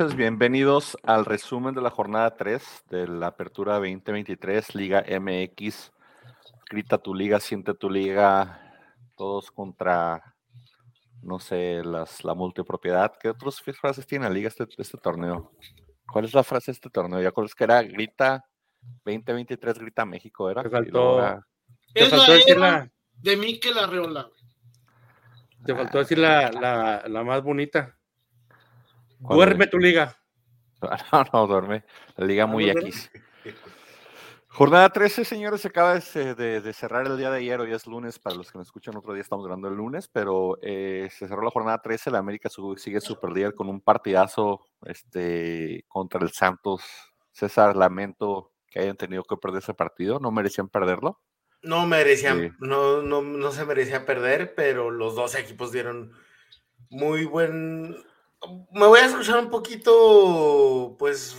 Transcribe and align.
noches. 0.00 0.16
Bienvenidos 0.16 0.98
al 1.04 1.24
resumen 1.24 1.72
de 1.72 1.80
la 1.80 1.88
jornada 1.88 2.34
3 2.34 2.84
de 2.90 3.06
la 3.06 3.28
Apertura 3.28 3.74
2023, 3.74 4.74
Liga 4.74 5.04
MX. 5.08 5.92
Grita 6.68 6.98
tu 6.98 7.14
liga, 7.14 7.38
siente 7.38 7.74
tu 7.74 7.88
liga, 7.88 8.60
todos 9.16 9.52
contra, 9.52 10.34
no 11.22 11.38
sé, 11.38 11.84
las, 11.84 12.24
la 12.24 12.34
multipropiedad. 12.34 13.12
¿Qué 13.20 13.28
otras 13.28 13.62
frases 13.62 14.04
tiene 14.04 14.24
la 14.24 14.32
liga 14.34 14.48
este, 14.48 14.66
este 14.78 14.98
torneo? 14.98 15.52
¿Cuál 16.12 16.24
es 16.24 16.34
la 16.34 16.42
frase 16.42 16.72
de 16.72 16.74
este 16.74 16.90
torneo? 16.90 17.22
Ya 17.22 17.32
es 17.44 17.54
que 17.54 17.62
era 17.62 17.80
grita 17.84 18.44
2023, 19.04 19.78
grita 19.78 20.04
México, 20.04 20.50
¿era? 20.50 20.64
Te 20.64 20.70
faltó, 20.70 21.40
te 21.92 22.06
faltó 22.06 22.32
decir 22.32 22.58
la... 22.58 22.90
De 23.12 23.36
mí 23.36 23.60
que 23.60 23.72
la 23.72 23.86
reola. 23.86 24.28
Te 25.64 25.72
faltó 25.72 25.98
decir 25.98 26.18
la, 26.18 26.50
la, 26.50 27.04
la 27.06 27.22
más 27.22 27.44
bonita. 27.44 27.96
Duerme 29.20 29.66
tu 29.66 29.78
liga. 29.78 30.16
No, 31.12 31.24
no, 31.32 31.46
duerme. 31.46 31.82
La 32.16 32.26
liga 32.26 32.46
muy 32.46 32.68
X. 32.68 33.10
Jornada 34.48 34.88
13, 34.88 35.24
señores, 35.24 35.62
se 35.62 35.68
acaba 35.68 35.94
de, 35.94 36.72
cerrar 36.74 37.06
el 37.08 37.18
día 37.18 37.28
de 37.28 37.38
ayer, 37.38 37.58
hoy 37.58 37.72
es 37.72 37.88
lunes, 37.88 38.20
para 38.20 38.36
los 38.36 38.52
que 38.52 38.58
nos 38.58 38.68
escuchan 38.68 38.94
otro 38.96 39.12
día 39.12 39.22
estamos 39.22 39.44
grabando 39.44 39.66
el 39.66 39.74
lunes, 39.74 40.06
pero 40.06 40.58
eh, 40.62 41.08
se 41.10 41.26
cerró 41.26 41.42
la 41.42 41.50
jornada 41.50 41.82
13, 41.82 42.12
la 42.12 42.18
América 42.18 42.48
sigue 42.76 43.00
super 43.00 43.32
líder 43.32 43.54
con 43.54 43.68
un 43.68 43.80
partidazo 43.80 44.60
este, 44.84 45.84
contra 45.88 46.20
el 46.20 46.30
Santos. 46.30 46.84
César, 47.32 47.74
lamento 47.74 48.52
que 48.68 48.78
hayan 48.78 48.96
tenido 48.96 49.24
que 49.24 49.36
perder 49.36 49.58
ese 49.58 49.74
partido, 49.74 50.20
¿no 50.20 50.30
merecían 50.30 50.68
perderlo? 50.68 51.20
No 51.62 51.84
merecían, 51.86 52.56
no, 52.60 53.02
no, 53.02 53.22
no 53.22 53.50
se 53.50 53.64
merecía 53.64 54.06
perder, 54.06 54.54
pero 54.54 54.92
los 54.92 55.16
dos 55.16 55.34
equipos 55.34 55.72
dieron 55.72 56.12
muy 56.90 57.24
buen 57.24 57.96
me 58.72 58.86
voy 58.86 59.00
a 59.00 59.06
escuchar 59.06 59.38
un 59.38 59.50
poquito, 59.50 60.96
pues, 60.98 61.36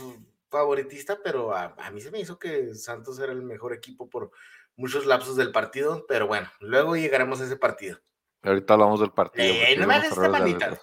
favoritista, 0.50 1.20
pero 1.24 1.56
a, 1.56 1.76
mí 1.92 2.02
se 2.02 2.12
me 2.12 2.20
hizo 2.20 2.40
que 2.40 2.74
Santos 2.74 3.20
era 3.20 3.32
el 3.32 3.42
mejor 3.42 3.74
equipo 3.74 4.10
por 4.10 4.32
muchos 4.76 5.06
lapsos 5.06 5.36
del 5.36 5.52
partido, 5.52 6.06
pero 6.08 6.28
bueno, 6.28 6.50
luego 6.60 6.96
llegaremos 6.96 7.42
a 7.42 7.46
ese 7.46 7.58
partido. 7.58 8.00
Ahorita 8.44 8.74
hablamos 8.74 9.00
del 9.00 9.12
partido. 9.12 9.46
Eh, 9.48 9.76
no 9.78 9.88
me 9.88 9.96
hagas 9.96 10.12
esta 10.12 10.30
manita. 10.30 10.80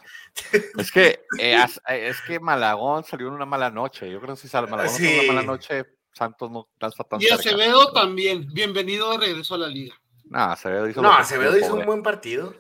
Es 0.77 0.91
que, 0.91 1.25
eh, 1.39 1.57
eh, 1.89 2.09
es 2.09 2.21
que 2.23 2.41
Malagón 2.41 3.05
salió 3.05 3.29
en 3.29 3.35
una 3.35 3.47
mala 3.47 3.71
noche. 3.71 4.11
Yo 4.11 4.21
creo 4.21 4.35
que 4.35 4.41
si 4.41 4.49
sale 4.49 4.67
Malagón 4.67 4.97
en 5.05 5.21
una 5.21 5.33
mala 5.33 5.47
noche, 5.47 5.85
Santos 6.13 6.51
no 6.51 6.69
está 6.81 7.05
tan 7.05 7.21
Y 7.23 7.29
Acevedo 7.29 7.93
también. 7.93 8.49
Bienvenido 8.53 9.13
de 9.13 9.19
regreso 9.19 9.55
a 9.55 9.59
la 9.59 9.69
liga. 9.69 9.95
No, 10.25 10.41
Acevedo 10.41 10.89
hizo, 10.89 11.03
no, 11.03 11.13
Acevedo 11.13 11.57
hizo 11.57 11.75
un 11.75 11.87
buen 11.87 12.03
partido. 12.03 12.55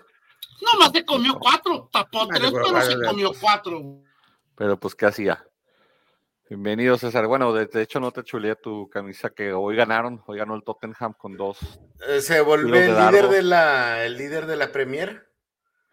No 0.62 0.78
más 0.78 0.92
se 0.92 1.04
comió 1.04 1.38
cuatro, 1.40 1.88
tapó 1.92 2.28
tres, 2.28 2.52
pero 2.52 2.80
se 2.82 3.00
comió 3.02 3.32
cuatro. 3.40 4.00
Pero 4.54 4.78
pues, 4.78 4.94
¿qué 4.94 5.06
hacía? 5.06 5.44
Bienvenido, 6.48 6.96
César. 6.98 7.26
Bueno, 7.26 7.52
de, 7.52 7.82
hecho 7.82 7.98
no 7.98 8.12
te 8.12 8.22
chulé 8.22 8.54
tu 8.54 8.88
camisa 8.88 9.30
que 9.30 9.52
hoy 9.52 9.74
ganaron, 9.74 10.22
hoy 10.26 10.38
ganó 10.38 10.54
el 10.54 10.62
Tottenham 10.62 11.14
con 11.14 11.36
dos. 11.36 11.58
Eh, 12.06 12.20
se 12.20 12.40
volvió 12.42 12.74
el 12.74 12.94
líder 12.94 13.28
de 13.28 13.42
la, 13.42 14.04
el 14.04 14.16
líder 14.16 14.46
de 14.46 14.56
la 14.56 14.70
Premier. 14.70 15.28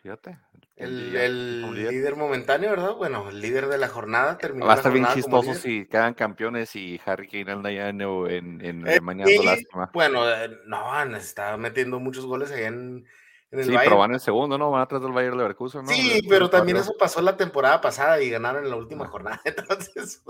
Fíjate. 0.03 0.37
El, 0.75 1.73
líder. 1.73 2.15
momentáneo, 2.15 2.69
¿verdad? 2.69 2.95
Bueno, 2.95 3.29
el 3.29 3.41
líder 3.41 3.67
de 3.67 3.77
la 3.77 3.89
jornada 3.89 4.37
terminó. 4.37 4.65
Va 4.65 4.73
a 4.73 4.77
estar 4.77 4.93
bien 4.93 5.07
chistoso 5.13 5.53
si 5.53 5.85
quedan 5.87 6.13
campeones 6.13 6.73
y 6.75 7.01
Harry 7.05 7.27
Kane 7.27 7.51
anda 7.51 7.69
ya 7.71 7.89
en, 7.89 8.01
en, 8.01 8.61
en 8.61 8.87
eh, 8.87 8.99
lástima. 9.43 9.89
Bueno, 9.93 10.29
eh, 10.29 10.49
no, 10.67 11.15
está 11.17 11.57
metiendo 11.57 11.99
muchos 11.99 12.25
goles 12.25 12.51
ahí 12.51 12.63
en, 12.63 13.05
sí, 13.51 13.75
pero 13.83 13.97
van 13.97 14.13
en 14.13 14.19
segundo, 14.19 14.57
¿no? 14.57 14.69
Van 14.71 14.81
atrás 14.81 15.01
del 15.01 15.11
Bayern 15.11 15.37
Leverkusen, 15.37 15.83
¿no? 15.83 15.91
Sí, 15.91 16.21
pero 16.29 16.49
también 16.49 16.77
eso 16.77 16.95
pasó 16.97 17.21
la 17.21 17.35
temporada 17.35 17.81
pasada 17.81 18.21
y 18.21 18.29
ganaron 18.29 18.63
en 18.63 18.69
la 18.69 18.75
última 18.75 19.07
jornada. 19.07 19.41
Entonces, 19.45 20.21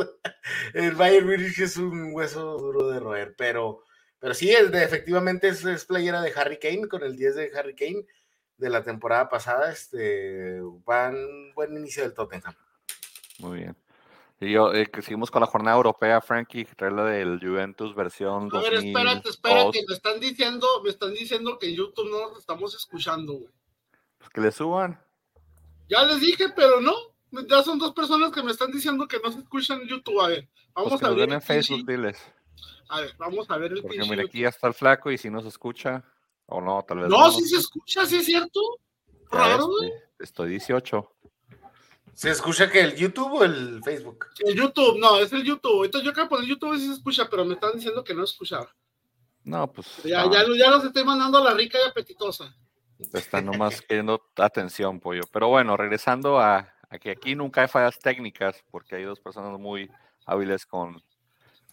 el 0.73 0.95
Bayern 0.95 1.27
Munich 1.27 1.59
es 1.59 1.77
un 1.77 2.13
hueso 2.13 2.57
duro 2.57 2.89
de 2.89 2.99
roer, 2.99 3.35
pero, 3.37 3.83
pero 4.19 4.33
sí, 4.33 4.51
efectivamente 4.51 5.49
es, 5.49 5.85
playera 5.85 6.21
de 6.21 6.33
Harry 6.35 6.59
Kane 6.59 6.87
con 6.87 7.03
el 7.03 7.17
10 7.17 7.35
de 7.35 7.51
Harry 7.57 7.75
Kane 7.75 8.05
de 8.57 8.69
la 8.69 8.83
temporada 8.83 9.27
pasada. 9.27 9.71
Este, 9.71 10.61
van 10.85 11.53
buen 11.55 11.75
inicio 11.75 12.03
del 12.03 12.13
Tottenham. 12.13 12.55
Muy 13.39 13.59
bien. 13.59 13.75
Y 14.41 14.53
yo, 14.53 14.73
eh, 14.73 14.85
que 14.85 15.01
seguimos 15.01 15.29
con 15.31 15.41
la 15.41 15.47
jornada 15.47 15.75
europea, 15.75 16.21
Frankie, 16.21 16.65
trae 16.77 16.91
la 16.91 17.03
del 17.03 17.39
Juventus 17.41 17.93
versión 17.93 18.49
A 18.53 18.61
ver, 18.61 18.75
espérate, 18.75 19.29
espérate, 19.29 19.83
me 19.85 19.93
están 19.93 20.19
diciendo, 20.19 20.65
me 20.81 20.89
están 20.89 21.13
diciendo 21.13 21.57
que 21.59 21.67
en 21.67 21.75
YouTube 21.75 22.09
no 22.09 22.29
nos 22.29 22.39
estamos 22.39 22.73
escuchando, 22.73 23.33
güey. 23.33 23.53
Pues 24.17 24.29
que 24.29 24.41
le 24.41 24.51
suban. 24.51 25.01
Ya 25.89 26.05
les 26.05 26.21
dije, 26.21 26.45
pero 26.55 26.79
no. 26.79 26.93
Ya 27.47 27.61
son 27.63 27.79
dos 27.79 27.93
personas 27.93 28.31
que 28.31 28.41
me 28.41 28.51
están 28.51 28.71
diciendo 28.71 29.07
que 29.07 29.19
no 29.23 29.31
se 29.31 29.39
escuchan 29.39 29.81
en 29.81 29.87
YouTube. 29.89 30.21
A 30.21 30.29
ver, 30.29 30.47
vamos 30.73 30.91
pues 30.91 31.03
a 31.03 31.09
ver. 31.09 31.31
en 31.33 31.41
Facebook, 31.41 31.85
diles. 31.85 32.17
A 32.89 33.01
ver, 33.01 33.15
vamos 33.17 33.49
a 33.51 33.57
ver 33.57 33.73
el 33.73 33.81
Porque 33.81 33.99
mira, 34.09 34.23
aquí 34.23 34.41
ya 34.41 34.49
está 34.49 34.67
el 34.67 34.73
flaco 34.73 35.11
y 35.11 35.17
si 35.17 35.29
no 35.29 35.41
se 35.41 35.49
escucha, 35.49 36.03
o 36.47 36.61
no, 36.61 36.83
tal 36.87 36.99
vez. 36.99 37.09
No, 37.09 37.19
no 37.19 37.31
sí 37.31 37.45
se 37.45 37.57
escucha, 37.57 38.05
sí 38.05 38.17
es 38.17 38.25
cierto. 38.25 38.59
Raro, 39.31 39.67
güey. 39.67 39.91
Estoy 40.17 40.49
18. 40.49 41.11
¿Se 42.19 42.29
escucha 42.29 42.69
que 42.69 42.81
el 42.81 42.97
YouTube 42.97 43.31
o 43.31 43.45
el 43.45 43.81
Facebook? 43.81 44.25
El 44.39 44.53
YouTube, 44.53 44.99
no, 44.99 45.19
es 45.19 45.31
el 45.31 45.41
YouTube. 45.41 45.85
Entonces 45.85 46.05
yo 46.05 46.11
creo 46.11 46.25
que 46.25 46.29
por 46.29 46.43
el 46.43 46.49
YouTube 46.49 46.77
sí 46.77 46.87
se 46.87 46.91
escucha, 46.91 47.29
pero 47.29 47.45
me 47.45 47.53
están 47.53 47.71
diciendo 47.75 48.03
que 48.03 48.13
no 48.13 48.25
escuchaba. 48.25 48.69
No, 49.45 49.71
pues. 49.71 50.03
Ya, 50.03 50.29
ya, 50.29 50.43
ya, 50.53 50.69
los 50.69 50.83
estoy 50.83 51.05
mandando 51.05 51.37
a 51.37 51.43
la 51.45 51.53
rica 51.53 51.77
y 51.79 51.87
apetitosa. 51.87 52.53
Están 53.13 53.45
nomás 53.45 53.81
queriendo 53.87 54.21
atención, 54.35 54.99
pollo. 54.99 55.21
Pero 55.31 55.47
bueno, 55.47 55.77
regresando 55.77 56.41
a, 56.41 56.69
que 56.99 57.11
aquí 57.11 57.35
nunca 57.35 57.61
hay 57.61 57.69
fallas 57.69 57.97
técnicas, 57.99 58.61
porque 58.69 58.97
hay 58.97 59.03
dos 59.03 59.21
personas 59.21 59.57
muy 59.57 59.89
hábiles 60.25 60.65
con, 60.65 61.01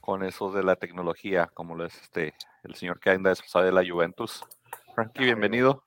con 0.01 0.23
eso 0.23 0.53
de 0.53 0.63
la 0.63 0.77
tecnología, 0.77 1.51
como 1.55 1.75
lo 1.75 1.87
es 1.87 2.01
este, 2.01 2.35
el 2.63 2.77
señor 2.77 3.01
que 3.01 3.11
anda 3.11 3.31
desplazado 3.31 3.65
de 3.65 3.73
la 3.73 3.85
Juventus. 3.85 4.45
Frankie, 4.95 5.25
bienvenido. 5.25 5.86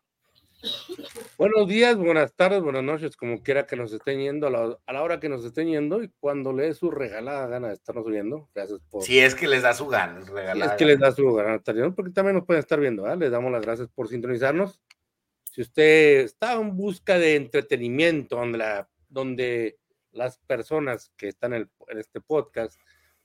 Buenos 1.37 1.67
días, 1.67 1.95
buenas 1.95 2.33
tardes, 2.33 2.61
buenas 2.61 2.83
noches, 2.83 3.15
como 3.15 3.41
quiera 3.41 3.65
que 3.65 3.75
nos 3.75 3.93
estén 3.93 4.19
yendo, 4.19 4.47
a 4.47 4.49
la, 4.93 5.01
hora 5.03 5.19
que 5.19 5.29
nos 5.29 5.45
estén 5.45 5.67
yendo 5.69 6.03
y 6.03 6.09
cuando 6.19 6.51
le 6.51 6.63
dé 6.63 6.73
su 6.73 6.91
regalada 6.91 7.47
gana 7.47 7.69
de 7.69 7.75
estarnos 7.75 8.05
viendo. 8.05 8.49
Gracias 8.53 8.79
por. 8.89 9.03
Si 9.03 9.19
es 9.19 9.35
que 9.35 9.47
les 9.47 9.61
da 9.61 9.73
su 9.73 9.87
gana, 9.87 10.19
regalada. 10.19 10.71
Si 10.71 10.71
es 10.71 10.77
que 10.77 10.85
les 10.85 10.99
da 10.99 11.11
su 11.13 11.33
gana 11.33 11.55
estar 11.55 11.73
viendo, 11.73 11.95
porque 11.95 12.11
también 12.11 12.35
nos 12.35 12.45
pueden 12.45 12.59
estar 12.59 12.79
viendo, 12.79 13.09
¿eh? 13.09 13.15
Les 13.15 13.31
damos 13.31 13.51
las 13.51 13.61
gracias 13.61 13.87
por 13.87 14.09
sintonizarnos. 14.09 14.81
Si 15.43 15.61
usted 15.61 16.21
está 16.21 16.53
en 16.53 16.75
busca 16.75 17.17
de 17.17 17.35
entretenimiento, 17.35 18.35
donde, 18.35 18.57
la, 18.57 18.89
donde 19.07 19.77
las 20.11 20.37
personas 20.39 21.11
que 21.15 21.29
están 21.29 21.53
en, 21.53 21.69
en 21.87 21.97
este 21.97 22.19
podcast 22.19 22.79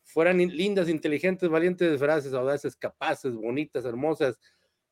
fueran 0.04 0.38
lindas, 0.38 0.88
inteligentes, 0.88 1.48
valientes, 1.48 2.00
audaces, 2.00 2.76
capaces, 2.76 3.34
bonitas, 3.34 3.84
hermosas, 3.84 4.38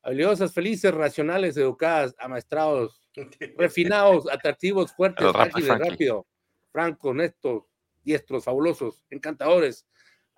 habilidosas, 0.03 0.53
felices, 0.53 0.93
racionales, 0.93 1.57
educadas, 1.57 2.13
amaestrados, 2.19 3.01
refinados, 3.57 4.29
atractivos, 4.29 4.93
fuertes, 4.93 5.25
ágiles, 5.33 5.79
rápido, 5.79 6.27
franco, 6.71 7.09
honestos, 7.09 7.63
diestros, 8.03 8.43
fabulosos, 8.43 9.03
encantadores, 9.09 9.87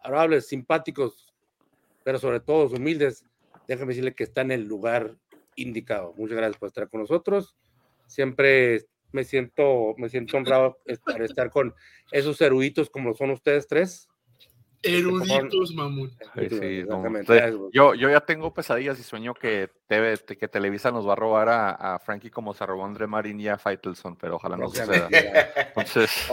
adorables, 0.03 0.47
simpáticos, 0.47 1.33
pero 2.03 2.19
sobre 2.19 2.39
todo 2.39 2.67
humildes. 2.75 3.25
Déjame 3.67 3.89
decirle 3.89 4.13
que 4.13 4.23
está 4.23 4.41
en 4.41 4.51
el 4.51 4.65
lugar 4.65 5.17
indicado. 5.55 6.13
Muchas 6.15 6.37
gracias 6.37 6.57
por 6.59 6.67
estar 6.67 6.87
con 6.87 7.01
nosotros. 7.01 7.55
Siempre 8.05 8.85
me 9.11 9.23
siento, 9.23 9.95
me 9.97 10.09
siento 10.09 10.37
honrado 10.37 10.77
por 11.03 11.21
estar 11.23 11.49
con 11.49 11.73
esos 12.11 12.39
eruditos 12.41 12.91
como 12.91 13.15
son 13.15 13.31
ustedes 13.31 13.67
tres. 13.67 14.07
Eruditos, 14.81 15.73
mamón. 15.73 16.11
yo, 17.73 17.95
yo 17.95 18.09
ya 18.09 18.21
tengo 18.21 18.53
pesadillas 18.53 18.99
y 18.99 19.03
sueño 19.03 19.33
que, 19.33 19.69
TV, 19.87 20.17
que 20.37 20.47
Televisa 20.47 20.91
nos 20.91 21.07
va 21.07 21.13
a 21.13 21.15
robar 21.15 21.49
a, 21.49 21.99
Frankie 21.99 22.29
como 22.29 22.53
se 22.53 22.65
robó 22.65 22.85
André 22.85 23.07
Marín 23.07 23.39
y 23.39 23.47
a 23.47 23.57
Faitelson, 23.57 24.15
pero 24.15 24.35
ojalá 24.35 24.57
no 24.57 24.69
suceda. 24.69 25.07
Entonces, 25.67 26.27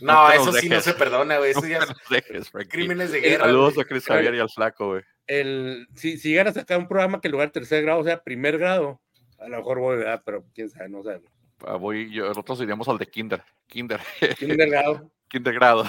no, 0.00 0.30
eso 0.30 0.52
sí 0.52 0.68
no 0.68 0.80
se 0.80 0.94
perdona, 0.94 1.38
güey. 1.38 1.50
Eso 1.50 1.66
ya 1.66 1.78
es 1.78 2.50
crímenes 2.68 3.12
de 3.12 3.20
guerra. 3.20 3.44
Saludos 3.44 3.78
a 3.78 3.84
Chris 3.84 4.04
Javier 4.04 4.34
y 4.34 4.40
al 4.40 4.50
Flaco, 4.50 4.88
güey. 4.88 5.02
El, 5.26 5.86
si, 5.94 6.18
si 6.18 6.30
llegan 6.30 6.48
a 6.48 6.52
sacar 6.52 6.78
un 6.78 6.88
programa 6.88 7.20
que 7.20 7.28
en 7.28 7.32
lugar 7.32 7.48
de 7.48 7.52
tercer 7.52 7.82
grado 7.82 8.02
sea 8.02 8.22
primer 8.22 8.58
grado, 8.58 9.00
a 9.38 9.48
lo 9.48 9.58
mejor 9.58 9.78
voy, 9.78 9.96
¿verdad? 9.98 10.22
Pero 10.24 10.44
quién 10.54 10.70
sabe, 10.70 10.88
no 10.88 11.02
sabe. 11.02 11.22
Ah, 11.66 11.76
voy, 11.76 12.10
yo, 12.12 12.28
nosotros 12.28 12.60
iríamos 12.60 12.88
al 12.88 12.98
de 12.98 13.06
Kinder. 13.06 13.42
Kinder. 13.66 14.00
Kinder 14.38 14.70
grado. 14.70 15.10
Kinder 15.28 15.54
grado. 15.54 15.84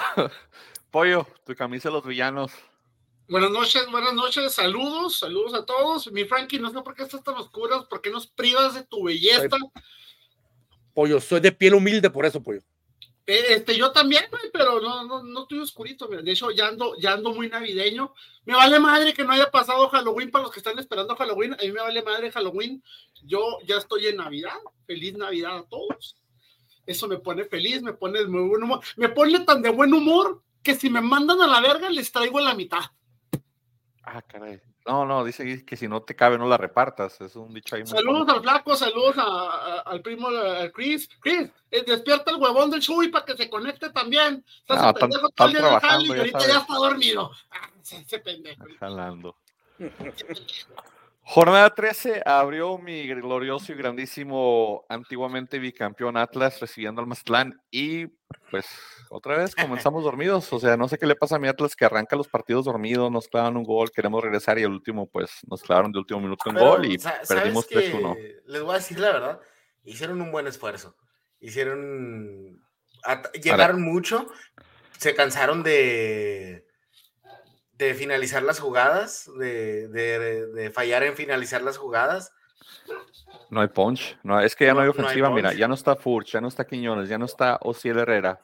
Pollo, 0.92 1.28
tu 1.46 1.56
camisa 1.56 1.90
de 1.90 1.94
los 1.94 2.06
villanos. 2.06 2.52
Buenas 3.28 3.52
noches, 3.52 3.86
buenas 3.92 4.14
noches, 4.14 4.52
saludos, 4.52 5.20
saludos 5.20 5.54
a 5.54 5.64
todos. 5.64 6.12
Mi 6.12 6.26
Frankie, 6.26 6.58
no 6.58 6.72
sé 6.72 6.82
por 6.82 6.96
qué 6.96 7.04
estás 7.04 7.24
tan 7.24 7.36
oscuras, 7.36 7.86
por 7.86 8.02
qué 8.02 8.10
nos 8.10 8.26
privas 8.26 8.74
de 8.74 8.84
tu 8.84 9.04
belleza. 9.04 9.56
Pollo, 10.96 11.22
soy 11.22 11.42
de 11.42 11.52
piel 11.52 11.76
humilde, 11.76 12.10
por 12.10 12.26
eso, 12.26 12.42
pollo. 12.42 12.62
Eh, 13.28 13.54
este, 13.54 13.78
yo 13.78 13.92
también, 13.92 14.26
pero 14.52 14.82
no, 14.82 15.04
no, 15.06 15.24
no 15.24 15.44
estoy 15.44 15.60
oscurito. 15.60 16.08
De 16.08 16.32
hecho, 16.32 16.50
ya 16.50 16.70
ando, 16.70 16.96
ya 16.98 17.14
ando 17.14 17.32
muy 17.36 17.48
navideño. 17.48 18.12
Me 18.46 18.56
vale 18.56 18.80
madre 18.80 19.14
que 19.14 19.24
no 19.24 19.32
haya 19.32 19.52
pasado 19.52 19.88
Halloween 19.90 20.32
para 20.32 20.46
los 20.46 20.52
que 20.52 20.60
están 20.60 20.80
esperando 20.80 21.16
Halloween. 21.16 21.54
A 21.54 21.58
mí 21.58 21.72
me 21.72 21.82
vale 21.82 22.02
madre 22.02 22.32
Halloween. 22.32 22.84
Yo 23.22 23.60
ya 23.68 23.78
estoy 23.78 24.08
en 24.08 24.18
Navidad. 24.18 24.58
Feliz 24.88 25.14
Navidad 25.14 25.60
a 25.60 25.64
todos. 25.70 26.16
Eso 26.88 27.08
me 27.08 27.20
pone 27.20 27.44
feliz, 27.44 27.84
me 27.84 27.94
pone 27.94 28.18
de 28.18 28.26
muy 28.26 28.50
buen 28.50 28.64
humor. 28.64 28.80
Me 28.96 29.10
pone 29.10 29.40
tan 29.42 29.62
de 29.62 29.70
buen 29.70 29.94
humor 29.94 30.42
que 30.64 30.76
si 30.76 30.90
me 30.90 31.02
mandan 31.02 31.42
a 31.42 31.48
la 31.48 31.62
verga 31.62 31.90
les 31.90 32.12
traigo 32.12 32.40
la 32.40 32.54
mitad. 32.54 32.84
Ah, 34.04 34.22
caray. 34.22 34.62
No, 34.86 35.06
no, 35.06 35.24
dice 35.24 35.64
que 35.66 35.78
si 35.78 35.88
no 35.88 36.02
te 36.02 36.16
cabe 36.16 36.38
no 36.38 36.48
la 36.48 36.58
repartas. 36.58 37.22
Es 37.22 37.36
un 37.36 37.54
dicho 37.54 37.76
ahí. 37.76 37.86
Saludos 37.86 38.28
al 38.30 38.42
flaco, 38.42 38.76
saludos 38.76 39.16
al 39.86 40.02
primo 40.02 40.30
Chris. 40.74 41.08
Chris, 41.20 41.50
eh, 41.70 41.84
despierta 41.86 42.32
el 42.32 42.38
huevón 42.38 42.72
del 42.72 42.82
Chuy 42.82 43.10
para 43.10 43.24
que 43.24 43.38
se 43.38 43.50
conecte 43.50 43.92
también. 43.92 44.44
Estás 44.62 44.82
no, 44.82 44.94
pendejo 44.94 45.30
todo 45.30 45.48
el 45.48 45.54
día 45.54 45.80
y 46.02 46.18
ahorita 46.18 46.40
ya 46.40 46.58
está 46.60 46.74
dormido. 46.74 47.32
Ah, 47.52 47.70
ese 47.84 48.20
pendejo. 48.20 48.66
Jalando. 48.80 49.36
Jornada 51.32 51.70
13 51.76 52.24
abrió 52.26 52.80
mi 52.80 53.06
glorioso 53.06 53.72
y 53.72 53.76
grandísimo 53.76 54.84
antiguamente 54.90 55.60
bicampeón 55.60 56.18
Atlas 56.18 56.60
recibiendo 56.60 57.02
al 57.02 57.08
Mazatlán 57.08 57.62
y 57.70 58.08
pues 58.50 58.66
otra 59.12 59.38
vez 59.38 59.54
comenzamos 59.54 60.04
dormidos, 60.04 60.52
o 60.52 60.60
sea, 60.60 60.76
no 60.76 60.88
sé 60.88 60.98
qué 60.98 61.06
le 61.06 61.16
pasa 61.16 61.36
a 61.36 61.40
mi 61.40 61.48
Atlas 61.48 61.76
que 61.76 61.86
arranca 61.86 62.16
los 62.16 62.28
partidos 62.28 62.66
dormidos, 62.66 63.12
nos 63.12 63.28
clavan 63.28 63.58
un 63.58 63.64
gol, 63.64 63.92
queremos 63.92 64.24
regresar 64.24 64.58
y 64.58 64.64
el 64.64 64.72
último 64.72 65.06
pues 65.06 65.30
nos 65.48 65.62
clavaron 65.62 65.92
de 65.92 66.00
último 66.00 66.20
minuto 66.20 66.50
un 66.50 66.56
gol 66.56 66.86
y 66.88 66.98
perdimos 67.28 67.70
3-1. 67.70 68.42
Les 68.48 68.64
voy 68.64 68.72
a 68.72 68.78
decir 68.80 68.98
la 69.00 69.12
verdad, 69.12 69.40
hicieron 69.84 70.20
un 70.24 70.32
buen 70.32 70.48
esfuerzo, 70.48 70.96
hicieron, 71.40 72.60
llegaron 73.40 73.84
mucho, 73.84 74.32
se 74.98 75.14
cansaron 75.14 75.62
de 75.62 76.66
de 77.80 77.96
finalizar 77.96 78.44
las 78.44 78.60
jugadas, 78.60 79.32
de, 79.38 80.72
fallar 80.74 81.04
en 81.04 81.16
finalizar 81.16 81.62
las 81.62 81.78
jugadas. 81.78 82.34
No 83.50 83.62
hay 83.62 83.70
punch, 83.70 84.18
no, 84.22 84.40
es 84.40 84.56
que 84.56 84.66
ya 84.66 84.74
no, 84.74 84.82
hay 84.82 84.90
ofensiva, 84.90 85.30
mira, 85.30 85.54
ya 85.54 85.68
no 85.68 85.74
está 85.74 85.96
Furch, 85.96 86.34
ya 86.34 86.42
no 86.42 86.50
está 86.50 86.68
Quiñones, 86.68 87.10
ya 87.10 87.18
no 87.18 87.26
está 87.26 87.58
Ociel 87.62 87.98
Herrera. 87.98 88.42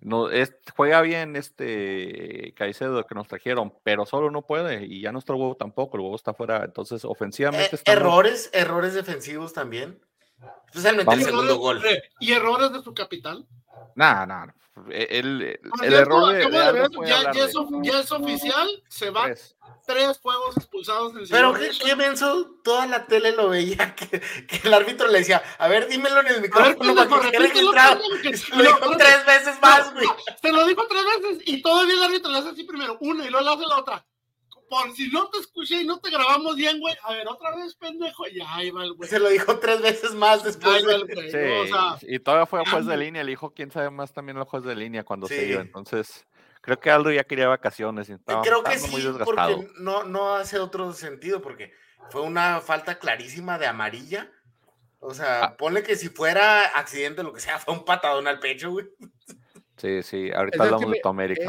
No, 0.00 0.30
es, 0.30 0.54
juega 0.76 1.02
bien 1.02 1.34
este 1.34 2.54
Caicedo 2.56 3.04
que 3.04 3.16
nos 3.16 3.26
trajeron, 3.26 3.74
pero 3.82 4.06
solo 4.06 4.30
no 4.30 4.42
puede 4.42 4.86
y 4.86 5.00
ya 5.00 5.10
nuestro 5.10 5.36
huevo 5.36 5.56
tampoco, 5.56 5.96
el 5.96 6.04
huevo 6.04 6.14
está 6.14 6.32
fuera, 6.32 6.64
entonces 6.64 7.04
ofensivamente 7.04 7.74
eh, 7.74 7.80
Errores, 7.84 8.48
errores 8.52 8.94
defensivos 8.94 9.52
también. 9.52 10.00
Especialmente 10.66 11.12
el 11.14 11.24
segundo 11.24 11.58
gol. 11.58 11.82
¿Y 12.20 12.32
errores 12.32 12.72
de 12.72 12.80
su 12.80 12.94
capital? 12.94 13.44
Nada, 13.94 14.26
nada. 14.26 14.54
El, 14.90 15.58
el, 15.82 15.92
error 15.92 16.32
de, 16.32 16.42
ya, 17.06 17.32
ya, 17.32 17.44
es, 17.44 18.12
oficial, 18.12 18.68
se 18.88 19.10
va 19.10 19.28
tres 19.86 20.18
juegos 20.18 20.56
expulsados 20.56 21.16
en 21.16 21.28
Pero 21.28 21.54
qué, 21.54 21.70
qué 21.84 21.96
menso, 21.96 22.60
toda 22.62 22.86
la 22.86 23.06
tele 23.06 23.32
lo 23.32 23.48
veía, 23.48 23.94
que, 23.96 24.20
que, 24.20 24.60
el 24.62 24.74
árbitro 24.74 25.08
le 25.08 25.18
decía, 25.18 25.42
a 25.58 25.66
ver, 25.66 25.88
dímelo 25.88 26.20
en 26.20 26.26
el 26.28 26.42
micrófono 26.42 26.94
para 26.94 27.30
que 27.30 27.38
registrado. 27.38 28.00
Lo 28.54 28.62
dijo 28.62 28.96
tres 28.96 29.26
veces 29.26 29.60
más, 29.60 29.92
güey. 29.92 30.06
Se 30.40 30.52
lo 30.52 30.66
dijo 30.66 30.86
tres 30.86 31.04
veces 31.04 31.42
y 31.46 31.62
todavía 31.62 31.94
el 31.94 32.02
árbitro 32.04 32.30
le 32.30 32.38
hace 32.38 32.50
así 32.50 32.64
primero, 32.64 32.98
una 33.00 33.24
y 33.24 33.30
luego 33.30 33.48
le 33.48 33.54
hace 33.54 33.66
la 33.66 33.78
otra 33.78 34.06
por 34.68 34.92
si 34.92 35.08
no 35.10 35.28
te 35.30 35.38
escuché 35.38 35.82
y 35.82 35.86
no 35.86 35.98
te 36.00 36.10
grabamos 36.10 36.56
bien, 36.56 36.80
güey. 36.80 36.94
A 37.02 37.12
ver, 37.12 37.28
otra 37.28 37.54
vez, 37.56 37.74
pendejo. 37.74 38.26
Ya, 38.28 38.54
ahí 38.54 38.70
va 38.70 38.84
el 38.84 38.94
güey. 38.94 39.08
Se 39.08 39.18
lo 39.18 39.28
dijo 39.28 39.58
tres 39.58 39.80
veces 39.80 40.14
más 40.14 40.42
después. 40.42 40.84
Sí, 41.30 42.06
y 42.06 42.18
todavía 42.18 42.46
fue 42.46 42.60
a 42.60 42.70
juez 42.70 42.86
de 42.86 42.96
línea. 42.96 43.24
Le 43.24 43.30
dijo, 43.30 43.50
quién 43.50 43.70
sabe 43.70 43.90
más 43.90 44.12
también 44.12 44.38
el 44.38 44.44
juez 44.44 44.64
de 44.64 44.76
línea 44.76 45.04
cuando 45.04 45.26
se 45.26 45.46
iba. 45.46 45.60
Entonces, 45.60 46.26
creo 46.60 46.78
que 46.78 46.90
Aldo 46.90 47.10
ya 47.10 47.24
quería 47.24 47.48
vacaciones. 47.48 48.08
Y 48.08 48.12
estaba, 48.12 48.42
creo 48.42 48.62
que 48.62 48.78
sí, 48.78 49.08
porque 49.24 49.68
no, 49.78 50.04
no 50.04 50.34
hace 50.34 50.58
otro 50.58 50.92
sentido, 50.92 51.40
porque 51.40 51.72
fue 52.10 52.22
una 52.22 52.60
falta 52.60 52.98
clarísima 52.98 53.58
de 53.58 53.66
amarilla. 53.66 54.30
O 55.00 55.14
sea, 55.14 55.44
ah. 55.44 55.56
ponle 55.56 55.82
que 55.82 55.96
si 55.96 56.08
fuera 56.08 56.62
accidente, 56.64 57.22
lo 57.22 57.32
que 57.32 57.40
sea, 57.40 57.58
fue 57.58 57.74
un 57.74 57.84
patadón 57.84 58.26
al 58.26 58.40
pecho, 58.40 58.70
güey. 58.70 58.86
Sí, 59.76 60.02
sí, 60.02 60.30
ahorita 60.32 60.64
hablamos 60.64 60.90
de 60.90 61.00
tu 61.00 61.08
América. 61.08 61.48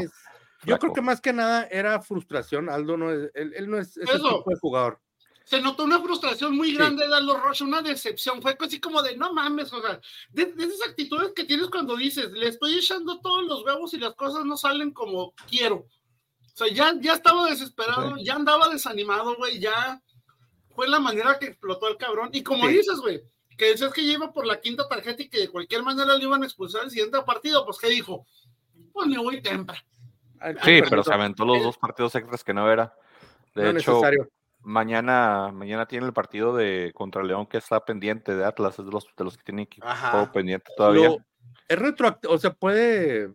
Yo 0.66 0.78
creo 0.78 0.94
que 0.94 1.02
más 1.02 1.22
que 1.22 1.34
nada 1.34 1.68
era 1.72 2.02
frustración. 2.02 2.70
Aldo 2.70 2.98
no 2.98 3.12
es, 3.12 3.32
él, 3.34 3.70
no 3.70 3.78
es 3.78 3.96
ese 3.98 4.14
tipo 4.14 4.44
de 4.46 4.60
jugador. 4.60 5.00
Se 5.46 5.62
notó 5.62 5.84
una 5.84 6.00
frustración 6.00 6.56
muy 6.56 6.74
grande 6.74 7.08
de 7.08 7.16
Aldo 7.16 7.38
Rocha, 7.38 7.64
una 7.64 7.82
decepción. 7.82 8.42
Fue 8.42 8.56
así 8.60 8.80
como 8.80 9.02
de 9.02 9.18
no 9.18 9.34
mames, 9.34 9.74
o 9.74 9.82
sea, 9.82 10.00
de, 10.32 10.54
esas 10.58 10.90
actitudes 10.90 11.32
que 11.36 11.44
tienes 11.44 11.70
cuando 11.70 11.96
dices, 11.96 12.32
le 12.32 12.50
estoy 12.50 12.78
echando 12.78 13.20
todos 13.20 13.46
los 13.46 13.64
huevos 13.64 13.94
y 13.94 13.98
las 13.98 14.14
cosas 14.14 14.46
no 14.46 14.58
salen 14.58 14.92
como 14.92 15.34
quiero. 15.50 15.78
O 15.78 16.52
sea, 16.54 16.68
ya, 16.68 16.94
ya 17.00 17.14
estaba 17.14 17.50
desesperado, 17.50 18.18
ya 18.18 18.36
andaba 18.36 18.70
desanimado, 18.70 19.36
güey, 19.38 19.60
ya 19.60 20.02
fue 20.76 20.88
la 20.88 21.00
manera 21.00 21.40
que 21.40 21.48
explotó 21.48 21.88
el 21.88 21.98
cabrón. 21.98 22.30
Y 22.32 22.44
como 22.44 22.68
dices, 22.68 23.00
güey, 23.00 23.24
que 23.58 23.66
decías 23.66 23.92
que 23.92 24.04
lleva 24.04 24.32
por 24.32 24.46
la 24.46 24.62
quinta 24.62 24.88
tarjeta 24.88 25.24
y 25.24 25.30
que 25.30 25.40
de 25.40 25.50
cualquier 25.50 25.84
manera 25.84 26.16
le 26.16 26.24
iban 26.24 26.44
a 26.44 26.46
expulsar 26.46 26.84
el 26.84 26.92
siguiente 26.92 27.22
partido, 27.24 27.66
pues 27.66 27.78
¿qué 27.80 27.90
dijo? 27.90 28.28
Pues 28.94 29.08
me 29.08 29.18
voy 29.18 29.42
temprano. 29.42 29.82
Sí, 30.64 30.82
pero 30.90 31.04
se 31.04 31.14
aventó 31.14 31.46
los 31.46 31.64
dos 31.64 31.78
partidos 31.78 32.16
extras 32.16 32.44
que 32.44 32.54
no 32.54 32.72
era. 32.72 32.94
De 33.56 33.72
hecho, 33.72 34.02
mañana, 34.62 35.52
mañana 35.54 35.88
tiene 35.88 36.06
el 36.06 36.14
partido 36.14 36.56
de 36.56 36.92
contra 36.94 37.24
León 37.24 37.48
que 37.48 37.58
está 37.58 37.84
pendiente 37.84 38.36
de 38.36 38.46
Atlas, 38.46 38.80
es 38.80 38.86
de 38.86 38.92
los, 38.92 39.06
de 39.16 39.24
los 39.24 39.38
que 39.38 39.44
tienen 39.44 39.64
equipo 39.64 39.88
pendiente 40.34 40.72
todavía. 40.76 41.18
es 41.68 41.80
retroactivo, 41.80 42.34
o 42.34 42.38
sea, 42.38 42.54
puede. 42.54 43.32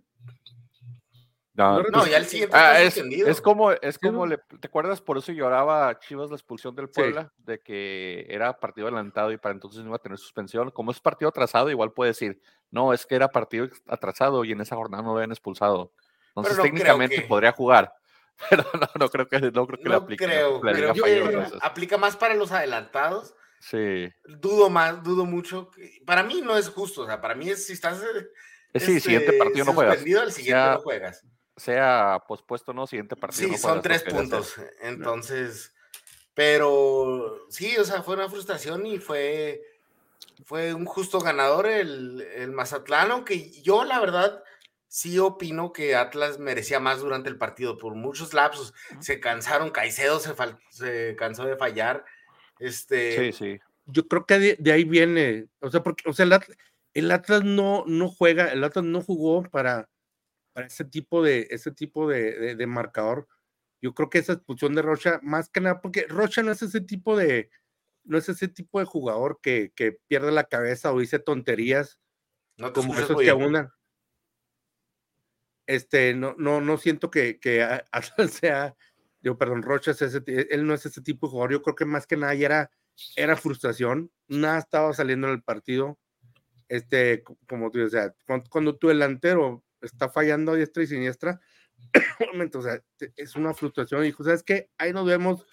No, 1.57 2.05
ya 2.07 2.17
el 2.17 2.27
siguiente 2.27 2.57
ah, 2.57 2.83
es, 2.83 2.97
es, 2.97 3.41
como, 3.41 3.71
es 3.71 3.97
como 4.01 4.27
le, 4.27 4.39
¿te 4.39 4.67
acuerdas? 4.67 5.01
Por 5.01 5.19
eso 5.19 5.31
lloraba 5.31 5.97
Chivas 6.01 6.29
la 6.29 6.35
expulsión 6.35 6.75
del 6.75 6.91
Puebla, 6.91 7.33
de 7.39 7.61
que 7.61 8.27
era 8.29 8.59
partido 8.59 8.89
adelantado 8.89 9.31
y 9.31 9.37
para 9.37 9.55
entonces 9.55 9.83
no 9.83 9.91
iba 9.91 9.97
a 9.97 10.01
tener 10.01 10.19
suspensión. 10.19 10.73
Como 10.73 10.91
es 10.91 10.99
partido 10.99 11.29
atrasado, 11.29 11.71
igual 11.71 11.93
puede 11.93 12.11
decir, 12.11 12.41
no, 12.73 12.93
es 12.93 13.07
que 13.07 13.15
era 13.15 13.29
partido 13.29 13.69
atrasado 13.87 14.45
y 14.45 14.51
en 14.51 14.63
esa 14.63 14.75
jornada 14.75 15.05
no 15.05 15.11
lo 15.11 15.19
habían 15.19 15.31
expulsado. 15.31 15.93
Entonces 16.37 16.63
técnicamente 16.63 17.23
podría 17.23 17.53
jugar, 17.53 17.93
pero 18.51 18.65
no, 18.75 18.89
no 18.99 19.09
creo 19.09 19.29
que, 19.29 19.41
no 19.53 19.67
creo 19.67 19.79
que 19.79 19.89
le 19.89 19.95
aplique. 19.95 20.25
Creo, 20.25 20.61
aplica 21.61 21.97
más 21.97 22.17
para 22.17 22.35
los 22.35 22.51
adelantados. 22.53 23.35
Sí. 23.61 24.13
Dudo 24.27 24.69
más, 24.69 25.03
dudo 25.03 25.25
mucho. 25.25 25.71
Para 26.05 26.23
mí 26.23 26.43
no 26.43 26.57
es 26.57 26.69
justo, 26.69 27.03
o 27.03 27.07
sea, 27.07 27.21
para 27.21 27.35
mí 27.35 27.49
es 27.49 27.67
si 27.67 27.73
estás 27.73 28.03
sí, 28.75 29.01
siguiente 29.01 29.27
este, 29.27 29.39
partido 29.39 29.65
no 29.65 29.73
juegas. 29.73 29.97
El 29.97 30.33
siguiente 30.33 30.61
sea, 30.61 30.75
no 30.75 30.81
juegas. 30.81 31.25
Sea 31.57 32.23
pospuesto 32.27 32.73
no, 32.73 32.87
siguiente 32.87 33.17
partido. 33.17 33.49
Sí, 33.49 33.57
son 33.57 33.81
tres 33.81 34.03
puntos. 34.03 34.57
Entonces, 34.83 35.73
pero 36.35 37.47
sí, 37.49 37.77
o 37.79 37.85
sea, 37.85 38.03
fue 38.03 38.17
una 38.17 38.29
frustración 38.29 38.85
y 38.87 38.99
fue, 38.99 39.63
fue 40.45 40.75
un 40.75 40.85
justo 40.85 41.21
ganador 41.21 41.67
el, 41.67 42.21
el 42.21 42.51
Mazatlán, 42.51 43.13
aunque 43.13 43.51
yo 43.63 43.85
la 43.85 44.01
verdad 44.01 44.43
sí 44.95 45.19
opino 45.19 45.73
que 45.73 45.97
Atlas 45.97 46.39
merecía 46.39 46.79
más 46.79 47.01
durante 47.01 47.29
el 47.29 47.37
partido. 47.37 47.79
Por 47.79 47.97
muchos 47.97 48.33
lapsos 48.33 48.73
se 49.01 49.19
cansaron, 49.19 49.71
Caicedo 49.71 50.21
se, 50.21 50.33
se 50.71 51.17
cansó 51.17 51.45
de 51.45 51.57
fallar. 51.57 52.05
Este... 52.61 53.33
Sí, 53.33 53.33
sí. 53.33 53.61
Yo 53.87 54.07
creo 54.07 54.25
que 54.25 54.57
de, 54.57 54.73
ahí 54.73 54.85
viene, 54.85 55.49
o 55.59 55.69
sea, 55.69 55.83
porque, 55.83 56.09
o 56.09 56.13
sea, 56.13 56.25
el 56.95 57.11
Atlas, 57.11 57.43
no, 57.43 57.83
no 57.89 58.09
juega, 58.09 58.53
el 58.53 58.63
Atlas 58.63 58.85
no 58.85 59.03
jugó 59.03 59.43
para, 59.43 59.91
para 60.53 60.69
ese 60.69 60.85
tipo 60.85 61.25
de, 61.25 61.49
ese 61.51 61.73
tipo 61.73 62.09
de, 62.09 62.55
de, 62.55 62.67
marcador. 62.69 63.27
Yo 63.83 63.95
creo 63.95 64.09
que 64.09 64.19
esa 64.19 64.35
expulsión 64.35 64.77
de 64.77 64.83
Rocha, 64.83 65.19
más 65.25 65.49
que 65.49 65.61
nada, 65.61 65.81
porque 65.81 66.07
Rocha 66.09 66.45
no 66.45 66.53
es 66.53 66.63
ese 66.63 66.81
tipo 66.81 67.17
de, 67.17 67.51
no 68.05 68.17
es 68.17 68.29
ese 68.29 68.47
tipo 68.47 68.79
de 68.79 68.87
jugador 68.87 69.41
que, 69.43 69.73
que 69.75 69.99
pierde 70.07 70.31
la 70.31 70.45
cabeza 70.45 70.93
o 70.93 71.01
dice 71.01 71.19
tonterías 71.19 71.99
no 72.57 72.73
como 72.73 72.97
esos 72.97 73.21
que 73.21 73.31
abundan 73.31 73.73
este, 75.67 76.15
no, 76.15 76.35
no, 76.39 76.61
no 76.61 76.77
siento 76.77 77.11
que, 77.11 77.39
que 77.39 77.63
Atlas 77.63 78.33
sea, 78.41 78.77
yo, 79.21 79.39
perdón, 79.39 79.63
Rocha 79.63 79.93
es 79.93 80.03
ese, 80.03 80.23
él 80.27 80.67
no 80.67 80.75
es 80.75 80.85
ese 80.85 81.01
tipo 81.01 81.27
de 81.27 81.31
jugador, 81.31 81.53
yo 81.53 81.63
creo 81.63 81.75
que 81.75 81.85
más 81.87 82.07
que 82.07 82.17
nada 82.17 82.35
ya 82.35 82.47
era, 82.47 82.71
era 83.17 83.37
frustración, 83.37 84.11
nada 84.29 84.59
estaba 84.59 84.93
saliendo 84.93 85.29
en 85.29 85.35
el 85.35 85.43
partido, 85.43 85.99
este, 86.69 87.23
como 87.49 87.71
tú 87.71 87.79
dices, 87.79 88.13
cuando, 88.51 88.77
tu 88.77 88.89
delantero 88.89 89.65
está 89.81 90.09
fallando 90.09 90.53
a 90.53 90.57
diestra 90.57 90.83
y 90.83 90.87
siniestra, 90.87 91.41
o 92.55 92.63
sea, 92.63 92.83
es 93.17 93.37
una 93.37 93.55
frustración, 93.55 94.03
y 94.03 94.07
dijo, 94.07 94.25
¿sabes 94.25 94.43
qué? 94.43 94.71
Ahí 94.77 94.93
nos 94.93 95.07
vemos, 95.07 95.47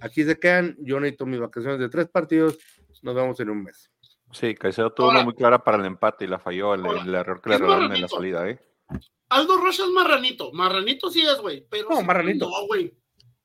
aquí 0.00 0.24
se 0.24 0.38
quedan, 0.38 0.76
yo 0.78 1.00
necesito 1.00 1.26
mis 1.26 1.40
vacaciones 1.40 1.80
de 1.80 1.88
tres 1.88 2.08
partidos, 2.08 2.58
nos 3.02 3.14
vemos 3.14 3.40
en 3.40 3.50
un 3.50 3.64
mes. 3.64 3.90
Sí, 4.32 4.54
Caicedo 4.54 4.92
tuvo 4.92 5.10
una 5.10 5.24
muy 5.24 5.34
clara 5.34 5.64
para 5.64 5.78
el 5.78 5.86
empate 5.86 6.24
y 6.24 6.28
la 6.28 6.38
falló, 6.38 6.74
el, 6.74 7.12
error 7.12 7.40
que 7.40 7.50
le 7.50 7.58
regalaron 7.58 7.92
en 7.92 8.02
la 8.02 8.08
salida, 8.08 8.48
¿eh? 8.48 8.60
Aldo 9.28 9.56
Rocha 9.58 9.84
es 9.84 9.90
marranito. 9.90 10.52
Marranito 10.52 11.10
sí 11.10 11.22
es, 11.22 11.38
güey. 11.40 11.66
Pero 11.70 11.88
no, 11.88 12.02
marranito. 12.02 12.48
No, 12.48 12.66
güey. 12.66 12.92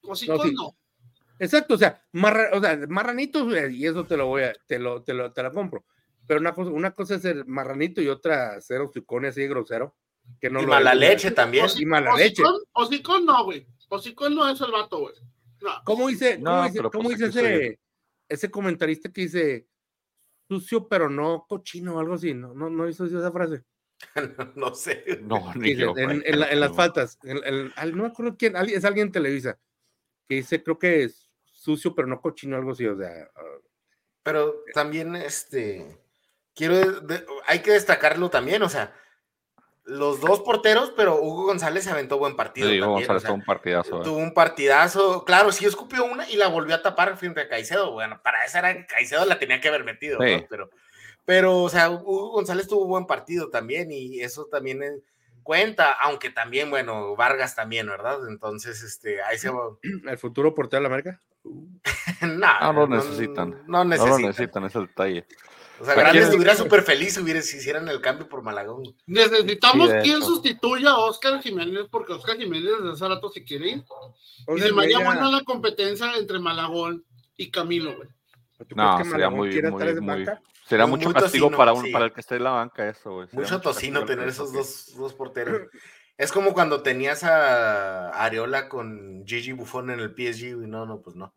Cosicón 0.01 0.53
no, 0.53 0.63
no. 0.63 0.77
Exacto, 1.37 1.73
o 1.73 1.77
sea, 1.77 2.01
marra, 2.13 2.49
o 2.53 2.61
sea, 2.61 2.79
marranito, 2.87 3.45
y 3.69 3.85
eso 3.85 4.05
te 4.05 4.15
lo 4.15 4.27
voy 4.27 4.43
a, 4.43 4.53
te 4.67 4.79
lo, 4.79 5.03
te 5.03 5.13
lo, 5.13 5.33
te 5.33 5.43
la 5.43 5.51
compro. 5.51 5.85
Pero 6.25 6.39
una 6.39 6.53
cosa, 6.53 6.71
una 6.71 6.91
cosa 6.91 7.15
es 7.15 7.21
ser 7.21 7.45
marranito 7.45 8.01
y 8.01 8.07
otra 8.07 8.59
ser 8.61 8.81
hocicón 8.81 9.25
así 9.25 9.45
grosero. 9.47 9.95
Que 10.39 10.49
no 10.49 10.61
y 10.61 10.65
mala 10.65 10.95
leche 10.95 11.31
también. 11.31 11.67
y 11.77 11.85
mala 11.85 12.15
leche. 12.15 12.41
Hocicón 12.73 13.25
no, 13.25 13.43
güey. 13.43 13.67
Hocicón 13.89 14.33
no 14.33 14.49
es 14.49 14.59
el 14.59 14.71
vato, 14.71 14.99
güey. 14.99 15.13
No. 15.61 15.71
¿Cómo 15.83 16.07
dice, 16.07 16.39
cómo 16.43 16.63
dice, 16.63 16.81
cómo 16.81 17.09
pues 17.09 17.19
dice 17.19 17.27
ese, 17.27 17.79
ese 18.27 18.49
comentarista 18.49 19.11
que 19.11 19.21
dice 19.21 19.67
sucio 20.47 20.87
pero 20.87 21.09
no 21.09 21.45
cochino 21.47 21.95
o 21.95 21.99
algo 21.99 22.15
así, 22.15 22.33
¿no? 22.33 22.53
¿No, 22.53 22.69
no 22.69 22.87
hizo 22.87 23.05
esa 23.05 23.31
frase? 23.31 23.63
no, 24.55 24.73
sé. 24.75 25.03
No, 25.21 25.53
ni 25.55 25.69
Dice, 25.69 25.81
yo, 25.81 25.93
en, 25.97 26.05
güey. 26.05 26.21
en 26.25 26.39
la- 26.39 26.51
en 26.51 26.59
las 26.59 26.75
faltas, 26.75 27.17
en- 27.23 27.73
no 27.95 28.03
me 28.03 28.09
acuerdo 28.09 28.35
quién, 28.37 28.55
es 28.55 28.85
alguien 28.85 29.07
en 29.07 29.11
Televisa, 29.13 29.57
que 30.27 30.35
dice, 30.35 30.63
creo 30.63 30.77
que 30.79 31.03
es 31.03 31.29
sucio 31.43 31.95
pero 31.95 32.07
no 32.07 32.21
cochino, 32.21 32.55
algo 32.55 32.71
así, 32.71 32.85
o 32.85 32.97
sea, 32.97 33.29
ah, 33.35 33.41
Pero 34.23 34.63
también, 34.73 35.15
este, 35.15 35.85
quiero, 36.55 37.01
de- 37.01 37.25
hay 37.47 37.59
que 37.59 37.71
destacarlo 37.71 38.29
también, 38.29 38.61
o 38.63 38.69
sea, 38.69 38.93
los 39.83 40.19
dos 40.19 40.41
porteros, 40.41 40.91
pero 40.97 41.21
Hugo 41.21 41.45
González 41.45 41.83
se 41.83 41.91
aventó 41.91 42.17
buen 42.17 42.35
partido. 42.35 42.67
Digo, 42.69 42.85
también, 42.87 43.07
González 43.07 43.21
o 43.21 43.21
sea, 43.21 43.27
tuvo 43.29 43.35
un 43.37 43.45
partidazo. 43.45 44.01
eh. 44.01 44.03
tuvo 44.03 44.17
un 44.17 44.33
partidazo, 44.33 45.25
claro, 45.25 45.51
sí 45.51 45.65
escupió 45.65 46.05
una 46.05 46.27
y 46.27 46.37
la 46.37 46.47
volvió 46.47 46.73
a 46.73 46.81
tapar 46.81 47.15
frente 47.17 47.41
a 47.41 47.47
Caicedo. 47.47 47.91
Bueno, 47.91 48.19
para 48.23 48.43
esa 48.45 48.59
era 48.59 48.87
Caicedo 48.87 49.25
la 49.25 49.37
tenía 49.37 49.61
que 49.61 49.67
haber 49.67 49.83
metido, 49.83 50.17
¿no? 50.17 50.25
Sí. 50.27 50.43
pero, 50.49 50.71
pero, 51.25 51.63
o 51.63 51.69
sea, 51.69 51.89
Hugo 51.89 52.29
González 52.31 52.67
tuvo 52.67 52.83
un 52.83 52.89
buen 52.89 53.05
partido 53.07 53.49
también 53.49 53.91
y 53.91 54.19
eso 54.21 54.45
también 54.45 54.81
es- 54.83 55.01
cuenta, 55.43 55.91
aunque 56.01 56.31
también, 56.31 56.69
bueno, 56.71 57.15
Vargas 57.15 57.55
también, 57.55 57.85
¿verdad? 57.87 58.17
Entonces, 58.29 58.81
este, 58.81 59.21
ahí 59.21 59.37
se 59.37 59.49
va. 59.49 59.61
el 60.09 60.17
futuro 60.17 60.53
portero 60.55 60.81
de 60.83 60.89
la 60.89 60.93
América. 60.95 61.21
no, 62.21 62.47
Ah, 62.47 62.73
no 62.73 62.87
necesitan. 62.87 63.51
No 63.67 63.83
No 63.83 63.85
necesitan. 63.85 64.21
lo 64.21 64.27
necesitan, 64.27 64.63
ese 64.65 64.77
es 64.77 64.81
el 64.81 64.87
detalle. 64.87 65.25
O 65.79 65.83
sea, 65.85 65.93
¿Para 65.93 66.07
Grandes 66.07 66.21
quién? 66.29 66.31
estuviera 66.31 66.55
súper 66.55 66.83
feliz 66.83 67.13
si, 67.15 67.19
hubiera, 67.19 67.41
si 67.41 67.57
hicieran 67.57 67.87
el 67.89 67.99
cambio 67.99 68.29
por 68.29 68.41
Malagón. 68.41 68.95
Necesitamos 69.07 69.89
Sí, 69.89 69.95
de 69.97 70.01
quien 70.03 70.21
sustituya 70.23 70.91
a 70.91 70.97
Oscar 70.99 71.41
Jiménez, 71.41 71.87
porque 71.91 72.13
Oscar 72.13 72.37
Jiménez 72.37 72.71
desde 72.79 72.93
hace 72.93 73.07
rato 73.07 73.29
se 73.29 73.43
quiere 73.43 73.69
ir. 73.71 73.83
O 74.47 74.55
Y 74.55 74.59
sea, 74.59 74.69
se 74.69 74.73
me 74.73 74.83
haría 74.83 74.99
Mella- 74.99 75.09
buena 75.11 75.29
la 75.29 75.43
competencia 75.43 76.15
entre 76.17 76.39
Malagón 76.39 77.03
y 77.35 77.51
Camilo, 77.51 77.93
güey. 77.97 78.07
¿tú 78.57 78.65
crees 78.65 78.77
No, 78.77 78.97
que 78.97 79.03
sería 79.03 79.17
Malagón 79.29 79.37
muy, 79.37 79.49
quiere 79.51 79.69
muy, 79.69 79.83
estar 79.83 80.01
banca? 80.01 80.41
Sería 80.65 80.87
Muy- 80.87 80.97
mucho 80.97 81.09
muy 81.09 81.21
castigo 81.21 81.45
tocino, 81.45 81.57
para, 81.57 81.73
un, 81.73 81.85
sí. 81.85 81.91
para 81.91 82.05
el 82.05 82.13
que 82.13 82.21
esté 82.21 82.37
en 82.37 82.43
la 82.43 82.49
banca 82.51 82.89
eso, 82.89 83.11
güey. 83.13 83.27
Mucho 83.33 83.61
tocino 83.61 84.03
tener 84.03 84.27
esos 84.27 84.51
dos, 84.51 84.95
dos 84.97 85.13
porteros. 85.13 85.69
Es 86.17 86.31
como 86.31 86.53
cuando 86.53 86.81
tenías 86.81 87.23
a 87.23 88.09
Areola 88.09 88.67
con 88.67 89.23
Gigi 89.27 89.51
Buffon 89.51 89.91
en 89.91 89.99
el 89.99 90.09
PSG, 90.15 90.63
y 90.63 90.67
no, 90.67 90.85
no, 90.85 91.01
pues 91.01 91.15
no. 91.15 91.33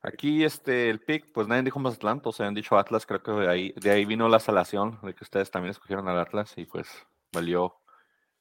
Aquí 0.00 0.44
este, 0.44 0.88
el 0.90 1.00
pick, 1.00 1.30
pues 1.32 1.46
nadie 1.46 1.62
dijo 1.62 1.78
Mazatlán, 1.78 2.20
todos 2.22 2.40
han 2.40 2.54
dicho 2.54 2.76
Atlas, 2.76 3.06
creo 3.06 3.22
que 3.22 3.30
de 3.32 3.48
ahí, 3.48 3.74
de 3.76 3.90
ahí 3.90 4.04
vino 4.04 4.28
la 4.28 4.40
salación, 4.40 4.98
de 5.02 5.14
que 5.14 5.22
ustedes 5.22 5.50
también 5.50 5.70
escogieron 5.70 6.08
al 6.08 6.18
Atlas 6.18 6.54
y 6.56 6.64
pues 6.64 6.88
valió, 7.32 7.76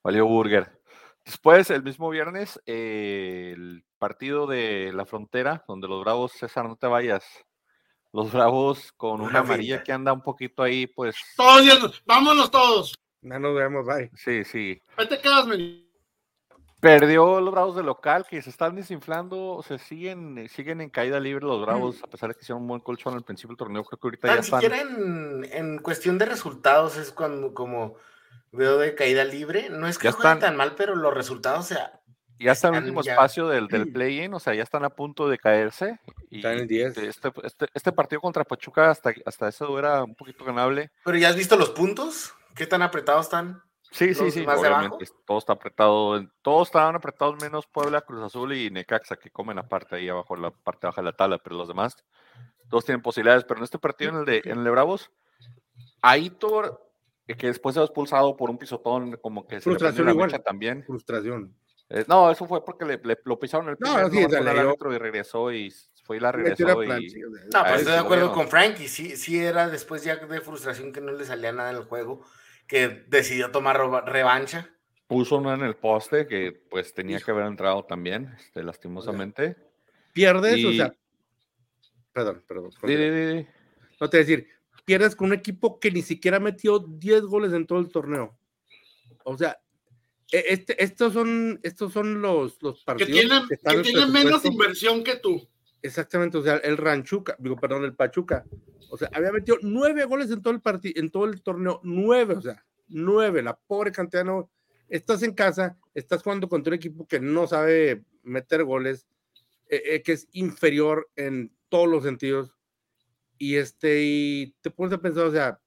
valió 0.03 0.25
Burger. 0.25 0.79
Después, 1.23 1.69
el 1.69 1.83
mismo 1.83 2.09
viernes, 2.09 2.59
eh, 2.65 3.51
el 3.55 3.83
partido 3.99 4.47
de 4.47 4.91
la 4.93 5.05
frontera, 5.05 5.63
donde 5.67 5.87
los 5.87 6.01
Bravos, 6.03 6.31
César, 6.31 6.67
no 6.67 6.77
te 6.77 6.87
vayas, 6.87 7.25
los 8.13 8.31
Bravos 8.31 8.91
con 8.93 9.21
Una 9.21 9.29
una 9.29 9.39
amarilla 9.39 9.83
que 9.83 9.91
anda 9.91 10.11
un 10.13 10.21
poquito 10.21 10.63
ahí, 10.63 10.87
pues, 10.87 11.15
Todos, 11.35 11.63
yendo, 11.63 11.91
vámonos 12.05 12.51
todos. 12.51 12.93
No 13.21 13.37
nos 13.39 13.55
vemos, 13.55 13.85
bye. 13.85 14.09
sí, 14.15 14.43
sí. 14.43 14.81
Ahí 14.97 15.07
te 15.07 15.19
quedas, 15.19 15.45
men. 15.47 15.87
Perdió 16.79 17.39
los 17.39 17.51
Bravos 17.51 17.75
de 17.75 17.83
local, 17.83 18.25
que 18.27 18.41
se 18.41 18.49
están 18.49 18.75
desinflando, 18.75 19.63
se 19.67 19.77
siguen, 19.77 20.49
siguen 20.49 20.81
en 20.81 20.89
caída 20.89 21.19
libre 21.19 21.45
los 21.45 21.61
Bravos, 21.61 22.03
a 22.03 22.07
pesar 22.07 22.29
de 22.29 22.35
que 22.35 22.41
hicieron 22.41 22.63
un 22.63 22.67
buen 22.69 22.81
colchón 22.81 23.13
al 23.13 23.23
principio 23.23 23.49
del 23.49 23.57
torneo, 23.57 23.83
creo 23.83 23.99
que 23.99 24.07
ahorita 24.07 24.27
ya 24.27 24.33
Tan 24.33 24.43
están... 24.43 24.61
siquiera 24.61 24.81
en, 24.81 25.45
en 25.51 25.77
cuestión 25.77 26.17
de 26.17 26.25
resultados 26.25 26.97
es 26.97 27.11
cuando 27.11 27.53
como 27.53 27.97
veo 28.51 28.79
de 28.79 28.95
caída 28.95 29.23
libre. 29.23 29.69
No 29.69 29.87
es 29.87 29.99
que 29.99 30.05
Ya 30.07 30.11
jueguen 30.11 30.37
están. 30.37 30.49
tan 30.49 30.57
mal, 30.57 30.73
pero 30.75 30.95
los 30.95 31.13
resultados, 31.13 31.59
o 31.59 31.63
sea, 31.75 32.00
Ya 32.41 32.51
está 32.53 32.69
en 32.69 32.75
el 32.75 32.83
último 32.83 33.01
ya- 33.03 33.13
espacio 33.13 33.47
del, 33.47 33.67
del 33.67 33.91
play-in, 33.93 34.33
o 34.33 34.39
sea, 34.39 34.53
ya 34.53 34.63
están 34.63 34.83
a 34.83 34.89
punto 34.89 35.29
de 35.29 35.37
caerse. 35.37 35.99
Y 36.29 36.37
Están 36.37 36.53
en 36.53 36.59
el 36.59 36.67
10. 36.67 36.97
Este, 36.97 37.31
este, 37.43 37.67
este 37.73 37.91
partido 37.91 38.21
contra 38.21 38.43
Pachuca 38.43 38.89
hasta, 38.89 39.13
hasta 39.25 39.47
eso 39.49 39.77
era 39.77 40.03
un 40.03 40.15
poquito 40.15 40.43
ganable. 40.45 40.91
pero 41.03 41.17
ya 41.17 41.29
has 41.29 41.35
visto 41.35 41.55
los 41.55 41.69
puntos, 41.71 42.33
qué 42.55 42.65
tan 42.65 42.81
apretados 42.81 43.25
están. 43.25 43.61
Sí, 43.91 44.13
sí, 44.13 44.23
¿Los 44.23 44.33
sí, 44.33 44.45
obviamente. 44.47 45.05
Todo 45.25 45.37
está 45.37 45.53
apretado. 45.53 46.25
Todos 46.41 46.69
estaban 46.69 46.95
apretados 46.95 47.41
menos 47.41 47.67
Puebla, 47.67 47.99
Cruz 47.99 48.23
Azul 48.23 48.53
y 48.53 48.69
Necaxa, 48.69 49.17
que 49.17 49.29
comen 49.29 49.59
aparte 49.59 49.97
ahí 49.97 50.07
abajo, 50.07 50.37
la 50.37 50.49
parte 50.51 50.87
baja 50.87 51.01
de 51.01 51.05
la 51.05 51.13
tabla, 51.13 51.39
pero 51.39 51.57
los 51.57 51.67
demás, 51.67 51.97
todos 52.69 52.85
tienen 52.85 53.01
posibilidades. 53.01 53.43
Pero 53.43 53.57
en 53.59 53.65
este 53.65 53.79
partido, 53.79 54.11
en 54.11 54.17
el 54.19 54.25
de, 54.25 54.41
en 54.45 54.59
el 54.59 54.63
de 54.63 54.69
Bravos, 54.69 55.11
Aitor, 56.01 56.89
eh, 57.27 57.35
que 57.35 57.47
después 57.47 57.75
se 57.75 57.81
ha 57.81 57.83
expulsado 57.83 58.37
por 58.37 58.49
un 58.49 58.57
pisotón, 58.57 59.17
como 59.17 59.45
que 59.45 59.59
se 59.59 59.69
le 59.69 60.03
la 60.05 60.11
igual. 60.11 60.41
también. 60.41 60.85
Frustración. 60.85 61.53
Eh, 61.93 62.05
no, 62.07 62.31
eso 62.31 62.45
fue 62.47 62.63
porque 62.63 62.85
le, 62.85 62.97
le- 63.03 63.19
lo 63.25 63.37
pisaron 63.37 63.67
el 63.69 63.75
primer 63.77 64.09
sí, 64.09 64.21
no 64.21 64.27
dio- 64.29 64.49
árbitro 64.49 64.93
y 64.93 64.97
regresó 64.97 65.51
y 65.51 65.73
fue 66.03 66.17
y 66.17 66.19
la 66.21 66.31
regresó 66.31 66.83
y 66.83 66.85
plancha, 66.87 67.17
No, 67.53 67.61
pues 67.63 67.71
estoy 67.79 67.79
sí 67.85 67.91
de 67.91 67.97
acuerdo 67.97 68.31
con 68.31 68.47
Frankie. 68.47 68.87
Sí, 68.87 69.17
sí 69.17 69.39
era 69.43 69.67
después 69.69 70.03
ya 70.03 70.15
de 70.15 70.41
frustración 70.41 70.93
que 70.93 71.01
no 71.01 71.11
le 71.11 71.25
salía 71.25 71.51
nada 71.51 71.71
en 71.71 71.77
el 71.77 71.83
juego, 71.83 72.25
que 72.67 73.03
decidió 73.07 73.51
tomar 73.51 73.77
revancha. 74.05 74.69
puso 75.07 75.37
uno 75.37 75.53
en 75.53 75.61
el 75.63 75.75
poste 75.75 76.27
que 76.27 76.53
pues 76.69 76.93
tenía 76.93 77.19
que 77.19 77.31
haber 77.31 77.45
entrado 77.45 77.83
también, 77.83 78.33
este, 78.39 78.63
lastimosamente. 78.63 79.57
Pierdes, 80.13 80.63
o 80.65 80.71
sea, 80.71 80.93
perdón, 82.13 82.43
perdón. 82.47 82.71
Di, 82.83 82.95
di. 82.95 83.47
No 83.99 84.09
te 84.09 84.17
voy 84.17 84.23
a 84.23 84.27
decir, 84.27 84.47
pierdes 84.85 85.15
con 85.15 85.27
un 85.27 85.33
equipo 85.33 85.79
que 85.79 85.91
ni 85.91 86.01
siquiera 86.01 86.39
metió 86.39 86.79
10 86.79 87.21
goles 87.23 87.53
en 87.53 87.67
todo 87.67 87.79
el 87.79 87.89
torneo. 87.89 88.35
O 89.23 89.37
sea, 89.37 89.57
este, 90.31 90.81
estos 90.83 91.13
son, 91.13 91.59
estos 91.61 91.91
son 91.93 92.21
los, 92.21 92.61
los 92.61 92.79
Que 92.79 92.85
partidos 92.85 93.11
tienen, 93.11 93.47
que 93.47 93.53
están 93.55 93.77
que 93.77 93.83
tienen 93.83 94.11
menos 94.11 94.45
inversión 94.45 95.03
que 95.03 95.17
tú. 95.17 95.47
Exactamente, 95.81 96.37
o 96.37 96.43
sea, 96.43 96.57
el 96.57 96.77
Ranchuca, 96.77 97.35
digo, 97.39 97.57
perdón, 97.57 97.83
el 97.83 97.95
Pachuca. 97.95 98.45
O 98.89 98.97
sea, 98.97 99.09
había 99.13 99.31
metido 99.31 99.57
nueve 99.61 100.05
goles 100.05 100.29
en 100.31 100.41
todo 100.41 100.53
el 100.53 100.61
partido, 100.61 100.99
en 101.01 101.09
todo 101.09 101.25
el 101.25 101.41
torneo, 101.41 101.79
nueve, 101.83 102.35
o 102.35 102.41
sea, 102.41 102.63
nueve, 102.87 103.41
la 103.41 103.57
pobre 103.57 103.91
cantidad 103.91 104.23
no. 104.23 104.49
Estás 104.89 105.23
en 105.23 105.33
casa, 105.33 105.77
estás 105.93 106.21
jugando 106.21 106.49
contra 106.49 106.71
un 106.71 106.75
equipo 106.75 107.07
que 107.07 107.19
no 107.19 107.47
sabe 107.47 108.03
meter 108.23 108.63
goles, 108.65 109.07
eh, 109.69 109.81
eh, 109.85 110.01
que 110.03 110.11
es 110.11 110.27
inferior 110.33 111.09
en 111.15 111.51
todos 111.69 111.87
los 111.87 112.03
sentidos. 112.03 112.53
Y 113.37 113.55
este, 113.55 114.01
y 114.03 114.55
te 114.61 114.69
pones 114.69 114.93
a 114.93 115.01
pensar, 115.01 115.25
o 115.25 115.31
sea, 115.31 115.60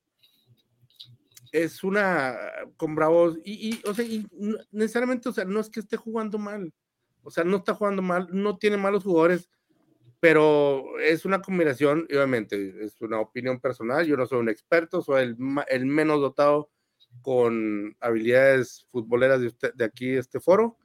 es 1.54 1.84
una 1.84 2.37
con 2.76 2.96
Bravos, 2.96 3.38
y, 3.44 3.70
y, 3.70 3.80
o 3.88 3.94
sea, 3.94 4.04
y 4.04 4.26
necesariamente, 4.73 5.28
o 5.28 5.32
sea, 5.32 5.44
no 5.44 5.61
es 5.61 5.70
que 5.70 5.78
esté 5.78 5.96
jugando 5.96 6.37
mal, 6.37 6.73
o 7.23 7.30
sea, 7.30 7.44
no 7.44 7.58
está 7.58 7.75
jugando 7.75 8.02
mal, 8.02 8.28
no 8.32 8.58
tiene 8.58 8.76
malos 8.76 9.04
jugadores, 9.04 9.49
pero 10.18 10.99
es 10.99 11.25
una 11.25 11.40
combinación, 11.40 12.08
obviamente, 12.11 12.84
es 12.84 13.00
una 13.00 13.20
opinión 13.20 13.61
personal, 13.61 14.04
yo 14.04 14.16
no 14.16 14.26
soy 14.26 14.40
un 14.40 14.49
experto, 14.49 15.00
soy 15.00 15.23
el, 15.23 15.37
el 15.68 15.87
menos 15.87 16.20
dotado 16.20 16.70
con 17.23 17.96
habilidades 18.00 18.88
futboleras 18.90 19.40
de, 19.40 19.46
usted, 19.46 19.75
de 19.75 19.84
aquí, 19.84 20.11
este 20.11 20.40
foro, 20.40 20.76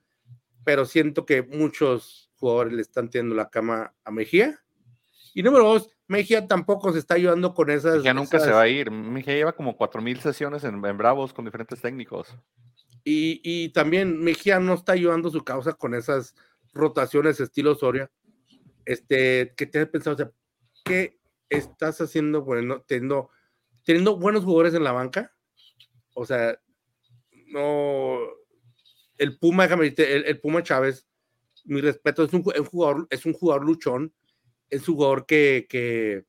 pero 0.64 0.86
siento 0.86 1.26
que 1.26 1.42
muchos 1.42 2.30
jugadores 2.36 2.74
le 2.74 2.84
están 2.84 3.10
teniendo 3.10 3.34
la 3.34 3.50
cama 3.50 3.96
a 4.04 4.12
Mejía. 4.12 4.60
Y 5.34 5.42
número 5.42 5.64
dos, 5.66 5.90
Mejía 6.10 6.48
tampoco 6.48 6.92
se 6.92 6.98
está 6.98 7.14
ayudando 7.14 7.54
con 7.54 7.70
esas. 7.70 8.02
Ya 8.02 8.16
nunca 8.16 8.40
se 8.40 8.50
va 8.50 8.62
a 8.62 8.68
ir. 8.68 8.90
Mejía 8.90 9.36
lleva 9.36 9.54
como 9.54 9.78
4.000 9.78 10.20
sesiones 10.20 10.64
en, 10.64 10.84
en 10.84 10.98
Bravos 10.98 11.34
con 11.34 11.46
diferentes 11.46 11.80
técnicos. 11.80 12.36
Y, 13.04 13.40
y 13.44 13.70
también 13.70 14.20
Mejía 14.20 14.60
no 14.60 14.74
está 14.74 14.94
ayudando 14.94 15.30
su 15.30 15.44
causa 15.44 15.74
con 15.74 15.94
esas 15.94 16.34
rotaciones 16.74 17.40
estilo 17.40 17.76
Soria. 17.76 18.10
Este, 18.86 19.54
que 19.56 19.68
te 19.68 19.82
has 19.82 19.88
pensado, 19.90 20.16
o 20.16 20.18
sea, 20.18 20.32
¿qué 20.84 21.20
estás 21.48 22.02
haciendo 22.02 22.42
bueno, 22.42 22.82
teniendo, 22.88 23.30
teniendo 23.86 24.18
buenos 24.18 24.44
jugadores 24.44 24.74
en 24.74 24.84
la 24.84 24.94
banca? 24.94 25.32
O 26.16 26.26
sea, 26.26 26.60
no. 27.50 28.18
El 29.20 29.38
Puma, 29.38 29.64
déjame 29.64 29.84
decirte, 29.84 30.16
el, 30.16 30.26
el 30.26 30.40
Puma 30.40 30.64
Chávez, 30.64 31.08
mi 31.66 31.82
respeto, 31.82 32.24
es 32.24 32.34
un, 32.34 32.44
un 32.44 32.66
jugador, 32.66 33.08
es 33.12 33.28
un 33.28 33.34
jugador 33.34 33.64
luchón, 33.64 34.12
es 34.70 34.88
un 34.88 34.96
jugador 34.96 35.26
que, 35.26 36.26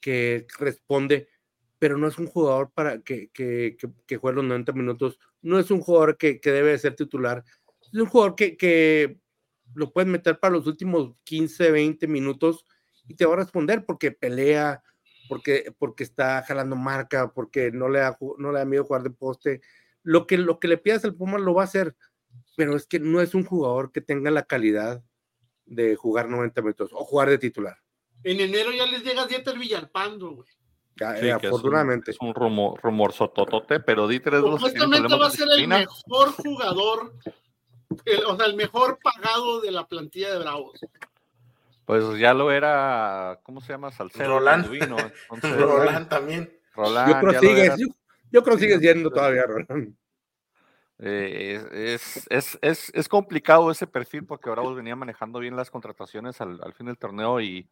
que, 0.00 0.46
responde, 0.58 1.28
pero 1.78 1.96
no 1.98 2.08
es 2.08 2.18
un 2.18 2.26
jugador 2.26 2.70
para 2.72 3.00
que, 3.00 3.30
que, 3.30 3.76
que, 4.06 4.16
juegue 4.16 4.36
los 4.36 4.44
90 4.44 4.72
minutos, 4.72 5.18
no 5.42 5.58
es 5.58 5.70
un 5.70 5.80
jugador 5.80 6.16
que, 6.16 6.40
debe 6.42 6.72
de 6.72 6.78
ser 6.78 6.94
titular, 6.94 7.44
es 7.92 8.00
un 8.00 8.06
jugador 8.06 8.34
que, 8.34 9.18
lo 9.74 9.92
puedes 9.92 10.08
meter 10.08 10.38
para 10.38 10.52
los 10.54 10.66
últimos 10.66 11.14
15, 11.24 11.70
20 11.72 12.06
minutos 12.06 12.64
y 13.08 13.14
te 13.14 13.26
va 13.26 13.32
a 13.32 13.38
responder 13.38 13.84
porque 13.84 14.12
pelea, 14.12 14.82
porque, 15.28 15.74
porque 15.78 16.04
está 16.04 16.42
jalando 16.42 16.76
marca, 16.76 17.32
porque 17.32 17.72
no 17.72 17.88
le, 17.88 18.00
da, 18.00 18.16
no 18.38 18.52
le 18.52 18.58
da 18.58 18.64
miedo 18.64 18.84
jugar 18.84 19.02
de 19.02 19.10
poste. 19.10 19.62
Lo 20.02 20.26
que, 20.26 20.38
lo 20.38 20.60
que 20.60 20.68
le 20.68 20.78
pidas 20.78 21.04
al 21.04 21.16
Puma 21.16 21.38
lo 21.38 21.54
va 21.54 21.62
a 21.62 21.64
hacer, 21.64 21.96
pero 22.56 22.76
es 22.76 22.86
que 22.86 23.00
no 23.00 23.20
es 23.20 23.34
un 23.34 23.44
jugador 23.44 23.90
que 23.90 24.00
tenga 24.00 24.30
la 24.30 24.44
calidad 24.44 25.02
de 25.66 25.96
jugar 25.96 26.28
90 26.28 26.60
minutos 26.60 26.90
o 26.92 27.04
jugar 27.04 27.28
de 27.30 27.38
titular. 27.38 27.76
En 28.22 28.40
enero 28.40 28.70
ya 28.72 28.86
les 28.86 29.02
llega 29.04 29.26
Dieter 29.26 29.58
Villalpando, 29.58 30.30
güey. 30.36 30.48
Ya, 30.96 31.16
Sí, 31.16 31.16
eh, 31.16 31.20
que 31.20 31.26
es 31.28 31.34
un- 31.34 31.46
afortunadamente. 31.58 32.10
Es 32.12 32.16
un, 32.20 32.34
rumor, 32.34 32.80
rumor 32.82 33.12
sototote, 33.12 33.80
pero 33.80 34.06
Dieter 34.06 34.34
es 34.34 34.42
de 34.42 34.48
los 34.48 34.62
que 34.62 34.70
tienen 34.70 34.82
Supuestamente 34.92 35.18
va 35.22 35.26
a 35.26 35.30
ser 35.30 35.48
el 35.58 35.68
mejor 35.68 36.32
jugador, 36.32 37.14
el- 38.04 38.24
o 38.26 38.36
sea, 38.36 38.46
el 38.46 38.54
mejor 38.56 38.98
pagado 39.02 39.60
de 39.60 39.70
la 39.72 39.86
plantilla 39.86 40.32
de 40.32 40.38
Bravos. 40.38 40.80
Pues 41.84 42.18
ya 42.18 42.32
lo 42.32 42.50
era, 42.50 43.40
¿cómo 43.42 43.60
se 43.60 43.72
llama? 43.72 43.90
Salcedo. 43.92 44.38
Roland. 44.38 44.66
Roland 45.42 46.08
también. 46.08 46.58
Roland, 46.74 47.12
yo 47.12 47.20
creo 47.20 47.40
que 47.40 47.46
sigue, 47.46 47.66
yo, 47.76 47.86
yo, 48.30 48.42
creo 48.42 48.58
sigue 48.58 48.78
siendo 48.78 49.10
todavía 49.10 49.44
Roland. 49.46 49.94
Eh, 50.98 51.60
es, 51.72 52.26
es, 52.30 52.58
es, 52.62 52.92
es, 52.94 53.08
complicado 53.08 53.70
ese 53.70 53.86
perfil 53.86 54.24
porque 54.24 54.48
Bravos 54.48 54.76
venía 54.76 54.94
manejando 54.94 55.40
bien 55.40 55.56
las 55.56 55.70
contrataciones 55.70 56.40
al, 56.40 56.60
al, 56.62 56.72
fin 56.72 56.86
del 56.86 56.98
torneo 56.98 57.40
y 57.40 57.68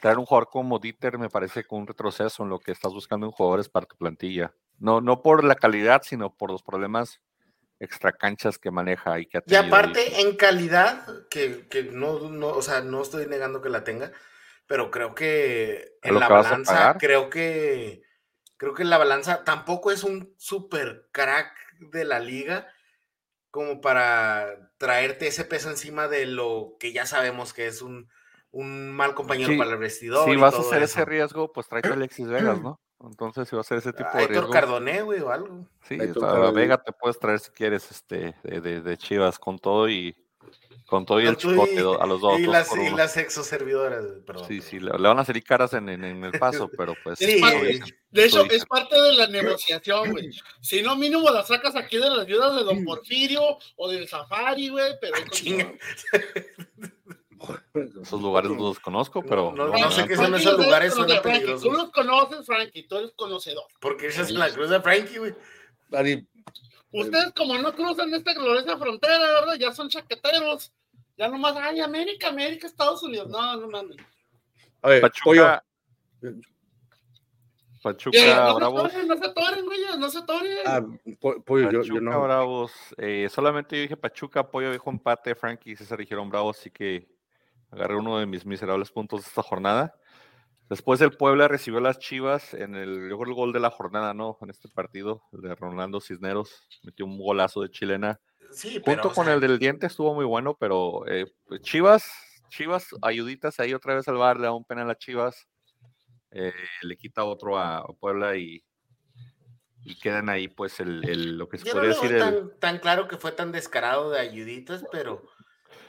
traer 0.00 0.18
un 0.18 0.26
jugador 0.26 0.48
como 0.50 0.80
Dieter 0.80 1.18
me 1.18 1.30
parece 1.30 1.62
que 1.62 1.74
un 1.74 1.86
retroceso 1.86 2.42
en 2.42 2.48
lo 2.48 2.58
que 2.58 2.72
estás 2.72 2.92
buscando 2.92 3.26
en 3.26 3.32
jugadores 3.32 3.68
para 3.68 3.86
tu 3.86 3.96
plantilla. 3.96 4.52
No, 4.78 5.00
no 5.00 5.22
por 5.22 5.44
la 5.44 5.54
calidad, 5.54 6.02
sino 6.04 6.34
por 6.34 6.50
los 6.50 6.62
problemas 6.62 7.20
extracanchas 7.80 8.58
que 8.58 8.70
maneja 8.70 9.18
y 9.20 9.26
que 9.26 9.38
ha 9.38 9.42
Y 9.46 9.54
aparte, 9.54 10.20
en 10.20 10.36
calidad, 10.36 11.06
que, 11.30 11.68
que 11.68 11.84
no, 11.84 12.28
no, 12.30 12.48
o 12.48 12.62
sea, 12.62 12.80
no 12.80 13.02
estoy 13.02 13.26
negando 13.26 13.62
que 13.62 13.68
la 13.68 13.84
tenga, 13.84 14.12
pero 14.66 14.90
creo 14.90 15.14
que 15.14 15.96
en 16.02 16.18
la 16.18 16.28
balanza, 16.28 16.96
creo 16.98 17.30
que 17.30 18.02
creo 18.56 18.74
que 18.74 18.82
en 18.82 18.90
la 18.90 18.98
balanza 18.98 19.44
tampoco 19.44 19.92
es 19.92 20.02
un 20.02 20.34
super 20.36 21.08
crack 21.12 21.52
de 21.78 22.04
la 22.04 22.20
liga 22.20 22.68
como 23.50 23.80
para 23.80 24.72
traerte 24.78 25.26
ese 25.26 25.44
peso 25.44 25.70
encima 25.70 26.08
de 26.08 26.26
lo 26.26 26.76
que 26.78 26.92
ya 26.92 27.06
sabemos 27.06 27.52
que 27.52 27.66
es 27.66 27.82
un, 27.82 28.08
un 28.50 28.90
mal 28.90 29.14
compañero 29.14 29.56
para 29.56 29.72
el 29.72 29.78
vestidor. 29.78 30.28
Si 30.28 30.36
vas 30.36 30.54
a 30.54 30.60
hacer 30.60 30.82
ese 30.82 31.04
riesgo, 31.04 31.52
pues 31.52 31.68
tráete 31.68 31.88
a 31.88 31.92
Alexis 31.94 32.28
Vegas, 32.28 32.60
¿no? 32.62 32.80
Entonces, 33.00 33.48
si 33.48 33.54
va 33.54 33.60
a 33.60 33.64
ser 33.64 33.78
ese 33.78 33.92
tipo 33.92 34.10
de 34.16 34.26
riesgo. 34.26 34.50
Cardoné, 34.50 35.02
güey, 35.02 35.20
o 35.20 35.30
algo. 35.30 35.66
Sí, 35.82 35.96
a 36.00 36.50
Vega 36.50 36.82
te 36.82 36.92
puedes 36.92 37.18
traer 37.18 37.38
si 37.38 37.50
quieres 37.50 37.90
este, 37.90 38.34
de, 38.42 38.60
de, 38.60 38.80
de 38.80 38.96
Chivas 38.98 39.38
con 39.38 39.58
todo 39.58 39.88
y 39.88 40.16
con 40.88 41.04
todo 41.04 41.20
y 41.20 41.26
el 41.26 41.36
chicote 41.36 41.78
a 41.78 42.06
los 42.06 42.22
dos. 42.22 42.40
Y, 42.40 42.46
las, 42.46 42.74
y 42.74 42.88
las 42.96 43.14
exoservidoras, 43.18 44.02
perdón. 44.26 44.48
Sí, 44.48 44.62
sí, 44.62 44.80
le, 44.80 44.92
van 44.92 45.18
a 45.18 45.24
salir 45.24 45.44
caras 45.44 45.74
en, 45.74 45.86
en, 45.90 46.02
en 46.02 46.24
el 46.24 46.32
paso, 46.40 46.70
pero 46.74 46.94
pues. 47.04 47.18
Sí, 47.18 47.42
de 48.10 48.24
hecho, 48.24 48.50
es 48.50 48.64
parte 48.64 48.98
de 48.98 49.12
la 49.12 49.26
negociación, 49.26 50.12
güey. 50.12 50.30
Si 50.62 50.80
no, 50.80 50.96
mínimo 50.96 51.30
la 51.30 51.44
sacas 51.44 51.76
aquí 51.76 51.98
de 51.98 52.08
las 52.08 52.20
ayudas 52.20 52.56
de 52.56 52.64
Don 52.64 52.84
Porfirio 52.84 53.58
o 53.76 53.90
del 53.90 54.08
Safari, 54.08 54.70
güey, 54.70 54.94
pero. 54.98 55.16
Esos 58.02 58.20
lugares 58.20 58.50
no 58.50 58.56
los 58.56 58.80
conozco, 58.80 59.22
pero. 59.22 59.52
No, 59.52 59.68
no, 59.68 59.78
no 59.78 59.90
sé 59.90 60.08
qué 60.08 60.16
son 60.16 60.34
esos 60.34 60.58
lugares, 60.58 60.94
son 60.94 61.06
peligrosos. 61.22 61.62
Tú 61.62 61.70
los 61.70 61.90
conoces, 61.90 62.46
Frankie, 62.46 62.88
tú 62.88 62.96
eres 62.96 63.12
conocedor. 63.14 63.66
Porque 63.78 64.06
esa 64.06 64.22
es 64.22 64.30
la 64.30 64.50
cruz 64.50 64.70
de 64.70 64.80
Frankie, 64.80 65.18
güey. 65.18 65.34
Ustedes, 66.90 67.32
como 67.36 67.58
no 67.58 67.74
cruzan 67.74 68.14
esta 68.14 68.32
gloriosa 68.32 68.78
frontera, 68.78 69.18
¿verdad? 69.18 69.56
Ya 69.58 69.70
son 69.72 69.90
chaqueteros. 69.90 70.72
Ya 71.18 71.28
nomás, 71.28 71.56
ay, 71.56 71.80
América, 71.80 72.28
América, 72.28 72.68
Estados 72.68 73.02
Unidos. 73.02 73.28
No, 73.28 73.56
no 73.56 73.68
mames. 73.68 73.96
A 74.82 74.88
ver, 74.88 75.00
Pachuca. 75.00 75.64
Pachuca, 77.82 78.36
no 78.36 78.54
Bravos. 78.54 78.92
Se 78.92 79.04
no 79.04 79.16
se 79.16 79.26
atoren, 79.26 79.64
güey, 79.64 79.80
no 79.98 80.08
se 80.08 80.18
atoren. 80.18 80.58
Ah, 80.64 80.80
pollo, 81.20 81.70
yo, 81.70 81.80
Pachuca, 81.80 81.94
yo 81.94 82.00
no. 82.00 82.22
Bravos. 82.22 82.72
Eh, 82.98 83.28
solamente 83.30 83.76
yo 83.76 83.82
dije 83.82 83.96
Pachuca, 83.96 84.48
Pollo 84.48 84.70
dijo 84.70 84.90
empate, 84.90 85.34
Frankie 85.34 85.72
y 85.72 85.76
César 85.76 85.98
dijeron 85.98 86.30
Bravos, 86.30 86.58
así 86.60 86.70
que 86.70 87.08
agarré 87.70 87.96
uno 87.96 88.18
de 88.18 88.26
mis 88.26 88.46
miserables 88.46 88.92
puntos 88.92 89.22
de 89.22 89.28
esta 89.28 89.42
jornada. 89.42 89.94
Después 90.70 91.00
el 91.00 91.12
Puebla 91.12 91.48
recibió 91.48 91.80
las 91.80 91.98
Chivas 91.98 92.54
en 92.54 92.76
el, 92.76 93.10
el 93.10 93.16
gol 93.16 93.52
de 93.52 93.60
la 93.60 93.70
jornada, 93.70 94.14
¿no? 94.14 94.38
En 94.40 94.50
este 94.50 94.68
partido, 94.68 95.22
el 95.32 95.40
de 95.40 95.54
Ronaldo 95.56 96.00
Cisneros, 96.00 96.68
metió 96.84 97.06
un 97.06 97.18
golazo 97.18 97.62
de 97.62 97.70
chilena. 97.70 98.20
Sí, 98.50 98.74
Junto 98.74 98.84
pero, 98.84 99.02
con 99.02 99.22
o 99.22 99.24
sea, 99.24 99.34
el 99.34 99.40
del 99.40 99.58
diente 99.58 99.86
estuvo 99.86 100.14
muy 100.14 100.24
bueno, 100.24 100.56
pero 100.58 101.06
eh, 101.06 101.26
pues, 101.46 101.60
Chivas, 101.62 102.10
Chivas, 102.48 102.88
ayuditas 103.02 103.60
ahí 103.60 103.74
otra 103.74 103.94
vez 103.94 104.08
al 104.08 104.16
bar, 104.16 104.38
le 104.38 104.44
da 104.44 104.52
un 104.52 104.64
penal 104.64 104.90
a 104.90 104.96
Chivas, 104.96 105.46
eh, 106.30 106.52
le 106.82 106.96
quita 106.96 107.24
otro 107.24 107.58
a 107.58 107.86
Puebla 108.00 108.36
y, 108.36 108.64
y 109.84 109.98
quedan 109.98 110.28
ahí 110.28 110.48
pues 110.48 110.80
el, 110.80 111.08
el 111.08 111.38
lo 111.38 111.48
que 111.48 111.58
se 111.58 111.66
yo 111.66 111.74
no 111.74 111.80
podría 111.80 111.94
lo 111.94 112.02
decir 112.02 112.16
veo 112.16 112.28
el, 112.28 112.34
tan, 112.34 112.58
tan 112.58 112.78
claro 112.78 113.08
que 113.08 113.16
fue 113.16 113.32
tan 113.32 113.52
descarado 113.52 114.10
de 114.10 114.20
ayuditas, 114.20 114.84
pero. 114.92 115.22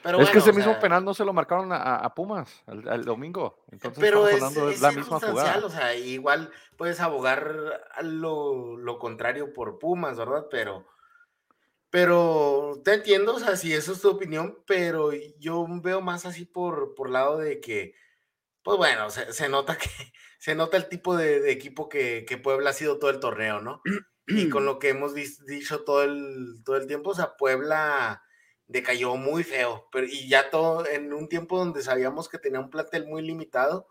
pero 0.02 0.20
es 0.20 0.30
que 0.30 0.38
ese 0.38 0.52
mismo 0.52 0.72
sea, 0.72 0.80
penal 0.80 1.04
no 1.04 1.12
se 1.12 1.24
lo 1.24 1.32
marcaron 1.32 1.72
a, 1.72 1.96
a 1.96 2.14
Pumas 2.14 2.62
el, 2.66 2.86
el 2.88 3.04
domingo. 3.04 3.62
Entonces 3.70 4.00
Pero 4.00 4.26
estamos 4.28 4.52
es, 4.52 4.58
hablando 4.58 4.66
de 4.68 4.74
es 4.74 4.80
la 4.80 4.92
misma 4.92 5.20
jugada. 5.20 5.66
o 5.66 5.70
sea, 5.70 5.94
igual 5.94 6.50
puedes 6.76 7.00
abogar 7.00 7.86
a 7.92 8.02
lo, 8.02 8.76
lo 8.76 8.98
contrario 8.98 9.52
por 9.52 9.78
Pumas, 9.78 10.16
¿verdad? 10.16 10.46
Pero, 10.50 10.86
pero 11.90 12.80
te 12.84 12.94
entiendo, 12.94 13.34
o 13.34 13.40
sea, 13.40 13.56
si 13.56 13.74
eso 13.74 13.92
es 13.92 14.00
tu 14.00 14.10
opinión, 14.10 14.62
pero 14.66 15.12
yo 15.38 15.66
veo 15.82 16.00
más 16.00 16.24
así 16.24 16.44
por, 16.44 16.94
por 16.94 17.10
lado 17.10 17.38
de 17.38 17.60
que, 17.60 17.94
pues 18.62 18.78
bueno, 18.78 19.10
se, 19.10 19.32
se 19.32 19.48
nota 19.48 19.76
que 19.76 19.88
se 20.38 20.54
nota 20.54 20.76
el 20.76 20.88
tipo 20.88 21.16
de, 21.16 21.40
de 21.40 21.50
equipo 21.52 21.88
que, 21.88 22.24
que, 22.26 22.38
Puebla 22.38 22.70
ha 22.70 22.72
sido 22.74 22.98
todo 22.98 23.10
el 23.10 23.20
torneo, 23.20 23.60
¿no? 23.60 23.82
Y 24.26 24.48
con 24.48 24.64
lo 24.66 24.78
que 24.78 24.90
hemos 24.90 25.14
dicho 25.14 25.84
todo 25.84 26.04
el, 26.04 26.62
todo 26.64 26.76
el 26.76 26.86
tiempo, 26.86 27.10
o 27.10 27.14
sea, 27.14 27.36
Puebla 27.36 28.22
decayó 28.68 29.16
muy 29.16 29.42
feo, 29.42 29.88
pero 29.90 30.06
y 30.06 30.28
ya 30.28 30.48
todo 30.50 30.86
en 30.86 31.12
un 31.12 31.28
tiempo 31.28 31.58
donde 31.58 31.82
sabíamos 31.82 32.28
que 32.28 32.38
tenía 32.38 32.60
un 32.60 32.70
plantel 32.70 33.06
muy 33.06 33.22
limitado, 33.22 33.88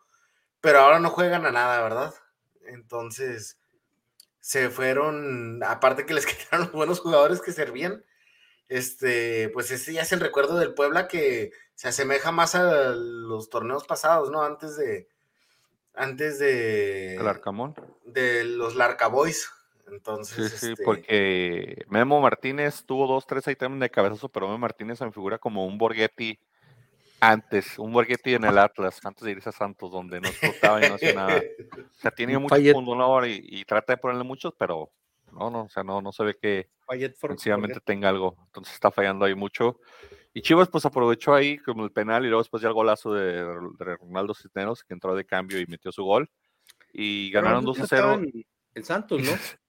pero 0.61 0.79
ahora 0.79 0.99
no 0.99 1.09
juegan 1.09 1.45
a 1.45 1.51
nada, 1.51 1.81
¿verdad? 1.83 2.13
Entonces 2.61 3.58
se 4.39 4.69
fueron, 4.69 5.63
aparte 5.63 6.05
que 6.05 6.13
les 6.13 6.25
quedaron 6.25 6.67
los 6.67 6.71
buenos 6.71 6.99
jugadores 6.99 7.41
que 7.41 7.51
servían, 7.51 8.03
este, 8.67 9.49
pues 9.49 9.71
ese 9.71 9.93
ya 9.93 10.03
es 10.03 10.11
el 10.11 10.19
recuerdo 10.19 10.57
del 10.57 10.73
Puebla 10.73 11.07
que 11.07 11.51
se 11.73 11.87
asemeja 11.87 12.31
más 12.31 12.55
a 12.55 12.91
los 12.91 13.49
torneos 13.49 13.85
pasados, 13.85 14.29
¿no? 14.29 14.43
Antes 14.43 14.77
de, 14.77 15.07
antes 15.95 16.39
de, 16.39 17.15
El 17.15 17.27
Arcamón. 17.27 17.75
de 18.05 18.43
los 18.43 18.75
Larca 18.75 19.07
Boys. 19.07 19.49
Entonces, 19.87 20.51
Sí, 20.51 20.57
sí, 20.57 20.71
este, 20.73 20.83
porque 20.83 21.83
Memo 21.87 22.21
Martínez 22.21 22.83
tuvo 22.85 23.07
dos, 23.07 23.25
tres 23.25 23.47
ítems 23.47 23.79
de 23.79 23.89
cabezazo, 23.89 24.29
pero 24.29 24.45
Memo 24.45 24.59
Martínez 24.59 24.99
se 24.99 25.05
me 25.05 25.11
figura 25.11 25.39
como 25.39 25.65
un 25.65 25.79
Borghetti 25.79 26.39
antes, 27.21 27.77
un 27.79 27.91
Borghetti 27.91 28.33
en 28.33 28.45
el 28.45 28.57
Atlas, 28.57 28.99
antes 29.03 29.23
de 29.25 29.31
irse 29.31 29.49
a 29.49 29.51
Santos, 29.51 29.91
donde 29.91 30.21
no 30.21 30.27
explotaba 30.29 30.83
y 30.85 30.89
no 30.89 30.95
hacía 30.95 31.13
nada. 31.13 31.41
O 31.75 31.99
sea, 31.99 32.11
tiene 32.11 32.39
puntos 32.39 32.97
¿no? 32.97 33.25
y, 33.25 33.39
y 33.43 33.65
trata 33.65 33.93
de 33.93 33.97
ponerle 33.97 34.23
muchos, 34.23 34.53
pero 34.57 34.91
no, 35.31 35.49
no, 35.49 35.63
o 35.63 35.69
sea, 35.69 35.83
no, 35.83 36.01
no 36.01 36.11
se 36.11 36.23
ve 36.23 36.37
que 36.41 36.69
sencillamente 37.19 37.79
tenga 37.81 38.09
algo. 38.09 38.35
Entonces 38.47 38.73
está 38.73 38.89
fallando 38.91 39.25
ahí 39.25 39.35
mucho. 39.35 39.79
Y 40.33 40.41
Chivas 40.41 40.69
pues 40.69 40.85
aprovechó 40.85 41.33
ahí 41.33 41.57
como 41.57 41.83
el 41.83 41.91
penal 41.91 42.23
y 42.23 42.27
luego 42.29 42.41
después 42.41 42.61
ya 42.61 42.69
el 42.69 42.73
golazo 42.75 43.13
de, 43.13 43.43
de 43.43 43.97
Ronaldo 43.97 44.33
Cisneros, 44.33 44.83
que 44.83 44.93
entró 44.93 45.15
de 45.15 45.25
cambio 45.25 45.59
y 45.59 45.65
metió 45.65 45.91
su 45.91 46.03
gol. 46.03 46.29
Y 46.93 47.29
ganaron 47.31 47.63
no 47.63 47.69
2 47.73 47.79
a 47.79 47.83
estaba 47.83 48.15
0. 48.17 48.29
en- 48.33 48.45
En 48.75 48.83
Santos, 48.83 49.21
¿no? 49.21 49.31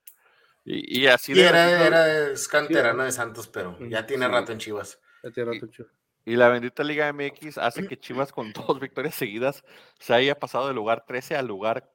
Y, 0.63 1.01
y 1.01 1.07
así 1.07 1.33
y 1.33 1.37
de- 1.37 1.47
era, 1.47 1.87
era 1.87 2.29
es 2.33 2.47
canterano 2.47 3.03
de 3.03 3.11
Santos, 3.13 3.49
pero 3.49 3.79
ya 3.89 4.07
tiene 4.07 4.27
Sí. 4.27 4.33
rato 4.33 4.53
en 4.53 4.59
Chivas. 4.59 5.01
Ya 5.25 5.31
tiene 5.31 5.53
rato, 5.55 5.67
chido. 5.69 5.89
Y 6.25 6.37
la 6.37 6.49
bendita 6.49 6.85
Liga 6.85 7.09
MX 7.13 7.59
hace 7.59 7.87
que 7.87 7.99
Chivas 7.99 8.33
con 8.33 8.53
dos 8.53 8.79
victorias 8.79 9.15
seguidas 9.15 9.65
se 9.99 10.15
haya 10.15 10.39
pasado 10.39 10.67
del 10.67 10.77
lugar 10.77 11.05
13 11.07 11.37
al 11.37 11.47
lugar 11.47 11.91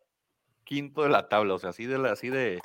quinto 0.63 1.03
de 1.03 1.09
la 1.09 1.29
tabla. 1.29 1.53
O 1.53 1.59
sea, 1.59 1.69
así 1.69 1.85
de, 1.85 1.97
la- 1.99 2.11
así 2.11 2.29
de 2.29 2.59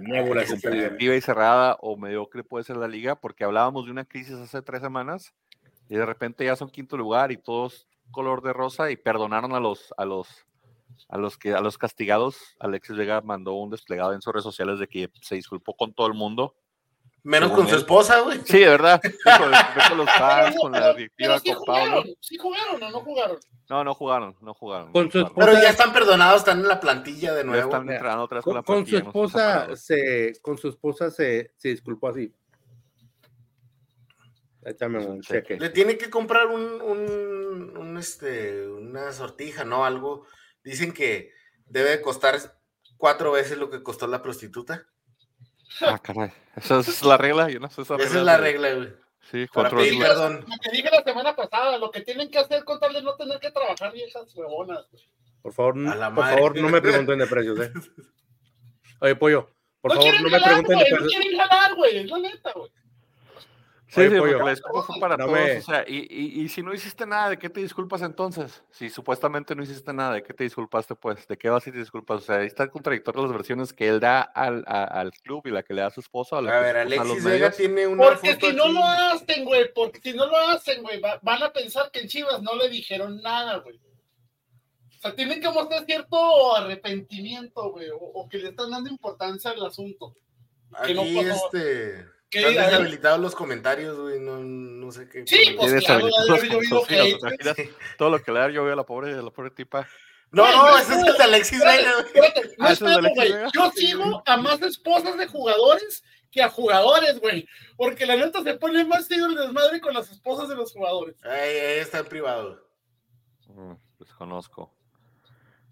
nuevo 0.00 0.34
la 0.34 0.42
competitiva 0.46 1.14
y 1.16 1.20
cerrada 1.20 1.76
o 1.80 1.96
mediocre 1.96 2.44
puede 2.44 2.64
ser 2.64 2.76
la 2.76 2.86
liga, 2.88 3.16
porque 3.16 3.42
hablábamos 3.44 3.84
de 3.86 3.90
una 3.90 4.04
crisis 4.04 4.34
hace 4.34 4.62
tres 4.62 4.80
semanas 4.80 5.34
y 5.88 5.96
de 5.96 6.06
repente 6.06 6.44
ya 6.44 6.54
son 6.56 6.70
quinto 6.70 6.96
lugar 6.96 7.32
y 7.32 7.36
todos 7.36 7.88
color 8.12 8.42
de 8.42 8.52
rosa 8.52 8.90
y 8.90 8.96
perdonaron 8.96 9.54
a 9.54 9.60
los, 9.60 9.92
a 9.96 10.04
los, 10.04 10.28
a 11.08 11.18
los 11.18 11.36
que, 11.36 11.52
a 11.54 11.60
los 11.60 11.78
castigados. 11.78 12.38
Alexis 12.60 12.96
Vega 12.96 13.20
mandó 13.22 13.54
un 13.54 13.70
desplegado 13.70 14.12
en 14.12 14.22
sus 14.22 14.32
redes 14.32 14.44
sociales 14.44 14.78
de 14.78 14.86
que 14.86 15.10
se 15.20 15.34
disculpó 15.34 15.74
con 15.74 15.92
todo 15.94 16.06
el 16.06 16.14
mundo. 16.14 16.54
Menos 17.24 17.50
Según 17.50 17.64
con 17.64 17.70
su 17.72 17.76
esposa, 17.78 18.20
güey. 18.20 18.40
Sí, 18.44 18.58
de 18.58 18.68
verdad. 18.68 19.00
"Ve 19.02 19.14
con 19.88 19.98
los 19.98 20.10
fans, 20.18 20.56
con 20.60 20.72
la 20.72 20.92
directiva, 20.92 21.38
sí 21.38 21.52
con 21.54 21.64
Pablo. 21.64 21.84
jugaron, 22.02 22.14
sí 22.20 22.36
jugaron 22.36 22.82
o 22.82 22.90
no 22.90 23.00
jugaron. 23.00 23.38
No, 23.70 23.84
no 23.84 23.94
jugaron, 23.94 24.36
no 24.40 24.54
jugaron. 24.54 24.92
Con 24.92 25.10
su 25.10 25.18
esposa- 25.20 25.46
Pero 25.46 25.62
ya 25.62 25.70
están 25.70 25.92
perdonados, 25.92 26.38
están 26.40 26.60
en 26.60 26.68
la 26.68 26.80
plantilla 26.80 27.32
de 27.32 27.42
Ya 27.42 27.46
nuevo. 27.46 27.70
están 27.70 27.88
entrenando 27.88 28.24
otra 28.24 28.38
vez 28.38 28.44
con, 28.44 28.52
Con, 28.52 28.56
la 28.56 28.62
con 28.64 28.76
su 28.86 28.90
plantilla, 28.90 29.12
no 29.14 29.24
están 29.26 29.70
esposa 29.70 29.76
se, 29.76 30.32
con 30.42 30.58
su 30.58 30.68
esposa 30.68 31.10
se, 31.12 31.52
se 31.56 31.68
disculpó 31.68 32.08
así. 32.08 32.34
Échame 34.64 35.04
un 35.04 35.20
cheque. 35.22 35.58
Le 35.58 35.70
tiene 35.70 35.96
que 35.98 36.08
comprar 36.08 36.46
un, 36.46 36.80
un, 36.82 37.76
un, 37.76 37.96
este, 37.98 38.66
una 38.68 39.12
sortija, 39.12 39.64
¿no? 39.64 39.84
Algo. 39.84 40.24
Dicen 40.62 40.92
que 40.92 41.30
debe 41.66 41.90
de 41.90 42.00
costar 42.02 42.38
cuatro 42.96 43.32
veces 43.32 43.58
lo 43.58 43.70
que 43.70 43.82
costó 43.82 44.06
la 44.06 44.22
prostituta. 44.22 44.86
Ah, 45.80 45.98
caray. 45.98 46.30
Esa 46.56 46.80
es 46.80 47.02
la 47.02 47.16
regla, 47.16 47.48
yo 47.50 47.58
no 47.60 47.70
sé 47.70 47.82
esa 47.82 47.96
regla. 47.96 48.10
Esa 48.10 48.18
es 48.18 48.24
la 48.24 48.36
regla, 48.36 48.74
güey. 48.74 48.88
Sí, 49.30 49.46
cuatro 49.52 49.78
veces. 49.78 49.96
perdón. 49.98 50.44
Lo 50.46 50.56
que 50.62 50.70
dije 50.76 50.90
la 50.92 51.02
semana 51.02 51.34
pasada, 51.34 51.78
lo 51.78 51.90
que 51.90 52.00
tienen 52.02 52.30
que 52.30 52.38
hacer 52.38 52.64
con 52.64 52.78
tal 52.78 52.92
de 52.92 53.02
no 53.02 53.14
tener 53.16 53.38
que 53.40 53.50
trabajar 53.50 53.92
viejas 53.92 54.34
huevonas. 54.36 54.86
Por 55.40 55.52
favor, 55.52 55.74
por 55.74 55.82
madre. 55.82 56.34
favor, 56.36 56.56
no 56.60 56.68
me 56.68 56.80
pregunten 56.82 57.18
de 57.18 57.26
precios, 57.26 57.58
¿eh? 57.60 57.72
Oye, 59.00 59.16
pollo, 59.16 59.48
por 59.80 59.94
no 59.94 60.00
favor, 60.00 60.20
no 60.22 60.28
me 60.30 60.40
pregunten 60.40 60.78
de 60.78 60.84
güey, 60.84 60.90
no 60.90 60.96
precios. 60.98 61.12
quieren 61.12 61.38
jalar, 61.38 61.74
güey, 61.74 61.96
es 61.98 62.10
la 62.10 62.18
neta, 62.18 62.52
güey. 62.52 62.70
Sí, 63.92 64.08
sí, 64.08 64.16
porque 64.16 64.36
la 64.36 64.50
disculpa 64.50 64.82
fue 64.84 65.00
para 65.00 65.18
todos. 65.18 65.38
O 65.58 65.60
sea, 65.60 65.84
y, 65.86 66.06
y, 66.08 66.40
y, 66.40 66.48
si 66.48 66.62
no 66.62 66.72
hiciste 66.72 67.04
nada, 67.04 67.28
¿de 67.28 67.38
qué 67.38 67.50
te 67.50 67.60
disculpas 67.60 68.00
entonces? 68.00 68.64
Si 68.70 68.88
supuestamente 68.88 69.54
no 69.54 69.62
hiciste 69.62 69.92
nada, 69.92 70.14
¿de 70.14 70.22
qué 70.22 70.32
te 70.32 70.44
disculpaste, 70.44 70.94
pues? 70.94 71.28
¿De 71.28 71.36
qué 71.36 71.50
vas 71.50 71.66
y 71.66 71.72
te 71.72 71.78
disculpas? 71.78 72.22
O 72.22 72.24
sea, 72.24 72.36
ahí 72.36 72.46
está 72.46 72.62
el 72.62 72.70
contradictorio 72.70 73.20
las 73.20 73.32
versiones 73.32 73.74
que 73.74 73.86
él 73.88 74.00
da 74.00 74.22
al, 74.22 74.64
al 74.66 75.12
club 75.12 75.42
y 75.46 75.50
la 75.50 75.62
que 75.62 75.74
le 75.74 75.82
da 75.82 75.88
a 75.88 75.90
su 75.90 76.00
esposo. 76.00 76.36
A, 76.36 76.38
a 76.38 76.42
ver, 76.42 76.78
Alexis 76.78 77.22
Vega 77.22 77.50
tiene 77.50 77.86
una. 77.86 78.02
Porque 78.02 78.34
si 78.40 78.52
no 78.54 78.68
lo 78.68 78.82
hacen, 78.82 79.44
güey, 79.44 79.70
porque 79.74 80.00
si 80.00 80.14
no 80.14 80.24
lo 80.24 80.38
hacen, 80.38 80.82
güey, 80.82 80.98
van 80.98 81.42
a 81.42 81.52
pensar 81.52 81.90
que 81.90 82.00
en 82.00 82.08
Chivas 82.08 82.40
no 82.40 82.56
le 82.56 82.70
dijeron 82.70 83.20
nada, 83.20 83.58
güey. 83.58 83.76
O 83.76 85.00
sea, 85.02 85.14
tienen 85.14 85.38
que 85.38 85.50
mostrar 85.50 85.84
cierto 85.84 86.56
arrepentimiento, 86.56 87.70
güey, 87.72 87.88
o, 87.92 88.26
que 88.26 88.38
le 88.38 88.48
están 88.48 88.70
dando 88.70 88.88
importancia 88.88 89.50
al 89.50 89.66
asunto. 89.66 90.14
Aquí, 90.72 90.94
no 90.94 91.02
este 91.02 92.06
están 92.38 92.54
deshabilitados 92.54 93.20
los 93.20 93.34
comentarios, 93.34 93.98
güey, 93.98 94.20
no, 94.20 94.38
no 94.38 94.92
sé 94.92 95.08
qué. 95.08 95.26
Sí, 95.26 95.54
pues 95.56 95.84
claro, 95.84 96.08
Todo 97.98 98.10
lo 98.10 98.22
que 98.22 98.32
le 98.32 98.40
da 98.40 98.50
yo 98.50 98.64
veo 98.64 98.72
a 98.72 98.76
la 98.76 98.84
pobre, 98.84 99.14
la 99.14 99.30
pobre 99.30 99.50
tipa. 99.50 99.86
No, 100.30 100.50
no, 100.50 100.78
ese 100.78 100.94
es 100.94 101.06
el 101.06 101.16
de 101.16 101.22
Alexis 101.24 101.60
Vega. 101.60 101.92
Ah, 102.58 102.74
yo 103.52 103.70
sigo 103.72 104.22
a 104.24 104.36
más 104.38 104.62
esposas 104.62 105.18
de 105.18 105.26
jugadores 105.26 106.02
que 106.30 106.42
a 106.42 106.48
jugadores, 106.48 107.20
güey. 107.20 107.46
Porque 107.76 108.06
la 108.06 108.16
neta 108.16 108.42
se 108.42 108.54
pone 108.54 108.84
más 108.84 109.06
sigo 109.06 109.26
el 109.26 109.36
desmadre 109.36 109.80
con 109.80 109.92
las 109.92 110.10
esposas 110.10 110.48
de 110.48 110.56
los 110.56 110.72
jugadores. 110.72 111.14
Ahí, 111.22 111.80
está 111.80 111.98
en 111.98 112.06
privado. 112.06 112.66
Mm, 113.48 113.74
desconozco. 113.98 114.74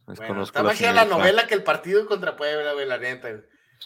Desconozco 0.06 0.58
está 0.58 0.62
más 0.62 0.80
la 0.94 1.04
novela 1.06 1.46
que 1.46 1.54
el 1.54 1.62
partido 1.62 2.04
contra 2.06 2.36
Puebla, 2.36 2.74
güey, 2.74 2.86
la 2.86 2.98
neta. 2.98 3.28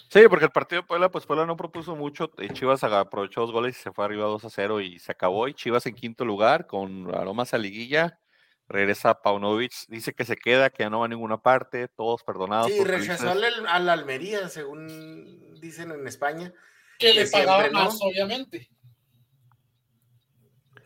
Sí, 0.09 0.23
porque 0.29 0.47
el 0.47 0.51
partido 0.51 0.83
de 0.83 0.89
Puebla, 0.89 1.11
pues 1.11 1.27
Puebla 1.27 1.47
no 1.47 1.57
propuso 1.57 1.95
mucho. 1.97 2.31
Y 2.39 2.49
Chivas 2.51 2.83
aprovechó 2.85 3.43
dos 3.43 3.53
goles 3.53 3.79
y 3.79 3.83
se 3.83 3.93
fue 3.93 4.05
arriba 4.05 4.27
2 4.27 4.45
a 4.45 4.51
0 4.51 4.81
y 4.81 4.99
se 4.99 5.13
acabó. 5.13 5.49
Y 5.49 5.55
Chivas 5.55 5.87
en 5.87 5.95
quinto 5.95 6.25
lugar 6.25 6.67
con 6.67 7.15
aromas 7.15 7.55
a 7.55 7.59
liguilla. 7.59 8.19
Regresa 8.67 9.21
Paunovic, 9.21 9.73
dice 9.89 10.15
que 10.15 10.25
se 10.25 10.37
queda, 10.37 10.71
que 10.71 10.85
ya 10.85 10.91
no 10.91 11.01
va 11.01 11.05
a 11.05 11.09
ninguna 11.09 11.37
parte, 11.37 11.87
todos 11.89 12.23
perdonados. 12.23 12.73
Sí, 12.73 12.83
rechazó 12.83 13.31
a 13.31 13.79
la 13.79 13.93
Almería, 13.93 14.49
según 14.49 15.61
dicen 15.61 15.91
en 15.91 16.09
España. 16.09 16.53
Que, 16.99 17.13
le 17.13 17.27
pagaba 17.27 17.69
más, 17.71 17.99
obviamente. 18.01 18.71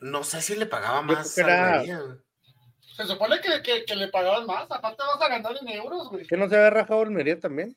No 0.01 0.25
sé 0.25 0.43
si 0.43 0.57
le 0.57 0.67
pagaba 0.67 1.03
más 1.03 1.39
a 1.39 1.75
Almería. 1.77 2.01
Se 2.97 3.05
supone 3.05 3.41
que, 3.41 3.63
que, 3.63 3.85
que, 3.85 3.95
le 3.95 4.09
pagaban 4.09 4.45
más, 4.45 4.69
aparte 4.69 5.05
vas 5.07 5.23
a 5.23 5.29
ganar 5.29 5.57
en 5.61 5.69
euros, 5.69 6.09
güey. 6.09 6.27
¿Que 6.27 6.37
no 6.37 6.49
se 6.49 6.57
había 6.57 6.71
rajado 6.71 7.03
Almería 7.03 7.39
también? 7.39 7.77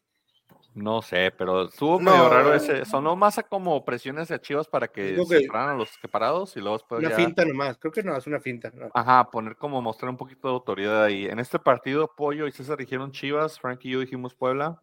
No 0.73 1.01
sé, 1.01 1.31
pero 1.37 1.63
estuvo 1.63 1.99
medio 1.99 2.29
raro 2.29 2.53
ese. 2.53 2.85
Sonó 2.85 3.15
más 3.17 3.37
a 3.37 3.43
como 3.43 3.83
presiones 3.83 4.29
de 4.29 4.39
Chivas 4.39 4.67
para 4.67 4.87
que 4.87 5.17
se 5.25 5.47
a 5.51 5.73
los 5.73 5.89
separados 6.01 6.55
y 6.55 6.61
luego 6.61 6.77
después. 6.77 7.03
Una 7.03 7.15
finta 7.15 7.43
nomás, 7.43 7.77
creo 7.77 7.91
que 7.91 8.03
no, 8.03 8.15
es 8.15 8.25
una 8.25 8.39
finta. 8.39 8.71
Ajá, 8.93 9.29
poner 9.29 9.57
como 9.57 9.81
mostrar 9.81 10.09
un 10.09 10.17
poquito 10.17 10.47
de 10.47 10.53
autoridad 10.53 11.03
ahí. 11.03 11.25
En 11.25 11.39
este 11.39 11.59
partido, 11.59 12.13
Pollo 12.15 12.47
y 12.47 12.51
César 12.53 12.77
dijeron 12.77 13.11
Chivas, 13.11 13.59
Frank 13.59 13.81
y 13.83 13.91
yo 13.91 13.99
dijimos 13.99 14.33
Puebla. 14.33 14.81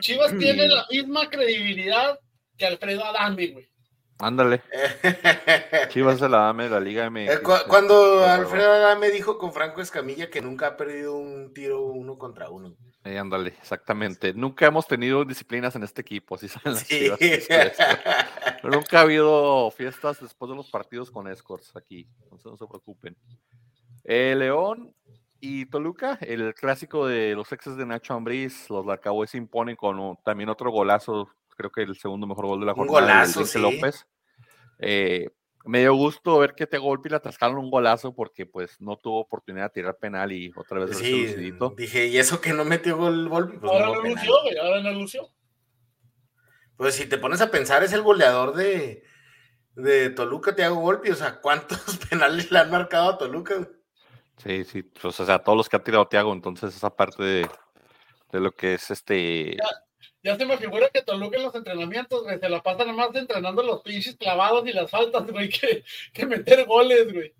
Chivas 0.00 0.36
tiene 0.38 0.66
la 0.68 0.86
misma 0.90 1.28
credibilidad 1.28 2.18
que 2.56 2.66
Alfredo 2.66 3.04
Adame, 3.04 3.48
güey. 3.48 3.68
Ándale. 4.20 4.62
Chivas 5.90 6.20
de 6.20 6.28
la 6.28 6.38
Adame 6.38 6.64
de 6.64 6.70
la 6.70 6.80
Liga 6.80 7.04
M. 7.04 7.26
Eh, 7.26 7.40
cuando 7.68 8.24
Alfredo 8.24 8.72
Adame 8.72 9.10
dijo 9.10 9.38
con 9.38 9.52
Franco 9.52 9.80
Escamilla 9.80 10.30
que 10.30 10.40
nunca 10.40 10.68
ha 10.68 10.76
perdido 10.76 11.16
un 11.16 11.52
tiro 11.52 11.82
uno 11.82 12.18
contra 12.18 12.48
uno. 12.48 12.74
Eh, 13.08 13.18
ándale, 13.18 13.54
exactamente. 13.58 14.34
Nunca 14.34 14.66
hemos 14.66 14.86
tenido 14.86 15.24
disciplinas 15.24 15.74
en 15.74 15.82
este 15.82 16.02
equipo, 16.02 16.36
si 16.36 16.46
saben 16.46 16.74
las 16.74 16.84
Pero 16.88 18.74
nunca 18.74 18.98
ha 18.98 19.02
habido 19.02 19.70
fiestas 19.70 20.20
después 20.20 20.50
de 20.50 20.56
los 20.56 20.68
partidos 20.68 21.10
con 21.10 21.26
escorts 21.26 21.74
aquí, 21.74 22.06
no 22.30 22.38
se 22.38 22.66
preocupen. 22.66 23.16
Eh, 24.04 24.34
León 24.36 24.94
y 25.40 25.64
Toluca, 25.66 26.18
el 26.20 26.52
clásico 26.54 27.06
de 27.06 27.34
los 27.34 27.50
exes 27.50 27.78
de 27.78 27.86
Nacho 27.86 28.12
Ambriz, 28.12 28.68
los 28.68 28.84
Larcaboués 28.84 29.30
se 29.30 29.38
imponen 29.38 29.74
con 29.74 30.18
también 30.22 30.50
otro 30.50 30.70
golazo, 30.70 31.30
creo 31.56 31.70
que 31.70 31.84
el 31.84 31.96
segundo 31.96 32.26
mejor 32.26 32.44
gol 32.44 32.60
de 32.60 32.66
la 32.66 32.74
jornada. 32.74 32.98
Un 32.98 33.04
golazo, 33.06 33.46
sí. 33.46 33.58
López. 33.58 34.06
Eh, 34.80 35.30
me 35.68 35.80
dio 35.80 35.94
gusto 35.94 36.38
ver 36.38 36.54
que 36.54 36.66
te 36.66 36.78
golpe 36.78 37.08
y 37.08 37.10
le 37.10 37.16
atascaron 37.16 37.58
un 37.58 37.70
golazo 37.70 38.14
porque 38.14 38.46
pues 38.46 38.80
no 38.80 38.96
tuvo 38.96 39.20
oportunidad 39.20 39.64
de 39.66 39.74
tirar 39.74 39.98
penal 39.98 40.32
y 40.32 40.50
otra 40.56 40.80
vez 40.80 40.96
sí, 40.96 41.26
dije, 41.76 42.06
¿y 42.06 42.16
eso 42.16 42.40
que 42.40 42.54
no 42.54 42.64
metió 42.64 42.96
gol 42.96 43.28
Volpi? 43.28 43.58
Pues 43.58 43.72
ahora 43.72 43.86
no, 43.86 44.02
lució, 44.02 44.32
ahora 44.62 44.80
no 44.80 44.92
lució. 44.92 45.28
Pues 46.76 46.94
si 46.94 47.06
te 47.06 47.18
pones 47.18 47.42
a 47.42 47.50
pensar, 47.50 47.82
es 47.82 47.92
el 47.92 48.00
goleador 48.00 48.54
de, 48.54 49.02
de 49.74 50.08
Toluca, 50.08 50.56
Tiago 50.56 50.76
Golpi, 50.76 51.10
o 51.10 51.14
sea, 51.14 51.40
¿cuántos 51.40 51.78
penales 52.10 52.50
le 52.50 52.60
han 52.60 52.70
marcado 52.70 53.10
a 53.10 53.18
Toluca? 53.18 53.68
Sí, 54.38 54.64
sí, 54.64 54.84
pues, 54.84 55.20
o 55.20 55.26
sea, 55.26 55.40
todos 55.40 55.58
los 55.58 55.68
que 55.68 55.76
ha 55.76 55.84
tirado 55.84 56.08
Tiago, 56.08 56.32
entonces 56.32 56.74
esa 56.74 56.96
parte 56.96 57.22
de, 57.22 57.48
de 58.32 58.40
lo 58.40 58.52
que 58.52 58.74
es 58.74 58.90
este... 58.90 59.56
Ya 59.56 59.87
se 60.22 60.46
me 60.46 60.58
figura 60.58 60.88
que 60.92 61.02
Toluca 61.02 61.36
en 61.36 61.44
los 61.44 61.54
entrenamientos, 61.54 62.22
güey, 62.22 62.38
se 62.38 62.48
la 62.48 62.62
pasan 62.62 62.94
más 62.94 63.14
entrenando 63.14 63.62
los 63.62 63.82
pinches 63.82 64.16
clavados 64.16 64.66
y 64.66 64.72
las 64.72 64.90
faltas, 64.90 65.26
güey, 65.26 65.48
que, 65.48 65.84
que 66.12 66.26
meter 66.26 66.66
goles, 66.66 67.12
güey. 67.12 67.34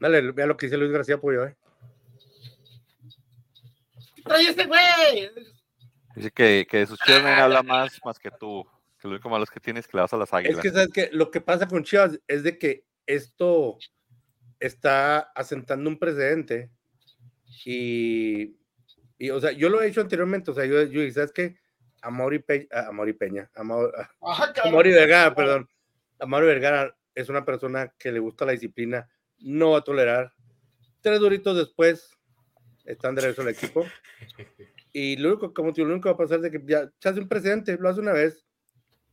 Dale, 0.00 0.32
vea 0.32 0.46
lo 0.46 0.56
que 0.56 0.66
dice 0.66 0.76
Luis 0.76 0.90
García 0.90 1.18
Puyo, 1.18 1.44
eh. 1.44 1.54
Trae 4.24 4.48
ese 4.48 4.66
güey. 4.66 5.30
Dice 6.14 6.30
que, 6.30 6.66
que 6.68 6.78
de 6.78 6.86
sus 6.86 6.98
chivas 7.00 7.22
nadie 7.22 7.42
habla 7.42 7.62
más, 7.62 8.00
más 8.04 8.18
que 8.18 8.30
tú. 8.30 8.66
Que 8.98 9.08
lo 9.08 9.14
único 9.14 9.28
malo 9.28 9.44
es 9.44 9.50
que 9.50 9.60
tienes 9.60 9.86
que 9.86 9.96
le 9.96 10.02
vas 10.02 10.12
a 10.12 10.16
las 10.16 10.32
águilas. 10.32 10.56
Es 10.56 10.62
que 10.62 10.70
sabes 10.70 10.92
que 10.92 11.08
lo 11.12 11.30
que 11.30 11.40
pasa 11.40 11.66
con 11.66 11.82
Chivas 11.82 12.20
es 12.28 12.42
de 12.42 12.58
que 12.58 12.84
esto 13.06 13.78
está 14.60 15.18
asentando 15.34 15.90
un 15.90 15.98
precedente 15.98 16.70
y 17.64 18.56
y, 19.22 19.30
o 19.30 19.40
sea, 19.40 19.52
yo 19.52 19.68
lo 19.68 19.80
he 19.80 19.86
hecho 19.86 20.00
anteriormente, 20.00 20.50
o 20.50 20.54
sea, 20.54 20.64
yo, 20.64 20.82
yo 20.82 21.08
¿sabes 21.12 21.30
qué? 21.30 21.54
A 22.00 22.10
Mauri, 22.10 22.40
Peña, 22.40 22.66
a 22.72 22.90
Mauri 22.90 23.12
Peña, 23.12 23.48
a, 23.54 23.62
Mauri 23.62 24.90
Vergara, 24.90 25.32
perdón. 25.32 25.68
A 26.18 26.26
Mauri 26.26 26.48
Vergara 26.48 26.96
es 27.14 27.28
una 27.28 27.44
persona 27.44 27.94
que 27.96 28.10
le 28.10 28.18
gusta 28.18 28.44
la 28.44 28.50
disciplina, 28.50 29.08
no 29.38 29.70
va 29.70 29.78
a 29.78 29.84
tolerar. 29.84 30.34
Tres 31.02 31.20
duritos 31.20 31.56
después, 31.56 32.18
están 32.84 33.14
de 33.14 33.20
regreso 33.20 33.42
al 33.42 33.50
equipo. 33.50 33.86
Y 34.92 35.16
lo 35.18 35.28
único, 35.28 35.54
como 35.54 35.72
te 35.72 35.82
lo 35.82 35.86
único 35.86 36.02
que 36.02 36.08
va 36.08 36.14
a 36.14 36.18
pasar 36.18 36.44
es 36.44 36.50
que 36.50 36.60
ya 36.66 36.90
se 36.98 37.08
hace 37.08 37.20
un 37.20 37.28
precedente, 37.28 37.78
lo 37.78 37.88
hace 37.88 38.00
una 38.00 38.12
vez, 38.12 38.44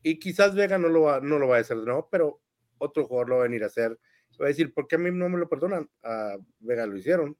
y 0.01 0.17
quizás 0.17 0.55
Vega 0.55 0.79
no 0.79 0.87
lo 0.87 1.03
va, 1.03 1.19
no 1.19 1.37
lo 1.37 1.47
va 1.47 1.57
a 1.57 1.59
hacer 1.59 1.77
no, 1.77 2.09
pero 2.11 2.41
otro 2.79 3.05
jugador 3.05 3.29
lo 3.29 3.35
va 3.35 3.41
a 3.41 3.47
venir 3.47 3.61
a 3.63 3.67
hacer. 3.67 3.91
Va 4.41 4.45
a 4.45 4.47
decir, 4.47 4.73
¿por 4.73 4.87
qué 4.87 4.95
a 4.95 4.97
mí 4.99 5.11
no 5.11 5.29
me 5.29 5.37
lo 5.37 5.47
perdonan? 5.47 5.87
A 6.01 6.35
Vega 6.61 6.87
lo 6.87 6.97
hicieron. 6.97 7.37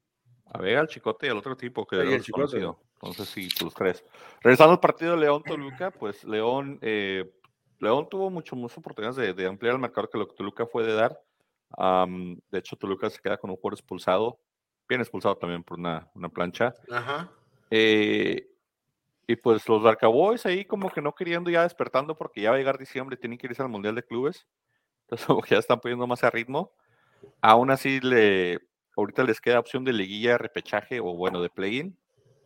A 0.51 0.59
ver, 0.59 0.77
al 0.77 0.87
Chicote 0.87 1.27
y 1.27 1.29
al 1.29 1.37
otro 1.37 1.55
tipo 1.55 1.85
que 1.85 2.21
conocido. 2.31 2.79
Entonces, 2.95 3.29
sí, 3.29 3.49
los 3.61 3.73
tres. 3.73 4.03
Regresando 4.41 4.73
al 4.73 4.79
partido 4.79 5.11
de 5.11 5.21
León-Toluca, 5.21 5.91
pues 5.91 6.23
León, 6.23 6.79
eh, 6.81 7.31
León 7.79 8.07
tuvo 8.09 8.29
mucho 8.29 8.55
más 8.55 8.77
oportunidades 8.77 9.35
de, 9.35 9.47
ampliar 9.47 9.75
el 9.75 9.81
mercado 9.81 10.09
que 10.09 10.17
lo 10.17 10.27
que 10.27 10.35
Toluca 10.35 10.65
fue 10.65 10.83
de 10.83 10.93
dar. 10.93 11.19
de 11.77 12.59
hecho, 12.59 12.75
Toluca 12.75 13.09
se 13.09 13.19
queda 13.19 13.37
con 13.37 13.51
un 13.51 13.55
jugador 13.57 13.73
expulsado, 13.73 14.39
bien 14.87 15.01
expulsado 15.01 15.37
también 15.37 15.63
por 15.63 15.79
una, 15.79 16.09
una 16.15 16.29
plancha. 16.29 16.73
Ajá. 16.91 17.31
Eh, 17.71 18.49
y 19.27 19.35
pues 19.35 19.69
los 19.69 19.83
Darcaboys 19.83 20.45
ahí 20.47 20.65
como 20.65 20.89
que 20.89 21.03
no 21.03 21.13
queriendo 21.13 21.51
ya 21.51 21.61
despertando 21.61 22.17
porque 22.17 22.41
ya 22.41 22.49
va 22.49 22.55
a 22.55 22.57
llegar 22.57 22.79
diciembre, 22.79 23.15
tienen 23.15 23.37
que 23.37 23.45
irse 23.45 23.61
al 23.61 23.69
Mundial 23.69 23.93
de 23.93 24.03
Clubes. 24.03 24.47
Entonces 25.07 25.27
ya 25.49 25.59
están 25.59 25.79
poniendo 25.79 26.07
más 26.07 26.23
a 26.23 26.31
ritmo. 26.31 26.73
Aún 27.41 27.69
así 27.69 27.99
le, 27.99 28.59
ahorita 28.99 29.23
les 29.23 29.41
queda 29.41 29.59
opción 29.59 29.83
de 29.83 29.93
liguilla, 29.93 30.37
repechaje 30.37 30.99
o 30.99 31.13
bueno, 31.15 31.41
de 31.41 31.49
play-in. 31.49 31.97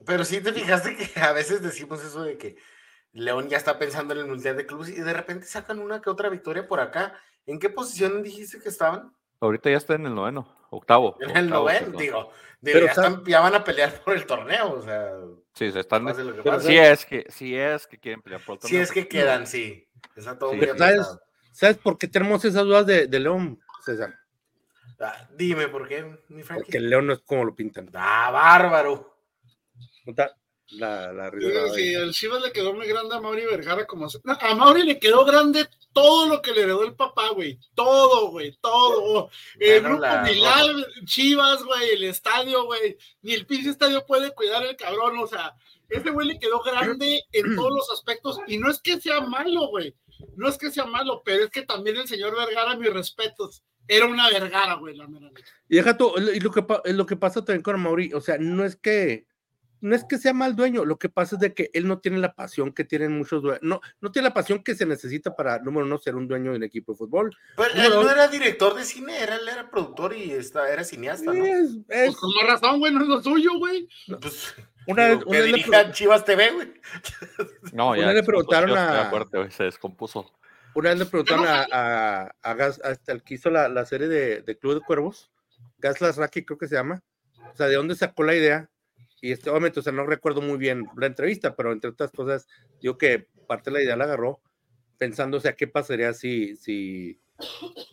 Pero 0.06 0.26
sí 0.26 0.42
te 0.42 0.54
fijaste 0.54 0.96
que 0.96 1.20
a 1.20 1.32
veces 1.32 1.62
decimos 1.62 2.04
eso 2.04 2.24
de 2.24 2.38
que 2.38 2.58
León 3.14 3.50
ya 3.50 3.58
está 3.58 3.78
pensando 3.78 4.14
en 4.14 4.22
el 4.22 4.28
Mundial 4.28 4.58
de 4.58 4.66
Clubes 4.66 4.90
y 4.90 5.02
de 5.02 5.14
repente 5.14 5.46
sacan 5.46 5.80
una 5.80 6.02
que 6.02 6.10
otra 6.10 6.30
victoria 6.30 6.68
por 6.68 6.80
acá. 6.80 7.14
¿En 7.46 7.60
qué 7.60 7.70
posición 7.70 8.24
dijiste 8.24 8.60
que 8.60 8.70
estaban? 8.70 9.14
Ahorita 9.40 9.70
ya 9.70 9.78
está 9.78 9.96
en 9.96 10.06
el 10.06 10.16
noveno, 10.16 10.48
octavo. 10.70 11.18
En 11.20 11.36
el 11.36 11.50
noveno, 11.50 11.98
digo. 11.98 12.32
Pero 12.62 12.88
ya, 13.26 13.42
van 13.42 13.56
a 13.56 13.64
pelear 13.64 13.92
por 14.06 14.16
el 14.16 14.26
torneo, 14.26 14.74
o 14.74 14.82
sea. 14.82 15.12
Sí, 15.54 15.72
se 15.72 15.82
están. 15.82 16.08
sí 16.62 16.78
es 16.78 17.06
que, 17.06 17.26
sí 17.30 17.56
es 17.56 17.86
que 17.86 18.00
quieren 18.00 18.22
pelear 18.22 18.42
por 18.42 18.56
el 18.56 18.62
torneo. 18.62 18.78
Sí 18.78 18.82
es 18.82 18.92
que 18.92 19.08
quedan, 19.08 19.46
sí. 19.46 19.88
Está 20.16 20.38
todo 20.38 20.52
¿sabes, 20.78 21.08
¿sabes, 21.52 21.78
por 21.78 21.98
qué 21.98 22.08
tenemos 22.08 22.44
esas 22.46 22.64
dudas 22.64 22.86
de, 22.86 23.08
de 23.08 23.20
León, 23.20 23.60
César? 23.84 24.18
Ah, 25.00 25.28
dime 25.36 25.68
por 25.68 25.88
qué, 25.88 26.04
mi 26.30 26.44
Frankie. 26.44 26.64
Porque 26.66 26.78
el 26.78 26.90
león 26.90 27.08
no 27.08 27.14
es 27.14 27.20
como 27.20 27.46
lo 27.46 27.56
pintan. 27.56 27.90
¡Ah, 27.94 28.30
bárbaro! 28.32 29.18
La, 30.78 31.14
la 31.14 31.32
sí, 31.76 31.94
el 31.94 32.14
Chivas 32.14 32.42
le 32.42 32.52
quedó 32.52 32.74
muy 32.74 32.88
grande 32.88 33.16
a 33.16 33.20
Mauri 33.20 33.46
Vergara 33.46 33.86
como 33.86 34.08
a 34.08 34.56
Mauri 34.56 34.84
le 34.84 34.98
quedó 34.98 35.24
grande 35.24 35.68
todo 35.92 36.28
lo 36.28 36.42
que 36.42 36.52
le 36.52 36.64
heredó 36.64 36.84
el 36.84 36.96
papá, 36.96 37.30
güey. 37.30 37.60
Todo, 37.76 38.32
güey, 38.32 38.58
todo. 38.60 39.30
El 39.60 39.84
grupo 39.84 40.08
Milán, 40.24 40.84
Chivas, 41.06 41.64
güey, 41.64 41.92
el 41.92 42.04
estadio, 42.06 42.66
güey. 42.66 42.98
Ni 43.22 43.34
el 43.34 43.46
pinche 43.46 43.70
estadio 43.70 44.06
puede 44.06 44.34
cuidar 44.34 44.64
el 44.64 44.76
cabrón. 44.76 45.20
O 45.20 45.28
sea, 45.28 45.56
ese 45.90 46.10
güey 46.10 46.28
le 46.28 46.40
quedó 46.40 46.62
grande 46.64 47.24
en 47.32 47.56
todos 47.56 47.72
los 47.72 47.92
aspectos. 47.92 48.40
Y 48.48 48.58
no 48.58 48.72
es 48.72 48.82
que 48.82 49.00
sea 49.00 49.22
malo, 49.22 49.68
güey. 49.68 49.96
no 50.36 50.50
es 50.50 50.58
que 50.58 50.72
sea 50.72 50.86
malo, 50.86 51.22
pero 51.24 51.44
es 51.44 51.52
que 51.52 51.62
también 51.62 51.98
el 51.98 52.08
señor 52.08 52.36
Vergara, 52.36 52.76
mis 52.76 52.92
respetos, 52.92 53.64
era 53.88 54.06
una 54.06 54.30
Vergara, 54.30 54.76
güey, 54.76 54.96
la 54.96 55.08
mera. 55.08 55.30
Y 55.68 55.76
deja 55.76 55.98
tú, 55.98 56.14
y 56.18 56.40
lo 56.40 56.52
que, 56.52 56.66
lo 56.92 57.06
que 57.06 57.16
pasa 57.16 57.44
también 57.44 57.62
con 57.62 57.80
Mauri, 57.80 58.14
o 58.14 58.22
sea, 58.22 58.38
no 58.38 58.64
es 58.64 58.76
que 58.76 59.26
no 59.84 59.96
es 59.96 60.06
que 60.06 60.18
sea 60.18 60.32
mal 60.32 60.56
dueño, 60.56 60.86
lo 60.86 60.98
que 60.98 61.10
pasa 61.10 61.36
es 61.36 61.42
de 61.42 61.54
que 61.54 61.70
él 61.74 61.90
no 61.90 62.00
tiene 62.00 62.18
la 62.18 62.34
pasión 62.34 62.72
que 62.72 62.86
tienen 62.86 63.18
muchos 63.18 63.44
dueños, 63.44 63.62
no, 63.64 63.82
no 64.00 64.12
tiene 64.14 64.30
la 64.30 64.34
pasión 64.34 64.64
que 64.64 64.76
se 64.76 64.86
necesita 64.86 65.36
para, 65.36 65.60
número 65.60 65.86
uno, 65.86 65.98
ser 65.98 66.16
un 66.16 66.26
dueño 66.26 66.52
de 66.52 66.58
un 66.58 66.64
equipo 66.64 66.94
de 66.94 67.00
fútbol. 67.00 67.36
Pero 67.58 67.70
él 67.76 67.90
no 67.90 68.10
era 68.10 68.30
director 68.30 68.76
de 68.76 68.86
cine, 68.86 69.22
era, 69.22 69.36
él 69.36 69.50
era 69.50 69.70
productor 69.70 70.16
y 70.16 70.32
está, 70.32 70.72
era 70.72 70.86
cineasta, 70.86 71.34
¿no? 71.34 71.46
Es, 71.46 71.72
Pues 71.86 72.16
con 72.16 72.34
más 72.34 72.48
razón, 72.48 72.80
güey, 72.80 72.94
no 72.94 73.02
es 73.02 73.08
lo 73.10 73.22
suyo, 73.22 73.58
güey. 73.58 73.90
Pues, 74.22 74.56
una 74.88 75.10
vez, 75.10 75.20
una 75.26 75.40
vez 75.40 75.92
Chivas 75.92 76.24
TV, 76.24 76.52
güey. 76.52 76.74
No, 77.74 77.94
ya. 77.94 78.04
Una 78.04 78.14
le 78.14 78.24
preguntaron 78.24 78.78
a... 78.78 79.10
Fuerte, 79.10 79.52
se 79.52 79.66
descompuso. 79.66 80.32
Una 80.76 80.90
vez 80.90 81.00
le 81.00 81.06
preguntaron 81.06 81.46
a, 81.48 81.68
a, 81.72 82.36
a 82.42 82.54
Gas, 82.56 82.82
hasta 82.84 83.12
el 83.12 83.24
que 83.24 83.36
hizo 83.36 83.50
la, 83.50 83.70
la 83.70 83.86
serie 83.86 84.08
de, 84.08 84.42
de, 84.42 84.58
Club 84.58 84.76
de 84.76 84.82
Cuervos, 84.82 85.32
Gas 85.78 86.02
Lasraki 86.02 86.44
creo 86.44 86.58
que 86.58 86.68
se 86.68 86.76
llama, 86.76 87.04
o 87.52 87.56
sea, 87.56 87.68
¿de 87.68 87.76
dónde 87.76 87.96
sacó 87.96 88.24
la 88.24 88.36
idea? 88.36 88.70
y 89.24 89.32
este, 89.32 89.50
obviamente, 89.50 89.80
o 89.80 89.84
sea, 89.84 89.94
no 89.94 90.06
recuerdo 90.06 90.42
muy 90.42 90.58
bien 90.58 90.86
la 90.98 91.06
entrevista, 91.06 91.56
pero 91.56 91.72
entre 91.72 91.92
otras 91.92 92.12
cosas, 92.12 92.46
digo 92.82 92.98
que 92.98 93.30
parte 93.48 93.70
de 93.70 93.78
la 93.78 93.82
idea 93.82 93.96
la 93.96 94.04
agarró 94.04 94.42
pensando, 94.98 95.38
o 95.38 95.40
sea, 95.40 95.56
qué 95.56 95.66
pasaría 95.66 96.14
si, 96.14 96.58
si, 96.58 97.22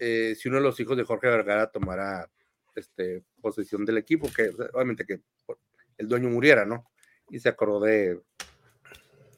eh, 0.00 0.34
si 0.36 0.48
uno 0.48 0.56
de 0.56 0.64
los 0.64 0.80
hijos 0.80 0.96
de 0.96 1.04
Jorge 1.04 1.28
Vergara 1.28 1.70
tomara 1.70 2.28
este, 2.74 3.22
posesión 3.40 3.84
del 3.84 3.98
equipo, 3.98 4.28
que 4.34 4.50
obviamente 4.72 5.06
que 5.06 5.20
el 5.98 6.08
dueño 6.08 6.30
muriera, 6.30 6.64
¿no? 6.64 6.90
Y 7.28 7.38
se 7.38 7.48
acordó 7.48 7.78
de, 7.78 8.20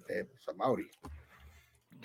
de 0.09 0.25
pues, 0.25 0.49
a 0.49 0.55
Mauri. 0.55 0.91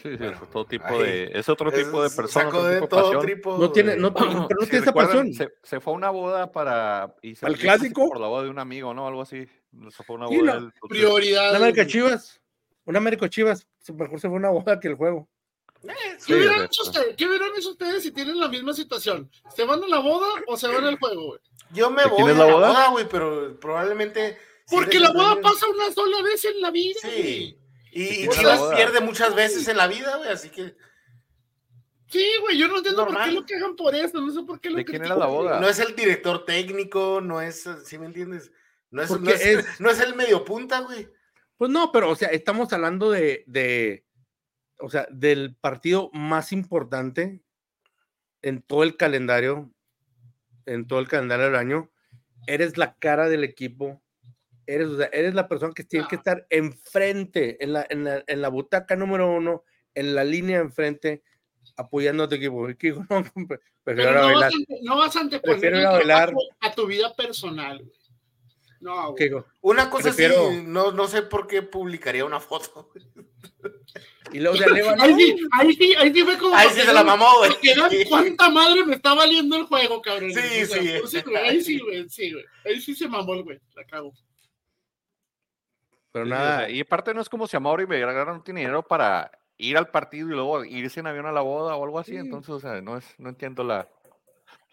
Sí, 0.02 0.16
sí, 0.16 0.24
es 0.24 0.50
todo 0.52 0.66
tipo 0.66 1.02
de, 1.02 1.32
es 1.34 1.50
otro 1.50 1.72
tipo 1.72 2.04
de 2.04 2.10
persona. 2.12 2.70
de 2.70 2.88
todo 2.88 3.20
tipo. 3.20 3.58
No 3.58 3.72
tiene, 3.72 3.96
no, 3.96 4.14
pero 4.14 4.32
no 4.32 4.48
tiene 4.48 4.78
esa 4.80 4.94
pasión. 4.94 5.34
Se, 5.34 5.50
se, 5.64 5.80
fue 5.80 5.94
a 5.94 5.96
una 5.96 6.10
boda 6.12 6.52
para. 6.52 7.16
Y 7.22 7.36
se 7.36 7.46
¿Al 7.46 7.58
clásico? 7.58 8.08
Por 8.08 8.20
la 8.20 8.28
boda 8.28 8.44
de 8.44 8.50
un 8.50 8.60
amigo, 8.60 8.94
¿no? 8.94 9.08
Algo 9.08 9.22
así. 9.22 9.48
Se 9.90 10.04
fue 10.04 10.16
a 10.16 10.20
una 10.20 10.28
boda. 10.28 10.60
No, 10.60 10.72
prioridad. 10.88 11.50
Una 11.50 11.58
América 11.58 11.88
Chivas. 11.88 12.40
Una 12.86 13.00
América 13.00 13.28
Chivas. 13.30 13.68
Mejor 13.94 14.20
se 14.20 14.28
fue 14.28 14.38
a 14.38 14.40
una 14.40 14.50
boda 14.50 14.80
que 14.80 14.88
el 14.88 14.96
juego. 14.96 15.28
Eh, 15.84 16.18
¿Qué, 16.26 16.36
hubieran 16.36 16.66
hecho 16.66 16.84
ustedes, 16.84 17.16
¿Qué 17.16 17.28
hubieran 17.28 17.52
hecho 17.56 17.70
ustedes 17.70 18.04
si 18.04 18.12
tienen 18.12 18.40
la 18.40 18.48
misma 18.48 18.74
situación? 18.74 19.30
¿Se 19.56 19.64
van 19.64 19.84
a 19.84 19.88
la 19.88 20.00
boda 20.00 20.28
o 20.48 20.58
se 20.58 20.68
van 20.68 20.84
al 20.84 20.98
juego, 20.98 21.28
güey? 21.28 21.40
Yo 21.72 21.92
me 21.92 22.06
voy 22.06 22.32
a 22.32 22.34
la 22.34 22.46
boda, 22.46 22.90
güey, 22.90 23.08
pero 23.10 23.60
probablemente. 23.60 24.38
Porque 24.70 25.00
la 25.00 25.12
boda 25.12 25.40
pasa 25.42 25.68
una 25.68 25.92
sola 25.92 26.22
vez 26.24 26.44
en 26.46 26.62
la 26.62 26.72
vida. 26.72 27.00
Sí. 27.02 27.58
Y, 28.00 28.30
Chivas 28.30 28.62
pierde 28.76 29.02
muchas 29.02 29.34
veces 29.34 29.68
en 29.68 29.78
la 29.78 29.88
vida, 29.88 30.18
güey, 30.18 30.30
así 30.30 30.50
que. 30.50 30.76
Sí, 32.08 32.26
güey, 32.42 32.58
yo 32.58 32.68
no 32.68 32.78
entiendo 32.78 33.08
por 33.08 33.24
qué 33.24 33.32
lo 33.32 33.46
quejan 33.46 33.76
por 33.76 33.96
eso, 33.96 34.22
no 34.22 34.32
sé 34.32 34.44
por 34.44 34.62
qué 34.62 34.70
lo 34.70 34.78
¿De 34.78 34.86
quién 34.86 35.04
era 35.04 35.16
la 35.16 35.26
boda? 35.26 35.60
No 35.60 35.68
es 35.68 35.80
el 35.80 35.96
director 35.96 36.46
técnico, 36.46 37.22
no 37.22 37.42
es, 37.42 37.68
¿sí 37.86 37.98
me 37.98 38.06
entiendes? 38.06 38.52
No 38.92 39.02
es, 39.02 39.10
no 39.20 39.32
es, 39.32 39.66
no 39.82 39.90
es, 39.90 40.00
el 40.00 40.16
medio 40.16 40.46
punta, 40.46 40.82
güey. 40.82 41.10
Pues 41.58 41.72
no, 41.72 41.92
pero, 41.92 42.12
o 42.12 42.16
sea, 42.16 42.30
estamos 42.30 42.72
hablando 42.72 43.10
de, 43.10 43.44
de, 43.48 44.06
o 44.80 44.90
sea, 44.90 45.08
del 45.10 45.56
partido 45.56 46.12
más 46.14 46.52
importante 46.52 47.42
en 48.44 48.62
todo 48.62 48.84
el 48.84 48.96
calendario, 48.96 49.74
en 50.68 50.86
todo 50.86 51.00
el 51.00 51.08
calendario 51.08 51.46
del 51.46 51.56
año. 51.56 51.92
Eres 52.46 52.78
la 52.78 52.96
cara 52.96 53.28
del 53.28 53.44
equipo, 53.44 54.04
eres, 54.68 54.88
o 54.88 54.98
sea, 54.98 55.08
eres 55.08 55.34
la 55.34 55.48
persona 55.48 55.74
que 55.74 55.84
tiene 55.84 56.08
que 56.08 56.18
estar 56.18 56.46
enfrente, 56.50 57.64
en 57.64 57.74
la, 57.74 57.88
en 57.90 58.04
la, 58.04 58.24
en 58.28 58.42
la 58.42 58.50
butaca 58.50 58.96
número 58.96 59.32
uno, 59.32 59.64
en 59.96 60.14
la 60.14 60.24
línea 60.24 60.60
enfrente, 60.60 61.24
apoyando 61.76 62.24
a 62.24 62.30
tu 62.30 62.36
equipo. 62.36 62.68
No, 63.10 63.24
prefiero 63.84 64.14
no, 64.14 64.22
bailar. 64.26 64.52
Vas 64.52 64.54
a, 64.54 64.84
no 64.84 64.98
vas 64.98 65.16
a 65.16 65.20
anteponer 65.22 65.76
a, 65.76 66.30
a 66.62 66.76
tu 66.76 66.86
vida 66.86 67.16
personal. 67.16 67.84
No, 68.80 69.16
Una 69.62 69.90
cosa 69.90 70.14
sí, 70.14 70.24
no, 70.66 70.92
no 70.92 71.08
sé 71.08 71.24
por 71.24 71.48
qué 71.48 71.64
publicaría 71.64 72.26
una 72.26 72.40
foto. 72.40 72.92
Y 74.34 74.40
luego 74.42 74.58
se 74.58 74.66
eleva. 74.66 74.94
Ahí 75.00 75.16
sí, 75.16 75.36
ahí 75.54 75.74
sí, 75.74 75.96
ahí 75.98 76.14
sí 76.14 76.22
fue 76.22 76.38
como. 76.38 76.54
Ahí 76.54 76.68
sí 76.74 76.82
se 76.82 76.94
la 76.94 77.02
mamó, 77.02 77.28
güey. 77.38 78.06
¿Cuánta 78.10 78.50
madre 78.50 78.86
me 78.86 78.96
está 78.96 79.14
valiendo 79.14 79.56
el 79.56 79.64
juego, 79.64 80.02
cabrón? 80.02 80.34
Sí, 80.34 80.66
sí. 80.66 81.26
ahí 81.38 81.64
sí, 81.64 81.80
güey, 81.80 82.10
sí, 82.10 82.34
güey. 82.34 82.46
Ahí 82.66 82.82
sí 82.82 82.94
se 82.94 83.08
mamó 83.08 83.36
el 83.36 83.44
güey, 83.44 83.60
la 83.74 83.86
cago. 83.86 84.14
Pero 86.24 86.36
nada. 86.36 86.70
Y 86.70 86.82
aparte 86.82 87.14
no 87.14 87.22
es 87.22 87.30
como 87.30 87.48
si 87.48 87.58
Amaury 87.58 87.86
Vergara 87.86 88.34
no 88.34 88.42
tiene 88.42 88.62
dinero 88.62 88.84
para 88.84 89.32
ir 89.58 89.78
al 89.78 89.90
partido 89.90 90.28
y 90.28 90.32
luego 90.32 90.64
irse 90.64 91.00
en 91.00 91.08
avión 91.08 91.26
a 91.26 91.32
la 91.32 91.42
boda 91.42 91.76
o 91.76 91.84
algo 91.84 92.00
así. 92.00 92.16
Entonces, 92.16 92.50
o 92.50 92.60
sea, 92.60 92.82
no, 92.82 92.98
es, 92.98 93.16
no 93.18 93.30
entiendo 93.30 93.64
la. 93.64 93.88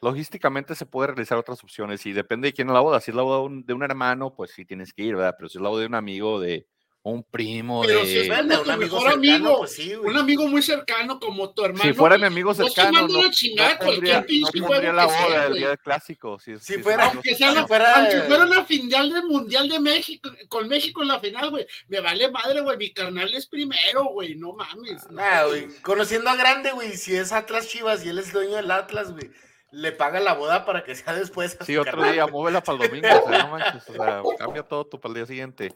Logísticamente 0.01 0.75
se 0.75 0.85
puede 0.85 1.09
realizar 1.09 1.39
otras 1.39 1.63
opciones 1.65 2.05
y 2.05 2.13
depende 2.13 2.49
de 2.49 2.53
quién 2.53 2.69
es 2.69 2.75
la 2.75 2.81
boda. 2.81 3.01
Si 3.01 3.11
es 3.11 3.15
la 3.17 3.23
boda 3.23 3.49
de 3.65 3.73
un 3.73 3.83
hermano, 3.83 4.35
pues 4.35 4.51
sí 4.51 4.65
tienes 4.65 4.93
que 4.93 5.03
ir, 5.03 5.17
¿verdad? 5.17 5.35
Pero 5.39 5.49
si 5.49 5.59
es 5.59 5.63
la 5.63 5.71
boda 5.71 5.81
de 5.81 5.87
un 5.87 5.95
amigo, 5.95 6.39
de 6.41 6.67
un 7.05 7.23
primo, 7.23 7.83
Pero 7.83 8.01
de... 8.01 8.07
si 8.07 8.19
es 8.19 8.29
de 8.29 8.57
un 8.57 8.71
amigo 8.71 8.99
cercano, 8.99 9.15
amigo, 9.15 9.59
pues 9.59 9.73
sí, 9.73 9.95
un 9.95 10.17
amigo 10.17 10.49
muy 10.49 10.63
cercano 10.63 11.21
como 11.21 11.51
tu 11.51 11.63
hermano. 11.63 11.85
Si 11.85 11.93
fuera 11.93 12.17
mi 12.17 12.25
amigo 12.25 12.55
cercano, 12.55 13.07
no, 13.07 13.23
no, 13.23 13.31
chingada, 13.31 13.75
no 13.75 13.79
pondría, 13.81 14.21
no 14.27 14.67
pondría 14.67 14.93
la 14.95 15.05
boda 15.05 15.45
del 15.45 15.55
día 15.59 15.69
del 15.69 15.79
clásico. 15.79 16.39
Si, 16.39 16.59
si, 16.59 16.77
si 16.77 16.83
fuera, 16.83 17.09
aunque, 17.09 17.35
sea 17.35 17.53
si 17.53 17.67
fuera, 17.67 17.97
aunque 17.97 18.23
fuera 18.23 18.45
una 18.45 18.65
final 18.65 19.13
del 19.13 19.25
Mundial 19.25 19.69
de 19.69 19.81
México, 19.81 20.31
con 20.49 20.67
México 20.67 21.03
en 21.03 21.09
la 21.09 21.21
final, 21.21 21.51
güey, 21.51 21.67
me 21.89 22.01
vale 22.01 22.31
madre, 22.31 22.63
güey, 22.63 22.79
mi 22.79 22.91
carnal 22.91 23.35
es 23.35 23.47
primero, 23.49 24.05
güey, 24.07 24.35
no 24.37 24.55
mames. 24.55 25.11
No, 25.11 25.21
ah, 25.21 25.45
güey, 25.47 25.69
conociendo 25.83 26.31
a 26.31 26.37
Grande, 26.37 26.73
güey, 26.73 26.97
si 26.97 27.15
es 27.15 27.33
Atlas 27.33 27.69
Chivas 27.69 28.03
y 28.07 28.09
él 28.09 28.19
es 28.19 28.33
dueño 28.33 28.57
del 28.57 28.71
Atlas, 28.71 29.13
güey, 29.13 29.31
le 29.73 29.93
paga 29.93 30.21
la 30.21 30.33
boda 30.33 30.65
para 30.65 30.85
que 30.85 30.95
sea 30.95 31.13
después. 31.13 31.59
Sí, 31.67 31.77
otro 31.77 31.93
carnal. 31.93 32.13
día, 32.15 32.27
muévela 32.29 32.63
para 32.63 32.83
el 32.83 32.89
domingo, 32.89 33.09
o 33.09 33.29
sea, 33.29 33.39
no 33.45 33.49
manches, 33.51 33.91
o 33.91 33.93
sea, 33.93 34.23
cambia 34.39 34.63
todo 34.63 34.87
tu 34.87 34.99
para 34.99 35.11
el 35.11 35.17
día 35.17 35.27
siguiente 35.27 35.75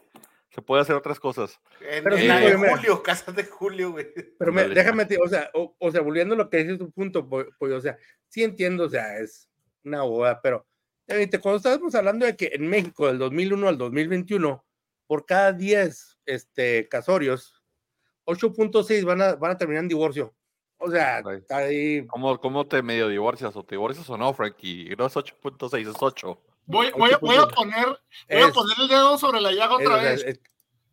se 0.49 0.61
puede 0.61 0.81
hacer 0.81 0.95
otras 0.95 1.19
cosas. 1.19 1.59
En, 1.81 2.03
pero 2.03 2.17
en 2.17 2.57
julio, 2.57 3.03
casas 3.03 3.35
de 3.35 3.43
julio, 3.43 3.91
güey. 3.91 4.07
Pero 4.37 4.51
me, 4.51 4.67
déjame, 4.67 5.07
o 5.23 5.27
sea, 5.27 5.49
o, 5.53 5.75
o, 5.77 5.91
sea, 5.91 6.01
volviendo 6.01 6.35
a 6.35 6.37
lo 6.37 6.49
que 6.49 6.57
dices 6.57 6.79
tu 6.79 6.91
punto, 6.91 7.27
pues, 7.27 7.47
o 7.59 7.81
sea, 7.81 7.97
sí 8.27 8.43
entiendo, 8.43 8.85
o 8.85 8.89
sea, 8.89 9.19
es 9.19 9.49
una 9.83 10.01
boda, 10.03 10.41
pero 10.41 10.65
cuando 11.41 11.57
estábamos 11.57 11.95
hablando 11.95 12.25
de 12.25 12.35
que 12.35 12.51
en 12.53 12.67
México 12.67 13.07
del 13.07 13.17
2001 13.17 13.67
al 13.67 13.77
2021, 13.77 14.63
por 15.07 15.25
cada 15.25 15.53
10 15.53 16.19
este, 16.25 16.87
casorios, 16.87 17.63
8.6 18.25 19.03
van 19.05 19.21
a, 19.21 19.35
van 19.35 19.51
a 19.51 19.57
terminar 19.57 19.83
en 19.83 19.89
divorcio. 19.89 20.35
O 20.77 20.89
sea, 20.89 21.19
está 21.19 21.57
ahí. 21.57 22.05
¿Cómo, 22.07 22.39
¿Cómo 22.39 22.67
te 22.67 22.81
medio 22.81 23.07
divorcias? 23.09 23.55
¿O 23.55 23.63
te 23.63 23.75
divorcias 23.75 24.09
o 24.09 24.17
no, 24.17 24.33
Frankie? 24.33 24.95
No 24.97 25.07
es 25.07 25.15
8.6, 25.15 25.89
es 25.89 25.95
8. 25.99 26.41
Voy, 26.69 26.91
voy, 26.95 27.09
voy, 27.19 27.35
a 27.35 27.47
poner, 27.47 27.87
voy 28.29 28.41
a 28.43 28.51
poner 28.51 28.77
el 28.79 28.87
dedo 28.87 29.17
sobre 29.17 29.41
la 29.41 29.51
llaga 29.51 29.75
otra 29.75 29.95
vez. 29.95 30.23
Es, 30.23 30.39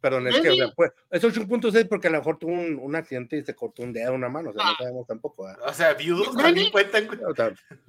perdón, 0.01 0.27
es 0.27 0.41
que 0.41 0.49
o 0.49 0.55
sea, 0.55 0.73
pues, 0.75 0.91
es 1.11 1.23
8.6 1.23 1.87
porque 1.87 2.09
a 2.09 2.13
lo 2.13 2.17
mejor 2.17 2.39
tuvo 2.39 2.53
un, 2.53 2.79
un, 2.81 2.97
accidente 2.97 3.37
y 3.37 3.45
se 3.45 3.55
cortó 3.55 3.83
un 3.83 3.93
dedo, 3.93 4.15
una 4.15 4.31
mano, 4.31 4.51
o 4.51 4.53
sea, 4.55 4.63
ah. 4.65 4.71
no 4.71 4.77
sabemos 4.79 5.07
tampoco. 5.07 5.51
¿eh? 5.51 5.55
O 5.67 5.75
sea, 5.75 5.93
viudos 5.93 6.35
también 6.35 6.71
cuentan. 6.71 7.07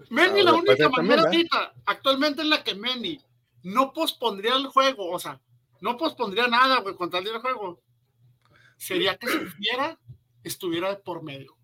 Menny, 0.10 0.44
la 0.44 0.54
única 0.56 0.90
manera 0.90 1.22
ahorita, 1.22 1.74
actualmente 1.86 2.42
en 2.42 2.50
la 2.50 2.62
que 2.62 2.76
Menny 2.76 3.22
no 3.64 3.94
pospondría 3.94 4.58
el 4.58 4.68
juego, 4.68 5.10
o 5.10 5.20
sea, 5.20 5.40
no 5.80 5.96
pospondría 5.96 6.50
nada, 6.50 6.82
güey, 6.82 6.94
con 6.94 7.10
tal 7.10 7.26
el 7.26 7.40
juego, 7.40 7.82
sería 8.76 9.16
que 9.16 9.28
si 9.28 9.40
sufriera, 9.40 9.98
estuviera 10.44 11.00
por 11.00 11.24
medio. 11.24 11.56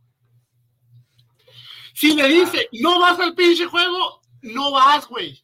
Si 1.94 2.16
le 2.16 2.30
dice, 2.30 2.70
no 2.82 3.02
vas 3.02 3.20
al 3.20 3.36
pinche 3.36 3.66
juego, 3.66 4.22
no 4.42 4.72
vas, 4.72 5.06
güey. 5.06 5.44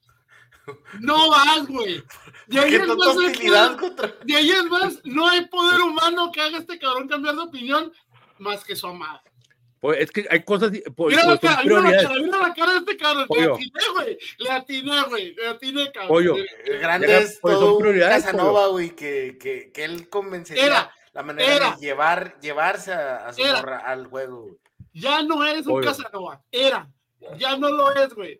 No 0.99 1.29
vas, 1.29 1.67
güey. 1.67 2.03
De 2.47 2.59
ahí, 2.59 2.79
más, 2.79 3.75
contra... 3.77 4.15
de 4.23 4.35
ahí 4.35 4.51
más, 4.69 4.99
no 5.03 5.27
hay 5.27 5.45
poder 5.45 5.81
humano 5.81 6.31
que 6.31 6.41
haga 6.41 6.57
este 6.57 6.79
cabrón 6.79 7.07
cambiar 7.07 7.35
de 7.35 7.41
opinión 7.41 7.93
más 8.39 8.63
que 8.63 8.75
su 8.75 8.87
amada. 8.87 9.21
Pues 9.79 9.99
es 9.99 10.11
que 10.11 10.27
hay 10.29 10.43
cosas. 10.43 10.71
Pues, 10.95 11.15
mira, 11.15 11.23
pues, 11.25 11.43
la 11.43 11.49
cara, 11.49 11.63
mira, 11.63 11.81
la 11.81 11.91
cara, 11.91 12.15
mira 12.15 12.37
la 12.39 12.53
cara 12.53 12.71
de 12.73 12.77
este 12.79 12.97
cabrón. 12.97 13.27
Pollo. 13.27 13.57
Le 13.57 13.61
atiné, 13.61 13.81
güey. 13.93 14.17
Le 14.37 14.51
atiné, 14.51 15.03
güey. 15.03 15.35
Le 15.35 15.47
atiné, 15.47 15.91
cabrón. 15.91 16.09
Pollo. 16.09 16.35
El 16.65 16.79
grande 16.79 17.17
es 17.17 17.39
pues, 17.41 17.55
todo 17.55 17.77
un 17.77 17.99
Casanova, 17.99 18.67
güey, 18.67 18.95
que, 18.95 19.37
que, 19.39 19.71
que 19.71 19.83
él 19.85 20.09
convencería 20.09 20.65
era, 20.65 20.93
la 21.13 21.23
manera 21.23 21.55
era, 21.55 21.71
de 21.71 21.81
llevar, 21.81 22.39
llevarse 22.41 22.91
a, 22.91 23.27
a 23.27 23.33
su 23.33 23.41
morra, 23.41 23.77
al 23.79 24.07
juego. 24.07 24.57
Ya 24.93 25.23
no 25.23 25.45
eres 25.45 25.65
un 25.65 25.73
Pollo. 25.73 25.87
Casanova. 25.87 26.41
Era. 26.51 26.89
Ya 27.37 27.55
no 27.55 27.69
lo 27.69 27.93
es, 27.93 28.13
güey. 28.13 28.37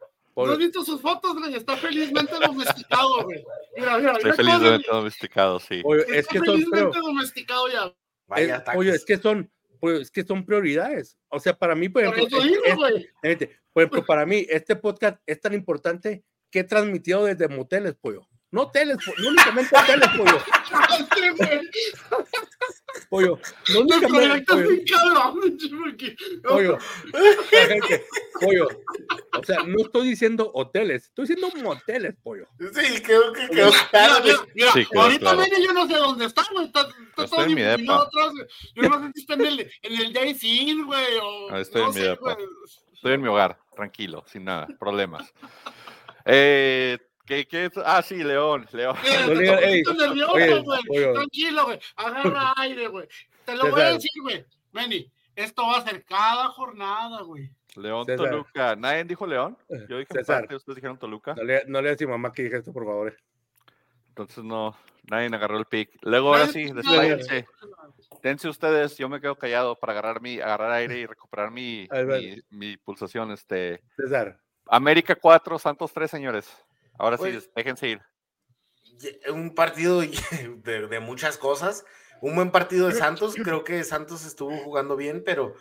¿No 0.47 0.53
has 0.53 0.57
visto 0.57 0.83
sus 0.83 1.01
fotos, 1.01 1.35
güey? 1.35 1.55
Está 1.55 1.75
felizmente 1.77 2.33
domesticado, 2.39 3.23
güey. 3.23 3.43
Mira, 3.75 3.97
mira, 3.97 4.13
Estoy 4.13 4.31
felizmente 4.33 4.87
domesticado, 4.91 5.59
sí. 5.59 5.81
Oye, 5.83 6.05
es 6.07 6.27
que 6.27 6.39
felizmente 6.39 6.93
son, 6.93 7.01
domesticado 7.01 7.69
ya. 7.69 7.95
Vaya 8.27 8.57
es, 8.57 8.77
oye, 8.77 8.91
es 8.91 9.05
que 9.05 9.17
son, 9.17 9.51
pues, 9.79 10.01
es 10.01 10.11
que 10.11 10.23
son 10.23 10.45
prioridades. 10.45 11.17
O 11.29 11.39
sea, 11.39 11.57
para 11.57 11.75
mí, 11.75 11.89
por 11.89 12.03
ejemplo, 12.03 12.27
por, 12.29 12.43
digo, 12.43 12.63
es, 13.23 13.41
es, 13.41 13.49
por 13.73 13.83
ejemplo, 13.83 14.05
para 14.05 14.25
mí, 14.25 14.45
este 14.49 14.75
podcast 14.75 15.19
es 15.25 15.41
tan 15.41 15.53
importante 15.53 16.23
que 16.51 16.59
he 16.59 16.63
transmitido 16.63 17.25
desde 17.25 17.47
moteles, 17.47 17.95
pollo. 17.95 18.27
No 18.51 18.63
hoteles, 18.63 18.97
no 19.19 19.27
únicamente 19.29 19.75
hoteles, 19.77 20.09
pollo. 20.17 20.43
Pollo, 23.09 23.39
no 23.73 23.83
Me 23.85 23.95
únicamente, 23.95 24.45
pollo, 24.53 24.77
pollo, 26.43 26.77
la 27.51 27.59
gente, 27.67 28.05
pollo. 28.41 28.67
O 29.39 29.43
sea, 29.43 29.63
no 29.63 29.81
estoy 29.83 30.07
diciendo 30.09 30.51
hoteles, 30.53 31.05
estoy 31.05 31.27
diciendo 31.27 31.49
moteles, 31.63 32.15
pollo. 32.23 32.47
Sí, 32.59 33.01
creo 33.03 33.31
que 33.33 33.47
quedó 33.49 33.67
Mira, 33.71 33.87
claro. 33.91 34.23
mira, 34.23 34.37
mira, 34.55 34.71
Sí, 34.73 34.85
quedó 34.85 35.01
ahorita 35.01 35.19
claro. 35.35 35.43
Yo 35.63 35.73
no 35.73 35.87
sé 35.87 35.93
dónde 35.95 36.25
está, 36.25 36.43
güey. 36.51 36.65
Está, 36.65 36.81
está 36.81 36.93
Yo 36.97 37.13
todo 37.15 37.25
estoy 37.25 37.43
en 37.45 37.55
mi 37.55 37.61
depa. 37.61 37.95
atrás, 38.01 38.31
güey. 38.31 38.47
Yo 38.75 38.89
no 38.89 38.99
sé 39.05 39.11
si 39.13 39.21
está 39.21 39.33
en 39.35 39.41
el, 39.45 39.59
en 39.81 39.93
el 40.01 40.13
Jay 40.13 40.81
güey, 40.83 41.17
o 41.21 41.51
Ah, 41.51 41.59
estoy 41.59 41.81
no 41.83 41.87
en 41.89 41.93
mi 41.93 42.01
sé, 42.01 42.07
depa. 42.09 42.33
güey. 42.33 42.47
Estoy 42.93 43.13
en 43.13 43.21
mi 43.21 43.27
hogar, 43.27 43.59
tranquilo, 43.75 44.23
sin 44.27 44.43
nada, 44.45 44.67
problemas. 44.79 45.31
Eh, 46.25 46.97
¿qué, 47.29 47.47
qué? 47.47 47.71
Ah, 47.85 48.01
sí, 48.01 48.23
León, 48.23 48.67
León. 48.71 48.97
Mira, 49.37 49.59
te 49.59 49.83
nervioso, 49.93 50.63
güey. 50.63 51.13
Tranquilo, 51.13 51.65
güey. 51.65 51.79
Agarra 51.95 52.53
aire, 52.57 52.87
güey. 52.87 53.07
Te 53.45 53.55
lo 53.55 53.69
voy 53.69 53.81
a 53.81 53.93
decir, 53.93 54.11
güey. 54.21 54.45
Meni, 54.71 55.11
esto 55.35 55.65
va 55.67 55.77
a 55.77 55.85
ser 55.85 56.03
cada 56.03 56.47
jornada, 56.49 57.21
güey. 57.21 57.49
León, 57.75 58.05
César. 58.05 58.29
Toluca. 58.29 58.75
¿Nadie 58.75 59.03
dijo 59.03 59.27
León? 59.27 59.57
Yo 59.87 59.99
dije 59.99 60.11
César. 60.11 60.43
ustedes 60.53 60.75
dijeron 60.75 60.97
Toluca. 60.97 61.35
No 61.35 61.43
le, 61.43 61.63
no 61.67 61.81
le 61.81 61.89
digas 61.89 62.01
a 62.01 62.05
mi 62.05 62.11
mamá 62.11 62.31
que 62.33 62.43
dije 62.43 62.57
esto, 62.57 62.73
por 62.73 62.85
favor. 62.85 63.15
Entonces 64.09 64.43
no, 64.43 64.75
nadie 65.09 65.27
agarró 65.27 65.57
el 65.57 65.65
pick. 65.65 65.91
Luego 66.01 66.33
ahora 66.33 66.47
sí, 66.47 66.71
despláyense. 66.71 67.47
Dense 68.23 68.49
ustedes, 68.49 68.97
yo 68.97 69.07
me 69.07 69.21
quedo 69.21 69.35
callado 69.35 69.75
para 69.79 69.93
agarrar 69.93 70.19
mi, 70.19 70.39
agarrar 70.39 70.71
aire 70.71 70.99
y 70.99 71.05
recuperar 71.05 71.51
mi, 71.51 71.87
mi 72.49 72.75
pulsación. 72.75 73.31
Este, 73.31 73.81
César, 73.95 74.39
América 74.65 75.15
4, 75.15 75.57
Santos 75.57 75.93
3, 75.93 76.11
señores. 76.11 76.65
Ahora 76.99 77.17
sí, 77.17 77.23
Pues- 77.23 77.49
déjense 77.55 77.87
ir. 77.87 78.01
Un 79.31 79.55
partido 79.55 80.01
de, 80.63 80.87
de 80.87 80.99
muchas 80.99 81.37
cosas. 81.37 81.85
Un 82.21 82.35
buen 82.35 82.51
partido 82.51 82.87
de 82.87 82.93
Santos. 82.95 83.35
Creo 83.35 83.63
que 83.63 83.83
Santos 83.83 84.25
estuvo 84.25 84.55
jugando 84.57 84.95
bien, 84.97 85.23
pero 85.25 85.55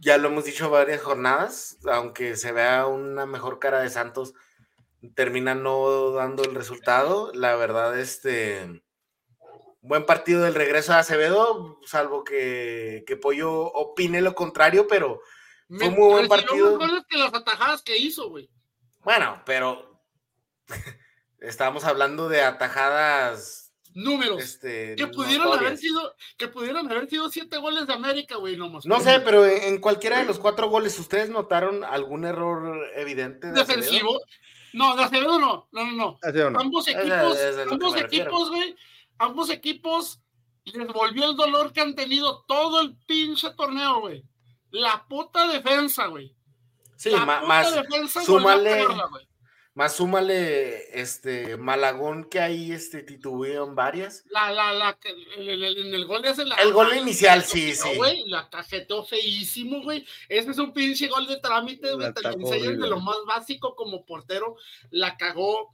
ya 0.00 0.16
lo 0.18 0.28
hemos 0.28 0.44
dicho 0.46 0.70
varias 0.70 1.02
jornadas. 1.02 1.78
Aunque 1.86 2.36
se 2.36 2.50
vea 2.52 2.86
una 2.86 3.26
mejor 3.26 3.58
cara 3.58 3.80
de 3.80 3.90
Santos, 3.90 4.32
termina 5.14 5.54
no 5.54 6.12
dando 6.12 6.42
el 6.44 6.54
resultado. 6.54 7.30
La 7.34 7.54
verdad, 7.56 7.98
este. 7.98 8.82
Buen 9.82 10.06
partido 10.06 10.40
del 10.42 10.54
regreso 10.54 10.92
de 10.94 10.98
Acevedo, 11.00 11.78
salvo 11.84 12.24
que, 12.24 13.04
que 13.06 13.18
Pollo 13.18 13.52
opine 13.64 14.22
lo 14.22 14.34
contrario, 14.34 14.86
pero 14.88 15.20
Fue 15.68 15.90
muy 15.90 16.08
buen 16.10 16.26
partido. 16.26 16.78
goles 16.78 17.02
que 17.06 17.18
las 17.18 17.34
atajadas 17.34 17.82
que 17.82 17.98
hizo, 17.98 18.30
güey. 18.30 18.48
bueno, 19.02 19.42
pero 19.44 19.93
estábamos 21.40 21.84
hablando 21.84 22.28
de 22.28 22.42
atajadas 22.42 23.72
Números. 23.94 24.42
este, 24.42 24.96
que 24.96 25.06
pudieron 25.06 25.52
haber 25.56 25.78
sido, 25.78 26.14
que 26.36 26.48
pudieron 26.48 26.90
haber 26.90 27.08
sido 27.08 27.30
siete 27.30 27.58
goles 27.58 27.86
de 27.86 27.92
América, 27.92 28.36
güey, 28.36 28.56
nomás. 28.56 28.84
No 28.86 29.00
sé, 29.00 29.20
pero 29.20 29.46
en 29.46 29.62
en 29.62 29.78
cualquiera 29.80 30.18
de 30.18 30.24
los 30.24 30.38
cuatro 30.38 30.68
goles, 30.68 30.98
¿ustedes 30.98 31.28
notaron 31.30 31.84
algún 31.84 32.24
error 32.24 32.88
evidente? 32.96 33.48
De 33.48 33.60
defensivo. 33.60 34.20
No, 34.72 34.96
de 34.96 35.04
Acevedo 35.04 35.38
no, 35.38 35.68
no, 35.70 35.84
no, 35.86 35.92
no. 35.92 36.58
Ambos 36.58 36.88
a- 36.88 36.90
equipos, 36.90 37.38
es 37.38 37.56
ambos 37.70 37.96
equipos, 37.96 38.50
güey, 38.50 38.76
ambos 39.18 39.50
equipos 39.50 40.20
les 40.64 40.88
volvió 40.88 41.30
el 41.30 41.36
dolor 41.36 41.72
que 41.72 41.80
han 41.80 41.94
tenido 41.94 42.42
todo 42.48 42.80
el 42.80 42.96
pinche 43.06 43.50
torneo, 43.50 44.00
güey. 44.00 44.24
La 44.70 45.06
puta 45.08 45.46
defensa, 45.46 46.06
güey. 46.06 46.34
Sí, 46.96 47.10
La 47.10 47.20
puta 47.20 47.40
más, 47.42 47.72
defensa 47.72 48.22
súmale- 48.24 48.70
volvió 48.70 48.72
a 48.72 48.78
pegarla, 48.88 49.06
güey. 49.06 49.28
Más 49.74 49.96
súmale 49.96 50.98
este 51.00 51.56
Malagón 51.56 52.24
que 52.30 52.38
ahí 52.38 52.70
este, 52.72 53.02
titubearon 53.02 53.74
varias. 53.74 54.24
La, 54.30 54.52
la, 54.52 54.72
la, 54.72 54.98
el, 55.36 55.48
el- 55.48 55.64
el- 55.64 55.78
en 55.88 55.94
el 55.94 56.04
gol 56.06 56.22
de 56.22 56.28
hace 56.28 56.44
la. 56.44 56.54
El 56.56 56.72
gol 56.72 56.90
la- 56.90 56.96
inicial, 56.96 57.40
la 57.40 57.44
sí, 57.44 57.74
sí. 57.74 57.88
güey, 57.96 58.24
la 58.26 58.48
cajeteó 58.48 59.04
feísimo, 59.04 59.82
güey. 59.82 60.06
Ese 60.28 60.50
es 60.52 60.58
un 60.58 60.72
pinche 60.72 61.08
gol 61.08 61.26
de 61.26 61.38
trámite, 61.40 61.92
güey. 61.92 62.12
Te 62.14 62.28
enseñan 62.28 62.80
de 62.80 62.88
lo 62.88 63.00
más 63.00 63.16
básico 63.26 63.74
como 63.74 64.04
portero. 64.06 64.56
La 64.90 65.16
cagó 65.16 65.72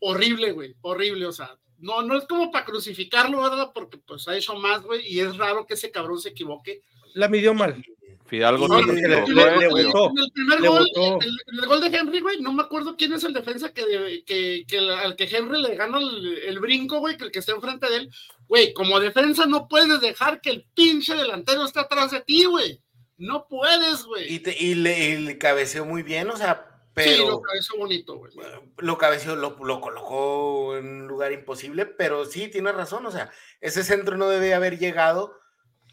horrible, 0.00 0.52
güey. 0.52 0.74
Horrible, 0.82 1.26
o 1.26 1.32
sea. 1.32 1.56
No, 1.78 2.02
no 2.02 2.16
es 2.16 2.24
como 2.26 2.50
para 2.50 2.64
crucificarlo, 2.64 3.42
¿verdad? 3.42 3.72
Porque 3.74 3.98
pues 3.98 4.26
ha 4.28 4.36
hecho 4.36 4.54
más, 4.54 4.82
güey. 4.82 5.06
Y 5.06 5.20
es 5.20 5.36
raro 5.36 5.66
que 5.66 5.74
ese 5.74 5.90
cabrón 5.90 6.18
se 6.20 6.30
equivoque. 6.30 6.82
La 7.14 7.28
midió 7.28 7.52
mal. 7.54 7.84
Fidalgo 8.26 8.66
no 8.68 8.80
le- 8.80 8.92
le-. 8.94 9.00
En 9.00 9.12
el 9.12 9.24
primer 9.24 10.60
Le 10.60 10.68
gol, 10.68 10.86
el, 10.96 11.36
en 11.52 11.58
el 11.62 11.66
gol 11.66 11.80
de 11.80 11.96
Henry, 11.96 12.20
güey, 12.20 12.40
no 12.40 12.52
me 12.52 12.62
acuerdo 12.62 12.96
quién 12.96 13.12
es 13.12 13.22
el 13.24 13.32
defensa 13.34 13.72
que, 13.74 14.24
que, 14.26 14.64
al 14.78 15.14
que 15.14 15.24
Henry 15.24 15.60
le 15.60 15.74
gana 15.76 15.98
el, 15.98 16.38
el 16.38 16.58
brinco, 16.58 17.00
güey, 17.00 17.16
que 17.16 17.24
el 17.24 17.30
que 17.30 17.40
está 17.40 17.52
enfrente 17.52 17.88
de 17.88 17.96
él. 17.96 18.10
Güey, 18.48 18.72
como 18.72 18.98
defensa 18.98 19.46
no 19.46 19.68
puedes 19.68 20.00
dejar 20.00 20.40
que 20.40 20.50
el 20.50 20.66
pinche 20.74 21.14
delantero 21.14 21.64
esté 21.64 21.80
atrás 21.80 22.10
de 22.12 22.20
ti, 22.22 22.44
güey. 22.46 22.80
No 23.16 23.46
puedes, 23.46 24.04
güey. 24.04 24.32
Y, 24.32 24.38
te- 24.40 24.56
y 24.58 24.74
le, 24.74 25.08
y 25.10 25.16
le 25.18 25.38
cabeceó 25.38 25.84
muy 25.84 26.02
bien, 26.02 26.28
o 26.30 26.36
sea, 26.36 26.70
Sí, 26.96 27.02
pero 27.02 27.42
lo 27.44 27.58
hizo 27.58 27.76
bonito, 27.76 28.14
güey. 28.16 28.32
lo 28.78 28.96
cabeceó, 28.98 29.34
lo, 29.34 29.56
lo 29.64 29.80
colocó 29.80 30.76
en 30.76 30.86
un 31.02 31.08
lugar 31.08 31.32
imposible, 31.32 31.86
pero 31.86 32.24
sí, 32.24 32.46
tiene 32.48 32.70
razón, 32.70 33.04
o 33.04 33.10
sea, 33.10 33.30
ese 33.60 33.82
centro 33.82 34.16
no 34.16 34.28
debe 34.28 34.54
haber 34.54 34.78
llegado 34.78 35.34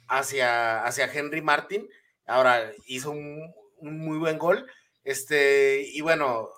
hacia, 0.08 0.84
hacia 0.86 1.12
Henry 1.12 1.42
Martin. 1.42 1.90
Ahora 2.28 2.72
hizo 2.86 3.12
un, 3.12 3.54
un 3.78 4.00
muy 4.00 4.18
buen 4.18 4.38
gol. 4.38 4.66
Este, 5.04 5.84
y 5.92 6.02
bueno, 6.02 6.50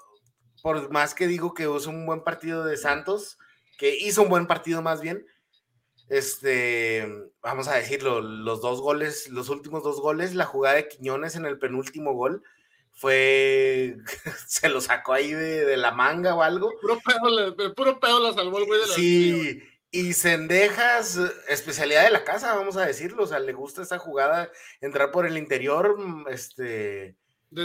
por 0.62 0.92
más 0.92 1.14
que 1.16 1.28
digo 1.28 1.54
que 1.54 1.64
hizo 1.64 1.90
un 1.90 2.06
buen 2.06 2.24
partido 2.24 2.64
de 2.66 2.78
Santos, 2.78 3.38
que 3.78 3.96
hizo 3.96 4.22
un 4.24 4.30
buen 4.30 4.48
partido 4.48 4.82
más 4.82 5.02
bien, 5.02 5.26
este, 6.10 7.08
vamos 7.42 7.68
a 7.68 7.76
decirlo, 7.76 8.22
los 8.22 8.62
dos 8.62 8.82
goles, 8.82 9.30
los 9.30 9.50
últimos 9.50 9.84
dos 9.84 10.00
goles, 10.02 10.36
la 10.36 10.46
jugada 10.46 10.76
de 10.76 10.88
Quiñones 10.88 11.36
en 11.36 11.46
el 11.46 11.58
penúltimo 11.58 12.14
gol 12.14 12.44
fue, 12.92 13.98
se 14.48 14.70
lo 14.70 14.80
sacó 14.82 15.14
ahí 15.14 15.32
de, 15.32 15.66
de 15.66 15.78
la 15.78 15.92
manga 15.92 16.36
o 16.36 16.44
algo. 16.44 16.72
Puro 16.82 17.00
pedo, 17.04 17.30
le- 17.30 17.70
puro 17.72 18.00
pedo 18.00 18.20
la 18.20 18.34
salvó 18.34 18.60
el 18.60 18.66
güey 18.66 18.82
de 18.82 18.88
la 18.88 18.94
Sí, 18.94 19.64
y 19.94 20.14
Cendejas, 20.14 21.18
eh, 21.18 21.32
especialidad 21.50 22.04
de 22.04 22.10
la 22.10 22.24
casa, 22.24 22.56
vamos 22.56 22.78
a 22.78 22.86
decirlo, 22.86 23.24
o 23.24 23.28
sea, 23.28 23.40
le 23.40 23.54
gusta 23.54 23.84
esa 23.84 24.00
jugada, 24.00 24.52
entrar 24.82 25.12
por 25.12 25.28
el 25.28 25.38
interior, 25.38 26.00
mm, 26.00 26.26
este, 26.30 27.16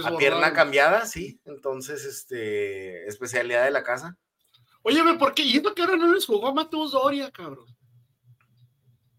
a 0.05 0.15
pierna 0.19 0.53
cambiada, 0.53 1.07
sí, 1.07 1.41
entonces, 1.47 2.05
este, 2.05 3.09
especialidad 3.09 3.65
de 3.65 3.71
la 3.71 3.83
casa. 3.83 4.19
Oye, 4.83 5.01
güey, 5.01 5.17
¿por 5.17 5.33
qué? 5.33 5.43
¿Y 5.43 5.63
que 5.63 5.83
ahora 5.83 5.97
no 5.97 6.13
les 6.13 6.27
jugó 6.27 6.55
Mateus 6.55 6.93
Doria, 6.93 7.31
cabrón? 7.31 7.75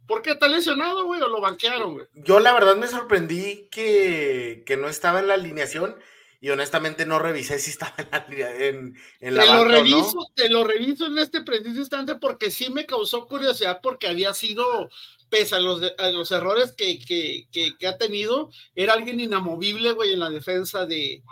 ¿Por 0.07 0.21
qué 0.21 0.31
está 0.31 0.47
lesionado, 0.47 1.05
güey? 1.05 1.19
¿O 1.19 1.27
lo 1.27 1.41
banquearon, 1.41 1.95
güey? 1.95 2.07
Yo 2.13 2.39
la 2.39 2.53
verdad 2.53 2.75
me 2.75 2.87
sorprendí 2.87 3.69
que, 3.71 4.63
que 4.67 4.77
no 4.77 4.87
estaba 4.87 5.19
en 5.19 5.27
la 5.27 5.33
alineación 5.33 5.95
y 6.41 6.49
honestamente 6.49 7.05
no 7.05 7.19
revisé 7.19 7.59
si 7.59 7.71
estaba 7.71 7.93
en 7.97 8.61
en, 8.61 8.97
en 9.19 9.35
la 9.35 9.43
Te 9.43 9.47
lo 9.47 9.53
banca 9.59 9.61
o 9.61 9.65
no. 9.65 9.71
reviso, 9.71 10.31
te 10.35 10.49
lo 10.49 10.63
reviso 10.63 11.05
en 11.07 11.17
este 11.17 11.41
preciso 11.41 11.79
instante 11.79 12.15
porque 12.15 12.49
sí 12.49 12.69
me 12.69 12.85
causó 12.85 13.27
curiosidad 13.27 13.79
porque 13.83 14.07
había 14.07 14.33
sido, 14.33 14.89
pese 15.29 15.55
a 15.55 15.59
los, 15.59 15.81
a 15.97 16.11
los 16.11 16.31
errores 16.31 16.71
que, 16.71 16.99
que, 16.99 17.47
que, 17.51 17.77
que 17.77 17.87
ha 17.87 17.97
tenido, 17.97 18.51
era 18.73 18.93
alguien 18.93 19.19
inamovible, 19.19 19.91
güey, 19.91 20.13
en 20.13 20.19
la 20.19 20.29
defensa 20.29 20.85
de, 20.85 21.23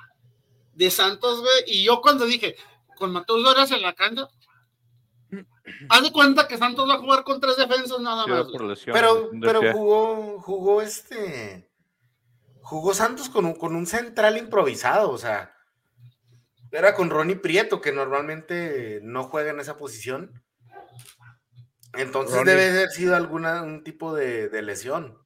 de 0.73 0.91
Santos, 0.91 1.39
güey. 1.39 1.63
Y 1.67 1.83
yo 1.83 2.01
cuando 2.01 2.25
dije, 2.25 2.57
con 2.97 3.11
Mateus 3.11 3.43
Doras 3.43 3.71
en 3.71 3.81
la 3.81 3.93
cancha, 3.93 4.27
haz 5.89 6.03
de 6.03 6.11
cuenta 6.11 6.47
que 6.49 6.57
Santos 6.57 6.89
va 6.89 6.95
a 6.95 6.99
jugar 6.99 7.23
con 7.23 7.39
tres 7.39 7.55
defensas 7.55 7.99
nada 8.01 8.27
más. 8.27 8.47
Pero, 8.85 9.29
pero 9.39 9.71
jugó, 9.71 10.41
jugó 10.41 10.81
este. 10.81 11.66
Jugó 12.69 12.93
Santos 12.93 13.29
con 13.29 13.45
un, 13.45 13.55
con 13.55 13.75
un 13.75 13.85
central 13.85 14.37
improvisado, 14.37 15.09
o 15.09 15.17
sea. 15.17 15.53
Era 16.71 16.93
con 16.95 17.09
Ronnie 17.09 17.37
Prieto, 17.37 17.79
que 17.79 17.93
normalmente 17.93 18.99
no 19.03 19.23
juega 19.23 19.51
en 19.51 19.59
esa 19.61 19.77
posición. 19.77 20.43
Entonces 21.93 22.35
Ronnie. 22.37 22.53
debe 22.53 22.69
haber 22.77 22.89
sido 22.89 23.15
alguna 23.15 23.63
un 23.63 23.83
tipo 23.83 24.13
de, 24.13 24.49
de 24.49 24.61
lesión. 24.61 25.17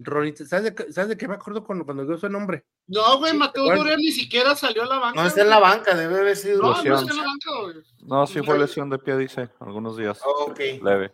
Ronnie, 0.00 0.36
¿sabes 0.36 0.64
de, 0.64 0.74
qué- 0.74 0.92
¿sabes 0.92 1.08
de 1.08 1.16
qué 1.16 1.26
me 1.26 1.34
acuerdo 1.34 1.64
cuando, 1.64 1.84
cuando 1.84 2.04
dio 2.04 2.18
su 2.18 2.28
nombre? 2.28 2.64
No, 2.86 3.18
güey, 3.18 3.32
Mateus 3.34 3.66
bueno. 3.66 3.80
Doria 3.82 3.96
ni 3.96 4.12
siquiera 4.12 4.54
salió 4.54 4.82
a 4.82 4.86
la 4.86 4.98
banca. 4.98 5.20
No 5.20 5.26
está 5.26 5.40
en 5.42 5.48
la 5.50 5.58
banca, 5.58 5.94
debe 5.96 6.18
haber 6.20 6.36
sido. 6.36 6.60
No, 6.62 6.70
no 6.70 6.76
Lesión. 6.76 6.98
está 6.98 7.10
en 7.12 7.16
la 7.16 7.24
banca, 7.24 7.50
güey. 7.62 7.74
No, 8.02 8.26
sí 8.26 8.42
fue 8.42 8.58
lesión 8.58 8.90
de 8.90 8.98
pie, 8.98 9.16
dice, 9.16 9.48
algunos 9.58 9.96
días. 9.96 10.20
Ok. 10.24 10.60
Leve. 10.82 11.10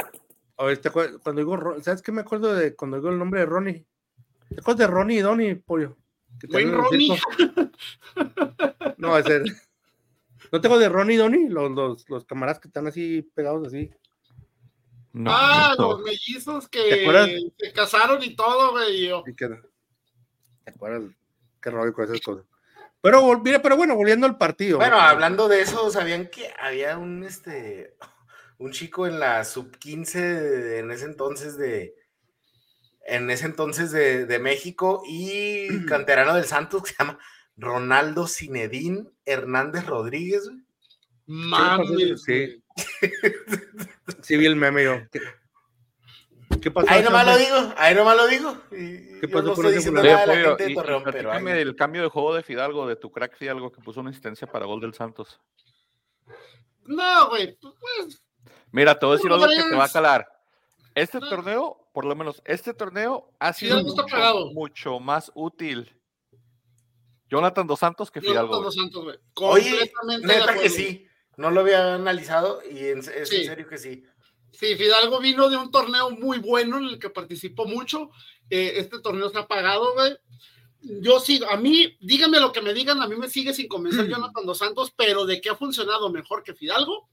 O 0.57 0.69
este, 0.69 0.91
cuando 0.91 1.33
digo, 1.35 1.81
¿sabes 1.83 2.03
qué 2.03 2.13
me 2.13 2.21
acuerdo 2.21 2.55
de 2.55 2.75
cuando 2.77 2.97
digo 2.99 3.09
el 3.09 3.19
nombre 3.19 3.41
de 3.41 3.47
Ronnie? 3.47 3.87
¿Te 4.55 4.61
acuerdas 4.61 4.79
de 4.79 4.87
Ronnie 4.87 5.19
y 5.19 5.21
Donnie, 5.21 5.55
pollo? 5.57 5.97
Wayne 6.49 6.73
Ronnie. 6.73 7.19
No, 8.97 9.17
es 9.19 9.27
el... 9.27 9.45
¿No 10.53 10.61
tengo 10.61 10.79
de 10.79 10.89
Ronnie 10.89 11.15
y 11.17 11.19
Donnie? 11.19 11.49
Los, 11.49 11.71
los, 11.73 12.09
los 12.09 12.25
camaradas 12.25 12.61
que 12.61 12.69
están 12.69 12.87
así 12.87 13.23
pegados 13.35 13.67
así. 13.67 13.91
No, 15.13 15.31
ah, 15.33 15.75
no. 15.79 15.93
los 15.93 16.03
mellizos 16.03 16.69
¿Te 16.71 16.89
que 16.89 17.03
acuerdas? 17.03 17.31
se 17.59 17.73
casaron 17.73 18.23
y 18.23 18.35
todo, 18.35 18.73
güey. 18.73 19.07
y 19.27 19.35
que- 19.35 19.49
¿Te 20.65 20.71
acuerdas? 20.71 21.03
Qué 21.61 21.71
rollo 21.71 21.93
con 21.93 22.05
esas 22.05 22.21
cosas. 22.21 22.45
Pero, 23.01 23.39
mira, 23.41 23.61
pero 23.61 23.77
bueno, 23.77 23.95
volviendo 23.97 24.27
al 24.27 24.39
partido. 24.39 24.79
Bueno, 24.79 24.97
¿no? 24.97 25.03
hablando 25.03 25.47
de 25.49 25.61
eso, 25.61 25.91
¿sabían 25.91 26.29
que 26.29 26.51
había 26.59 26.97
un 26.99 27.23
este 27.23 27.97
un 28.59 28.73
chico 28.73 29.07
en 29.07 29.21
la 29.21 29.45
sub 29.45 29.77
15 29.77 30.79
en 30.79 30.91
ese 30.91 31.05
entonces 31.05 31.59
de 31.59 31.95
en 33.07 33.31
ese 33.31 33.47
entonces 33.47 33.93
de, 33.93 34.39
México 34.39 35.03
y 35.07 35.69
canterano 35.87 36.35
del 36.35 36.45
Santos 36.45 36.83
que 36.83 36.91
se 36.91 36.97
llama 36.99 37.19
Ronaldo 37.57 38.27
Cinedín 38.27 39.11
Hernández 39.25 39.87
Rodríguez. 39.87 40.51
Mami, 41.27 42.19
sí. 42.19 42.63
sí 44.23 44.37
vi 44.37 44.47
el 44.47 44.57
meme 44.57 44.85
yo. 44.85 45.01
¿Qué, 46.61 46.71
pasó? 46.71 46.87
Ahí 46.91 47.03
nomás 47.03 47.27
lo 47.27 47.37
digo, 47.37 47.75
ahí 47.77 47.95
nomás 47.95 48.17
lo 48.17 48.27
digo. 48.27 48.57
¿Qué 48.71 49.29
pasó 49.31 49.55
no 49.55 49.71
de 49.71 49.79
de 49.79 50.75
pero 50.75 51.33
el 51.35 51.77
cambio 51.77 52.03
de 52.03 52.09
juego 52.09 52.35
de 52.35 52.43
Fidalgo, 52.43 52.87
de 52.87 52.97
tu 52.97 53.11
crack 53.11 53.37
Fidalgo, 53.37 53.73
que 53.73 53.81
puso 53.81 54.01
una 54.01 54.11
asistencia 54.11 54.47
para 54.47 54.67
gol 54.67 54.81
del 54.81 54.95
Santos. 54.95 55.41
No, 56.85 57.29
güey, 57.31 57.57
pues. 57.59 58.23
Mira, 58.71 58.99
te 58.99 59.07
voy 59.07 59.15
a 59.15 59.17
decir 59.17 59.33
algo 59.33 59.47
que 59.49 59.71
te 59.71 59.77
va 59.77 59.85
a 59.85 59.93
calar. 59.93 60.29
Este 60.95 61.19
torneo, 61.19 61.84
por 61.95 62.05
lo 62.05 62.17
menos 62.17 62.43
este 62.45 62.75
torneo, 62.75 63.33
ha 63.39 63.53
sido 63.53 63.81
mucho, 64.53 64.99
más 64.99 65.31
útil. 65.37 65.97
Jonathan 67.31 67.69
Dos 67.69 67.79
Santos 67.79 68.11
que 68.11 68.21
Fidalgo. 68.21 68.61
Dos 68.61 68.75
Santos, 68.75 69.05
güey. 69.05 69.17
Oye, 69.35 69.93
neta 70.23 70.59
que 70.59 70.69
sí. 70.69 71.07
No 71.37 71.53
lo 71.53 71.61
había 71.61 71.95
analizado 71.95 72.61
y 72.69 72.79
es 72.79 73.07
en 73.07 73.27
serio 73.27 73.69
que 73.69 73.79
sí. 73.79 74.03
Sí, 74.51 74.75
Fidalgo 74.75 75.21
vino 75.21 75.49
de 75.49 75.57
un 75.57 75.71
torneo 75.71 76.11
muy 76.11 76.39
bueno 76.39 76.79
en 76.79 76.85
el 76.85 76.99
que 76.99 77.11
participó 77.11 77.65
mucho. 77.65 78.11
Eh, 78.51 78.73
este 78.77 79.01
torneo 79.01 79.29
se 79.29 79.39
ha 79.39 79.47
pagado, 79.47 79.95
güey. 79.95 80.17
Yo 81.01 81.21
sigo, 81.21 81.49
a 81.49 81.57
mí, 81.57 81.97
díganme 82.01 82.41
lo 82.41 82.51
que 82.51 82.61
me 82.61 82.75
digan, 82.75 83.01
a 83.03 83.07
mí 83.07 83.15
me 83.15 83.31
sigue 83.31 83.55
sin 83.55 83.69
convencer 83.69 84.09
Jonathan 84.09 84.45
Dos 84.45 84.59
Santos, 84.59 84.93
pero 84.97 85.27
de 85.27 85.41
que 85.41 85.49
ha 85.49 85.55
funcionado 85.55 86.11
mejor 86.11 86.43
que 86.43 86.55
Fidalgo, 86.55 87.09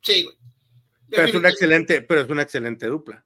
sí, 0.00 0.24
güey. 0.24 0.36
Pero 1.10 1.24
es 1.24 1.34
una 1.34 1.50
excelente, 1.50 2.00
pero 2.00 2.22
es 2.22 2.30
una 2.30 2.42
excelente 2.42 2.86
dupla. 2.86 3.25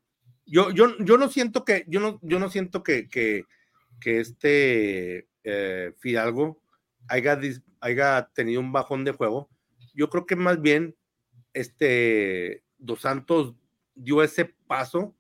Yo, 0.51 0.71
yo, 0.71 0.99
yo 0.99 1.17
no 1.17 1.29
siento 1.29 1.65
que, 1.65 1.85
yo 1.87 2.01
no, 2.01 2.19
yo 2.23 2.41
no 2.41 2.51
siento 2.51 2.83
que, 2.83 3.09
que, 3.09 3.45
que 4.01 4.19
este 4.19 5.29
eh, 5.45 5.95
Fidalgo 6.01 6.61
haya, 7.09 7.39
haya 7.81 8.31
tenido 8.35 8.61
un 8.61 8.73
bajón 8.73 9.05
de 9.05 9.13
juego. 9.13 9.49
Yo 9.95 10.11
creo 10.11 10.27
que 10.27 10.35
más 10.35 10.61
bien 10.61 10.97
este 11.55 12.65
Dos 12.79 13.03
Santos 13.03 13.55
dio 13.95 14.25
ese 14.25 14.47
paso, 14.67 15.15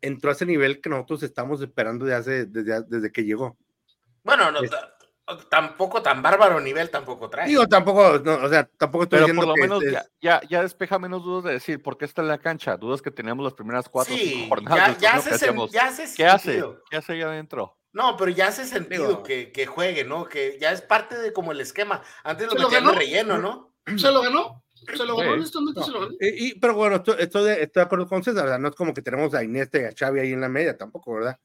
entró 0.00 0.30
a 0.30 0.32
ese 0.32 0.46
nivel 0.46 0.80
que 0.80 0.90
nosotros 0.90 1.22
estamos 1.22 1.60
esperando 1.60 2.04
de 2.04 2.14
hace, 2.14 2.46
desde, 2.46 2.82
desde 2.82 3.12
que 3.12 3.24
llegó. 3.24 3.56
Bueno, 4.24 4.50
no, 4.50 4.60
tampoco 5.48 6.02
tan 6.02 6.22
bárbaro 6.22 6.60
nivel 6.60 6.90
tampoco 6.90 7.28
trae. 7.28 7.48
Digo, 7.48 7.66
tampoco, 7.66 8.20
o 8.22 8.48
sea, 8.48 8.68
tampoco 8.78 9.04
estoy 9.04 9.20
Pero 9.24 9.34
por 9.34 9.46
lo 9.48 9.54
menos 9.54 9.82
ya, 10.20 10.40
ya, 10.48 10.62
despeja 10.62 10.98
menos 10.98 11.24
dudas 11.24 11.44
de 11.44 11.52
decir 11.52 11.82
por 11.82 11.98
qué 11.98 12.04
está 12.04 12.22
en 12.22 12.28
la 12.28 12.38
cancha, 12.38 12.76
dudas 12.76 13.02
que 13.02 13.10
teníamos 13.10 13.44
las 13.44 13.54
primeras 13.54 13.88
cuatro 13.88 14.14
jornadas. 14.48 14.98
Ya, 14.98 15.14
hace, 15.14 15.30
¿Qué 16.16 16.26
hace? 16.26 16.64
¿Qué 16.90 16.96
hace 16.96 17.12
ahí 17.12 17.22
adentro? 17.22 17.76
No, 17.92 18.16
pero 18.16 18.30
ya 18.30 18.48
hace 18.48 18.66
sentido 18.66 19.22
que, 19.22 19.52
que, 19.52 19.66
juegue, 19.66 20.04
¿no? 20.04 20.28
Que 20.28 20.58
ya 20.60 20.70
es 20.70 20.82
parte 20.82 21.16
de 21.16 21.32
como 21.32 21.52
el 21.52 21.60
esquema. 21.60 22.02
Antes 22.24 22.52
lo 22.52 22.60
metían 22.60 22.84
de 22.84 22.92
relleno, 22.92 23.38
¿no? 23.38 23.74
Se 23.96 24.10
lo 24.12 24.20
ganó. 24.20 24.62
Se 24.74 25.04
lo 25.04 25.16
ganó, 25.16 25.32
honestamente 25.32 25.82
se 25.82 25.90
lo 25.90 26.00
ganó. 26.00 26.12
Y, 26.20 26.58
pero 26.60 26.74
bueno, 26.74 26.96
estoy, 26.96 27.16
estoy, 27.18 27.44
de, 27.44 27.80
acuerdo 27.80 28.06
con 28.06 28.22
César, 28.22 28.44
¿verdad? 28.44 28.58
No 28.58 28.68
es 28.68 28.74
como 28.74 28.92
que 28.92 29.02
tenemos 29.02 29.34
a 29.34 29.42
Inés 29.42 29.70
y 29.72 29.78
a 29.78 29.92
Xavi 29.98 30.20
ahí 30.20 30.32
en 30.32 30.42
la 30.42 30.48
media 30.48 30.76
tampoco, 30.76 31.14
¿verdad? 31.14 31.38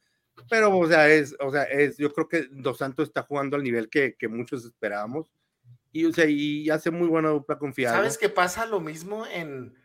Pero, 0.49 0.77
o 0.77 0.87
sea, 0.87 1.07
es, 1.09 1.35
o 1.39 1.51
sea, 1.51 1.63
es, 1.63 1.97
yo 1.97 2.11
creo 2.13 2.27
que 2.27 2.47
Dos 2.51 2.77
Santos 2.77 3.07
está 3.07 3.23
jugando 3.23 3.55
al 3.55 3.63
nivel 3.63 3.89
que, 3.89 4.15
que 4.15 4.27
muchos 4.27 4.65
esperábamos. 4.65 5.27
Y, 5.91 6.05
o 6.05 6.13
sea, 6.13 6.25
y 6.25 6.69
hace 6.69 6.91
muy 6.91 7.07
buena 7.07 7.29
dupla 7.29 7.57
confiada. 7.57 7.97
¿Sabes 7.97 8.17
qué 8.17 8.29
pasa 8.29 8.65
lo 8.65 8.79
mismo 8.79 9.25
en, 9.27 9.75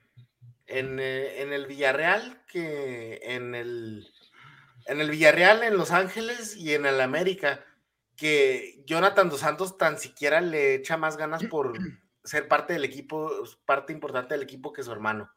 en, 0.66 0.98
eh, 1.00 1.42
en, 1.42 1.52
el 1.52 1.66
Villarreal 1.66 2.44
que 2.46 3.20
en 3.22 3.54
el, 3.54 4.09
en 4.86 5.00
el 5.00 5.11
Villarreal, 5.11 5.62
en 5.62 5.76
Los 5.76 5.90
Ángeles 5.90 6.57
y 6.57 6.74
en 6.74 6.86
el 6.86 7.00
América? 7.00 7.64
Que 8.16 8.82
Jonathan 8.86 9.28
Dos 9.28 9.40
Santos 9.40 9.76
tan 9.76 9.98
siquiera 9.98 10.40
le 10.40 10.74
echa 10.74 10.96
más 10.96 11.16
ganas 11.16 11.44
por 11.44 11.72
ser 12.24 12.48
parte 12.48 12.72
del 12.72 12.84
equipo, 12.84 13.30
parte 13.64 13.92
importante 13.92 14.34
del 14.34 14.44
equipo 14.44 14.72
que 14.72 14.84
su 14.84 14.92
hermano. 14.92 15.30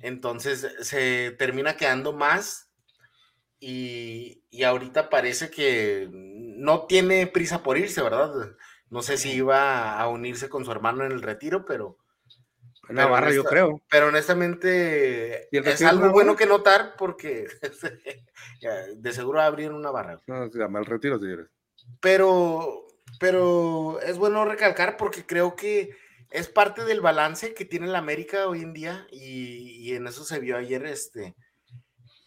Entonces 0.00 0.66
se 0.80 1.30
termina 1.38 1.76
quedando 1.76 2.12
más 2.12 2.65
y, 3.58 4.62
ahorita 4.62 5.08
parece 5.08 5.50
que 5.50 6.08
no 6.12 6.86
tiene 6.86 7.26
prisa 7.26 7.62
por 7.62 7.78
irse, 7.78 8.02
¿verdad? 8.02 8.30
No 8.90 9.02
sé 9.02 9.16
si 9.16 9.32
iba 9.32 9.98
a 9.98 10.08
unirse 10.08 10.48
con 10.48 10.64
su 10.64 10.72
hermano 10.72 11.04
en 11.04 11.12
el 11.12 11.22
retiro, 11.22 11.64
pero... 11.64 11.98
Una 12.88 13.06
barra, 13.06 13.32
yo 13.32 13.42
creo. 13.42 13.82
Pero 13.90 14.08
honestamente 14.08 15.48
es 15.50 15.82
algo 15.82 16.10
bueno 16.10 16.36
que 16.36 16.46
notar 16.46 16.94
porque 16.96 17.48
de 18.96 19.12
seguro 19.12 19.42
abrir 19.42 19.72
una 19.72 19.90
barra. 19.90 20.20
No, 20.28 20.48
se 20.48 20.58
llama 20.58 20.78
el 20.78 20.86
retiro, 20.86 21.18
señores. 21.18 21.48
Pero, 22.00 22.86
pero 23.18 24.00
es 24.02 24.18
bueno 24.18 24.44
recalcar 24.44 24.96
porque 24.96 25.26
creo 25.26 25.56
que 25.56 25.96
es 26.30 26.46
parte 26.48 26.84
del 26.84 27.00
balance 27.00 27.54
que 27.54 27.64
tiene 27.64 27.88
la 27.88 27.98
América 27.98 28.46
hoy 28.46 28.62
en 28.62 28.72
día 28.72 29.08
y, 29.10 29.90
y 29.90 29.94
en 29.96 30.06
eso 30.06 30.24
se 30.24 30.38
vio 30.38 30.56
ayer 30.56 30.86
este 30.86 31.34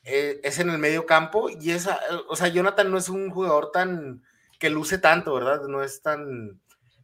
eh, 0.03 0.39
es 0.43 0.59
en 0.59 0.69
el 0.69 0.77
medio 0.77 1.05
campo 1.05 1.49
y 1.49 1.71
esa, 1.71 1.99
o 2.27 2.35
sea, 2.35 2.47
Jonathan 2.47 2.89
no 2.89 2.97
es 2.97 3.09
un 3.09 3.29
jugador 3.29 3.71
tan 3.71 4.23
que 4.57 4.69
luce 4.69 4.97
tanto, 4.97 5.33
¿verdad? 5.33 5.63
No 5.67 5.83
es 5.83 6.01
tan 6.01 6.59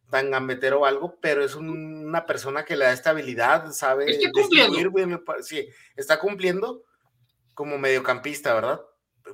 tan 0.09 0.31
gambetero 0.31 0.81
o 0.81 0.85
algo, 0.85 1.17
pero 1.19 1.43
es 1.43 1.55
una 1.55 2.25
persona 2.25 2.63
que 2.63 2.75
le 2.75 2.85
da 2.85 2.93
estabilidad, 2.93 3.71
sabe 3.71 4.09
está 4.09 4.31
cumpliendo. 4.31 5.23
sí, 5.41 5.67
está 5.95 6.19
cumpliendo 6.19 6.83
como 7.53 7.77
mediocampista, 7.77 8.53
¿verdad? 8.53 8.81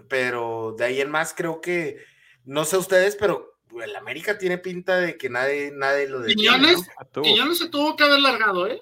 Pero 0.08 0.74
de 0.78 0.86
ahí 0.86 1.02
en 1.02 1.12
más 1.12 1.34
creo 1.36 1.60
que, 1.60 2.04
no 2.46 2.66
sé 2.66 2.78
ustedes, 2.78 3.16
pero 3.16 3.60
el 3.84 3.96
América 3.96 4.38
tiene 4.38 4.58
pinta 4.58 4.98
de 4.98 5.18
que 5.18 5.30
nadie, 5.30 5.72
nadie 5.72 6.08
lo 6.08 6.22
detiene. 6.22 6.76
Quiñones, 7.22 7.58
se 7.58 7.70
tuvo 7.70 7.96
que 7.96 8.04
haber 8.04 8.20
largado, 8.20 8.68
¿eh? 8.68 8.82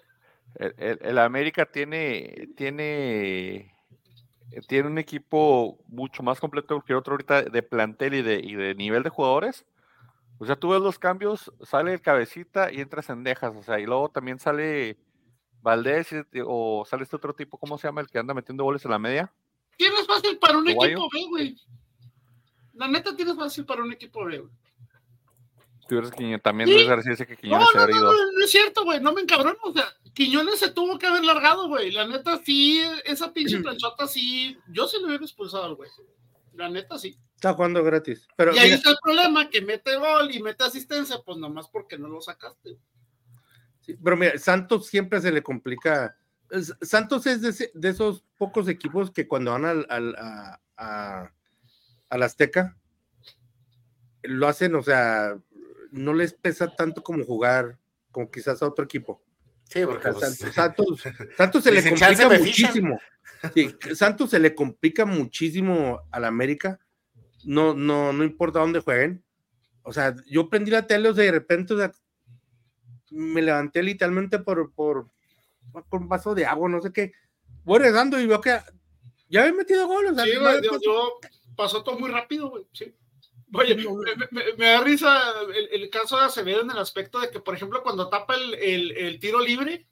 el 0.56 1.18
América 1.18 1.66
tiene, 1.66 2.50
tiene 2.56 3.74
tiene 4.68 4.88
un 4.88 4.97
equipo 4.97 5.78
mucho 5.88 6.24
más 6.24 6.39
completo 6.39 6.82
que 6.82 6.95
otro 6.95 7.14
ahorita 7.14 7.43
de 7.43 7.64
plantel 7.64 8.16
y 8.16 8.22
de, 8.22 8.39
y 8.39 8.56
de 8.56 8.76
nivel 8.76 9.04
de 9.04 9.10
jugadores. 9.10 9.66
O 10.39 10.45
sea, 10.45 10.56
tú 10.56 10.70
ves 10.70 10.82
los 10.82 10.97
cambios, 10.97 11.52
sale 11.62 11.93
el 11.93 12.02
cabecita 12.02 12.72
y 12.72 12.80
entra 12.80 13.02
Cendejas, 13.02 13.56
o 13.56 13.62
sea, 13.62 13.80
y 13.80 13.86
luego 13.86 14.10
también 14.10 14.39
sale 14.39 14.97
Valdés 15.62 16.16
o 16.45 16.86
sale 16.86 17.04
este 17.04 17.18
otro 17.18 17.34
tipo, 17.34 17.58
¿cómo 17.58 17.78
se 17.78 17.88
llama? 17.88 18.02
El 18.02 18.08
que 18.08 18.20
anda 18.20 18.34
metiendo 18.34 18.64
goles 18.64 18.84
en 18.86 18.91
la 18.91 19.00
media. 19.00 19.34
Tienes 19.78 20.08
fácil 20.08 20.38
para 20.38 20.58
un 20.58 20.68
equipo 20.68 21.10
B, 21.12 21.26
güey. 21.28 21.56
La 22.74 22.88
neta 22.88 23.16
tienes 23.16 23.36
fácil 23.36 23.66
para 23.66 23.84
un 23.84 23.91
equipo 23.91 24.24
B, 24.24 24.39
güey. 24.39 24.52
Tú 25.90 26.00
que 26.12 26.38
también 26.38 26.70
no 26.70 26.76
es 26.76 26.88
decirse 27.04 27.26
que 27.26 27.36
Quiñones 27.36 27.68
no, 27.74 27.82
no, 27.82 27.86
se 27.88 27.92
ido. 27.92 28.14
No, 28.14 28.32
no, 28.32 28.46
es 28.46 28.52
cierto, 28.52 28.84
güey, 28.84 29.02
no 29.02 29.12
me 29.12 29.22
encabrono, 29.22 29.58
o 29.64 29.74
sea, 29.74 29.92
Quiñones 30.14 30.60
se 30.60 30.70
tuvo 30.70 31.00
que 31.00 31.08
haber 31.08 31.26
largado, 31.26 31.68
güey. 31.68 31.92
La 31.92 32.08
neta, 32.08 32.40
sí, 32.46 32.80
esa 33.06 33.34
pinche 33.34 33.58
planchota, 33.64 34.06
sí. 34.06 34.56
Yo 34.68 34.88
sí 34.88 34.98
le 35.00 35.08
hubiera 35.08 35.24
expulsado 35.24 35.64
al 35.64 35.74
güey. 35.74 35.90
La 36.54 36.70
neta, 36.70 37.00
sí. 37.00 37.18
Está 37.34 37.56
jugando 37.56 37.84
gratis. 37.84 38.28
Pero, 38.36 38.54
y 38.54 38.60
ahí 38.60 38.70
está 38.70 38.92
el 38.92 38.98
problema, 39.02 39.50
que 39.50 39.62
mete 39.62 39.96
gol 39.96 40.30
y 40.32 40.44
mete 40.44 40.64
asistencia, 40.64 41.18
pues 41.26 41.40
nomás 41.40 41.68
porque 41.70 41.98
no 41.98 42.08
lo 42.08 42.22
sacaste. 42.22 42.78
Sí, 43.82 43.98
pero 44.04 44.16
mira, 44.16 44.38
Santos 44.38 44.86
siempre 44.86 45.20
se 45.22 45.32
le 45.32 45.42
complica. 45.42 46.16
Santos 46.82 47.26
es 47.26 47.42
de, 47.42 47.90
esos 47.90 48.24
pocos 48.38 48.68
equipos 48.68 49.10
que 49.10 49.28
cuando 49.28 49.54
van 49.54 49.66
al, 49.66 49.88
al 49.90 50.16
a, 50.18 50.62
a, 50.78 51.34
al 52.10 52.24
Azteca, 52.24 52.78
lo 54.24 54.48
hacen, 54.48 54.76
o 54.76 54.84
sea, 54.84 55.36
no 55.92 56.14
les 56.14 56.34
pesa 56.34 56.76
tanto 56.76 57.04
como 57.04 57.24
jugar, 57.24 57.78
como 58.12 58.30
quizás 58.30 58.62
a 58.62 58.68
otro 58.68 58.86
equipo. 58.86 59.22
Sí, 59.70 59.86
porque 59.86 60.12
Santos, 60.52 61.04
Santos, 61.38 61.64
se 61.64 61.72
le 61.72 61.84
complica 61.84 62.30
muchísimo. 62.30 63.00
Santos 63.94 64.30
se 64.32 64.40
le 64.40 64.56
complica 64.56 65.06
muchísimo 65.06 66.02
al 66.12 66.26
América. 66.26 66.80
No, 67.46 67.74
no, 67.74 68.12
no 68.12 68.24
importa 68.24 68.60
dónde 68.60 68.80
jueguen. 68.80 69.24
O 69.84 69.94
sea, 69.94 70.16
yo 70.26 70.50
prendí 70.50 70.72
la 70.72 70.88
tele, 70.88 71.10
o 71.10 71.14
sea, 71.14 71.24
de 71.24 71.32
repente, 71.32 71.76
me 73.12 73.42
levanté 73.42 73.84
literalmente 73.84 74.40
por, 74.40 74.74
por, 74.74 75.10
por, 75.72 76.02
un 76.02 76.10
vaso 76.10 76.36
de 76.36 76.46
agua, 76.46 76.68
no 76.68 76.82
sé 76.82 76.92
qué. 76.92 77.14
Voy 77.64 77.80
regando 77.80 78.20
y 78.20 78.26
veo 78.26 78.42
que 78.42 78.58
ya 79.30 79.42
había 79.42 79.54
metido 79.54 79.88
goles. 79.88 80.14
sí, 80.24 80.32
yo, 80.84 81.20
pasó 81.56 81.84
todo 81.84 82.00
muy 82.00 82.10
rápido, 82.10 82.50
güey. 82.50 82.66
Sí. 82.74 82.94
Oye, 83.54 83.76
me, 84.58 84.66
da 84.66 84.82
risa 84.82 85.34
el, 85.72 85.89
caso 85.89 86.18
de 86.18 86.26
Acevedo 86.26 86.62
en 86.62 86.72
el 86.72 86.78
aspecto 86.78 87.20
de 87.20 87.32
que, 87.32 87.39
por 87.39 87.56
ejemplo, 87.56 87.82
cuando 87.82 88.10
tapa 88.10 88.36
el, 88.36 89.20
tiro 89.20 89.39
libre, 89.39 89.88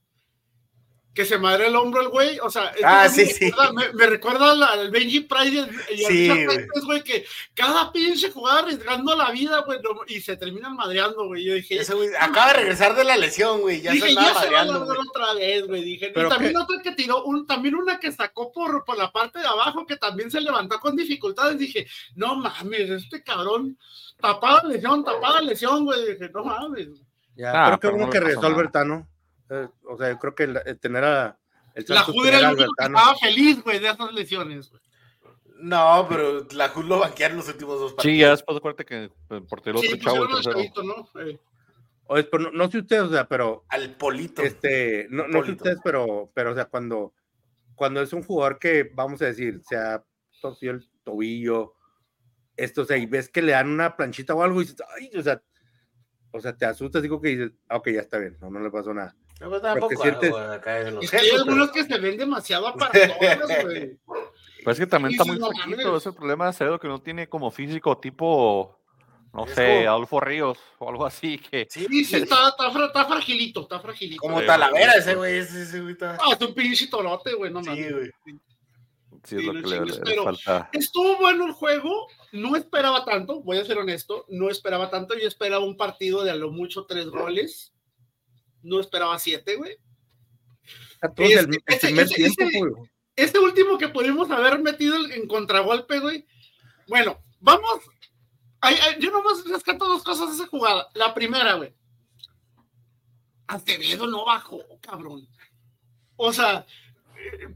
que 1.17 1.25
se 1.25 1.39
madre 1.39 1.65
el 1.65 1.75
hombro 1.75 1.99
el 1.99 2.09
güey, 2.09 2.37
o 2.43 2.49
sea, 2.51 2.71
ah, 2.83 3.09
sí, 3.09 3.21
me, 3.21 3.25
sí. 3.25 3.45
Recuerda, 3.45 3.73
me, 3.73 3.93
me, 3.93 4.05
recuerda 4.05 4.71
al 4.71 4.91
Benji 4.91 5.21
Pride 5.21 5.67
y 5.89 6.05
al 6.05 6.11
sí, 6.11 6.45
güey, 6.85 7.03
que 7.03 7.25
cada 7.55 7.91
pinche 7.91 8.29
jugada 8.29 8.59
arriesgando 8.59 9.15
la 9.15 9.31
vida, 9.31 9.63
güey, 9.65 9.79
y 10.09 10.21
se 10.21 10.37
terminan 10.37 10.75
madreando, 10.75 11.25
güey. 11.25 11.43
Yo 11.43 11.55
dije, 11.55 11.79
Ese 11.79 11.95
güey 11.95 12.09
acaba 12.19 12.49
de 12.49 12.59
regresar 12.59 12.95
de 12.95 13.03
la 13.03 13.17
lesión, 13.17 13.61
güey, 13.61 13.81
ya 13.81 13.93
dije, 13.93 14.09
se 14.09 14.13
ya 14.13 14.31
madreando, 14.31 14.73
se 14.73 14.79
va 14.79 14.93
a 14.93 15.09
otra 15.09 15.33
vez, 15.33 15.65
güey, 15.65 15.83
dije. 15.83 16.11
Pero 16.13 16.27
y 16.27 16.29
también 16.29 16.53
que... 16.53 16.59
otra 16.59 16.81
que 16.83 16.91
tiró, 16.91 17.23
un, 17.23 17.47
también 17.47 17.73
una 17.73 17.99
que 17.99 18.11
sacó 18.11 18.51
por, 18.51 18.85
por 18.85 18.95
la 18.95 19.11
parte 19.11 19.39
de 19.39 19.47
abajo, 19.47 19.87
que 19.87 19.97
también 19.97 20.29
se 20.29 20.39
levantó 20.39 20.79
con 20.79 20.95
dificultades, 20.95 21.57
dije, 21.57 21.87
no 22.13 22.35
mames, 22.35 22.91
este 22.91 23.23
cabrón, 23.23 23.75
tapada 24.21 24.67
lesión, 24.67 25.03
tapada 25.03 25.41
lesión, 25.41 25.83
güey, 25.83 26.13
dije, 26.13 26.29
no 26.31 26.45
mames. 26.45 26.89
Ya, 27.35 27.53
ah, 27.53 27.67
creo 27.69 27.79
que 27.79 27.95
uno 27.95 28.05
no 28.05 28.11
que 28.11 28.19
regresó 28.19 28.45
Albertano. 28.45 29.07
Eh, 29.49 29.67
o 29.85 29.97
sea, 29.97 30.09
yo 30.09 30.19
creo 30.19 30.35
que 30.35 30.43
el, 30.43 30.59
el 30.65 30.79
tener 30.79 31.03
a 31.03 31.37
el 31.77 31.85
la 31.89 32.01
Jud 32.01 32.25
era 32.25 32.39
el 32.39 32.45
único 32.55 32.73
que 32.75 32.85
estaba 32.85 33.15
feliz, 33.15 33.63
güey, 33.63 33.79
de 33.79 33.89
esas 33.89 34.11
lesiones, 34.11 34.69
güey. 34.71 34.81
No, 35.59 36.05
pero 36.09 36.47
la 36.51 36.69
Jud 36.69 36.85
lo 36.85 36.99
banquearon 36.99 37.37
los 37.37 37.47
últimos 37.47 37.79
dos 37.79 37.93
partidos. 37.93 38.13
Sí, 38.13 38.19
ya 38.19 38.31
después 38.31 38.57
acuérdate 38.57 38.85
que 38.85 39.11
por 39.27 39.61
el 39.65 39.75
otro 39.75 39.89
sí, 39.89 39.99
chavo. 39.99 40.25
El 40.25 40.41
chavito, 40.41 40.83
¿no? 40.83 41.07
Eh. 41.21 41.39
Pero 42.31 42.39
no, 42.39 42.51
no, 42.51 42.71
sé 42.71 42.79
ustedes, 42.79 43.03
o 43.03 43.09
sea, 43.11 43.27
pero. 43.27 43.65
Al 43.69 43.95
polito. 43.95 44.41
Este, 44.41 45.07
no, 45.09 45.27
no 45.27 45.45
sé 45.45 45.51
ustedes, 45.51 45.79
pero, 45.83 46.31
pero, 46.33 46.51
o 46.51 46.55
sea, 46.55 46.65
cuando, 46.65 47.13
cuando 47.75 48.01
es 48.01 48.13
un 48.13 48.23
jugador 48.23 48.59
que, 48.59 48.89
vamos 48.93 49.21
a 49.21 49.25
decir, 49.25 49.61
se 49.67 49.75
ha 49.75 50.03
torcido 50.41 50.73
el 50.73 50.89
tobillo, 51.03 51.73
esto, 52.55 52.81
o 52.81 52.85
sea, 52.85 52.97
y 52.97 53.05
ves 53.05 53.29
que 53.29 53.41
le 53.41 53.51
dan 53.51 53.69
una 53.69 53.95
planchita 53.95 54.33
o 54.33 54.41
algo 54.41 54.61
y 54.61 54.65
dices, 54.65 54.81
ay, 54.95 55.11
o 55.15 55.21
sea, 55.21 55.41
o 56.31 56.39
sea, 56.39 56.55
te 56.55 56.65
asustas, 56.65 57.01
digo 57.01 57.21
que 57.21 57.29
dices, 57.29 57.51
ah, 57.69 57.77
ok, 57.77 57.89
ya 57.89 58.01
está 58.01 58.17
bien, 58.17 58.37
no, 58.41 58.49
no 58.49 58.59
le 58.59 58.71
pasó 58.71 58.93
nada. 58.93 59.15
No, 59.39 59.49
pues 59.49 59.61
tampoco, 59.61 60.01
sientes... 60.01 60.33
acá 60.33 60.75
de 60.75 60.91
los 60.91 61.03
es 61.03 61.11
que 61.11 61.17
hay 61.17 61.29
algunos 61.29 61.69
pero... 61.69 61.87
que 61.87 61.93
se 61.93 61.99
ven 61.99 62.17
demasiado 62.17 62.67
aparatosos, 62.67 63.63
güey. 63.63 63.97
Pues 64.63 64.77
es 64.77 64.85
que 64.85 64.87
también 64.87 65.13
está 65.13 65.25
muy 65.25 65.37
poquito, 65.39 65.97
es 65.97 66.05
el 66.05 66.13
problema 66.13 66.47
de 66.47 66.53
Ceredo 66.53 66.79
que 66.79 66.87
no 66.87 66.99
tiene 67.01 67.29
como 67.29 67.51
físico 67.51 67.97
tipo, 67.99 68.79
no 69.33 69.47
sé, 69.47 69.79
como... 69.79 69.89
Adolfo 69.89 70.19
Ríos 70.19 70.57
o 70.79 70.89
algo 70.89 71.05
así 71.05 71.37
que... 71.37 71.67
Sí, 71.69 71.85
sí, 72.03 72.15
está, 72.15 72.49
está, 72.49 72.85
está 72.85 73.05
fragilito, 73.05 73.61
está 73.61 73.79
fragilito. 73.79 74.21
Como 74.21 74.41
Talavera 74.41 74.93
ese 74.93 75.15
güey, 75.15 75.37
ese, 75.37 75.63
ese 75.63 75.81
güey 75.81 75.93
está... 75.93 76.17
Ah, 76.19 76.33
es 76.33 76.45
un 76.45 76.53
pinche 76.53 76.87
torote, 76.87 77.33
güey, 77.33 77.51
no 77.51 77.63
Sí, 77.63 77.69
güey. 77.69 78.11
Sí, 79.23 79.35
es 79.35 79.43
lo 79.43 79.53
que 79.53 79.61
le, 79.61 79.85
le, 79.85 80.15
le 80.15 80.23
falta. 80.23 80.69
Estuvo 80.73 81.17
bueno 81.17 81.45
el 81.45 81.51
juego, 81.51 82.07
no 82.31 82.55
esperaba 82.55 83.03
tanto, 83.05 83.41
voy 83.41 83.57
a 83.57 83.65
ser 83.65 83.77
honesto, 83.77 84.25
no 84.29 84.49
esperaba 84.49 84.89
tanto, 84.89 85.17
yo 85.17 85.27
esperaba 85.27 85.65
un 85.65 85.77
partido 85.77 86.23
de 86.23 86.31
a 86.31 86.35
lo 86.35 86.51
mucho 86.51 86.85
tres 86.85 87.07
goles, 87.07 87.73
no 88.67 88.79
esperaba 88.79 89.17
siete, 89.19 89.55
güey. 89.55 89.77
Este, 91.01 91.33
el, 91.33 91.47
primer 91.79 92.07
tiempo, 92.09 92.43
güey. 92.75 92.89
este, 93.15 93.39
último 93.39 93.77
que 93.77 93.87
pudimos 93.87 94.29
haber 94.31 94.59
metido 94.59 94.97
en 95.09 95.27
contragolpe, 95.27 95.99
güey. 95.99 96.25
Bueno, 96.87 97.23
vamos. 97.39 97.81
Ay, 98.59 98.75
ay, 98.81 98.95
yo 98.99 99.11
nomás 99.11 99.45
rescato 99.45 99.87
dos 99.87 100.03
cosas 100.03 100.29
de 100.29 100.35
esa 100.35 100.47
jugada. 100.47 100.89
La 100.93 101.13
primera, 101.13 101.53
güey. 101.53 101.73
Acevedo 103.47 104.07
no 104.07 104.25
bajó, 104.25 104.61
cabrón. 104.81 105.27
O 106.15 106.33
sea, 106.33 106.65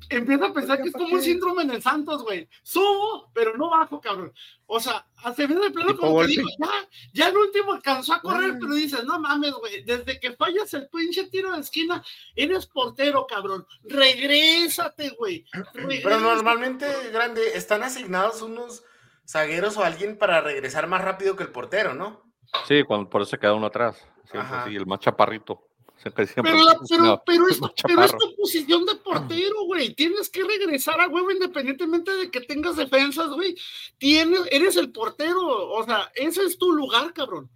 empieza 0.09 0.47
a 0.47 0.53
pensar 0.53 0.81
que 0.81 0.89
es 0.89 0.93
como 0.93 1.15
un 1.15 1.21
síndrome 1.21 1.63
en 1.63 1.71
el 1.71 1.81
Santos, 1.81 2.23
güey. 2.23 2.47
Subo, 2.63 3.31
pero 3.33 3.55
no 3.57 3.69
bajo, 3.69 3.99
cabrón. 4.01 4.33
O 4.65 4.79
sea, 4.79 5.05
Acevedo 5.23 5.61
de 5.61 5.71
plano 5.71 5.95
como 5.97 6.21
que 6.21 6.27
dijo, 6.27 6.47
ya, 6.59 6.89
ya 7.13 7.27
el 7.27 7.37
último 7.37 7.73
alcanzó 7.73 8.13
a 8.13 8.21
correr, 8.21 8.57
pero 8.59 8.73
dices, 8.73 9.03
no 9.03 9.19
mames, 9.19 9.53
güey, 9.53 9.83
desde 9.83 10.19
que 10.19 10.31
fallas 10.33 10.73
el 10.73 10.87
pinche 10.89 11.29
tiro 11.29 11.51
de 11.51 11.59
esquina, 11.59 12.03
eres 12.35 12.65
portero, 12.65 13.27
cabrón. 13.27 13.67
Regrésate, 13.83 15.09
güey. 15.11 15.45
Pero 15.73 16.19
normalmente, 16.19 16.87
grande, 17.11 17.55
están 17.55 17.83
asignados 17.83 18.41
unos 18.41 18.83
zagueros 19.27 19.77
o 19.77 19.83
alguien 19.83 20.17
para 20.17 20.41
regresar 20.41 20.87
más 20.87 21.03
rápido 21.03 21.35
que 21.35 21.43
el 21.43 21.49
portero, 21.49 21.93
¿no? 21.93 22.23
Sí, 22.67 22.83
cuando, 22.83 23.09
por 23.09 23.21
eso 23.21 23.31
se 23.31 23.39
queda 23.39 23.53
uno 23.53 23.67
atrás. 23.67 24.03
Siempre, 24.29 24.57
sí, 24.65 24.75
el 24.75 24.85
más 24.85 24.99
chaparrito. 24.99 25.70
Pero, 26.03 26.63
la, 26.63 26.79
pero, 26.89 27.23
pero, 27.25 27.47
es, 27.49 27.59
pero, 27.85 28.03
es, 28.03 28.11
tu 28.17 28.35
posición 28.35 28.85
de 28.85 28.95
portero, 28.95 29.65
güey. 29.65 29.93
Tienes 29.93 30.29
que 30.29 30.43
regresar 30.43 30.99
a 30.99 31.07
huevo 31.07 31.31
independientemente 31.31 32.11
de 32.11 32.31
que 32.31 32.41
tengas 32.41 32.75
defensas, 32.75 33.29
güey. 33.29 33.55
Tienes, 33.97 34.41
eres 34.51 34.75
el 34.77 34.91
portero. 34.91 35.69
O 35.69 35.83
sea, 35.83 36.11
ese 36.15 36.43
es 36.43 36.57
tu 36.57 36.71
lugar, 36.71 37.13
cabrón. 37.13 37.49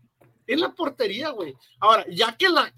Es 0.45 0.59
la 0.59 0.73
portería, 0.73 1.29
güey. 1.29 1.55
Ahora, 1.79 2.05
ya 2.09 2.37
que 2.37 2.49
la 2.49 2.71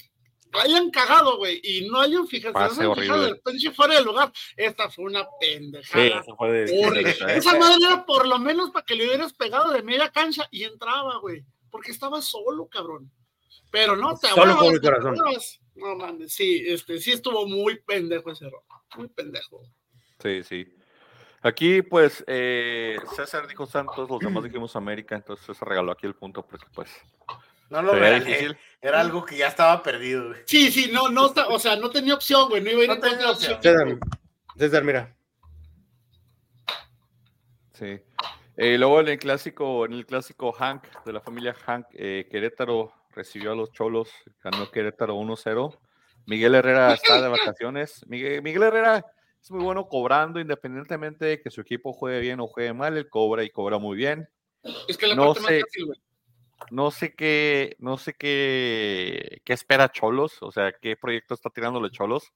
hayan 0.53 0.89
cagado, 0.89 1.38
güey, 1.38 1.59
y 1.63 1.89
no 1.89 1.99
hayan 1.99 2.28
fijado, 2.28 2.70
se 2.70 2.95
fijado 2.95 3.28
el 3.28 3.39
pinche 3.39 3.72
fuera 3.72 3.95
del 3.95 4.05
lugar, 4.05 4.32
esta 4.55 4.89
fue 4.89 5.05
una 5.05 5.28
pendejada. 5.39 6.24
Sí, 6.24 6.32
fue 6.38 6.51
de, 6.51 7.36
Esa 7.36 7.57
madre 7.59 7.78
era 7.86 8.05
por 8.05 8.28
lo 8.28 8.39
menos 8.39 8.72
para 8.72 8.86
que 8.86 8.95
le 8.95 9.05
hubieras 9.05 9.34
pegado 9.34 9.72
de 9.72 9.84
media 9.84 10.09
cancha 10.09 10.47
y 10.51 10.63
entraba, 10.63 11.18
güey. 11.18 11.43
Porque 11.70 11.91
estaba 11.91 12.22
solo, 12.22 12.68
cabrón. 12.68 13.11
Pero 13.72 13.95
no 13.95 14.18
te 14.18 14.28
Solo 14.28 14.57
con 14.57 14.74
mi 14.74 14.80
corazón. 14.80 15.15
No 15.76 15.95
mames, 15.95 16.34
sí, 16.34 16.63
este, 16.65 16.99
sí 16.99 17.11
estuvo 17.11 17.47
muy 17.47 17.80
pendejo 17.82 18.32
ese 18.32 18.47
error. 18.47 18.63
Muy 18.97 19.07
pendejo. 19.09 19.61
Sí, 20.20 20.43
sí. 20.43 20.68
Aquí, 21.41 21.84
pues, 21.84 22.24
eh, 22.28 22.97
César 23.15 23.47
dijo 23.47 23.68
Santos, 23.68 24.09
los 24.09 24.20
demás 24.20 24.43
dijimos 24.43 24.76
América, 24.76 25.15
entonces 25.15 25.55
se 25.55 25.65
regaló 25.65 25.91
aquí 25.91 26.07
el 26.07 26.15
punto, 26.15 26.45
porque 26.45 26.65
pues. 26.74 26.89
No 27.70 27.82
lo 27.82 27.93
regalé. 27.93 28.57
Era 28.82 29.01
algo 29.01 29.24
que 29.24 29.38
ya 29.38 29.47
estaba 29.47 29.84
perdido. 29.84 30.30
Güey. 30.30 30.41
Sí, 30.45 30.72
sí, 30.72 30.89
no, 30.91 31.09
no, 31.09 31.32
o 31.49 31.59
sea, 31.59 31.76
no 31.76 31.89
tenía 31.89 32.15
opción, 32.15 32.49
güey. 32.49 32.61
No 32.61 32.72
iba 32.72 32.82
a 32.82 32.84
ir 32.86 32.89
no 32.89 32.99
tenía 32.99 33.32
opción. 33.32 33.61
César, 33.61 33.99
César, 34.57 34.84
mira. 34.84 35.15
Sí. 37.74 37.99
Eh, 38.55 38.78
luego 38.78 39.01
en 39.01 39.09
el 39.09 39.20
clásico, 39.20 39.86
en 39.86 39.93
el 39.93 40.05
clásico 40.05 40.51
Hank, 40.51 40.84
de 41.05 41.13
la 41.13 41.22
familia 41.22 41.53
Hank, 41.53 41.86
eh, 41.93 42.28
Querétaro 42.32 42.91
recibió 43.18 43.51
a 43.51 43.55
los 43.55 43.72
Cholos, 43.72 44.09
ganó 44.43 44.72
Querétaro 44.72 45.15
1-0. 45.15 45.78
Miguel 46.26 46.55
Herrera 46.55 46.93
está 46.93 47.22
de 47.22 47.28
vacaciones. 47.28 48.05
Miguel, 48.07 48.41
Miguel, 48.41 48.63
Herrera 48.63 49.05
es 49.41 49.51
muy 49.51 49.63
bueno 49.63 49.88
cobrando, 49.88 50.39
independientemente 50.39 51.26
de 51.26 51.41
que 51.41 51.49
su 51.49 51.61
equipo 51.61 51.93
juegue 51.93 52.20
bien 52.20 52.39
o 52.39 52.47
juegue 52.47 52.74
mal, 52.74 52.95
él 52.97 53.09
cobra 53.09 53.43
y 53.43 53.49
cobra 53.49 53.78
muy 53.78 53.97
bien. 53.97 54.30
Es 54.88 54.97
que 54.97 55.07
la 55.07 55.15
no 55.15 55.34
parte 55.34 55.39
sé, 55.39 55.53
más 55.53 55.61
fácil, 55.63 55.86
güey. 55.86 55.99
No 56.72 56.91
sé 56.91 57.13
qué, 57.15 57.76
no 57.80 57.97
sé 57.97 58.13
qué, 58.13 59.41
qué 59.45 59.53
espera 59.53 59.91
Cholos, 59.91 60.41
o 60.41 60.51
sea, 60.51 60.74
qué 60.74 60.95
proyecto 60.97 61.34
está 61.34 61.49
tirándole 61.49 61.91
Cholos. 61.91 62.34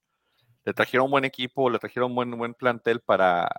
Le 0.63 0.73
trajeron 0.73 1.05
un 1.05 1.11
buen 1.11 1.25
equipo, 1.25 1.69
le 1.69 1.79
trajeron 1.79 2.11
un 2.11 2.15
buen, 2.15 2.31
buen 2.37 2.53
plantel 2.53 3.01
para, 3.01 3.49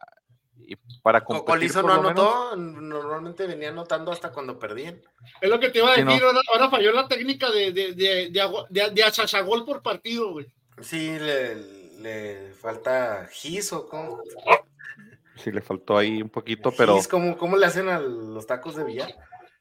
y 0.59 0.77
para 1.03 1.25
competir. 1.25 1.47
Colizo 1.47 1.83
por 1.83 1.91
no 1.95 2.09
anotó, 2.09 2.57
normalmente 2.57 3.47
venía 3.47 3.71
anotando 3.71 4.13
hasta 4.13 4.31
cuando 4.33 4.59
perdían. 4.59 5.01
Es 5.41 5.51
lo 5.51 5.59
que 5.59 5.71
te 5.71 5.79
iba 5.79 5.89
a 5.89 5.97
decir, 5.97 6.05
no. 6.07 6.27
ahora, 6.27 6.41
ahora 6.53 6.71
falló 6.71 6.93
la 6.93 7.09
técnica 7.09 7.51
de, 7.51 7.73
de, 7.73 7.93
de, 7.93 8.31
de, 8.31 8.51
de, 8.71 8.91
de 8.91 9.05
achachagol 9.05 9.65
por 9.65 9.83
partido, 9.83 10.33
güey. 10.33 10.47
Sí, 10.81 11.19
le, 11.19 11.57
le 12.01 12.53
falta 12.55 13.29
gis 13.31 13.73
o 13.73 13.89
cómo. 13.89 14.23
Sí, 15.37 15.51
le 15.51 15.61
faltó 15.61 15.99
ahí 15.99 16.23
un 16.23 16.29
poquito, 16.29 16.73
pero 16.77 16.95
Gis, 16.97 17.09
¿cómo, 17.09 17.37
¿Cómo 17.37 17.57
le 17.57 17.67
hacen 17.67 17.89
a 17.89 17.99
los 17.99 18.47
tacos 18.47 18.77
de 18.77 18.85
billar? 18.85 19.15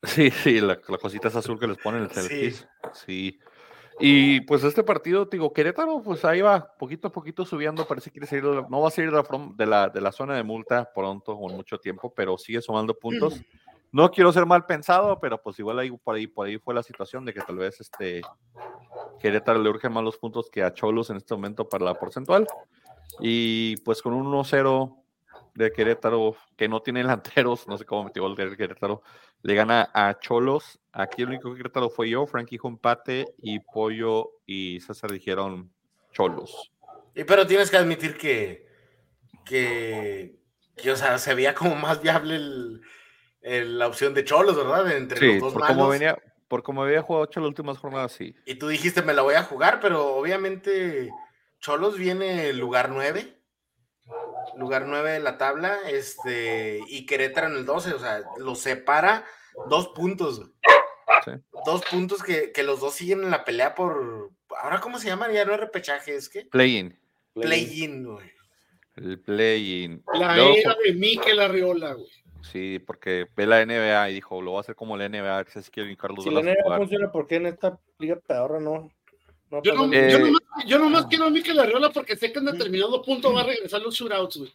sí, 0.03 0.29
sí, 0.31 0.59
la, 0.61 0.79
la 0.87 0.97
cosita 0.97 1.27
es 1.29 1.35
azul 1.35 1.59
que 1.59 1.67
les 1.67 1.77
ponen 1.77 2.03
el 2.03 2.11
Sí. 2.11 2.51
sí. 2.51 2.65
sí. 2.93 3.39
Y 4.01 4.41
pues 4.41 4.63
este 4.63 4.83
partido, 4.83 5.25
digo, 5.25 5.53
Querétaro, 5.53 6.01
pues 6.01 6.25
ahí 6.25 6.41
va, 6.41 6.75
poquito 6.77 7.07
a 7.09 7.11
poquito 7.11 7.45
subiendo, 7.45 7.85
parece 7.87 8.09
que 8.09 8.13
quiere 8.19 8.27
salir, 8.27 8.43
de 8.45 8.55
la- 8.61 8.67
no 8.69 8.81
va 8.81 8.87
a 8.87 8.91
salir 8.91 9.11
de 9.11 9.17
la, 9.17 9.23
from- 9.23 9.55
de 9.55 9.65
la, 9.65 9.89
de 9.89 10.01
la 10.01 10.11
zona 10.11 10.35
de 10.35 10.43
multa 10.43 10.89
pronto 10.93 11.33
o 11.33 11.49
en 11.49 11.55
mucho 11.55 11.77
tiempo, 11.77 12.11
pero 12.13 12.37
sigue 12.37 12.61
sumando 12.61 12.93
puntos. 12.93 13.41
No 13.91 14.09
quiero 14.09 14.31
ser 14.31 14.45
mal 14.45 14.65
pensado, 14.65 15.19
pero 15.19 15.41
pues 15.41 15.59
igual 15.59 15.77
ahí 15.79 15.91
por 15.91 16.15
ahí, 16.15 16.25
por 16.25 16.47
ahí 16.47 16.57
fue 16.57 16.73
la 16.73 16.81
situación 16.81 17.25
de 17.25 17.33
que 17.33 17.41
tal 17.41 17.57
vez 17.57 17.79
este 17.81 18.21
Querétaro 19.19 19.59
le 19.61 19.69
urge 19.69 19.89
más 19.89 20.03
los 20.03 20.17
puntos 20.17 20.49
que 20.49 20.63
a 20.63 20.73
Cholos 20.73 21.09
en 21.09 21.17
este 21.17 21.33
momento 21.35 21.67
para 21.67 21.85
la 21.85 21.93
porcentual. 21.95 22.47
Y 23.19 23.75
pues 23.77 24.01
con 24.01 24.13
un 24.13 24.25
1-0 24.31 25.00
de 25.53 25.71
Querétaro, 25.71 26.35
que 26.55 26.67
no 26.67 26.81
tiene 26.81 26.99
delanteros, 27.01 27.67
no 27.67 27.77
sé 27.77 27.85
cómo 27.85 28.05
metió 28.05 28.25
el 28.27 28.35
de 28.35 28.55
Querétaro, 28.57 29.01
le 29.41 29.55
gana 29.55 29.89
a 29.93 30.17
Cholos. 30.19 30.79
Aquí 30.93 31.21
el 31.23 31.29
único 31.29 31.53
Querétaro 31.55 31.89
fue 31.89 32.09
yo, 32.09 32.25
Frankie 32.25 32.55
dijo 32.55 32.67
empate 32.67 33.25
y 33.37 33.59
Pollo 33.59 34.31
y 34.45 34.79
César 34.81 35.11
dijeron 35.11 35.71
Cholos. 36.11 36.71
Y, 37.15 37.23
pero 37.25 37.45
tienes 37.45 37.69
que 37.69 37.77
admitir 37.77 38.17
que, 38.17 38.65
que, 39.45 40.35
que, 40.75 40.91
o 40.91 40.95
sea, 40.95 41.17
se 41.17 41.33
veía 41.35 41.53
como 41.53 41.75
más 41.75 42.01
viable 42.01 42.35
el- 42.35 42.81
el- 43.41 43.79
la 43.79 43.87
opción 43.87 44.13
de 44.13 44.23
Cholos, 44.23 44.55
¿verdad? 44.55 44.91
Entre 44.95 45.19
Sí, 45.19 45.25
los 45.27 45.39
dos 45.39 45.53
por 45.53 45.61
malos. 45.61 45.75
como 45.77 45.89
venía, 45.89 46.17
por 46.47 46.63
como 46.63 46.83
había 46.83 47.01
jugado 47.01 47.25
Cholos 47.25 47.47
las 47.47 47.59
últimas 47.59 47.77
jornadas, 47.77 48.11
sí. 48.11 48.35
Y 48.45 48.55
tú 48.55 48.67
dijiste, 48.67 49.01
me 49.01 49.13
la 49.13 49.21
voy 49.23 49.35
a 49.35 49.43
jugar, 49.43 49.79
pero 49.81 50.15
obviamente 50.15 51.09
Cholos 51.59 51.97
viene 51.97 52.49
en 52.49 52.59
lugar 52.59 52.89
9. 52.89 53.40
Lugar 54.57 54.85
9 54.87 55.11
de 55.11 55.19
la 55.19 55.37
tabla, 55.37 55.77
este, 55.89 56.79
y 56.87 57.05
Querétaro 57.05 57.47
en 57.47 57.53
el 57.53 57.65
12, 57.65 57.93
o 57.93 57.99
sea, 57.99 58.21
los 58.37 58.59
separa 58.59 59.25
dos 59.69 59.89
puntos. 59.89 60.51
Sí. 61.25 61.31
Dos 61.65 61.83
puntos 61.89 62.23
que, 62.23 62.51
que 62.51 62.63
los 62.63 62.79
dos 62.79 62.93
siguen 62.93 63.23
en 63.23 63.31
la 63.31 63.43
pelea 63.43 63.75
por. 63.75 64.31
¿Ahora 64.61 64.79
cómo 64.79 64.97
se 64.97 65.07
llama? 65.07 65.31
Ya 65.31 65.45
no 65.45 65.53
es 65.53 65.59
repechaje, 65.59 66.15
es 66.15 66.29
que. 66.29 66.45
Play-in. 66.45 66.97
Play-in, 67.33 68.05
güey. 68.05 68.31
El 68.95 69.19
play-in. 69.19 70.03
La 70.13 70.35
Luego, 70.35 70.55
era 70.55 70.75
de 70.83 70.93
Mikel 70.93 71.39
Arriola, 71.39 71.93
güey. 71.93 72.09
Sí, 72.43 72.79
porque 72.79 73.27
ve 73.35 73.45
la 73.45 73.65
NBA 73.65 74.09
y 74.09 74.13
dijo, 74.15 74.41
lo 74.41 74.51
voy 74.51 74.57
a 74.57 74.61
hacer 74.61 74.75
como 74.75 74.97
la 74.97 75.07
NBA, 75.07 75.37
ver 75.37 75.47
si 75.49 75.95
Carlos 75.95 76.23
Si 76.23 76.31
la 76.31 76.41
NBA 76.41 76.63
jugar. 76.63 76.79
funciona, 76.79 77.11
¿por 77.11 77.27
qué 77.27 77.35
en 77.35 77.45
esta 77.45 77.79
liga 77.99 78.15
pedorra 78.15 78.59
no? 78.59 78.91
No 79.51 79.61
Yo, 79.63 79.73
no, 79.75 79.93
Eh, 79.93 80.09
yo, 80.11 80.19
nomás, 80.19 80.41
yo 80.65 80.79
nomás 80.79 81.05
quiero 81.07 81.25
a 81.25 81.29
Mikel 81.29 81.59
Arriola 81.59 81.89
porque 81.91 82.15
sé 82.15 82.31
que 82.31 82.39
en 82.39 82.45
determinado 82.45 83.01
punto 83.01 83.33
va 83.33 83.41
a 83.41 83.45
regresar 83.45 83.81
los 83.81 83.93
shootouts, 83.95 84.37
güey. 84.37 84.53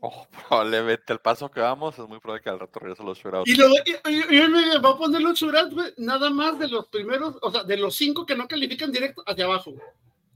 Oh, 0.00 0.26
probablemente 0.48 1.12
el 1.12 1.18
paso 1.18 1.50
que 1.50 1.60
vamos 1.60 1.98
es 1.98 2.06
muy 2.08 2.20
probable 2.20 2.42
que 2.42 2.50
al 2.50 2.60
rato 2.60 2.78
regrese 2.78 3.02
los 3.02 3.18
shootouts. 3.18 3.50
Y, 3.50 3.56
luego, 3.56 3.74
y, 3.84 4.34
y- 4.36 4.48
me 4.48 4.78
va 4.78 4.90
a 4.90 4.96
poner 4.98 5.20
los 5.22 5.38
shootouts, 5.38 5.74
güey, 5.74 5.92
nada 5.98 6.30
más 6.30 6.58
de 6.58 6.68
los 6.68 6.86
primeros, 6.88 7.36
o 7.42 7.50
sea, 7.50 7.64
de 7.64 7.76
los 7.76 7.94
cinco 7.96 8.24
que 8.24 8.36
no 8.36 8.46
califican 8.46 8.92
directo 8.92 9.22
hacia 9.26 9.44
abajo. 9.46 9.72
güey. 9.72 9.82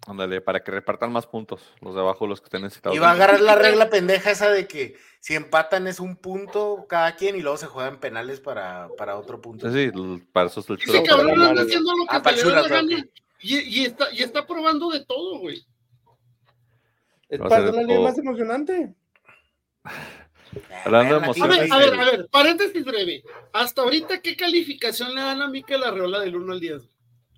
Ándale, 0.06 0.40
para 0.40 0.64
que 0.64 0.70
repartan 0.70 1.12
más 1.12 1.26
puntos, 1.26 1.60
los 1.82 1.94
de 1.94 2.00
abajo, 2.00 2.26
los 2.26 2.40
que 2.40 2.46
estén 2.46 2.62
necesitados. 2.62 2.96
Y 2.96 2.98
va 2.98 3.10
a 3.10 3.12
agarrar 3.12 3.40
la 3.42 3.56
regla 3.56 3.90
pendeja 3.90 4.30
esa 4.30 4.48
de 4.48 4.66
que 4.66 4.96
si 5.20 5.34
empatan 5.34 5.86
es 5.86 6.00
un 6.00 6.16
punto 6.16 6.86
cada 6.88 7.14
quien 7.16 7.36
y 7.36 7.42
luego 7.42 7.58
se 7.58 7.66
juegan 7.66 8.00
penales 8.00 8.40
para, 8.40 8.88
para 8.96 9.18
otro 9.18 9.38
punto. 9.42 9.70
Sí, 9.70 9.90
sí, 9.94 10.22
para 10.32 10.46
eso 10.46 10.60
es 10.60 10.70
el 10.70 10.76
shootout. 10.78 11.04
pero 11.04 11.16
cabrón 11.16 11.54
no, 11.54 11.60
haciendo 11.60 11.90
lo 11.94 12.04
que 12.06 12.08
Ah, 12.08 12.16
se 12.16 12.22
para 12.22 12.36
le 12.36 12.42
da 12.42 12.48
la 12.48 12.62
shootout, 12.62 12.70
gana. 12.90 13.06
Y, 13.40 13.58
y 13.58 13.84
está, 13.84 14.12
y 14.12 14.22
está 14.22 14.46
probando 14.46 14.90
de 14.90 15.04
todo, 15.04 15.38
güey. 15.38 15.64
Es 17.28 17.38
para 17.38 17.56
hacer 17.56 17.74
la 17.74 17.82
liga 17.82 18.00
más 18.00 18.18
emocionante. 18.18 18.94
Hablando 20.84 21.14
de 21.14 21.16
A 21.16 21.18
ver, 21.20 21.24
emociones, 21.24 21.72
a 21.72 21.78
ver, 21.78 21.94
a 21.94 22.04
ver, 22.04 22.28
paréntesis 22.30 22.84
breve. 22.84 23.22
Hasta 23.52 23.82
ahorita, 23.82 24.22
¿qué 24.22 24.34
calificación 24.34 25.14
le 25.14 25.20
dan 25.20 25.42
a 25.42 25.48
Mikel 25.48 25.84
Arreola 25.84 26.20
del 26.20 26.36
1 26.36 26.52
al 26.52 26.60
10? 26.60 26.82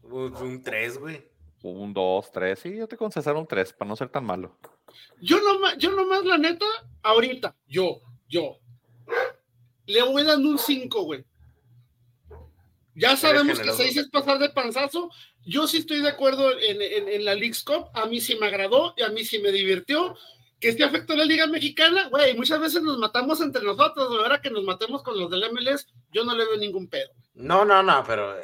Un, 0.05 0.36
un 0.36 0.62
3, 0.62 0.98
güey. 0.98 1.30
Un, 1.62 1.92
dos, 1.92 2.30
tres. 2.30 2.59
Sí, 2.61 2.74
yo 2.74 2.88
te 2.88 2.96
con 2.96 3.12
César 3.12 3.36
un 3.36 3.46
tres, 3.46 3.72
para 3.72 3.88
no 3.88 3.96
ser 3.96 4.09
tan 4.09 4.24
malo. 4.24 4.57
Yo 5.20 5.40
nomás, 5.42 5.76
yo 5.76 5.90
nomás, 5.90 6.24
la 6.24 6.38
neta, 6.38 6.64
ahorita, 7.03 7.55
yo, 7.68 8.01
yo, 8.28 8.59
le 9.86 10.03
voy 10.03 10.24
dando 10.24 10.48
un 10.48 10.59
5, 10.59 11.03
güey. 11.03 11.24
Ya 12.94 13.16
sabemos 13.16 13.59
que 13.59 13.64
generoso. 13.64 13.82
6 13.82 13.96
es 13.96 14.09
pasar 14.09 14.38
de 14.38 14.48
panzazo. 14.51 15.11
Yo 15.45 15.66
sí 15.66 15.78
estoy 15.78 16.01
de 16.03 16.09
acuerdo 16.09 16.53
en, 16.59 16.80
en- 16.82 17.09
en 17.09 17.24
la 17.24 17.34
League's 17.34 17.62
Cup. 17.64 17.88
A 17.95 18.07
mí 18.07 18.20
sí 18.20 18.36
me 18.36 18.47
agradó 18.47 18.95
y 18.97 19.03
a 19.03 19.09
mí 19.09 19.24
sí 19.24 19.38
me 19.38 19.51
divirtió. 19.53 20.16
Que 20.61 20.72
sí 20.74 20.82
afectó 20.82 21.14
a 21.14 21.16
la 21.16 21.24
Liga 21.24 21.47
Mexicana, 21.47 22.09
güey. 22.11 22.36
Muchas 22.36 22.61
veces 22.61 22.82
nos 22.82 22.99
matamos 22.99 23.41
entre 23.41 23.62
nosotros. 23.64 24.09
Ahora 24.22 24.43
que 24.43 24.51
nos 24.51 24.62
matemos 24.64 25.03
con 25.03 25.18
los 25.18 25.30
del 25.30 25.45
MLS, 25.51 25.86
yo 26.12 26.22
no 26.24 26.36
le 26.36 26.45
veo 26.45 26.57
ningún 26.59 26.86
pedo. 26.88 27.09
No, 27.34 27.64
no, 27.64 27.82
no, 27.82 28.05
pero 28.07 28.38
eh, 28.38 28.43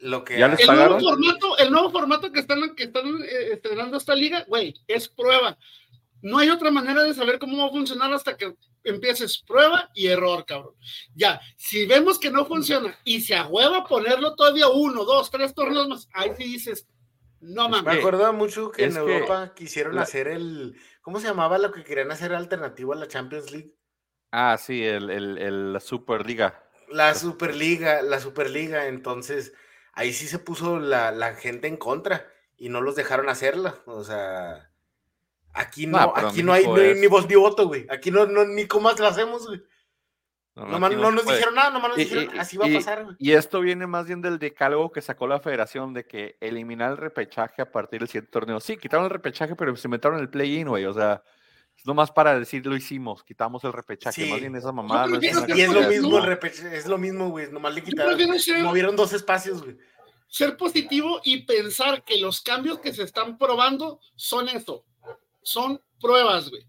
lo 0.00 0.22
que. 0.22 0.38
Ya 0.38 0.48
les 0.48 0.60
El 0.60 0.66
nuevo 0.66 1.00
formato, 1.00 1.56
el 1.58 1.70
nuevo 1.70 1.90
formato 1.90 2.30
que 2.30 2.40
están, 2.40 2.74
que 2.74 2.84
están 2.84 3.06
eh, 3.22 3.52
estrenando 3.54 3.96
esta 3.96 4.14
liga, 4.14 4.44
güey, 4.46 4.74
es 4.86 5.08
prueba. 5.08 5.56
No 6.24 6.38
hay 6.38 6.48
otra 6.48 6.70
manera 6.70 7.02
de 7.02 7.12
saber 7.12 7.38
cómo 7.38 7.58
va 7.58 7.66
a 7.66 7.70
funcionar 7.70 8.10
hasta 8.14 8.34
que 8.36 8.54
empieces 8.82 9.42
prueba 9.46 9.90
y 9.94 10.06
error, 10.06 10.46
cabrón. 10.46 10.74
Ya, 11.14 11.38
si 11.58 11.84
vemos 11.84 12.18
que 12.18 12.30
no 12.30 12.46
funciona 12.46 12.98
y 13.04 13.20
se 13.20 13.34
ahueva 13.34 13.84
ponerlo 13.84 14.34
todavía 14.34 14.68
uno, 14.68 15.04
dos, 15.04 15.30
tres 15.30 15.54
torneos 15.54 15.86
más, 15.86 16.08
ahí 16.14 16.30
sí 16.36 16.44
dices, 16.44 16.86
no 17.40 17.68
Me 17.68 17.82
mames. 17.82 17.98
acuerdo 17.98 18.32
mucho 18.32 18.70
que 18.72 18.86
es 18.86 18.96
en 18.96 19.04
que 19.04 19.12
Europa 19.16 19.52
quisieron 19.54 19.96
la- 19.96 20.02
hacer 20.02 20.28
el. 20.28 20.80
¿Cómo 21.02 21.20
se 21.20 21.26
llamaba 21.26 21.58
lo 21.58 21.70
que 21.72 21.84
querían 21.84 22.10
hacer 22.10 22.34
alternativo 22.34 22.94
a 22.94 22.96
la 22.96 23.06
Champions 23.06 23.50
League? 23.52 23.74
Ah, 24.32 24.56
sí, 24.58 24.82
el, 24.82 25.10
el, 25.10 25.36
el- 25.36 25.72
la 25.74 25.80
Superliga. 25.80 26.64
La 26.88 27.14
Superliga, 27.14 28.00
la 28.00 28.18
Superliga, 28.18 28.86
entonces 28.86 29.52
ahí 29.92 30.14
sí 30.14 30.26
se 30.26 30.38
puso 30.38 30.80
la, 30.80 31.12
la 31.12 31.34
gente 31.34 31.68
en 31.68 31.76
contra 31.76 32.26
y 32.56 32.70
no 32.70 32.80
los 32.80 32.96
dejaron 32.96 33.28
hacerla. 33.28 33.74
O 33.84 34.04
sea, 34.04 34.70
aquí 35.54 35.86
no, 35.86 35.98
No, 35.98 36.12
aquí 36.16 36.42
no 36.42 36.52
hay, 36.52 36.64
no 36.66 36.76
es- 36.76 36.98
ni 37.00 37.06
voz 37.06 37.28
ni 37.28 37.34
voto, 37.36 37.66
güey. 37.68 37.86
Aquí 37.88 38.10
no, 38.10 38.26
no 38.26 38.44
ni 38.44 38.66
cómo 38.66 38.90
lo 38.90 39.06
hacemos, 39.06 39.46
güey. 39.46 39.62
No, 40.56 40.66
Nomás 40.66 40.92
no, 40.94 41.10
nos 41.10 41.24
puede. 41.24 41.36
dijeron 41.38 41.56
nada, 41.56 41.70
nomás 41.70 41.88
nos 41.90 41.98
Y- 41.98 42.04
dijeron, 42.04 42.36
y- 42.36 42.38
así 42.38 42.56
va 42.56 42.66
a 42.66 42.72
pasar, 42.72 43.04
güey. 43.04 43.16
Y 43.18 43.32
esto 43.32 43.60
viene 43.60 43.88
más 43.88 44.06
bien 44.06 44.20
del 44.22 44.38
decálogo 44.38 44.92
que 44.92 45.02
sacó 45.02 45.26
la 45.26 45.40
federación 45.40 45.92
de 45.94 46.06
que 46.06 46.36
eliminar 46.40 46.92
el 46.92 46.96
repechaje 46.96 47.60
a 47.60 47.72
partir 47.72 47.98
del 48.00 48.08
siguiente 48.08 48.30
torneo. 48.30 48.60
Sí, 48.60 48.76
quitaron 48.76 49.06
el 49.06 49.10
repechaje, 49.10 49.56
pero 49.56 49.74
se 49.74 49.88
metieron 49.88 50.20
el 50.20 50.28
play-in, 50.30 50.68
güey. 50.68 50.84
O 50.84 50.92
sea, 50.92 51.24
es 51.76 51.84
nomás 51.84 52.12
para 52.12 52.38
decir 52.38 52.64
lo 52.66 52.76
hicimos, 52.76 53.24
quitamos 53.24 53.64
el 53.64 53.72
repechaje. 53.72 54.26
Sí. 54.26 54.30
Más 54.30 54.38
bien 54.40 54.54
esa 54.54 54.70
mamada. 54.70 55.08
no 55.08 55.18
es 55.20 55.36
una 55.36 55.44
que 55.46 55.56
Y 55.58 55.60
es 55.62 55.72
lo 55.72 55.88
mismo, 55.88 56.18
el 56.18 56.22
no. 56.22 56.26
repechaje, 56.28 56.76
es 56.76 56.86
lo 56.86 56.98
mismo, 56.98 57.30
güey. 57.30 57.50
Nomás 57.50 57.74
le 57.74 57.82
quitaron, 57.82 58.16
movieron 58.62 58.94
dos 58.94 59.12
espacios, 59.12 59.60
güey. 59.64 59.76
ser 60.28 60.56
positivo 60.56 61.20
y 61.24 61.44
pensar 61.46 62.02
que 62.04 62.18
los 62.18 62.42
cambios 62.42 62.78
que 62.80 62.92
se 62.92 63.02
están 63.04 63.38
probando 63.38 64.00
son 64.16 64.48
esto, 64.48 64.84
son 65.44 65.80
pruebas, 66.00 66.50
güey. 66.50 66.66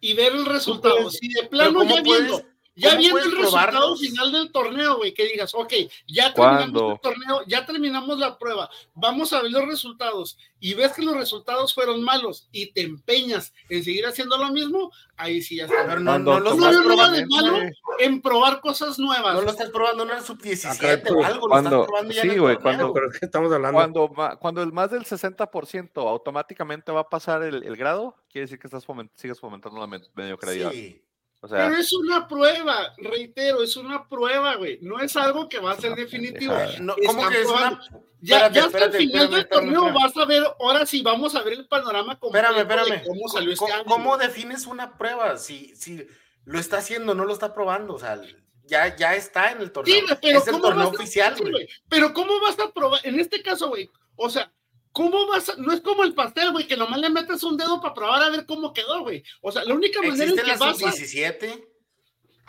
Y 0.00 0.14
ver 0.14 0.32
el 0.34 0.44
resultado. 0.46 1.08
si 1.10 1.28
de 1.28 1.44
plano 1.44 1.78
¿cómo 1.80 1.94
ya 1.96 2.02
puedes- 2.02 2.26
viendo, 2.26 2.44
ya 2.78 2.96
viendo 2.96 3.18
el 3.18 3.36
resultado 3.36 3.96
final 3.96 4.32
del 4.32 4.52
torneo, 4.52 4.96
güey, 4.96 5.12
que 5.12 5.26
digas, 5.26 5.54
ok, 5.54 5.72
ya 6.06 6.32
terminamos 6.32 6.70
¿Cuándo? 6.72 6.92
el 6.92 7.00
torneo, 7.00 7.42
ya 7.46 7.66
terminamos 7.66 8.18
la 8.18 8.38
prueba, 8.38 8.70
vamos 8.94 9.32
a 9.32 9.42
ver 9.42 9.50
los 9.50 9.66
resultados 9.66 10.38
y 10.60 10.74
ves 10.74 10.92
que 10.92 11.02
los 11.02 11.16
resultados 11.16 11.74
fueron 11.74 12.02
malos 12.02 12.48
y 12.52 12.72
te 12.72 12.82
empeñas 12.82 13.52
en 13.68 13.84
seguir 13.84 14.06
haciendo 14.06 14.36
lo 14.38 14.48
mismo, 14.50 14.90
ahí 15.16 15.40
sí 15.42 15.56
ya 15.56 15.64
está. 15.66 15.86
Pero 15.86 16.00
no, 16.00 16.10
Cuando 16.12 16.34
no 16.34 16.40
lo 16.40 16.54
No 16.56 16.68
estás 16.68 16.84
probando. 16.84 17.16
de 17.18 17.26
malo 17.26 17.58
en 18.00 18.20
probar 18.22 18.60
cosas 18.60 18.98
nuevas. 18.98 19.34
No 19.34 19.42
lo 19.42 19.50
estás 19.50 19.70
probando 19.70 20.02
en 20.04 20.10
una 20.10 20.20
sub-17 20.22 20.66
Acá, 20.98 21.12
o 21.14 21.24
algo, 21.24 21.46
lo 21.46 21.50
cuando- 21.50 21.70
estás 21.70 21.86
probando 21.86 22.12
ya 22.14 22.22
en 22.22 22.28
sí, 22.28 22.34
el 22.34 22.40
güey, 22.40 22.56
cuando- 22.56 22.92
Pero 22.92 23.10
es 23.10 23.18
que 23.18 23.26
estamos 23.26 23.52
hablando. 23.52 24.08
Cuando, 24.08 24.38
cuando 24.40 24.62
el 24.62 24.72
más 24.72 24.90
del 24.90 25.04
60% 25.04 26.08
automáticamente 26.08 26.92
va 26.92 27.00
a 27.00 27.08
pasar 27.08 27.42
el, 27.42 27.62
el 27.64 27.76
grado, 27.76 28.16
quiere 28.30 28.44
decir 28.46 28.58
que 28.58 28.66
estás 28.66 28.86
foment- 28.86 29.10
sigues 29.14 29.38
fomentando 29.40 29.78
la 29.80 29.86
me- 29.86 30.00
mediocridad. 30.14 30.70
Sí. 30.72 31.02
O 31.40 31.46
sea, 31.48 31.68
Pero 31.68 31.76
es 31.80 31.92
una 31.92 32.26
prueba, 32.26 32.94
reitero, 32.98 33.62
es 33.62 33.76
una 33.76 34.08
prueba, 34.08 34.56
güey. 34.56 34.78
No 34.82 34.98
es 34.98 35.14
algo 35.16 35.48
que 35.48 35.60
va 35.60 35.72
a 35.72 35.80
ser 35.80 35.94
definitivo. 35.94 36.52
No, 36.80 36.96
¿Cómo 37.06 37.28
que 37.28 37.40
es 37.42 37.46
una. 37.48 37.80
Ya, 38.20 38.36
Espérate, 38.48 38.54
ya 38.54 38.64
hasta 38.64 38.78
espérate, 38.78 38.96
el 38.98 39.02
final 39.04 39.22
espérame, 39.22 39.34
del 39.36 39.48
torneo 39.48 39.86
espérame. 39.86 40.02
vas 40.02 40.16
a 40.16 40.24
ver, 40.24 40.42
ahora 40.58 40.86
sí 40.86 41.02
vamos 41.02 41.34
a 41.36 41.42
ver 41.42 41.52
el 41.52 41.68
panorama 41.68 42.18
completo 42.18 42.48
Espérame, 42.48 42.66
de 42.68 42.74
espérame. 42.96 43.06
cómo 43.06 43.28
salió 43.28 43.52
este 43.52 43.64
¿Cómo, 43.64 43.74
año. 43.74 43.84
cómo 43.84 44.16
güey. 44.16 44.26
defines 44.26 44.66
una 44.66 44.98
prueba? 44.98 45.36
Si, 45.36 45.72
si 45.76 46.04
lo 46.44 46.58
está 46.58 46.78
haciendo, 46.78 47.14
no 47.14 47.24
lo 47.24 47.32
está 47.32 47.54
probando. 47.54 47.94
O 47.94 47.98
sea, 48.00 48.20
ya, 48.64 48.96
ya 48.96 49.14
está 49.14 49.52
en 49.52 49.60
el 49.60 49.70
torneo. 49.70 49.94
Sí, 49.94 50.00
güey, 50.02 50.18
pero 50.20 50.38
es 50.40 50.46
el 50.48 50.52
¿cómo 50.54 50.64
torneo 50.64 50.88
oficial, 50.88 51.36
güey, 51.38 51.68
Pero 51.88 52.12
¿cómo 52.12 52.40
vas 52.40 52.58
a 52.58 52.72
probar? 52.72 53.00
En 53.04 53.20
este 53.20 53.40
caso, 53.40 53.68
güey, 53.68 53.88
o 54.16 54.28
sea, 54.28 54.52
¿cómo 54.98 55.28
vas 55.28 55.48
a...? 55.48 55.54
No 55.58 55.72
es 55.72 55.80
como 55.80 56.02
el 56.02 56.12
pastel, 56.12 56.50
güey, 56.50 56.66
que 56.66 56.76
nomás 56.76 56.98
le 56.98 57.08
metes 57.08 57.44
un 57.44 57.56
dedo 57.56 57.80
para 57.80 57.94
probar 57.94 58.20
a 58.20 58.30
ver 58.30 58.46
cómo 58.46 58.72
quedó, 58.72 59.02
güey. 59.02 59.22
O 59.40 59.52
sea, 59.52 59.64
la 59.64 59.72
única 59.74 60.00
manera 60.02 60.24
en 60.24 60.30
Existe 60.30 60.42
que 60.42 60.48
la 60.48 60.56
vas 60.58 60.82
a... 60.82 60.90
sub-17. 60.90 61.64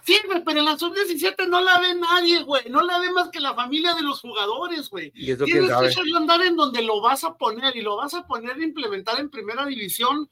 Sí, 0.03 0.17
güey, 0.25 0.43
pero 0.43 0.57
en 0.59 0.65
la 0.65 0.75
sub-17 0.75 1.47
no 1.47 1.61
la 1.61 1.79
ve 1.79 1.93
nadie, 1.93 2.41
güey. 2.41 2.63
No 2.71 2.81
la 2.81 2.97
ve 2.97 3.11
más 3.11 3.29
que 3.29 3.39
la 3.39 3.53
familia 3.53 3.93
de 3.93 4.01
los 4.01 4.19
jugadores, 4.19 4.89
güey. 4.89 5.11
Y 5.13 5.35
Tienes 5.35 5.69
que 5.69 6.01
a 6.13 6.17
andar 6.17 6.41
en 6.41 6.55
donde 6.55 6.81
lo 6.81 7.01
vas 7.01 7.23
a 7.23 7.37
poner 7.37 7.75
y 7.75 7.83
lo 7.83 7.97
vas 7.97 8.15
a 8.15 8.25
poner 8.25 8.57
e 8.57 8.63
implementar 8.63 9.19
en 9.19 9.29
primera 9.29 9.67
división. 9.67 10.27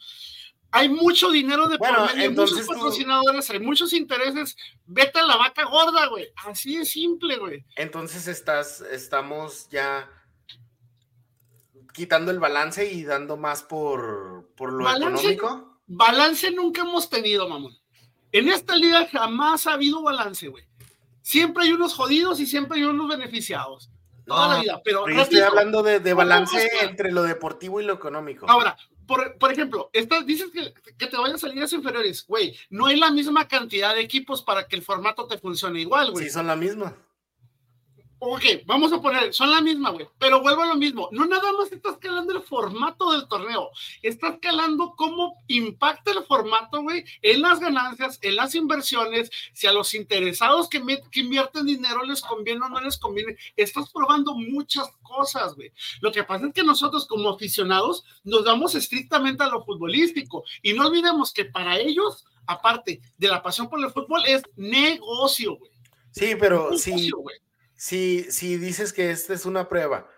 Hay 0.71 0.89
mucho 0.89 1.29
dinero 1.29 1.67
de 1.67 1.77
Bueno, 1.77 1.99
por 1.99 2.07
medio, 2.15 2.21
hay 2.23 2.29
muchos 2.35 2.61
tú- 2.61 2.65
patrocinadores, 2.65 3.47
hay 3.51 3.59
muchos 3.59 3.93
intereses. 3.93 4.57
Vete 4.87 5.19
a 5.19 5.23
la 5.23 5.37
vaca 5.37 5.65
gorda, 5.65 6.07
güey. 6.07 6.27
Así 6.47 6.77
es 6.77 6.89
simple, 6.89 7.37
güey. 7.37 7.63
Entonces 7.75 8.27
estás, 8.27 8.81
estamos 8.81 9.69
ya 9.69 10.09
quitando 11.97 12.29
el 12.29 12.37
balance 12.39 12.85
y 12.91 13.03
dando 13.03 13.37
más 13.37 13.63
por, 13.63 14.47
por 14.55 14.71
lo 14.71 14.83
¿Balance? 14.83 15.31
económico. 15.31 15.79
Balance 15.87 16.51
nunca 16.51 16.81
hemos 16.81 17.09
tenido, 17.09 17.49
mamón. 17.49 17.75
En 18.31 18.47
esta 18.49 18.75
liga 18.75 19.07
jamás 19.11 19.65
ha 19.65 19.73
habido 19.73 20.03
balance, 20.03 20.47
güey. 20.47 20.63
Siempre 21.23 21.63
hay 21.63 21.71
unos 21.71 21.95
jodidos 21.95 22.39
y 22.39 22.45
siempre 22.45 22.77
hay 22.77 22.83
unos 22.83 23.07
beneficiados. 23.09 23.89
Toda 24.27 24.47
No, 24.47 24.53
la 24.53 24.59
vida. 24.61 24.81
Pero, 24.85 25.05
Pero 25.05 25.17
yo 25.17 25.23
estoy 25.23 25.39
hablando 25.39 25.81
de, 25.81 25.99
de 25.99 26.11
¿cómo 26.11 26.17
balance 26.19 26.69
entre 26.83 27.11
lo 27.11 27.23
deportivo 27.23 27.81
y 27.81 27.85
lo 27.85 27.93
económico. 27.93 28.45
Ahora, 28.47 28.77
por, 29.07 29.35
por 29.39 29.51
ejemplo, 29.51 29.89
estás, 29.91 30.23
dices 30.25 30.51
que, 30.51 30.73
que 30.97 31.07
te 31.07 31.17
vayan 31.17 31.37
a 31.41 31.47
ligas 31.47 31.73
inferiores, 31.73 32.25
güey. 32.27 32.55
No 32.69 32.85
hay 32.85 32.97
la 32.99 33.09
misma 33.09 33.47
cantidad 33.47 33.95
de 33.95 34.01
equipos 34.01 34.43
para 34.43 34.67
que 34.67 34.75
el 34.75 34.83
formato 34.83 35.25
te 35.25 35.39
funcione 35.39 35.79
igual, 35.79 36.11
güey. 36.11 36.25
Sí, 36.25 36.31
son 36.31 36.45
la 36.45 36.55
misma. 36.55 36.95
Ok, 38.19 38.43
vamos 38.65 38.91
a 38.91 38.99
poner, 38.99 39.31
son 39.31 39.51
la 39.51 39.61
misma, 39.61 39.91
güey. 39.91 40.07
Pero 40.17 40.41
vuelvo 40.41 40.63
a 40.63 40.67
lo 40.67 40.75
mismo. 40.75 41.07
No 41.11 41.25
nada 41.25 41.51
más 41.53 41.71
estás 41.71 41.97
calando 41.97 42.33
el 42.33 42.41
formato 42.41 43.11
del 43.11 43.27
torneo. 43.27 43.69
Estás 44.01 44.39
calando 44.41 44.95
cómo 44.97 45.43
impacta 45.47 46.11
el 46.11 46.23
formato, 46.23 46.81
güey, 46.81 47.05
en 47.21 47.43
las 47.43 47.59
ganancias, 47.59 48.17
en 48.23 48.35
las 48.35 48.55
inversiones, 48.55 49.29
si 49.53 49.67
a 49.67 49.71
los 49.71 49.93
interesados 49.93 50.67
que, 50.67 50.81
invierten 51.13 51.67
dinero 51.67 52.03
les 52.03 52.21
conviene 52.21 52.65
o 52.65 52.69
no 52.69 52.81
les 52.81 52.97
conviene. 52.97 53.37
Estás 53.55 53.91
probando 53.91 54.33
muchas 54.33 54.89
cosas, 55.03 55.53
güey. 55.55 55.71
Lo 56.01 56.11
que 56.11 56.23
pasa 56.23 56.47
es 56.47 56.53
que 56.53 56.63
nosotros 56.63 57.05
como 57.05 57.29
aficionados 57.29 58.03
nos 58.23 58.43
damos 58.45 58.73
estrictamente 58.73 59.43
a 59.43 59.47
lo 59.47 59.63
futbolístico. 59.63 60.43
Y 60.63 60.73
no 60.73 60.87
olvidemos 60.87 61.31
que 61.31 61.45
para 61.45 61.77
ellos, 61.77 62.25
aparte 62.47 62.99
de 63.15 63.27
la 63.27 63.43
pasión 63.43 63.69
por 63.69 63.79
el 63.79 63.91
fútbol, 63.91 64.23
es 64.25 64.41
negocio, 64.55 65.55
güey. 65.57 65.71
Sí, 66.11 66.35
pero 66.39 66.71
güey. 66.71 67.46
Si, 67.77 68.23
si 68.31 68.57
dices 68.57 68.91
que 68.91 69.11
esta 69.11 69.33
es 69.33 69.45
una 69.45 69.69
prueba 69.69 70.09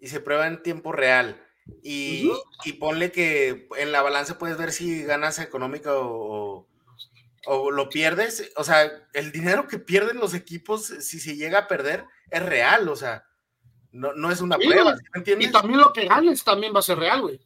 y 0.00 0.08
se 0.08 0.20
prueba 0.20 0.46
en 0.46 0.62
tiempo 0.62 0.92
real 0.92 1.44
Y, 1.82 2.30
y, 2.64 2.72
ponle 2.74 3.12
que 3.12 3.68
en 3.76 3.92
la 3.92 4.00
balanza 4.00 4.38
puedes 4.38 4.56
ver 4.56 4.72
si 4.72 5.02
ganas 5.02 5.38
económica 5.38 5.90
o, 5.94 6.66
o, 7.44 7.70
lo 7.70 7.88
pierdes. 7.90 8.50
O 8.56 8.64
sea, 8.64 8.90
el 9.12 9.32
dinero 9.32 9.68
que 9.68 9.78
pierden 9.78 10.18
los 10.18 10.32
equipos, 10.32 10.86
si 10.86 11.20
se 11.20 11.36
llega 11.36 11.58
a 11.58 11.68
perder, 11.68 12.06
es 12.30 12.42
real. 12.42 12.88
O 12.88 12.96
sea, 12.96 13.24
no, 13.92 14.14
no 14.14 14.30
es 14.30 14.40
una 14.40 14.56
prueba. 14.56 14.96
Y 15.26 15.50
también 15.50 15.80
lo 15.80 15.92
que 15.92 16.06
ganes 16.06 16.42
también 16.42 16.74
va 16.74 16.78
a 16.78 16.82
ser 16.82 16.98
real, 16.98 17.20
güey. 17.20 17.40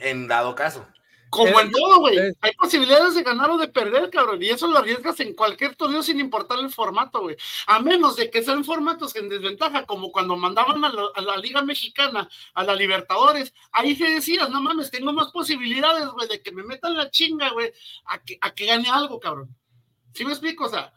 En 0.00 0.28
dado 0.28 0.54
caso. 0.54 0.86
Como 1.30 1.60
en 1.60 1.70
todo, 1.70 2.00
güey. 2.00 2.18
Hay 2.40 2.52
posibilidades 2.52 3.14
de 3.14 3.22
ganar 3.22 3.50
o 3.50 3.58
de 3.58 3.68
perder, 3.68 4.08
cabrón. 4.10 4.42
Y 4.42 4.48
eso 4.48 4.66
lo 4.66 4.78
arriesgas 4.78 5.20
en 5.20 5.34
cualquier 5.34 5.74
torneo 5.76 6.02
sin 6.02 6.20
importar 6.20 6.58
el 6.58 6.70
formato, 6.70 7.20
güey. 7.20 7.36
A 7.66 7.80
menos 7.80 8.16
de 8.16 8.30
que 8.30 8.42
sean 8.42 8.64
formatos 8.64 9.14
en 9.16 9.28
desventaja, 9.28 9.84
como 9.84 10.10
cuando 10.10 10.36
mandaban 10.36 10.82
a, 10.84 11.20
la 11.20 11.36
Liga 11.36 11.62
Mexicana, 11.62 12.28
a 12.54 12.64
la 12.64 12.74
Libertadores. 12.74 13.52
Ahí 13.72 13.94
se 13.94 14.08
decías, 14.10 14.48
no 14.50 14.62
mames, 14.62 14.90
tengo 14.90 15.12
más 15.12 15.30
posibilidades, 15.30 16.08
güey, 16.08 16.28
de 16.28 16.42
que 16.42 16.52
me 16.52 16.62
metan 16.62 16.96
la 16.96 17.10
chinga, 17.10 17.50
güey, 17.50 17.72
a 18.06 18.22
que, 18.22 18.38
a 18.40 18.54
que 18.54 18.66
gane 18.66 18.88
algo, 18.88 19.20
cabrón. 19.20 19.54
¿Sí 20.14 20.24
me 20.24 20.32
explico? 20.32 20.64
O 20.64 20.68
sea, 20.68 20.92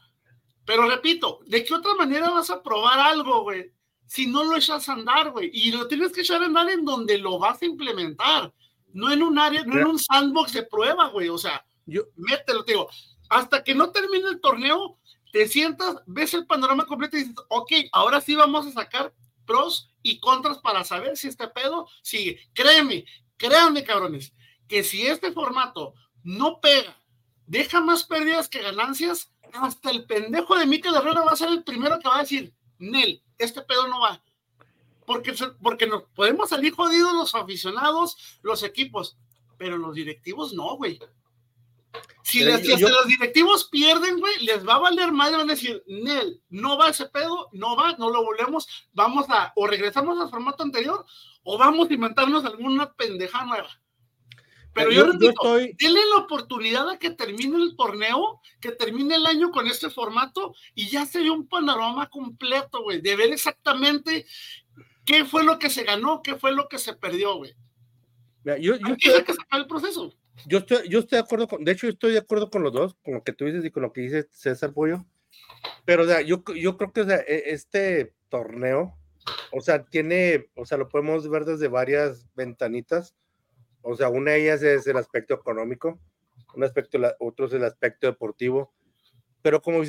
pero 0.65 0.87
repito, 0.87 1.39
¿de 1.45 1.63
qué 1.65 1.73
otra 1.73 1.95
manera 1.95 2.29
vas 2.29 2.49
a 2.49 2.63
probar 2.63 2.99
algo, 2.99 3.43
güey? 3.43 3.71
Si 4.05 4.27
no 4.27 4.43
lo 4.43 4.55
echas 4.55 4.87
a 4.87 4.93
andar, 4.93 5.31
güey. 5.31 5.49
Y 5.53 5.71
lo 5.71 5.87
tienes 5.87 6.11
que 6.11 6.21
echar 6.21 6.41
a 6.41 6.45
andar 6.45 6.69
en 6.69 6.85
donde 6.85 7.17
lo 7.17 7.39
vas 7.39 7.61
a 7.61 7.65
implementar 7.65 8.53
no 8.93 9.11
en 9.11 9.23
un 9.23 9.37
área, 9.39 9.63
no 9.63 9.79
en 9.79 9.87
un 9.87 9.99
sandbox 9.99 10.53
de 10.53 10.63
prueba, 10.63 11.07
güey. 11.09 11.29
O 11.29 11.37
sea, 11.37 11.65
yo, 11.85 12.03
mételo, 12.15 12.63
te 12.63 12.73
digo, 12.73 12.89
hasta 13.29 13.63
que 13.63 13.75
no 13.75 13.91
termine 13.91 14.29
el 14.29 14.41
torneo, 14.41 14.97
te 15.31 15.47
sientas, 15.47 15.97
ves 16.05 16.33
el 16.33 16.45
panorama 16.45 16.85
completo 16.85 17.17
y 17.17 17.21
dices, 17.21 17.35
ok, 17.49 17.71
ahora 17.91 18.21
sí 18.21 18.35
vamos 18.35 18.67
a 18.67 18.71
sacar 18.71 19.13
pros 19.45 19.89
y 20.03 20.19
contras 20.19 20.57
para 20.59 20.83
saber 20.83 21.17
si 21.17 21.27
este 21.27 21.47
pedo 21.47 21.87
sigue. 22.01 22.39
Créeme, 22.53 23.05
créanme, 23.37 23.83
cabrones, 23.83 24.33
que 24.67 24.83
si 24.83 25.05
este 25.07 25.31
formato 25.31 25.93
no 26.23 26.59
pega, 26.59 26.97
deja 27.45 27.81
más 27.81 28.03
pérdidas 28.03 28.49
que 28.49 28.61
ganancias, 28.61 29.31
hasta 29.53 29.91
el 29.91 30.05
pendejo 30.05 30.55
de 30.57 30.65
Mikel 30.65 30.95
Herrera 30.95 31.21
va 31.21 31.31
a 31.31 31.35
ser 31.35 31.49
el 31.49 31.63
primero 31.63 31.99
que 31.99 32.07
va 32.07 32.17
a 32.17 32.21
decir, 32.21 32.53
Nel, 32.79 33.21
este 33.37 33.61
pedo 33.61 33.87
no 33.87 34.01
va 34.01 34.21
porque, 35.11 35.33
porque 35.61 35.87
nos 35.87 36.03
podemos 36.15 36.47
salir 36.47 36.73
jodidos 36.73 37.13
los 37.13 37.35
aficionados, 37.35 38.39
los 38.41 38.63
equipos, 38.63 39.17
pero 39.57 39.77
los 39.77 39.93
directivos 39.93 40.53
no, 40.53 40.77
güey. 40.77 40.99
Si, 42.23 42.45
los 42.45 43.07
directivos 43.07 43.67
pierden, 43.69 44.21
güey, 44.21 44.45
les 44.45 44.65
va 44.65 44.75
a 44.75 44.79
valer 44.79 45.11
madre, 45.11 45.35
van 45.35 45.49
a 45.49 45.53
decir, 45.53 45.83
Nel, 45.85 46.41
no 46.47 46.77
va 46.77 46.91
ese 46.91 47.07
pedo, 47.07 47.49
no 47.51 47.75
va, 47.75 47.91
no 47.97 48.09
lo 48.09 48.23
volvemos, 48.23 48.69
vamos 48.93 49.25
a, 49.27 49.51
o 49.57 49.67
regresamos 49.67 50.17
al 50.17 50.29
formato 50.29 50.63
anterior, 50.63 51.05
o 51.43 51.57
vamos 51.57 51.89
a 51.89 51.93
inventarnos 51.93 52.45
alguna 52.45 52.93
pendeja 52.93 53.43
nueva. 53.43 53.69
Pero 54.73 54.91
yo, 54.91 55.03
repito, 55.03 55.55
denle 55.55 56.05
la 56.09 56.21
oportunidad 56.21 56.87
a 56.89 56.97
que 56.97 57.09
termine 57.09 57.57
el 57.57 57.75
torneo, 57.75 58.39
que 58.61 58.71
termine 58.71 59.15
el 59.15 59.25
año 59.25 59.51
con 59.51 59.67
este 59.67 59.89
formato, 59.89 60.55
y 60.73 60.87
ya 60.87 61.05
sería 61.05 61.33
un 61.33 61.49
panorama 61.49 62.09
completo, 62.09 62.81
güey, 62.83 63.01
de 63.01 63.17
ver 63.17 63.33
exactamente 63.33 64.25
¿Qué 65.05 65.25
fue 65.25 65.43
lo 65.43 65.59
que 65.59 65.69
se 65.69 65.83
ganó? 65.83 66.21
¿Qué 66.21 66.35
fue 66.35 66.53
lo 66.53 66.67
que 66.67 66.77
se 66.77 66.93
perdió, 66.93 67.35
güey? 67.37 67.55
yo, 68.43 68.55
yo 68.75 68.75
estoy, 68.75 69.23
que 69.23 69.33
sacar 69.33 69.61
el 69.61 69.67
proceso. 69.67 70.13
Yo 70.47 70.59
estoy, 70.59 70.89
yo 70.89 70.99
estoy 70.99 71.17
de 71.17 71.23
acuerdo 71.23 71.47
con, 71.47 71.63
de 71.63 71.71
hecho, 71.71 71.87
yo 71.87 71.93
estoy 71.93 72.13
de 72.13 72.19
acuerdo 72.19 72.49
con 72.49 72.63
los 72.63 72.73
dos, 72.73 72.95
con 73.03 73.15
lo 73.15 73.23
que 73.23 73.33
tú 73.33 73.45
dices 73.45 73.63
y 73.63 73.71
con 73.71 73.83
lo 73.83 73.93
que 73.93 74.01
dice 74.01 74.27
César 74.31 74.73
Pollo. 74.73 75.05
Pero, 75.85 76.03
o 76.03 76.05
sea, 76.07 76.21
yo, 76.21 76.43
yo 76.55 76.77
creo 76.77 76.91
que 76.91 77.01
e, 77.01 77.51
este 77.51 78.13
torneo, 78.29 78.97
o 79.51 79.61
sea, 79.61 79.83
tiene, 79.83 80.49
o 80.55 80.65
sea, 80.65 80.77
lo 80.77 80.89
podemos 80.89 81.29
ver 81.29 81.45
desde 81.45 81.67
varias 81.67 82.27
ventanitas. 82.35 83.15
O 83.81 83.95
sea, 83.95 84.09
una 84.09 84.31
de 84.31 84.43
ellas 84.43 84.63
es 84.63 84.87
el 84.87 84.97
aspecto 84.97 85.33
económico, 85.33 85.99
un 86.55 86.63
aspecto, 86.63 86.99
otro 87.19 87.47
es 87.47 87.53
el 87.53 87.63
aspecto 87.63 88.07
deportivo. 88.07 88.73
Pero 89.41 89.61
como 89.61 89.81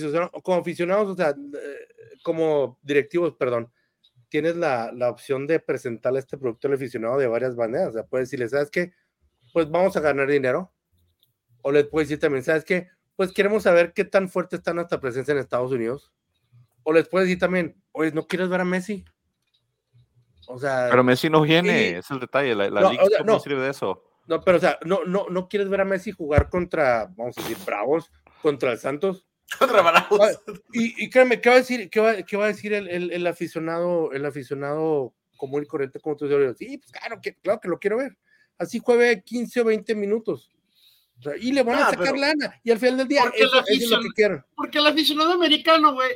como 0.43 0.59
aficionados, 0.59 1.09
o 1.09 1.15
sea, 1.15 1.31
eh, 1.31 2.17
como 2.23 2.79
directivos, 2.83 3.35
perdón, 3.35 3.71
tienes 4.33 4.57
la, 4.57 4.91
la, 4.95 5.11
opción 5.11 5.47
de 5.47 5.61
presentarle 5.61 6.19
este 6.19 6.39
producto 6.39 6.67
al 6.67 6.73
aficionado 6.73 7.19
de 7.19 7.27
varias 7.27 7.55
maneras. 7.55 7.91
O 7.91 7.93
sea, 7.93 8.05
puedes 8.05 8.31
decirle, 8.31 8.49
¿sabes 8.49 8.71
qué? 8.71 8.95
Pues 9.53 9.71
vamos 9.71 9.95
a 9.95 10.01
ganar 10.01 10.27
dinero. 10.27 10.73
O 11.61 11.71
le 11.71 11.85
puedes 11.85 12.09
decir 12.09 12.19
también, 12.19 12.43
¿sabes 12.43 12.65
qué? 12.65 12.89
Pues 13.15 13.31
queremos 13.31 13.65
saber 13.65 13.93
qué 13.93 14.07
tan 14.07 14.31
fuerte 14.31 14.57
está 14.57 14.73
nuestra 14.73 15.01
presencia 15.01 15.33
en 15.33 15.39
Estados 15.39 15.71
Unidos. 15.71 16.15
O 16.83 16.95
les 16.95 17.07
puedes 17.11 17.29
decir 17.29 17.41
también, 17.41 17.77
oye, 17.93 18.11
¿no 18.13 18.27
quieres 18.27 18.49
ver 18.49 18.63
a 18.63 18.65
Messi? 18.65 19.05
O 20.49 20.59
sea. 20.59 20.87
Pero 20.89 21.05
Messi 21.05 21.29
no 21.29 21.43
viene, 21.43 21.99
es 21.99 22.11
el 22.11 22.19
detalle. 22.19 22.55
La, 22.55 22.71
la 22.71 22.81
no, 22.81 22.91
Liga 22.91 23.05
no 23.27 23.39
sirve 23.39 23.61
de 23.61 23.71
eso. 23.71 24.03
No, 24.29 24.41
pero 24.41 24.57
o 24.57 24.61
sea, 24.61 24.79
no, 24.87 25.05
no, 25.05 25.27
no 25.29 25.47
quieres 25.47 25.69
ver 25.69 25.83
a 25.83 25.85
Messi 25.85 26.11
jugar 26.11 26.49
contra, 26.49 27.13
vamos 27.19 27.37
a 27.37 27.43
decir, 27.43 27.59
Bravos, 27.67 28.11
contra 28.41 28.73
el 28.73 28.79
Santos. 28.79 29.27
Y, 30.73 31.05
y 31.05 31.11
créeme, 31.11 31.41
¿qué 31.41 31.49
va 31.51 31.57
a 31.57 31.59
decir, 31.59 31.91
qué 31.91 32.01
va, 32.01 32.23
qué 32.23 32.37
va 32.37 32.45
a 32.45 32.49
decir 32.49 32.73
el, 32.73 32.89
el, 32.89 33.13
el, 33.13 33.27
aficionado, 33.27 34.13
el 34.13 34.25
aficionado 34.25 35.15
común 35.37 35.63
y 35.63 35.67
corriente 35.67 36.01
como 36.01 36.17
tú 36.17 36.27
dices? 36.27 36.57
Sí, 36.59 36.79
pues 36.79 36.91
claro 36.93 37.21
que, 37.21 37.35
claro 37.37 37.61
que 37.61 37.69
lo 37.69 37.79
quiero 37.79 37.99
ver. 37.99 38.17
Así 38.59 38.79
juegue 38.79 39.23
15 39.23 39.61
o 39.61 39.65
20 39.65 39.95
minutos. 39.95 40.51
Y 41.41 41.53
le 41.53 41.63
van 41.63 41.83
a 41.83 41.91
sacar 41.91 42.17
lana. 42.17 42.61
Y 42.65 42.71
al 42.71 42.79
final 42.79 42.99
del 42.99 43.09
día, 43.09 43.25
eso, 43.35 43.63
es 43.67 43.89
lo 43.89 44.01
que 44.01 44.09
quieren. 44.11 44.45
Porque 44.55 44.79
el 44.79 44.87
aficionado 44.87 45.33
americano, 45.33 45.95
güey, 45.95 46.11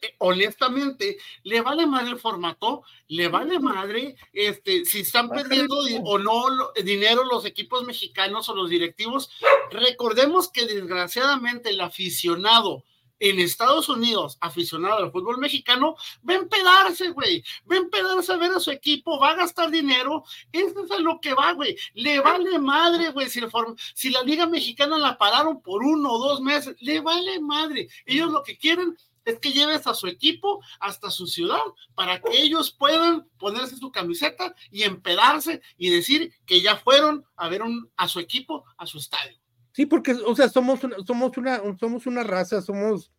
eh, 0.00 0.14
honestamente, 0.18 1.18
le 1.44 1.60
vale 1.60 1.86
madre 1.86 2.10
el 2.10 2.18
formato, 2.18 2.82
le 3.08 3.28
vale 3.28 3.58
madre 3.58 4.16
este, 4.32 4.84
si 4.84 5.00
están 5.00 5.28
perdiendo 5.28 5.76
o 6.04 6.18
no 6.18 6.72
dinero 6.84 7.24
los 7.24 7.44
equipos 7.44 7.84
mexicanos 7.84 8.48
o 8.48 8.54
los 8.54 8.70
directivos. 8.70 9.30
Recordemos 9.70 10.50
que 10.50 10.66
desgraciadamente 10.66 11.70
el 11.70 11.80
aficionado 11.80 12.84
en 13.22 13.38
Estados 13.38 13.88
Unidos, 13.88 14.36
aficionado 14.40 14.96
al 14.96 15.12
fútbol 15.12 15.38
mexicano, 15.38 15.94
va 16.28 16.34
a 16.34 16.38
empedarse, 16.38 17.10
güey. 17.10 17.44
Va 17.70 17.76
a 17.76 17.78
empedarse 17.78 18.32
a 18.32 18.36
ver 18.36 18.50
a 18.50 18.58
su 18.58 18.72
equipo, 18.72 19.20
va 19.20 19.30
a 19.30 19.36
gastar 19.36 19.70
dinero. 19.70 20.24
Eso 20.50 20.82
es 20.82 21.00
lo 21.00 21.20
que 21.20 21.32
va, 21.32 21.52
güey. 21.52 21.76
Le 21.94 22.18
vale 22.18 22.58
madre, 22.58 23.10
güey. 23.10 23.28
Si 23.30 24.10
la 24.10 24.22
Liga 24.24 24.46
Mexicana 24.46 24.98
la 24.98 25.16
pararon 25.16 25.62
por 25.62 25.84
uno 25.84 26.10
o 26.10 26.18
dos 26.18 26.40
meses, 26.40 26.74
le 26.80 27.00
vale 27.00 27.38
madre. 27.38 27.88
Ellos 28.06 28.32
lo 28.32 28.42
que 28.42 28.58
quieren 28.58 28.96
es 29.24 29.38
que 29.38 29.52
lleves 29.52 29.86
a 29.86 29.94
su 29.94 30.08
equipo 30.08 30.60
hasta 30.80 31.08
su 31.08 31.28
ciudad 31.28 31.62
para 31.94 32.20
que 32.20 32.42
ellos 32.42 32.72
puedan 32.72 33.28
ponerse 33.38 33.76
su 33.76 33.92
camiseta 33.92 34.56
y 34.72 34.82
empedarse 34.82 35.62
y 35.76 35.90
decir 35.90 36.34
que 36.44 36.60
ya 36.60 36.76
fueron 36.76 37.24
a 37.36 37.48
ver 37.48 37.62
a 37.96 38.08
su 38.08 38.18
equipo 38.18 38.64
a 38.76 38.86
su 38.86 38.98
estadio. 38.98 39.41
Sí, 39.72 39.86
porque, 39.86 40.12
o 40.12 40.34
sea, 40.36 40.48
somos 40.48 40.84
una, 40.84 40.96
somos 41.06 41.36
una, 41.36 41.60
somos 41.78 42.06
una 42.06 42.22
raza, 42.22 42.60
somos, 42.60 43.12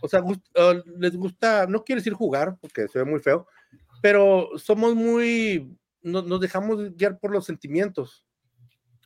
o 0.00 0.08
sea, 0.08 0.22
les 0.98 1.16
gusta, 1.16 1.66
no 1.66 1.84
quiero 1.84 2.00
decir 2.00 2.14
jugar, 2.14 2.56
porque 2.60 2.88
se 2.88 2.98
ve 2.98 3.04
muy 3.04 3.20
feo, 3.20 3.46
pero 4.02 4.50
somos 4.56 4.94
muy, 4.94 5.76
nos 6.02 6.40
dejamos 6.40 6.94
guiar 6.96 7.18
por 7.18 7.30
los 7.30 7.46
sentimientos. 7.46 8.24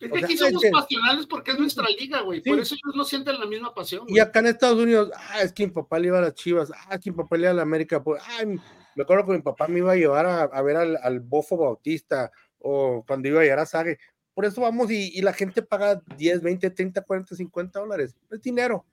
Es 0.00 0.10
que 0.10 0.24
aquí 0.24 0.36
somos 0.36 0.62
pasionales 0.72 1.26
porque 1.26 1.52
es 1.52 1.58
nuestra 1.58 1.86
liga, 1.88 2.20
güey. 2.20 2.42
Por 2.42 2.58
eso 2.58 2.74
ellos 2.74 2.96
no 2.96 3.04
sienten 3.04 3.38
la 3.38 3.46
misma 3.46 3.72
pasión. 3.74 4.04
Y 4.08 4.18
acá 4.18 4.40
en 4.40 4.46
Estados 4.46 4.78
Unidos, 4.78 5.10
ah, 5.14 5.42
es 5.42 5.52
que 5.52 5.66
mi 5.66 5.72
papá 5.72 5.98
le 5.98 6.08
iba 6.08 6.18
a 6.18 6.22
las 6.22 6.34
chivas, 6.34 6.72
ah, 6.74 6.94
es 6.94 7.00
que 7.00 7.10
mi 7.10 7.16
papá 7.16 7.36
le 7.36 7.42
iba 7.42 7.50
a 7.52 7.54
la 7.54 7.62
América. 7.62 8.02
Pues, 8.02 8.20
ay, 8.38 8.46
me 8.46 9.02
acuerdo 9.02 9.26
que 9.26 9.32
mi 9.32 9.42
papá 9.42 9.68
me 9.68 9.78
iba 9.78 9.92
a 9.92 9.96
llevar 9.96 10.26
a, 10.26 10.62
ver 10.62 10.76
al, 10.76 10.98
al, 11.02 11.20
Bofo 11.20 11.56
Bautista 11.56 12.30
o 12.58 13.04
cuando 13.06 13.28
iba 13.28 13.40
a 13.40 13.44
llegar 13.44 13.60
a 13.60 13.66
Sague. 13.66 13.98
Por 14.34 14.44
eso 14.44 14.60
vamos 14.60 14.90
y, 14.90 15.20
la 15.22 15.32
gente 15.32 15.62
paga 15.62 16.02
10, 16.16 16.42
20, 16.42 16.70
30, 16.70 17.02
40, 17.02 17.36
50 17.36 17.78
dólares. 17.78 18.16
Es 18.30 18.42
dinero. 18.42 18.84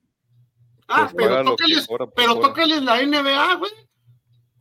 Ah, 0.88 1.10
pues 1.12 1.28
pero, 1.28 1.44
tócales, 1.44 1.88
pero 2.16 2.40
tócales 2.40 2.84
la 2.84 3.02
NBA, 3.04 3.56
güey. 3.56 3.72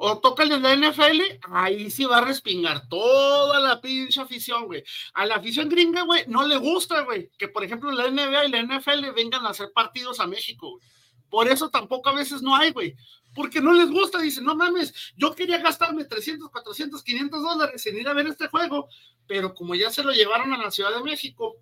O 0.02 0.18
tócales 0.18 0.62
la 0.62 0.74
NFL, 0.74 1.20
ahí 1.42 1.90
sí 1.90 2.06
va 2.06 2.18
a 2.18 2.24
respingar 2.24 2.88
toda 2.88 3.60
la 3.60 3.82
pinche 3.82 4.22
afición, 4.22 4.64
güey. 4.64 4.82
A 5.12 5.26
la 5.26 5.34
afición 5.34 5.68
gringa, 5.68 6.04
güey, 6.04 6.24
no 6.26 6.46
le 6.48 6.56
gusta, 6.56 7.02
güey, 7.02 7.30
que 7.36 7.48
por 7.48 7.62
ejemplo 7.62 7.90
la 7.90 8.08
NBA 8.10 8.46
y 8.46 8.50
la 8.50 8.62
NFL 8.62 9.12
vengan 9.14 9.44
a 9.44 9.50
hacer 9.50 9.70
partidos 9.74 10.18
a 10.18 10.26
México, 10.26 10.70
güey. 10.70 10.82
Por 11.28 11.48
eso 11.48 11.68
tampoco 11.68 12.08
a 12.08 12.14
veces 12.14 12.40
no 12.40 12.56
hay, 12.56 12.72
güey. 12.72 12.96
Porque 13.34 13.60
no 13.60 13.72
les 13.72 13.90
gusta, 13.90 14.18
dicen, 14.18 14.44
no 14.44 14.56
mames, 14.56 14.92
yo 15.16 15.34
quería 15.34 15.58
gastarme 15.58 16.04
300, 16.04 16.50
400, 16.50 17.02
500 17.02 17.42
dólares 17.42 17.86
en 17.86 17.98
ir 17.98 18.08
a 18.08 18.12
ver 18.12 18.26
este 18.26 18.48
juego, 18.48 18.88
pero 19.26 19.54
como 19.54 19.74
ya 19.74 19.90
se 19.90 20.02
lo 20.02 20.10
llevaron 20.10 20.52
a 20.52 20.58
la 20.58 20.70
Ciudad 20.70 20.92
de 20.92 21.02
México, 21.02 21.56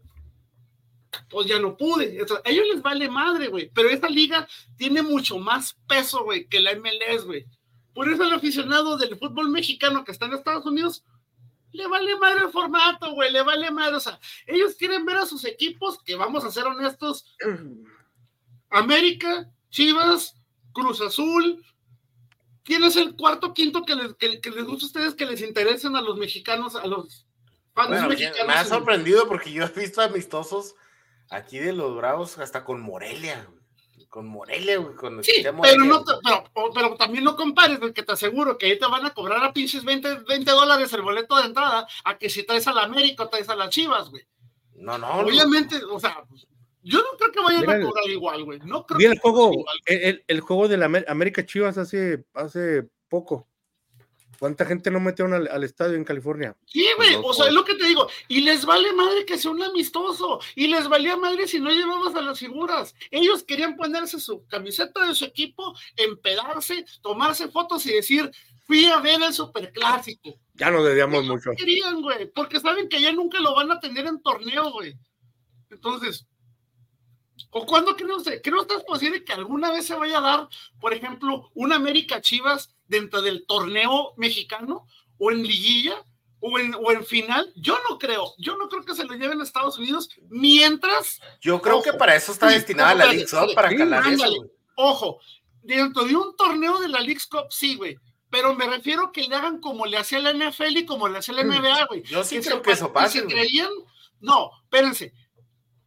pues 1.28 1.46
ya 1.46 1.58
no 1.58 1.76
pude. 1.76 2.18
a 2.44 2.50
ellos 2.50 2.66
les 2.72 2.82
vale 2.82 3.08
madre, 3.08 3.48
güey. 3.48 3.70
Pero 3.74 3.88
esta 3.90 4.08
liga 4.08 4.48
tiene 4.76 5.02
mucho 5.02 5.38
más 5.38 5.76
peso, 5.86 6.24
güey, 6.24 6.46
que 6.48 6.60
la 6.60 6.74
MLS, 6.74 7.24
güey. 7.24 7.46
Por 7.94 8.08
eso 8.08 8.24
el 8.24 8.32
aficionado 8.32 8.96
del 8.96 9.16
fútbol 9.16 9.50
mexicano 9.50 10.04
que 10.04 10.12
está 10.12 10.26
en 10.26 10.34
Estados 10.34 10.64
Unidos 10.66 11.04
le 11.72 11.86
vale 11.86 12.16
madre 12.16 12.44
el 12.44 12.50
formato, 12.50 13.12
güey, 13.12 13.30
le 13.32 13.42
vale 13.42 13.70
madre. 13.70 13.96
O 13.96 14.00
sea, 14.00 14.18
ellos 14.46 14.74
quieren 14.76 15.04
ver 15.04 15.18
a 15.18 15.26
sus 15.26 15.44
equipos, 15.44 16.02
que 16.02 16.14
vamos 16.14 16.44
a 16.44 16.50
ser 16.50 16.64
honestos, 16.64 17.26
América, 18.70 19.50
Chivas, 19.70 20.34
Cruz 20.78 21.00
Azul. 21.00 21.64
¿Quién 22.62 22.84
es 22.84 22.96
el 22.96 23.16
cuarto, 23.16 23.54
quinto 23.54 23.84
que 23.84 23.94
les, 23.94 24.14
que 24.14 24.50
les 24.50 24.64
gusta 24.64 24.84
a 24.84 24.88
ustedes 24.88 25.14
que 25.14 25.24
les 25.24 25.40
interesen 25.40 25.96
a 25.96 26.02
los 26.02 26.18
mexicanos, 26.18 26.76
a 26.76 26.86
los 26.86 27.28
me 27.86 28.52
ha 28.52 28.64
sorprendido 28.64 29.28
porque 29.28 29.52
yo 29.52 29.64
he 29.64 29.68
visto 29.68 30.00
amistosos 30.00 30.74
aquí 31.30 31.58
de 31.58 31.72
los 31.72 31.94
Bravos 31.94 32.38
hasta 32.38 32.64
con 32.64 32.80
Morelia, 32.80 33.48
con 34.08 34.26
Morelia, 34.26 34.78
güey, 34.78 34.96
con 34.96 35.22
sí, 35.22 35.44
pero, 35.62 35.84
no 35.84 36.04
pero, 36.74 36.96
también 36.96 37.24
no 37.24 37.36
compares, 37.36 37.78
que 37.92 38.02
te 38.02 38.12
aseguro 38.12 38.56
que 38.56 38.66
ahí 38.66 38.78
te 38.78 38.86
van 38.86 39.04
a 39.04 39.10
cobrar 39.10 39.44
a 39.44 39.52
pinches 39.52 39.84
20, 39.84 40.20
20 40.28 40.50
dólares 40.50 40.92
el 40.92 41.02
boleto 41.02 41.36
de 41.36 41.46
entrada 41.46 41.86
a 42.04 42.18
que 42.18 42.30
si 42.30 42.44
traes 42.44 42.66
a 42.66 42.72
la 42.72 42.82
América 42.82 43.24
o 43.24 43.28
traes 43.28 43.48
a 43.48 43.56
las 43.56 43.70
Chivas, 43.70 44.08
güey. 44.08 44.26
No, 44.74 44.96
no. 44.96 45.08
Obviamente, 45.18 45.76
o 45.90 46.00
sea, 46.00 46.24
yo 46.88 46.98
no 46.98 47.18
creo 47.18 47.32
que 47.32 47.40
vayan 47.40 47.68
a 47.68 47.86
cobrar 47.86 48.08
igual, 48.08 48.44
güey. 48.44 48.58
No 48.60 48.86
creo 48.86 49.12
el 49.12 49.18
juego, 49.18 49.52
el, 49.84 50.24
el, 50.26 50.40
juego 50.40 50.68
de 50.68 50.76
la 50.78 51.04
América 51.06 51.44
Chivas 51.44 51.76
hace, 51.76 52.24
hace 52.32 52.88
poco. 53.08 53.46
¿Cuánta 54.38 54.64
gente 54.64 54.90
no 54.90 55.00
metieron 55.00 55.34
al, 55.34 55.64
estadio 55.64 55.96
en 55.96 56.04
California? 56.04 56.56
Sí, 56.64 56.86
güey, 56.96 57.16
o 57.16 57.34
sea, 57.34 57.48
es 57.48 57.52
lo 57.52 57.64
que 57.64 57.74
te 57.74 57.84
digo. 57.84 58.08
Y 58.28 58.42
les 58.42 58.64
vale 58.64 58.92
madre 58.92 59.26
que 59.26 59.36
sea 59.36 59.50
un 59.50 59.62
amistoso. 59.62 60.38
Y 60.54 60.68
les 60.68 60.88
valía 60.88 61.16
madre 61.16 61.48
si 61.48 61.58
no 61.58 61.70
llevabas 61.70 62.14
a 62.14 62.22
las 62.22 62.38
figuras. 62.38 62.94
Ellos 63.10 63.42
querían 63.42 63.76
ponerse 63.76 64.20
su 64.20 64.46
camiseta 64.46 65.06
de 65.06 65.14
su 65.14 65.24
equipo, 65.24 65.74
empedarse, 65.96 66.86
tomarse 67.02 67.48
fotos 67.48 67.84
y 67.86 67.94
decir, 67.94 68.30
fui 68.64 68.86
a 68.86 69.00
ver 69.00 69.20
el 69.20 69.34
superclásico. 69.34 70.38
Ya 70.54 70.70
no 70.70 70.84
debíamos 70.84 71.24
mucho. 71.24 71.50
querían, 71.56 72.00
güey, 72.00 72.30
porque 72.32 72.60
saben 72.60 72.88
que 72.88 73.00
ya 73.00 73.12
nunca 73.12 73.40
lo 73.40 73.56
van 73.56 73.72
a 73.72 73.80
tener 73.80 74.06
en 74.06 74.22
torneo, 74.22 74.70
güey. 74.70 74.94
Entonces, 75.70 76.28
¿O 77.50 77.66
cuándo 77.66 77.96
creen 77.96 78.12
ustedes? 78.12 78.40
¿Creen 78.42 78.58
ustedes 78.58 78.84
posible 78.84 79.24
que 79.24 79.32
alguna 79.32 79.70
vez 79.70 79.86
se 79.86 79.94
vaya 79.94 80.18
a 80.18 80.22
dar, 80.22 80.48
por 80.80 80.92
ejemplo, 80.92 81.50
un 81.54 81.72
América 81.72 82.20
Chivas 82.20 82.74
dentro 82.86 83.22
del 83.22 83.46
torneo 83.46 84.14
mexicano 84.16 84.86
o 85.18 85.30
en 85.30 85.42
liguilla 85.42 86.04
o 86.40 86.58
en, 86.58 86.74
o 86.74 86.90
en 86.92 87.04
final? 87.04 87.52
Yo 87.56 87.78
no 87.88 87.98
creo. 87.98 88.34
Yo 88.38 88.56
no 88.56 88.68
creo 88.68 88.84
que 88.84 88.94
se 88.94 89.04
lo 89.04 89.14
lleven 89.14 89.40
a 89.40 89.44
Estados 89.44 89.78
Unidos 89.78 90.10
mientras. 90.28 91.20
Yo 91.40 91.60
creo 91.60 91.82
que 91.82 91.92
para 91.92 92.14
eso 92.16 92.32
está 92.32 92.48
destinada 92.48 92.94
la 92.94 93.06
League 93.06 93.26
Cup, 93.26 93.54
para 93.54 93.74
calar 93.74 94.04
Ojo, 94.76 95.18
dentro 95.62 96.04
de 96.04 96.14
un 96.14 96.36
torneo 96.36 96.78
de 96.78 96.88
la 96.88 97.00
League 97.00 97.20
Cup, 97.30 97.46
sí, 97.50 97.74
güey. 97.76 97.98
Pero 98.30 98.54
me 98.54 98.66
refiero 98.66 99.10
que 99.10 99.22
le 99.22 99.34
hagan 99.34 99.58
como 99.58 99.86
le 99.86 99.96
hacía 99.96 100.18
la 100.18 100.32
NFL 100.32 100.76
y 100.76 100.86
como 100.86 101.08
le 101.08 101.18
hacía 101.18 101.34
la 101.34 101.44
NBA, 101.44 101.86
güey. 101.86 102.02
Yo 102.02 102.22
sí 102.22 102.38
creo 102.40 102.62
que 102.62 102.72
eso 102.72 102.92
pase. 102.92 103.24
creían? 103.24 103.70
No, 104.20 104.50
espérense 104.64 105.14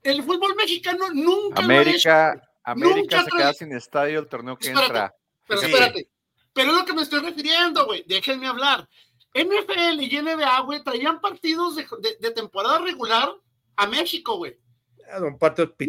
el 0.04 0.24
fútbol 0.24 0.56
mexicano 0.56 1.06
nunca 1.14 1.62
América, 1.62 2.36
lo 2.36 2.42
América 2.64 3.24
se 3.24 3.32
queda 3.32 3.54
sin 3.54 3.74
estadio 3.74 4.20
el 4.20 4.28
torneo 4.28 4.58
que 4.58 4.70
entra. 4.70 5.14
Pero 5.48 5.62
espérate, 5.62 6.08
pero 6.54 6.72
es 6.72 6.78
lo 6.78 6.86
que 6.86 6.94
me 6.94 7.02
estoy 7.02 7.20
refiriendo, 7.20 7.86
güey, 7.86 8.04
déjenme 8.08 8.48
hablar. 8.48 8.88
NFL 9.34 10.02
y 10.02 10.22
NBA, 10.22 10.60
güey, 10.62 10.84
traían 10.84 11.22
partidos 11.22 11.76
de, 11.76 11.86
de, 12.20 12.32
temporada 12.32 12.80
regular 12.80 13.34
a 13.78 13.88
México, 13.88 14.38
güey. 14.38 14.58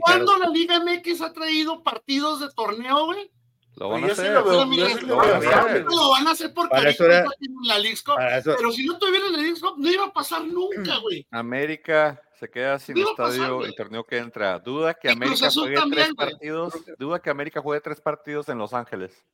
¿Cuándo 0.00 0.38
la 0.38 0.48
Liga 0.48 0.80
MX 0.80 1.20
ha 1.22 1.32
traído 1.32 1.82
partidos 1.82 2.40
de 2.40 2.50
torneo, 2.50 3.06
güey? 3.06 3.30
Lo 3.76 3.88
van 3.88 4.04
a 4.04 4.06
hacer. 4.08 4.32
Lo, 4.32 6.10
van 6.10 6.26
a 6.26 6.30
hacer 6.32 6.52
porque 6.52 6.76
era, 6.76 7.24
la 7.64 7.78
League 7.78 7.98
Cup. 8.04 8.16
Pero 8.44 8.70
si 8.70 8.84
no 8.84 8.98
tuviera 8.98 9.28
la 9.28 9.38
League 9.38 9.60
Cup, 9.60 9.74
no 9.78 9.90
iba 9.90 10.06
a 10.06 10.12
pasar 10.12 10.44
nunca, 10.44 10.98
güey. 10.98 11.26
América 11.30 12.20
se 12.42 12.50
queda 12.50 12.76
sin 12.80 12.98
estadio 12.98 13.64
el 13.64 13.72
torneo 13.76 14.02
que 14.02 14.18
entra. 14.18 14.58
Duda 14.58 14.94
que 14.94 15.08
América 15.08 15.48
juegue 15.48 15.78
tres 15.92 16.12
partidos. 16.12 16.74
Duda 16.98 17.20
que 17.20 17.30
América 17.30 17.60
juegue 17.60 17.80
tres 17.80 18.00
partidos 18.00 18.48
en 18.48 18.58
Los 18.58 18.74
Ángeles. 18.74 19.24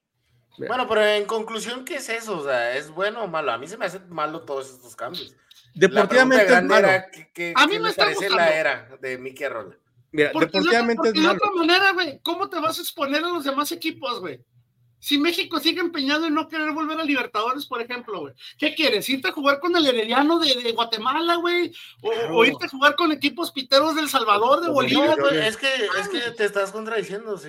Bueno, 0.59 0.87
pero 0.87 1.03
en 1.07 1.25
conclusión, 1.25 1.87
¿qué 1.87 1.97
es 1.97 2.09
eso? 2.11 2.41
O 2.41 2.45
sea, 2.45 2.77
¿es 2.77 2.91
bueno 2.91 3.23
o 3.23 3.27
malo? 3.27 3.51
A 3.53 3.57
mí 3.57 3.67
se 3.67 3.79
me 3.79 3.87
hace 3.87 3.99
malo 4.01 4.43
todos 4.43 4.75
estos 4.75 4.95
cambios. 4.95 5.35
Deportivamente 5.73 6.53
es 6.53 6.63
malo. 6.65 6.89
a 6.89 7.67
mí 7.67 7.79
me, 7.79 7.93
parece 7.95 8.29
la 8.29 8.55
era 8.55 8.89
de 9.01 9.17
Mickey 9.17 9.47
Arrola. 9.47 9.79
Mira, 10.13 10.29
deportivamente 10.29 11.09
es 11.09 11.15
malo. 11.15 11.31
De 11.31 11.37
otra 11.37 11.51
manera, 11.55 11.93
güey, 11.93 12.21
¿cómo 12.23 12.51
te 12.51 12.61
vas 12.61 12.79
a 12.79 12.83
exponer 12.83 13.25
a 13.25 13.29
los 13.29 13.45
demás 13.45 13.73
equipos, 13.73 14.21
güey? 14.21 14.45
Si 15.01 15.19
México 15.19 15.61
sigue 15.61 15.81
empeñado 15.81 16.27
en 16.27 16.35
no 16.35 16.49
querer 16.49 16.73
volver 16.73 16.99
a 16.99 17.05
Libertadores, 17.05 17.67
por 17.67 17.81
ejemplo, 17.81 18.21
güey, 18.21 18.35
¿qué 18.59 18.75
quieres? 18.75 19.09
¿Irte 19.09 19.29
a 19.29 19.33
jugar 19.33 19.61
con 19.61 19.77
el 19.77 19.87
Herediano 19.87 20.39
de, 20.39 20.73
Guatemala, 20.73 21.37
güey? 21.37 21.73
O, 22.03 22.45
irte 22.45 22.67
a 22.67 22.69
jugar 22.69 22.97
con 22.97 23.13
equipos 23.13 23.53
piteros 23.53 23.95
del 23.95 24.09
Salvador, 24.09 24.61
de 24.61 24.71
Bolivia, 24.71 25.15
güey? 25.15 25.39
Es 25.39 25.57
que, 25.57 25.69
es 26.01 26.09
que 26.09 26.31
te 26.33 26.45
estás 26.45 26.73
contradiciendo. 26.73 27.39
Si, 27.39 27.49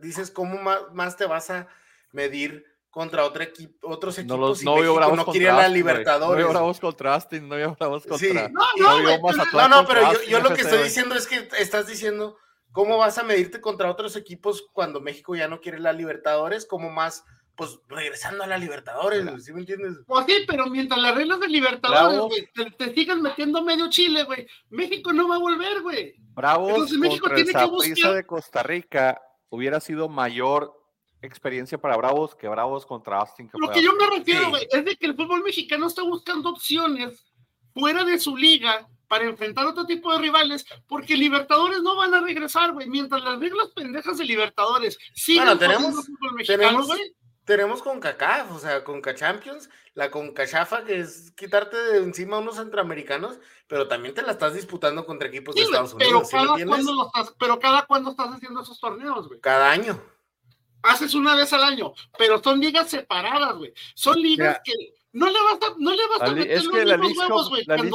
dices, 0.00 0.30
¿cómo 0.30 0.60
más, 0.92 1.16
te 1.16 1.26
vas 1.26 1.50
a 1.50 1.68
medir 2.12 2.64
contra 2.90 3.24
otro 3.24 3.42
equipo, 3.42 3.88
otros 3.88 4.16
equipos 4.18 4.38
no, 4.38 4.46
los, 4.46 4.62
no 4.62 4.76
México 4.76 5.16
no 5.16 5.26
quiere 5.26 5.46
la 5.46 5.68
Libertadores. 5.68 6.44
No 6.44 6.52
bravos 6.52 6.78
contra 6.78 7.14
Austin, 7.14 7.48
no 7.48 7.56
bravos 7.74 8.06
contra... 8.06 8.18
Sí. 8.18 8.32
No, 8.52 8.64
no, 8.76 9.18
no, 9.52 9.68
no, 9.68 9.86
pero 9.86 10.12
yo, 10.12 10.22
yo 10.22 10.40
lo 10.40 10.54
que 10.54 10.60
estoy 10.62 10.84
diciendo 10.84 11.16
es 11.16 11.26
que 11.26 11.48
estás 11.58 11.88
diciendo 11.88 12.36
¿Cómo 12.74 12.98
vas 12.98 13.18
a 13.18 13.22
medirte 13.22 13.60
contra 13.60 13.88
otros 13.88 14.16
equipos 14.16 14.66
cuando 14.72 15.00
México 15.00 15.36
ya 15.36 15.46
no 15.46 15.60
quiere 15.60 15.78
la 15.78 15.92
Libertadores? 15.92 16.66
¿Cómo 16.66 16.90
más, 16.90 17.24
pues, 17.54 17.78
regresando 17.86 18.42
a 18.42 18.48
la 18.48 18.58
Libertadores? 18.58 19.44
¿Sí 19.44 19.52
me 19.52 19.60
entiendes? 19.60 19.98
Pues 20.08 20.26
sí, 20.26 20.44
pero 20.44 20.66
mientras 20.66 21.00
las 21.00 21.14
reglas 21.14 21.38
de 21.38 21.46
Libertadores, 21.46 22.48
te, 22.52 22.70
te, 22.72 22.92
sigan 22.92 23.22
metiendo 23.22 23.62
medio 23.62 23.88
Chile, 23.90 24.24
güey, 24.24 24.48
México 24.70 25.12
no 25.12 25.28
va 25.28 25.36
a 25.36 25.38
volver, 25.38 25.82
güey. 25.82 26.16
Bravos 26.34 26.70
Entonces, 26.70 26.98
México 26.98 27.30
tiene 27.32 27.52
que 27.52 27.64
buscar... 27.64 28.14
de 28.14 28.26
Costa 28.26 28.64
Rica 28.64 29.22
hubiera 29.50 29.78
sido 29.78 30.08
mayor 30.08 30.74
experiencia 31.22 31.78
para 31.78 31.96
Bravos 31.96 32.34
que 32.34 32.48
Bravos 32.48 32.84
contra 32.84 33.20
Austin. 33.20 33.50
Lo 33.52 33.70
que 33.70 33.84
yo 33.84 33.92
me 33.94 34.18
refiero, 34.18 34.50
güey, 34.50 34.66
es 34.68 34.84
de 34.84 34.96
que 34.96 35.06
el 35.06 35.14
fútbol 35.14 35.44
mexicano 35.44 35.86
está 35.86 36.02
buscando 36.02 36.50
opciones 36.50 37.24
fuera 37.72 38.04
de 38.04 38.18
su 38.18 38.36
liga 38.36 38.88
para 39.08 39.24
enfrentar 39.24 39.66
otro 39.66 39.86
tipo 39.86 40.12
de 40.12 40.18
rivales, 40.18 40.64
porque 40.86 41.16
Libertadores 41.16 41.82
no 41.82 41.96
van 41.96 42.14
a 42.14 42.20
regresar, 42.20 42.72
güey, 42.72 42.88
mientras 42.88 43.22
las 43.22 43.38
reglas 43.38 43.68
pendejas 43.74 44.18
de 44.18 44.24
Libertadores 44.24 44.98
siguen 45.14 45.44
bueno, 45.44 45.58
tenemos, 45.58 46.06
tenemos, 46.46 46.88
tenemos 47.44 47.82
con 47.82 48.00
CACAF, 48.00 48.52
o 48.52 48.58
sea, 48.58 48.84
con 48.84 49.02
Champions, 49.02 49.68
la 49.94 50.10
con 50.10 50.32
Cachafa, 50.32 50.84
que 50.84 50.98
es 51.00 51.32
quitarte 51.36 51.76
de 51.76 51.98
encima 51.98 52.36
a 52.36 52.40
unos 52.40 52.56
centroamericanos, 52.56 53.38
pero 53.66 53.86
también 53.86 54.14
te 54.14 54.22
la 54.22 54.32
estás 54.32 54.54
disputando 54.54 55.06
contra 55.06 55.28
equipos 55.28 55.54
de 55.54 55.62
Estados 55.62 55.94
Unidos. 55.94 56.28
Pero, 56.30 56.46
cada 56.46 56.66
cuando 56.66 57.06
estás, 57.06 57.34
pero 57.38 57.58
cada 57.58 57.86
cuándo 57.86 58.10
estás 58.10 58.28
haciendo 58.32 58.62
esos 58.62 58.80
torneos, 58.80 59.28
güey. 59.28 59.40
Cada 59.40 59.70
año. 59.70 60.02
Haces 60.82 61.14
una 61.14 61.34
vez 61.34 61.52
al 61.52 61.64
año, 61.64 61.94
pero 62.18 62.42
son 62.42 62.60
ligas 62.60 62.90
separadas, 62.90 63.56
güey. 63.56 63.72
Son 63.94 64.20
ligas 64.20 64.60
que 64.64 64.72
no 65.14 65.26
le 65.26 65.32
vas 65.32 65.70
a, 65.70 65.74
no 65.78 65.92
le 65.92 66.02
vas 66.08 66.28
a 66.28 66.34
meter 66.34 66.52
Es 66.52 66.68
que 66.68 66.84
la 66.84 66.96
League 66.96 67.14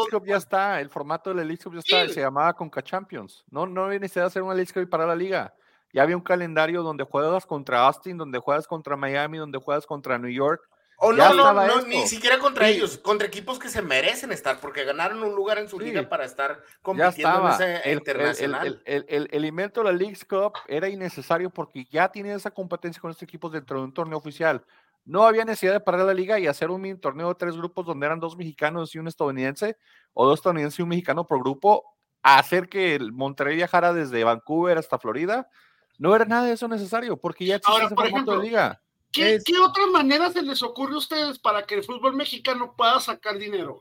Cup, 0.10 0.26
ya 0.26 0.38
está, 0.38 0.80
el 0.80 0.90
formato 0.90 1.30
de 1.30 1.36
la 1.36 1.44
League 1.44 1.62
Cup 1.62 1.74
ya 1.74 1.80
está, 1.80 2.14
se 2.14 2.22
llamaba 2.22 2.54
Conca 2.54 2.82
Champions. 2.82 3.44
No, 3.52 3.68
no 3.68 3.86
había 3.86 4.00
necesidad 4.00 4.24
de 4.24 4.28
hacer 4.28 4.42
una 4.42 4.54
League 4.54 4.72
Cup 4.74 4.90
para 4.90 5.06
la 5.06 5.16
liga. 5.16 5.54
Ya 5.92 6.04
había 6.04 6.16
un 6.16 6.24
calendario 6.24 6.82
donde 6.82 7.04
juegas 7.04 7.46
contra 7.46 7.82
Austin, 7.82 8.18
donde 8.18 8.40
juegas 8.40 8.68
contra 8.68 8.96
Miami, 8.96 9.38
donde 9.38 9.58
juegas 9.58 9.86
contra 9.86 10.18
New 10.18 10.32
York. 10.32 10.62
O 11.02 11.12
no, 11.12 11.34
no, 11.34 11.54
no, 11.54 11.82
ni 11.82 12.08
siquiera 12.08 12.40
contra 12.40 12.68
ellos, 12.70 12.98
contra 12.98 13.28
equipos 13.28 13.58
que 13.58 13.70
se 13.70 13.82
merecen 13.82 14.32
estar, 14.32 14.60
porque 14.60 14.84
ganaron 14.84 15.24
un 15.24 15.34
lugar 15.34 15.58
en 15.58 15.70
su 15.70 15.80
liga 15.80 16.08
para 16.08 16.26
estar 16.26 16.62
compitiendo 16.82 17.48
en 17.48 17.54
ese 17.54 17.90
el, 17.90 17.98
internacional. 17.98 18.82
El, 18.86 19.06
el, 19.08 19.30
el, 19.32 19.46
invento 19.46 19.82
de 19.82 19.92
la 19.92 19.98
League 19.98 20.18
Cup 20.30 20.54
era 20.68 20.90
innecesario 20.90 21.50
porque 21.50 21.86
ya 21.90 22.10
tiene 22.10 22.34
esa 22.34 22.52
competencia 22.52 23.02
con 23.02 23.12
estos 23.12 23.24
equipos 23.24 23.52
dentro 23.52 23.80
de 23.80 23.86
un 23.86 23.94
torneo 23.94 24.18
oficial. 24.18 24.64
No 25.06 25.26
había 25.26 25.46
necesidad 25.46 25.74
de 25.74 25.80
parar 25.80 26.06
la 26.06 26.14
liga 26.14 26.40
y 26.40 26.48
hacer 26.48 26.70
un 26.70 26.82
mini 26.82 27.00
torneo 27.00 27.30
de 27.30 27.36
tres 27.36 27.56
grupos 27.56 27.86
donde 27.86 28.06
eran 28.06 28.20
dos 28.20 28.38
mexicanos 28.38 28.94
y 28.94 29.00
un 29.00 29.08
estadounidense, 29.08 29.78
o 30.14 30.28
dos 30.28 30.40
estadounidenses 30.40 30.80
y 30.80 30.84
un 30.84 30.90
mexicano 30.90 31.26
por 31.26 31.40
grupo, 31.40 31.84
hacer 32.22 32.70
que 32.70 32.96
el 32.96 33.12
Monterrey 33.12 33.56
viajara 33.56 33.94
desde 33.94 34.24
Vancouver 34.24 34.78
hasta 34.78 35.00
Florida. 35.00 35.50
No 35.98 36.16
era 36.16 36.26
nada 36.26 36.46
de 36.46 36.54
eso 36.54 36.68
necesario, 36.68 37.18
porque 37.18 37.46
ya 37.46 37.56
existe 37.56 37.86
ese 37.86 37.96
formato 37.96 38.38
de 38.38 38.44
liga. 38.46 38.82
¿qué, 39.12 39.40
¿Qué 39.44 39.58
otra 39.60 39.88
manera 39.88 40.32
se 40.32 40.42
les 40.42 40.62
ocurre 40.62 40.94
a 40.94 41.00
ustedes 41.00 41.40
para 41.40 41.64
que 41.64 41.76
el 41.76 41.84
fútbol 41.84 42.16
mexicano 42.16 42.76
pueda 42.76 43.00
sacar 43.00 43.38
dinero? 43.38 43.80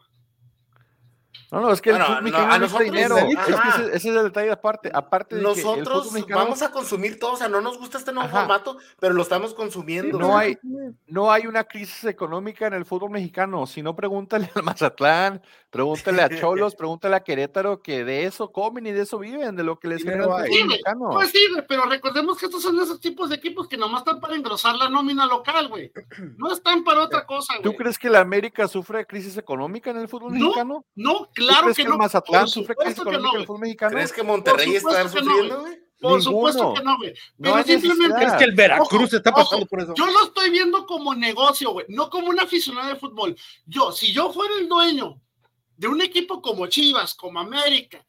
No, 1.50 1.60
no, 1.60 1.72
es 1.72 1.80
que 1.80 1.90
el 1.90 2.02
fútbol 2.02 2.22
mexicano 2.22 2.66
no, 2.66 2.78
dinero. 2.78 3.16
Es 3.16 3.36
que 3.36 3.52
ese, 3.52 3.96
es 3.96 4.04
el 4.04 4.22
detalle 4.24 4.50
aparte. 4.50 4.90
aparte 4.92 5.36
de 5.36 5.42
nosotros 5.42 6.12
vamos 6.28 6.60
a 6.60 6.70
consumir 6.70 7.18
todo, 7.18 7.32
o 7.32 7.36
sea, 7.36 7.48
no 7.48 7.62
nos 7.62 7.78
gusta 7.78 7.96
este 7.96 8.12
nuevo 8.12 8.28
formato, 8.28 8.76
pero 9.00 9.14
lo 9.14 9.22
estamos 9.22 9.54
consumiendo. 9.54 10.18
No 10.18 10.36
hay, 10.36 10.58
no 11.06 11.32
hay 11.32 11.46
una 11.46 11.64
crisis 11.64 12.04
económica 12.04 12.66
en 12.66 12.74
el 12.74 12.84
fútbol 12.84 13.10
mexicano. 13.10 13.66
Si 13.66 13.82
no, 13.82 13.96
pregúntale 13.96 14.50
al 14.54 14.62
Mazatlán, 14.62 15.42
pregúntale 15.70 16.22
a 16.22 16.28
Cholos, 16.28 16.74
pregúntale 16.76 17.16
a 17.16 17.20
Querétaro, 17.20 17.80
que 17.80 18.04
de 18.04 18.24
eso 18.24 18.52
comen 18.52 18.86
y 18.86 18.92
de 18.92 19.02
eso 19.02 19.18
viven, 19.18 19.56
de 19.56 19.64
lo 19.64 19.78
que 19.78 19.88
les 19.88 20.02
genera 20.02 20.24
el 20.24 20.30
fútbol 20.30 20.68
mexicano. 20.68 21.10
Pues 21.12 21.30
sí, 21.30 21.38
pero 21.66 21.86
recordemos 21.86 22.36
que 22.38 22.46
estos 22.46 22.62
son 22.62 22.78
esos 22.78 23.00
tipos 23.00 23.30
de 23.30 23.36
equipos 23.36 23.68
que 23.68 23.78
nomás 23.78 24.00
están 24.00 24.20
para 24.20 24.34
engrosar 24.34 24.76
la 24.76 24.90
nómina 24.90 25.26
local, 25.26 25.68
güey. 25.68 25.90
No 26.36 26.52
están 26.52 26.84
para 26.84 27.00
otra 27.00 27.24
cosa, 27.24 27.54
güey. 27.54 27.62
¿Tú 27.62 27.74
crees 27.74 27.98
que 27.98 28.10
la 28.10 28.20
América 28.20 28.68
sufre 28.68 29.06
crisis 29.06 29.38
económica 29.38 29.90
en 29.90 29.98
el 29.98 30.08
fútbol 30.08 30.32
mexicano? 30.32 30.84
No, 30.94 31.30
claro 31.38 31.74
que, 31.74 31.84
no. 31.84 31.96
Mazatlán 31.96 32.46
en 32.54 32.86
el 32.86 33.46
fútbol 33.46 33.60
mexicano? 33.60 33.92
¿Crees 33.92 34.12
que 34.12 34.22
Monterrey 34.22 34.76
está 34.76 35.08
sufriendo, 35.08 35.60
güey? 35.60 35.88
Por 36.00 36.22
supuesto 36.22 36.74
que 36.74 36.82
no, 36.82 36.96
güey. 36.96 37.14
Pero 37.40 37.62
simplemente. 37.64 38.24
Es 38.24 38.32
que 38.34 38.44
el 38.44 38.54
Veracruz 38.54 39.12
está 39.12 39.32
pasando 39.32 39.66
por 39.66 39.80
eso. 39.80 39.94
Yo 39.94 40.06
lo 40.06 40.24
estoy 40.24 40.50
viendo 40.50 40.86
como 40.86 41.14
negocio, 41.14 41.70
güey. 41.70 41.86
No 41.88 42.08
como 42.08 42.28
un 42.28 42.38
aficionado 42.38 42.88
de 42.88 42.96
fútbol. 42.96 43.36
Yo, 43.66 43.90
si 43.92 44.12
yo 44.12 44.32
fuera 44.32 44.54
el 44.60 44.68
dueño 44.68 45.20
de 45.76 45.88
un 45.88 46.00
equipo 46.00 46.40
como 46.40 46.66
Chivas, 46.66 47.14
como 47.14 47.40
América, 47.40 48.04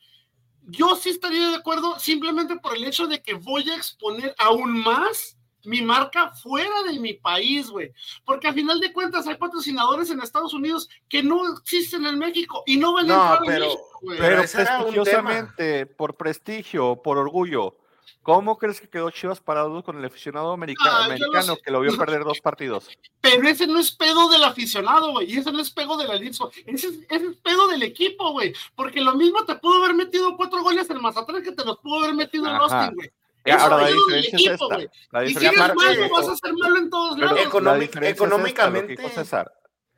yo 0.64 0.96
sí 0.96 1.10
estaría 1.10 1.50
de 1.50 1.56
acuerdo 1.56 1.98
simplemente 2.00 2.58
por 2.58 2.76
el 2.76 2.84
hecho 2.84 3.08
de 3.08 3.22
que 3.22 3.34
voy 3.34 3.68
a 3.70 3.76
exponer 3.76 4.36
aún 4.38 4.80
más 4.82 5.39
mi 5.66 5.82
marca 5.82 6.32
fuera 6.32 6.84
de 6.92 7.00
mi 7.00 7.14
país, 7.14 7.70
güey. 7.70 7.92
Porque 8.26 8.48
al 8.48 8.54
final 8.54 8.80
de 8.80 8.94
cuentas 8.94 9.28
hay 9.28 9.36
patrocinadores 9.36 10.10
en 10.10 10.22
Estados 10.22 10.54
Unidos 10.54 10.90
que 11.08 11.22
no 11.24 11.52
existen 11.54 12.06
en 12.06 12.18
México 12.20 12.64
y 12.66 12.78
no 12.78 12.94
van 12.94 13.12
a 13.12 13.16
No, 13.16 13.22
entrar 13.24 13.40
en 13.40 13.46
pero- 13.46 13.66
México, 13.66 14.00
güey. 14.02 14.18
Pero 14.20 14.42
un 14.42 14.48
prestigiosamente, 14.48 15.86
por 15.86 16.16
prestigio, 16.16 16.96
por 17.02 17.18
orgullo, 17.18 17.76
¿cómo 18.22 18.58
crees 18.58 18.80
que 18.82 18.90
quedó 18.90 19.10
Chivas 19.12 19.40
parado 19.40 19.84
con 19.84 19.98
el 19.98 20.06
aficionado 20.06 20.52
america- 20.52 20.84
Ah, 20.86 21.06
americano 21.06 21.58
que 21.64 21.72
lo 21.72 21.82
vio 21.82 21.98
perder 21.98 22.24
dos 22.24 22.40
partidos? 22.42 22.90
Pero 23.22 23.48
ese 23.48 23.68
no 23.68 23.80
es 23.80 23.92
pedo 23.92 24.30
del 24.30 24.44
aficionado, 24.44 25.12
güey. 25.12 25.32
Y 25.34 25.38
ese 25.38 25.52
no 25.52 25.60
es 25.60 25.70
pedo 25.72 25.98
de 25.98 26.08
la 26.08 26.16
Lizo. 26.16 26.52
Ese, 26.66 26.88
es- 26.88 27.00
ese 27.10 27.26
es 27.28 27.38
pedo 27.38 27.68
del 27.68 27.84
equipo, 27.84 28.32
güey. 28.32 28.54
Porque 28.76 29.02
lo 29.02 29.14
mismo 29.16 29.44
te 29.46 29.56
pudo 29.56 29.84
haber 29.84 29.96
metido 29.96 30.36
cuatro 30.38 30.62
goles 30.64 30.90
en 30.90 31.02
Mazatlán 31.02 31.44
que 31.44 31.52
te 31.52 31.66
los 31.66 31.78
pudo 31.80 32.00
haber 32.04 32.14
metido 32.16 32.46
en. 32.48 32.56
Austin, 32.56 32.96
güey. 32.96 33.12
Ahora 33.52 33.82
la 33.82 33.88
diferencia 33.88 34.38
es 34.38 34.62
esta. 34.62 34.78
La 35.12 35.24
Y 35.26 35.28
si 35.30 35.34
diferencia, 35.40 35.66
eres 35.66 35.76
malo, 35.76 36.10
vas 36.12 36.28
a 36.30 36.36
ser 36.36 36.54
malo 36.54 36.78
en 36.78 36.90
todos 36.90 37.18
lados. 37.18 37.40
Diferencia 37.80 38.10
es 38.10 38.16
económicamente- 38.16 39.10
César. 39.10 39.52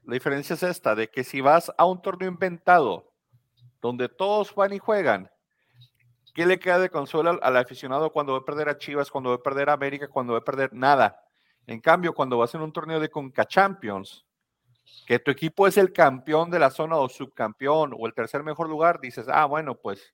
La 0.03 0.13
diferencia 0.13 0.53
es 0.55 0.63
esta, 0.63 0.95
de 0.95 1.09
que 1.09 1.23
si 1.23 1.41
vas 1.41 1.71
a 1.77 1.85
un 1.85 2.01
torneo 2.01 2.29
inventado, 2.29 3.11
donde 3.81 4.09
todos 4.09 4.53
van 4.55 4.73
y 4.73 4.79
juegan, 4.79 5.29
¿qué 6.33 6.45
le 6.45 6.59
queda 6.59 6.79
de 6.79 6.89
consuelo 6.89 7.29
al, 7.31 7.39
al 7.43 7.57
aficionado 7.57 8.11
cuando 8.11 8.33
va 8.33 8.39
a 8.39 8.45
perder 8.45 8.69
a 8.69 8.77
Chivas, 8.77 9.11
cuando 9.11 9.29
va 9.29 9.35
a 9.35 9.43
perder 9.43 9.69
a 9.69 9.73
América, 9.73 10.07
cuando 10.07 10.33
va 10.33 10.39
a 10.39 10.43
perder 10.43 10.73
nada? 10.73 11.19
En 11.67 11.79
cambio, 11.79 12.13
cuando 12.13 12.37
vas 12.37 12.53
en 12.55 12.61
un 12.61 12.73
torneo 12.73 12.99
de 12.99 13.09
Conca 13.09 13.45
Champions, 13.45 14.25
que 15.05 15.19
tu 15.19 15.29
equipo 15.31 15.67
es 15.67 15.77
el 15.77 15.93
campeón 15.93 16.49
de 16.49 16.59
la 16.59 16.71
zona 16.71 16.97
o 16.97 17.07
subcampeón 17.07 17.93
o 17.97 18.07
el 18.07 18.13
tercer 18.13 18.43
mejor 18.43 18.67
lugar, 18.67 18.99
dices, 18.99 19.27
ah, 19.29 19.45
bueno, 19.45 19.75
pues 19.75 20.13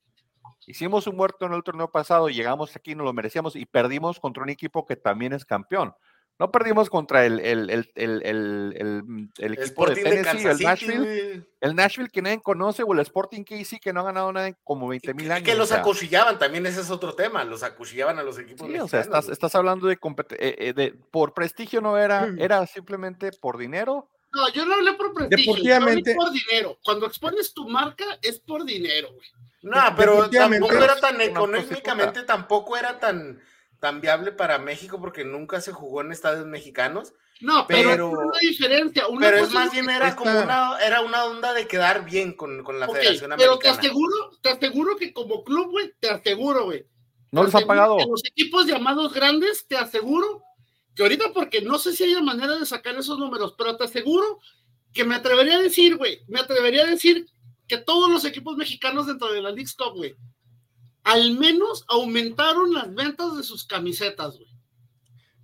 hicimos 0.66 1.06
un 1.06 1.16
muerto 1.16 1.46
en 1.46 1.52
el 1.52 1.62
torneo 1.62 1.90
pasado, 1.90 2.28
llegamos 2.28 2.74
aquí, 2.76 2.94
nos 2.94 3.04
lo 3.04 3.12
merecíamos 3.12 3.56
y 3.56 3.66
perdimos 3.66 4.20
contra 4.20 4.42
un 4.42 4.50
equipo 4.50 4.86
que 4.86 4.96
también 4.96 5.32
es 5.32 5.44
campeón. 5.44 5.94
No 6.40 6.52
perdimos 6.52 6.88
contra 6.88 7.26
el, 7.26 7.40
el, 7.40 7.68
el, 7.68 7.90
el, 7.96 8.22
el, 8.24 8.74
el- 8.76 9.28
el 9.38 9.52
equipo 9.54 9.86
de 9.86 9.94
Sporting 9.94 10.04
de 10.04 10.10
Tennessee, 10.10 10.24
Kansas 10.44 10.60
el 10.60 10.66
Nashville, 10.66 11.46
el 11.60 11.74
Nashville 11.74 12.10
que 12.10 12.22
nadie 12.22 12.40
conoce 12.40 12.84
o 12.84 12.92
el 12.92 13.00
Sporting 13.00 13.42
KC 13.42 13.80
que 13.80 13.92
no 13.92 14.00
ha 14.00 14.04
ganado 14.04 14.32
nada 14.32 14.46
en 14.46 14.56
como 14.62 14.86
20 14.86 15.14
mil 15.14 15.32
años. 15.32 15.44
Que 15.44 15.54
o 15.54 15.58
los 15.58 15.70
sea. 15.70 15.78
acuchillaban, 15.80 16.38
también 16.38 16.64
ese 16.66 16.82
es 16.82 16.90
otro 16.90 17.14
tema, 17.16 17.42
los 17.42 17.64
acuchillaban 17.64 18.20
a 18.20 18.22
los 18.22 18.38
equipos 18.38 18.68
Sí, 18.68 18.72
mexicanos. 18.72 18.86
o 18.86 18.88
sea, 18.88 19.00
estás, 19.00 19.28
estás 19.28 19.52
hablando 19.56 19.88
de, 19.88 19.98
compet- 19.98 20.36
eh, 20.38 20.54
eh, 20.58 20.72
de 20.74 20.92
por 21.10 21.34
prestigio 21.34 21.80
no 21.80 21.98
era, 21.98 22.26
Mm. 22.26 22.38
era 22.40 22.64
simplemente 22.68 23.32
por 23.40 23.58
dinero. 23.58 24.08
No, 24.32 24.48
yo 24.52 24.64
no 24.64 24.74
hablé 24.74 24.92
por 24.92 25.12
prestigio. 25.14 25.56
yo 25.56 25.74
hablé 25.74 25.96
Deportivamente- 25.96 26.14
por 26.14 26.30
dinero. 26.30 26.78
Cuando 26.84 27.06
expones 27.06 27.52
tu 27.52 27.68
marca 27.68 28.04
es 28.22 28.38
por 28.38 28.64
dinero, 28.64 29.08
güey. 29.12 29.26
No, 29.62 29.80
pero 29.96 30.28
tampoco 30.30 30.72
era 30.74 30.96
tan 31.00 31.20
económicamente, 31.20 32.22
tampoco 32.22 32.76
era 32.76 32.98
tan, 33.00 33.40
tan 33.80 34.00
viable 34.00 34.32
para 34.32 34.58
México 34.58 35.00
porque 35.00 35.24
nunca 35.24 35.60
se 35.60 35.72
jugó 35.72 36.00
en 36.00 36.12
estadios 36.12 36.46
mexicanos. 36.46 37.12
No, 37.40 37.66
pero, 37.68 37.90
Pero- 37.90 38.08
es 38.10 38.18
una 38.28 38.38
diferencia. 38.40 39.06
Una 39.08 39.26
Pero 39.30 39.44
es 39.44 39.52
más 39.52 39.70
bien 39.70 39.88
era 39.88 40.16
como 40.16 40.30
una, 40.40 40.76
era 40.84 41.00
una 41.02 41.24
onda 41.24 41.52
de 41.54 41.68
quedar 41.68 42.04
bien 42.04 42.32
con, 42.32 42.64
con 42.64 42.80
la 42.80 42.86
Ok, 42.86 42.96
Federación 42.96 43.30
pero 43.36 43.58
te 43.58 43.68
Americana. 43.68 43.78
aseguro, 43.78 44.30
te 44.42 44.48
aseguro 44.50 44.96
que 44.96 45.12
como 45.12 45.44
club, 45.44 45.70
güey, 45.70 45.92
te 46.00 46.10
aseguro, 46.10 46.64
güey. 46.64 46.84
No 47.30 47.44
les 47.44 47.54
Aseguro 47.54 47.68
pagado. 47.68 47.98
Los 48.08 48.24
equipos 48.24 48.66
llamados 48.66 49.12
grandes, 49.12 49.66
te 49.68 49.76
aseguro 49.76 50.42
que 50.96 51.02
ahorita, 51.04 51.32
porque 51.32 51.60
no 51.62 51.78
sé 51.78 51.92
si 51.92 52.04
haya 52.04 52.20
manera 52.22 52.56
de 52.56 52.66
sacar 52.66 52.96
esos 52.96 53.18
números, 53.20 53.54
pero 53.56 53.76
te 53.76 53.84
aseguro 53.84 54.40
que 54.92 55.04
me 55.04 55.14
atrevería 55.14 55.58
a 55.58 55.62
decir, 55.62 55.96
güey, 55.96 56.22
me 56.26 56.40
atrevería 56.40 56.82
a 56.82 56.86
decir 56.90 57.26
que 57.68 57.78
todos 57.78 58.10
los 58.10 58.24
equipos 58.24 58.56
mexicanos 58.56 59.06
dentro 59.06 59.32
de 59.32 59.42
la 59.42 59.50
League 59.50 59.70
Cup, 59.76 59.94
güey, 59.94 60.16
al 61.04 61.32
menos 61.38 61.84
aumentaron 61.88 62.72
las 62.72 62.92
ventas 62.94 63.36
de 63.36 63.42
sus 63.42 63.64
camisetas, 63.66 64.36
güey. 64.36 64.48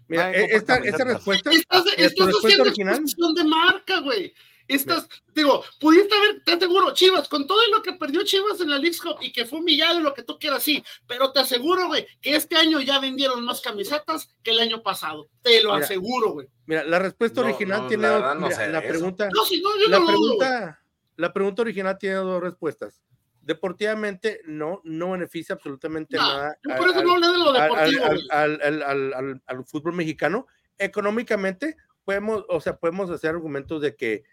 Mira, 0.09 0.27
compra 0.27 0.57
esta, 0.57 0.77
esta 0.77 1.05
respuesta, 1.05 1.51
Estás, 1.51 1.85
estás 1.97 2.27
respuesta 2.27 2.37
haciendo 2.49 2.65
original, 2.65 3.35
de 3.35 3.45
marca, 3.45 4.01
güey. 4.01 4.35
Estás, 4.67 5.07
digo, 5.35 5.63
pudiste 5.79 6.15
haber, 6.15 6.43
te 6.43 6.53
aseguro, 6.53 6.95
Chivas, 6.95 7.29
con 7.29 7.47
todo 7.47 7.61
lo 7.71 7.83
que 7.83 7.93
perdió 7.93 8.23
Chivas 8.25 8.59
en 8.63 8.71
la 8.71 8.79
League 8.79 8.97
Cup 8.97 9.19
y 9.21 9.31
que 9.31 9.45
fue 9.45 9.59
humillado 9.59 10.01
y 10.01 10.03
lo 10.03 10.15
que 10.15 10.23
tú 10.23 10.39
quieras, 10.39 10.63
sí, 10.63 10.83
pero 11.07 11.33
te 11.33 11.41
aseguro, 11.41 11.87
güey, 11.89 12.07
que 12.23 12.35
este 12.35 12.57
año 12.57 12.81
ya 12.81 12.99
vendieron 12.99 13.45
más 13.45 13.61
camisetas 13.61 14.31
que 14.43 14.53
el 14.53 14.61
año 14.61 14.83
pasado. 14.83 15.29
Te 15.43 15.63
lo 15.63 15.75
Mira, 15.75 15.85
aseguro, 15.85 16.33
güey. 16.33 16.49
mira, 16.65 16.83
la 16.85 16.99
respuesta 16.99 17.43
original 17.43 17.83
no, 17.83 17.89
tiene 17.89 18.03
la 18.05 18.35
no 18.35 18.49
la 18.49 18.83
pregunta, 18.83 19.29
No, 19.35 19.45
si 19.45 19.61
no, 19.61 19.69
yo 19.79 19.89
la 19.89 19.99
no 19.99 20.05
lo 20.05 20.07
pregunta, 20.09 20.84
la 21.17 21.33
pregunta 21.33 21.63
original 21.63 21.99
tiene 21.99 22.17
dos 22.17 22.43
respuestas. 22.43 23.03
Deportivamente 23.41 24.41
no, 24.47 24.81
no 24.85 25.11
beneficia 25.13 25.55
absolutamente 25.55 26.17
No, 26.17 26.23
nada. 26.27 26.59
yo 26.65 26.73
al- 26.75 26.91
eso 26.91 26.99
al- 26.99 27.05
no 27.05 27.13
hablé 27.15 27.29
de 27.29 27.39
lo 27.39 27.51
al, 27.51 27.57
al- 27.57 27.63
deportivo, 27.69 28.05
al- 28.05 28.11
güey. 28.15 28.29
al- 28.31 28.61
al- 28.63 28.83
al- 28.83 29.13
al- 29.15 29.43
al 29.47 29.65
fútbol 29.67 29.93
mexicano. 29.93 30.47
Económicamente, 30.79 31.77
podemos, 32.05 32.45
o 32.49 32.61
sea, 32.61 32.77
podemos 32.77 33.11
hacer 33.11 33.31
argumentos 33.31 33.83
de 33.83 33.95
que 33.97 34.25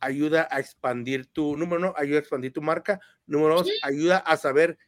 ayuda 0.00 0.46
a 0.50 0.60
expandir 0.60 1.26
tu, 1.26 1.56
número 1.56 1.78
uno, 1.80 1.94
ayuda 1.96 2.18
a 2.18 2.20
expandir 2.20 2.52
tu 2.52 2.60
marca, 2.62 3.00
número 3.26 3.56
dos, 3.56 3.66
Sí. 3.66 3.72
ayuda 3.82 4.18
a 4.18 4.36
saber 4.36 4.78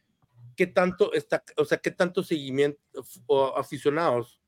qué 0.55 0.67
tanto 0.67 1.11
está, 1.13 1.43
o 1.57 1.65
sea, 1.65 1.79
qué 1.79 1.91
tanto 1.91 2.23
seguimiento 2.23 2.79
o 3.25 3.57
aficionados, 3.57 4.39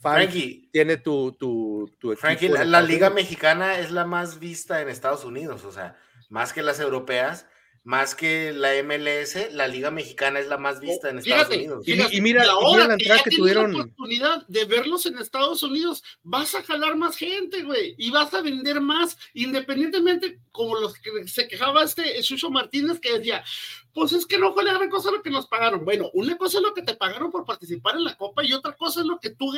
Frankie, 0.00 0.68
tiene 0.72 0.96
tu, 0.96 1.32
tu, 1.32 1.94
tu 1.98 2.12
equipo 2.12 2.20
Frankie, 2.26 2.48
la, 2.48 2.64
la 2.64 2.80
liga 2.80 3.10
mexicana 3.10 3.78
es 3.78 3.90
la 3.90 4.06
más 4.06 4.38
vista 4.38 4.80
en 4.80 4.88
Estados 4.88 5.24
Unidos, 5.26 5.64
o 5.64 5.72
sea, 5.72 5.96
más 6.30 6.54
que 6.54 6.62
las 6.62 6.80
europeas, 6.80 7.46
más 7.82 8.14
que 8.14 8.52
la 8.52 8.74
MLS, 8.82 9.48
la 9.52 9.66
liga 9.66 9.90
mexicana 9.90 10.38
es 10.38 10.48
la 10.48 10.58
más 10.58 10.80
vista 10.80 11.08
en 11.08 11.18
Estados 11.18 11.46
Fíjate, 11.48 11.56
Unidos. 11.58 11.88
Y- 11.88 11.92
fíjate, 11.92 12.16
y 12.16 12.20
mira- 12.20 12.44
y 12.44 12.48
ahora 12.48 12.70
mira 12.72 12.88
la 12.88 12.96
que 12.96 13.02
entrada 13.04 13.18
ya 13.18 13.24
que 13.24 13.30
tienes 13.30 13.54
la 13.54 13.62
tuvieron. 13.62 13.74
oportunidad 13.80 14.46
de 14.48 14.64
verlos 14.66 15.06
en 15.06 15.18
Estados 15.18 15.62
Unidos, 15.62 16.02
vas 16.22 16.54
a 16.54 16.62
jalar 16.62 16.96
más 16.96 17.16
gente, 17.16 17.62
güey, 17.62 17.94
y 17.96 18.10
vas 18.10 18.34
a 18.34 18.42
vender 18.42 18.80
más, 18.82 19.16
independientemente, 19.32 20.40
como 20.52 20.78
los 20.78 20.94
que 20.94 21.26
se 21.26 21.48
quejaba 21.48 21.82
este 21.84 22.20
Chucho 22.22 22.50
Martínez 22.50 23.00
que 23.00 23.18
decía, 23.18 23.42
pues 23.94 24.12
es 24.12 24.26
que 24.26 24.38
no 24.38 24.52
fue 24.52 24.62
la 24.64 24.74
gran 24.74 24.90
cosa 24.90 25.10
lo 25.10 25.22
que 25.22 25.30
nos 25.30 25.46
pagaron. 25.48 25.84
Bueno, 25.84 26.10
una 26.12 26.36
cosa 26.36 26.58
es 26.58 26.62
lo 26.64 26.74
que 26.74 26.82
te 26.82 26.94
pagaron 26.94 27.30
por 27.30 27.44
participar 27.46 27.96
en 27.96 28.04
la 28.04 28.16
Copa 28.16 28.44
y 28.44 28.52
otra 28.52 28.72
cosa 28.76 29.00
es 29.00 29.06
lo 29.06 29.18
que 29.18 29.30
tú, 29.30 29.52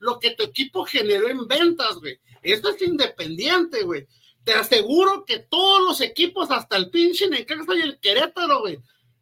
lo 0.00 0.20
que 0.20 0.32
tu 0.32 0.44
equipo 0.44 0.84
generó 0.84 1.28
en 1.28 1.46
ventas, 1.48 1.94
güey. 1.96 2.18
Esto 2.42 2.68
es 2.68 2.82
independiente, 2.82 3.82
güey. 3.82 4.06
Te 4.44 4.54
aseguro 4.54 5.24
que 5.24 5.38
todos 5.38 5.82
los 5.82 6.00
equipos, 6.00 6.50
hasta 6.50 6.76
el 6.76 6.90
pinche 6.90 7.28
Necaxa 7.28 7.74
y 7.74 7.80
el 7.82 7.98
Querétaro, 8.00 8.60
güey, 8.60 8.80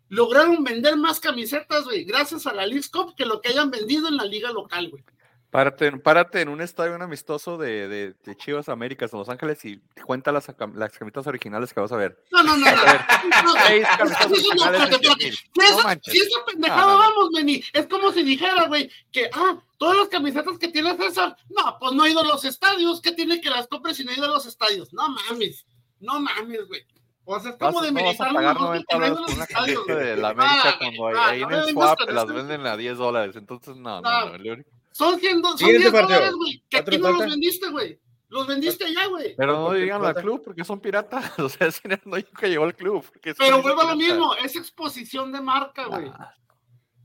lograron 0.08 0.64
vender 0.64 0.96
más 0.96 1.20
camisetas, 1.20 1.84
güey, 1.84 2.04
gracias 2.04 2.46
a 2.46 2.54
la 2.54 2.66
League 2.66 2.88
Cup 2.92 3.14
que 3.14 3.26
lo 3.26 3.40
que 3.40 3.50
hayan 3.50 3.70
vendido 3.70 4.08
en 4.08 4.16
la 4.16 4.24
liga 4.24 4.50
local, 4.50 4.88
güey. 4.90 5.04
Párate, 5.50 5.86
en- 5.88 6.00
párate 6.00 6.40
en 6.42 6.48
un 6.48 6.60
estadio 6.60 6.94
un 6.94 7.02
amistoso 7.02 7.58
de, 7.58 7.88
de, 7.88 8.14
de 8.24 8.36
Chivas 8.36 8.68
Américas 8.68 9.12
en 9.12 9.18
Los 9.18 9.28
Ángeles 9.28 9.64
y 9.64 9.80
cuenta 10.06 10.30
las, 10.30 10.46
las 10.74 10.92
camisetas 10.92 11.26
originales 11.26 11.74
que 11.74 11.80
vas 11.80 11.90
a 11.90 11.96
ver. 11.96 12.22
No, 12.30 12.42
no, 12.44 12.56
no, 12.56 12.66
no. 12.66 12.72
No, 13.44 13.52
Seis 13.66 13.82
no, 13.90 13.98
camisetas 13.98 14.28
no, 14.28 14.28
no, 14.28 14.34
originales 14.36 14.80
de 14.90 14.94
espérate, 14.96 15.18
100 15.18 15.18
mil. 15.18 16.00
Si 16.04 16.18
esa, 16.18 16.44
pendejada 16.46 16.94
vamos, 16.94 17.30
Benny, 17.34 17.64
es 17.72 17.86
como 17.88 18.12
si 18.12 18.22
dijera, 18.22 18.66
güey, 18.68 18.88
que, 19.10 19.28
ah, 19.34 19.58
todas 19.80 19.96
las 19.96 20.08
camisetas 20.08 20.58
que 20.58 20.68
tiene 20.68 20.94
César, 20.94 21.34
no, 21.48 21.78
pues 21.80 21.92
no 21.94 22.02
ha 22.02 22.08
ido 22.10 22.20
a 22.20 22.24
los 22.24 22.44
estadios, 22.44 23.00
¿qué 23.00 23.12
tiene 23.12 23.40
que 23.40 23.48
las 23.48 23.66
compres 23.66 23.96
si 23.96 24.04
no 24.04 24.10
ha 24.10 24.14
ido 24.14 24.26
a 24.26 24.28
los 24.28 24.44
estadios? 24.44 24.92
No 24.92 25.08
mames, 25.08 25.64
no 26.00 26.20
mames, 26.20 26.68
güey. 26.68 26.82
O 27.24 27.40
sea, 27.40 27.52
es 27.52 27.56
como 27.56 27.80
de 27.80 27.90
no 27.92 27.94
vas 28.04 28.20
a 28.20 28.24
militar 28.24 28.34
pagar 28.34 28.54
lo 28.56 28.60
90 28.66 28.86
que 28.88 28.98
no 28.98 29.04
ha 29.04 29.08
dólares 29.08 29.18
ido 29.18 29.24
a 29.24 29.26
por 29.26 29.34
una 29.34 29.44
estadios, 29.44 29.84
camiseta 29.86 30.04
de 30.10 30.16
la 30.16 30.28
Ah, 30.28 30.30
América 30.30 30.62
güey, 30.62 30.78
cuando 30.78 31.06
ahí, 31.06 31.14
ah, 31.16 31.28
ahí 31.30 31.40
no 31.40 31.50
en 31.50 31.54
el 31.68 31.68
swap 31.74 31.98
te 32.06 32.12
las 32.12 32.26
venden 32.26 32.66
a 32.66 32.76
10 32.76 32.98
dólares. 32.98 33.36
Entonces, 33.36 33.76
no, 33.76 34.00
no, 34.02 34.08
Ah. 34.08 34.24
no. 34.26 34.34
el- 34.52 34.66
Son 34.92 35.18
100, 35.18 35.40
do- 35.40 35.48
son 35.50 35.58
Siguiente 35.58 35.78
10 35.82 35.92
partido. 35.92 36.18
dólares, 36.18 36.34
güey, 36.36 36.52
que 36.68 36.76
¿Cuánto 36.76 36.90
aquí 36.90 36.98
no 36.98 37.10
los 37.12 37.20
vendiste, 37.30 37.70
güey. 37.70 38.00
Los 38.28 38.46
vendiste 38.46 38.84
allá, 38.84 39.06
güey. 39.06 39.34
Pero 39.36 39.52
no 39.52 39.58
¿Cuánto 39.58 39.72
te 39.74 39.80
digan 39.82 40.04
al 40.04 40.14
club 40.14 40.42
porque 40.44 40.64
son 40.64 40.80
piratas. 40.80 41.32
O 41.38 41.48
sea, 41.48 41.66
ese 41.68 41.80
no 42.04 42.16
dijo 42.16 42.30
que 42.38 42.48
llegó 42.48 42.64
al 42.64 42.74
club. 42.76 43.04
Pero 43.38 43.62
vuelvo 43.62 43.80
a 43.80 43.86
lo 43.90 43.96
mismo, 43.96 44.34
es 44.36 44.54
exposición 44.56 45.32
de 45.32 45.40
marca, 45.40 45.86
güey. 45.86 46.10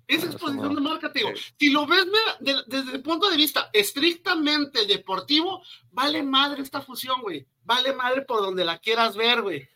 Es 0.08 0.24
exposición 0.24 0.70
no. 0.74 0.76
de 0.76 0.82
marca, 0.82 1.12
te 1.12 1.20
digo. 1.20 1.32
Sí. 1.36 1.54
Si 1.60 1.70
lo 1.70 1.86
ves 1.88 2.06
mira, 2.06 2.38
de- 2.40 2.64
desde 2.68 2.92
el 2.98 3.02
punto 3.04 3.30
de 3.30 3.38
vista 3.38 3.70
estrictamente 3.74 4.86
deportivo, 4.86 5.62
vale 5.92 6.24
madre 6.24 6.62
esta 6.62 6.82
fusión, 6.82 7.22
güey. 7.22 7.46
Vale 7.64 7.94
madre 7.94 8.22
por 8.22 8.42
donde 8.42 8.64
la 8.66 8.78
quieras 8.80 9.16
ver, 9.18 9.42
güey. 9.42 9.68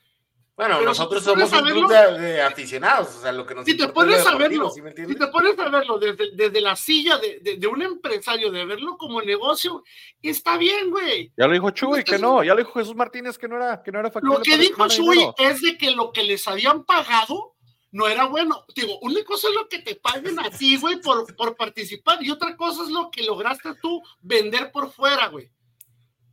Bueno, 0.56 0.76
Pero 0.80 0.90
nosotros 0.90 1.24
si 1.24 1.30
somos 1.30 1.50
un 1.54 1.58
a 1.58 1.72
club 1.72 1.90
de, 1.90 2.20
de 2.20 2.42
aficionados, 2.42 3.16
o 3.16 3.22
sea, 3.22 3.32
lo 3.32 3.46
que 3.46 3.56
nos 3.56 3.64
Si 3.64 3.78
te 3.78 3.88
pones 3.88 4.28
a 4.28 4.36
verlo, 4.36 4.70
¿sí 4.70 4.82
me 4.82 4.92
Si 4.92 5.16
te 5.16 5.28
pones 5.28 5.58
a 5.58 5.70
verlo 5.70 5.98
desde, 5.98 6.32
desde 6.36 6.60
la 6.60 6.76
silla 6.76 7.18
de, 7.18 7.40
de- 7.40 7.56
de 7.56 7.68
un 7.68 7.82
empresario, 7.82 8.52
de 8.52 8.66
verlo 8.66 8.98
como 8.98 9.22
negocio, 9.22 9.84
está 10.22 10.58
bien, 10.58 10.92
güey. 10.92 11.32
Ya 11.38 11.48
lo 11.48 11.54
dijo 11.54 11.70
Chuy, 11.72 12.04
que 12.04 12.20
no. 12.20 12.44
Ya 12.44 12.54
lo 12.54 12.58
dijo 12.60 12.74
Jesús 12.78 12.94
Martínez, 12.94 13.38
que 13.38 13.48
no 13.48 13.56
era, 13.56 13.82
que 13.82 13.90
no 13.94 14.00
era 14.02 14.12
factible 14.12 14.36
Lo 14.38 14.42
que 14.44 14.58
dijo 14.58 14.86
dinero. 14.90 15.34
es 15.38 15.62
de 15.62 15.78
que 15.78 15.92
lo 15.92 16.12
que 16.12 16.24
les 16.24 16.46
habían 16.46 16.84
pagado 16.84 17.56
no 17.92 18.08
era 18.08 18.26
bueno. 18.26 18.66
Digo, 18.76 19.00
una 19.00 19.24
cosa 19.24 19.48
es 19.50 19.56
lo 19.56 19.68
que 19.68 19.80
te 19.80 19.96
paguen 19.96 20.40
a 20.40 20.50
ti, 20.50 20.78
güey, 20.78 21.02
por, 21.02 21.36
por 21.36 21.56
participar, 21.56 22.24
y 22.24 22.30
otra 22.32 22.56
cosa 22.56 22.84
es 22.84 22.90
lo 22.90 23.10
que 23.12 23.24
lograste 23.24 23.74
tú 23.82 24.02
vender 24.22 24.72
por 24.72 24.92
fuera, 24.92 25.28
güey. 25.28 25.50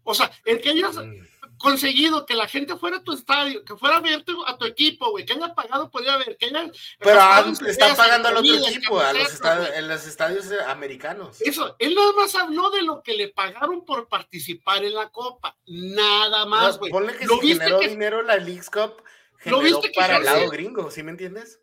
O 0.05 0.15
sea, 0.15 0.31
el 0.45 0.61
que 0.61 0.71
ellos, 0.71 0.97
Mm. 0.97 1.59
conseguido 1.59 2.27
que 2.27 2.35
la 2.35 2.47
gente 2.47 2.77
fuera 2.77 2.99
a 2.99 3.03
tu 3.03 3.13
estadio, 3.13 3.65
que 3.65 3.77
fuera 3.77 3.97
a 3.97 4.01
ver 4.01 4.23
a 4.47 4.57
tu 4.59 4.65
equipo, 4.67 5.11
güey, 5.11 5.25
que 5.25 5.33
haya 5.33 5.55
pagado, 5.55 5.91
podría 5.91 6.17
ver, 6.19 6.37
que 6.37 6.47
haya... 6.47 6.71
Pero 6.99 7.21
están 7.67 7.97
pagando 7.97 8.29
al 8.29 8.37
otro 8.37 8.55
equipo, 8.55 9.01
a 9.01 9.13
los 9.15 9.33
estadios, 9.33 9.71
en 9.75 9.89
los 9.89 10.07
estadios 10.07 10.47
americanos. 10.69 11.41
Eso, 11.41 11.75
él 11.79 11.95
nada 11.95 12.13
más 12.13 12.35
habló 12.35 12.71
de 12.71 12.83
lo 12.83 13.03
que 13.03 13.15
le 13.15 13.29
pagaron 13.29 13.85
por 13.85 14.07
participar 14.07 14.85
en 14.85 14.95
la 14.95 15.09
Copa, 15.09 15.57
nada 15.67 16.45
más, 16.45 16.79
güey. 16.79 16.93
ponle 16.93 17.17
que 17.17 17.27
si 17.27 17.39
generó 17.41 17.81
dinero 17.81 18.23
la 18.23 18.37
Leagues 18.37 18.69
Cup, 18.71 19.03
¿Lo 19.45 19.61
viste 19.61 19.91
para 19.95 20.16
el 20.16 20.24
lado 20.24 20.49
gringo, 20.51 20.91
¿sí 20.91 21.03
me 21.03 21.11
entiendes? 21.11 21.61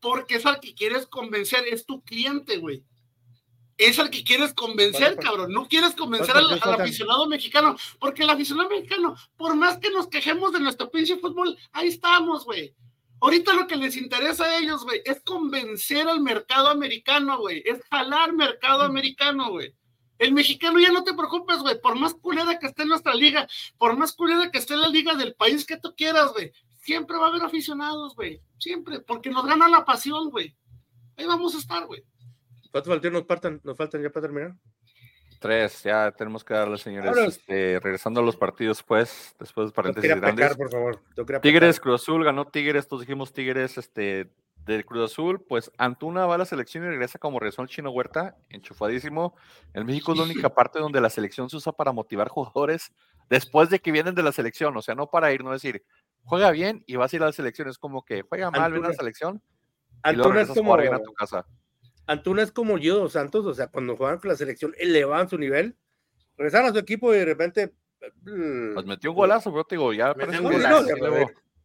Porque 0.00 0.36
es 0.36 0.46
al 0.46 0.60
que 0.60 0.74
quieres 0.74 1.06
convencer, 1.06 1.64
es 1.66 1.84
tu 1.86 2.02
cliente, 2.02 2.58
güey 2.58 2.84
es 3.78 3.98
al 4.00 4.10
que 4.10 4.24
quieres 4.24 4.52
convencer, 4.52 5.16
cabrón. 5.16 5.52
No 5.52 5.68
quieres 5.68 5.94
convencer 5.94 6.36
al, 6.36 6.52
aficionado 6.52 7.28
mexicano, 7.28 7.76
porque 8.00 8.24
el 8.24 8.30
aficionado 8.30 8.68
mexicano, 8.68 9.16
por 9.36 9.54
más 9.54 9.78
que 9.78 9.90
nos 9.90 10.08
quejemos 10.08 10.52
de 10.52 10.60
nuestro 10.60 10.90
pinche 10.90 11.16
fútbol, 11.16 11.56
ahí 11.72 11.88
estamos, 11.88 12.44
güey. 12.44 12.74
Ahorita 13.20 13.54
lo 13.54 13.66
que 13.66 13.76
les 13.76 13.96
interesa 13.96 14.44
a 14.44 14.58
ellos, 14.58 14.84
güey, 14.84 15.00
es 15.04 15.22
convencer 15.22 16.08
al 16.08 16.20
mercado 16.20 16.68
americano, 16.68 17.38
güey. 17.38 17.62
Es 17.64 17.80
jalar 17.88 18.32
mercado 18.32 18.82
americano, 18.82 19.50
güey. 19.50 19.72
El 20.18 20.32
mexicano 20.32 20.80
ya 20.80 20.90
no 20.90 21.04
te 21.04 21.14
preocupes, 21.14 21.58
güey. 21.58 21.80
Por 21.80 21.96
más 21.96 22.14
culera 22.14 22.58
que 22.58 22.66
esté 22.66 22.82
en 22.82 22.88
nuestra 22.88 23.14
liga, 23.14 23.48
por 23.76 23.96
más 23.96 24.12
culera 24.12 24.50
que 24.50 24.58
esté 24.58 24.74
en 24.74 24.80
la 24.80 24.88
liga 24.88 25.14
del 25.14 25.34
país 25.34 25.64
que 25.64 25.76
tú 25.76 25.94
quieras, 25.96 26.32
güey. 26.32 26.52
Siempre 26.88 27.18
va 27.18 27.26
a 27.26 27.28
haber 27.28 27.42
aficionados, 27.42 28.16
güey. 28.16 28.40
Siempre, 28.56 29.00
porque 29.00 29.28
nos 29.28 29.44
gana 29.44 29.68
la 29.68 29.84
pasión, 29.84 30.30
güey. 30.30 30.56
Ahí 31.18 31.26
vamos 31.26 31.54
a 31.54 31.58
estar, 31.58 31.84
güey. 31.84 32.02
¿Cuántos 32.72 32.90
faltan, 32.90 33.12
nos, 33.12 33.26
faltan, 33.26 33.60
nos 33.62 33.76
faltan 33.76 34.02
ya 34.02 34.08
para 34.08 34.26
terminar? 34.26 34.54
Tres, 35.38 35.82
ya 35.82 36.10
tenemos 36.12 36.42
que 36.42 36.54
darle, 36.54 36.78
señores. 36.78 37.14
Este, 37.18 37.78
regresando 37.80 38.20
a 38.20 38.22
los 38.22 38.36
partidos, 38.36 38.82
pues, 38.82 39.36
después 39.38 39.68
de 39.68 39.74
paréntesis 39.74 40.16
grandes. 40.16 40.56
por 40.56 40.70
favor. 40.70 41.02
Tigres, 41.42 41.78
Cruz 41.78 42.00
Azul, 42.00 42.24
ganó 42.24 42.46
Tigres, 42.46 42.88
todos 42.88 43.02
dijimos 43.02 43.34
Tigres, 43.34 43.76
este, 43.76 44.32
del 44.64 44.86
Cruz 44.86 45.12
Azul, 45.12 45.44
pues 45.46 45.70
Antuna 45.76 46.24
va 46.24 46.36
a 46.36 46.38
la 46.38 46.46
selección 46.46 46.84
y 46.84 46.88
regresa 46.88 47.18
como 47.18 47.38
regresó 47.38 47.60
el 47.60 47.68
Chino 47.68 47.90
Huerta, 47.90 48.38
enchufadísimo. 48.48 49.36
En 49.74 49.84
México 49.84 50.12
es 50.12 50.18
la 50.18 50.24
única 50.24 50.48
parte 50.54 50.78
donde 50.78 51.02
la 51.02 51.10
selección 51.10 51.50
se 51.50 51.56
usa 51.56 51.72
para 51.72 51.92
motivar 51.92 52.28
jugadores 52.28 52.92
después 53.28 53.68
de 53.70 53.78
que 53.78 53.92
vienen 53.92 54.14
de 54.14 54.22
la 54.22 54.32
selección, 54.32 54.76
o 54.76 54.82
sea, 54.82 54.94
no 54.94 55.10
para 55.10 55.32
ir, 55.32 55.44
no 55.44 55.52
decir, 55.52 55.84
juega 56.24 56.50
bien 56.50 56.84
y 56.86 56.96
vas 56.96 57.12
a 57.12 57.16
ir 57.16 57.22
a 57.22 57.26
la 57.26 57.32
selección, 57.32 57.68
es 57.68 57.78
como 57.78 58.04
que 58.04 58.22
juega 58.22 58.50
mal, 58.50 58.72
ven 58.72 58.84
a 58.84 58.88
la 58.88 58.94
selección 58.94 59.42
Antuna 60.02 60.42
es 60.42 60.48
como... 60.48 60.74
a 60.74 61.02
tu 61.02 61.12
casa. 61.14 61.46
Antuna 62.06 62.42
es 62.42 62.52
como 62.52 62.78
yo, 62.78 63.08
Santos, 63.08 63.44
o 63.46 63.54
sea, 63.54 63.68
cuando 63.68 63.96
jugaban 63.96 64.18
con 64.18 64.30
la 64.30 64.36
selección 64.36 64.74
elevaban 64.78 65.28
su 65.28 65.36
nivel, 65.36 65.76
regresaron 66.36 66.70
a 66.70 66.72
su 66.72 66.78
equipo 66.78 67.12
y 67.12 67.18
de 67.18 67.24
repente. 67.24 67.74
Mm, 68.22 68.74
pues 68.74 68.86
metió 68.86 69.10
un 69.10 69.16
golazo, 69.16 69.50
pero 69.50 69.64
te 69.64 69.74
digo, 69.74 69.92
ya 69.92 70.14
golazo. 70.14 70.86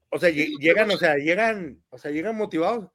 o 0.10 0.20
sea, 0.20 0.30
llegan, 0.30 0.91
o 0.91 0.97
sea, 0.97 1.16
llegan, 1.16 1.82
o 1.89 1.97
sea, 1.97 2.12
llegan 2.12 2.36
motivados, 2.36 2.89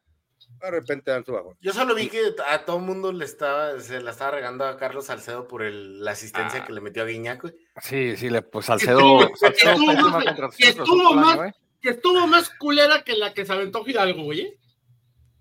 de 0.61 0.71
repente 0.71 1.11
dan 1.11 1.25
su 1.25 1.33
bajo. 1.33 1.57
Yo 1.61 1.73
solo 1.73 1.95
vi 1.95 2.09
que 2.09 2.35
a 2.49 2.65
todo 2.65 2.79
el 2.79 2.83
mundo 2.83 3.13
le 3.13 3.25
estaba, 3.25 3.79
se 3.81 4.01
la 4.01 4.11
estaba 4.11 4.33
regando 4.33 4.65
a 4.65 4.77
Carlos 4.77 5.07
Salcedo 5.07 5.47
por 5.47 5.63
el, 5.63 6.05
la 6.05 6.13
asistencia 6.13 6.63
ah. 6.63 6.67
que 6.67 6.73
le 6.73 6.81
metió 6.81 7.03
a 7.03 7.07
Guiñac, 7.07 7.53
Sí, 7.83 8.17
sí, 8.17 8.31
le, 8.31 8.43
pues 8.43 8.67
Salcedo. 8.67 9.19
que, 9.19 10.69
estuvo, 10.69 11.15
más, 11.15 11.55
que 11.81 11.91
estuvo 11.91 12.27
más 12.27 12.51
culera 12.51 13.03
que 13.03 13.17
la 13.17 13.33
que 13.35 13.45
se 13.47 13.53
aventó 13.53 13.85
Fidalgo, 13.85 14.25
güey. 14.25 14.59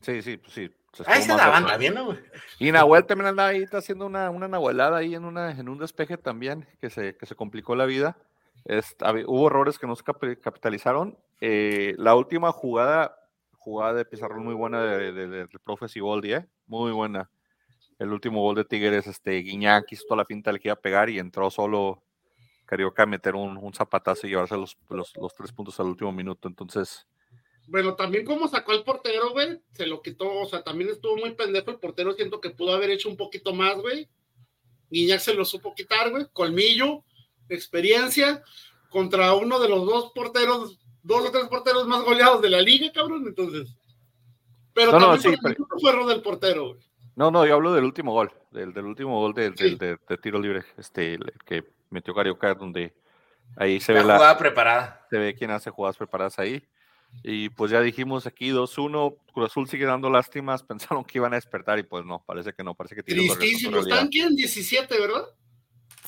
Sí, 0.02 0.22
sí, 0.22 0.38
pues 0.38 0.54
sí. 0.54 0.70
Ahí 1.06 1.22
se 1.22 1.36
daban 1.36 1.66
también, 1.66 1.94
¿no, 1.94 2.06
güey? 2.06 2.18
Y 2.60 2.72
Nahuel 2.72 3.06
también 3.06 3.28
andaba 3.28 3.50
ahí 3.50 3.62
está 3.62 3.78
haciendo 3.78 4.06
una, 4.06 4.30
una 4.30 4.48
nahuelada 4.48 4.98
ahí 4.98 5.14
en, 5.14 5.26
una, 5.26 5.52
en 5.52 5.70
un 5.70 5.78
despeje 5.78 6.18
también, 6.18 6.68
que 6.82 6.90
se, 6.90 7.16
que 7.16 7.26
se 7.26 7.36
complicó 7.36 7.76
la 7.76 7.86
vida. 7.86 8.18
hubo 9.28 9.48
errores 9.48 9.78
que 9.78 9.88
no 9.88 9.96
se 9.96 10.04
capitalizaron. 10.04 11.18
Eh, 11.42 11.94
la 11.98 12.16
última 12.16 12.52
jugada, 12.52 13.20
jugada 13.68 13.96
de 13.96 14.06
Pizarrón 14.06 14.46
muy 14.46 14.54
buena 14.54 14.82
de, 14.82 15.12
de, 15.12 15.28
de, 15.28 15.48
profe 15.60 15.90
Siboldi, 15.90 16.32
¿eh? 16.32 16.46
Muy 16.68 16.94
buena. 16.94 17.30
El 18.00 18.14
último 18.14 18.42
gol 18.42 18.56
de 18.56 18.64
Tigres, 18.64 19.08
este, 19.08 19.40
Guiñac 19.40 19.92
hizo 19.92 20.06
toda 20.06 20.20
la 20.20 20.26
finta, 20.26 20.54
le 20.54 20.60
quería 20.60 20.78
pegar 20.78 21.10
y 21.10 21.20
entró 21.20 21.52
solo 21.52 22.02
Carioca 22.66 23.04
a 23.04 23.08
meter 23.08 23.36
un, 23.36 23.58
un 23.58 23.74
zapatazo 23.74 24.26
y 24.26 24.30
llevarse 24.30 24.56
los, 24.56 24.78
los, 24.90 25.14
los 25.18 25.36
tres 25.36 25.52
puntos 25.52 25.78
al 25.82 25.88
último 25.88 26.14
minuto. 26.14 26.48
Entonces, 26.48 27.06
bueno, 27.68 27.96
también 27.96 28.24
como 28.24 28.48
sacó 28.48 28.72
el 28.72 28.86
portero, 28.86 29.32
güey, 29.32 29.60
se 29.74 29.86
lo 29.86 30.02
quitó, 30.02 30.34
o 30.34 30.46
sea, 30.46 30.64
también 30.64 30.90
estuvo 30.90 31.18
muy 31.18 31.34
pendejo 31.34 31.70
el 31.70 31.80
portero, 31.80 32.14
siento 32.14 32.40
que 32.40 32.52
pudo 32.52 32.74
haber 32.74 32.92
hecho 32.92 33.10
un 33.10 33.18
poquito 33.18 33.54
más, 33.54 33.76
güey. 33.76 34.08
Guiñac 34.90 35.20
se 35.20 35.34
lo 35.34 35.44
supo 35.44 35.76
quitar, 35.76 36.10
güey, 36.10 36.26
colmillo, 36.32 37.04
experiencia, 37.50 38.42
contra 38.90 39.34
uno 39.34 39.60
de 39.60 39.68
los 39.68 39.86
dos 39.86 40.14
porteros, 40.16 40.80
dos 41.08 41.26
o 41.26 41.32
tres 41.32 41.48
porteros 41.48 41.88
más 41.88 42.04
goleados 42.04 42.42
de 42.42 42.50
la 42.50 42.62
liga, 42.62 42.92
cabrón, 42.94 43.24
entonces. 43.26 43.76
Pero 44.74 44.92
también 44.92 45.12
no, 45.12 45.18
sí, 45.18 45.36
fue 45.80 45.90
error 45.90 46.06
del 46.08 46.22
portero, 46.22 46.74
güey. 46.74 46.88
No, 47.16 47.32
no, 47.32 47.48
yo 47.48 47.56
hablo 47.56 47.74
del 47.74 47.84
último 47.84 48.12
gol, 48.12 48.32
del, 48.52 48.74
del 48.74 48.86
último 48.86 49.20
gol 49.20 49.34
de, 49.34 49.50
de, 49.50 50.18
tiro 50.18 50.40
libre, 50.40 50.64
este, 50.78 51.16
el 51.16 51.34
que 51.44 51.64
metió 51.90 52.14
Carioca, 52.14 52.54
donde 52.54 52.94
ahí 53.56 53.80
se 53.80 53.92
ve 53.92 54.04
la 54.04 54.18
jugada 54.18 54.38
preparada. 54.38 55.08
Se 55.10 55.18
ve 55.18 55.34
quién 55.34 55.50
hace 55.50 55.72
jugadas 55.72 55.98
preparadas 55.98 56.38
ahí. 56.38 56.64
Y 57.24 57.50
pues 57.50 57.72
ya 57.72 57.82
dijimos 57.82 58.28
aquí 58.28 58.50
2-1, 58.52 59.18
Cruz 59.34 59.50
Azul 59.50 59.68
sigue 59.68 59.86
dando 59.86 60.12
lástimas, 60.12 60.62
pensaron 60.64 61.04
que 61.04 61.18
iban 61.18 61.34
a 61.34 61.38
despertar 61.38 61.80
y 61.80 61.84
pues 61.84 62.06
no, 62.06 62.24
parece 62.24 62.54
que 62.54 62.64
no, 62.64 62.76
parece 62.76 62.94
que 62.94 63.02
tiene 63.02 63.24
Tristísimo, 63.24 63.80
están 63.80 64.08
aquí 64.08 64.20
en 64.20 64.36
17, 64.36 65.00
¿verdad? 65.00 65.26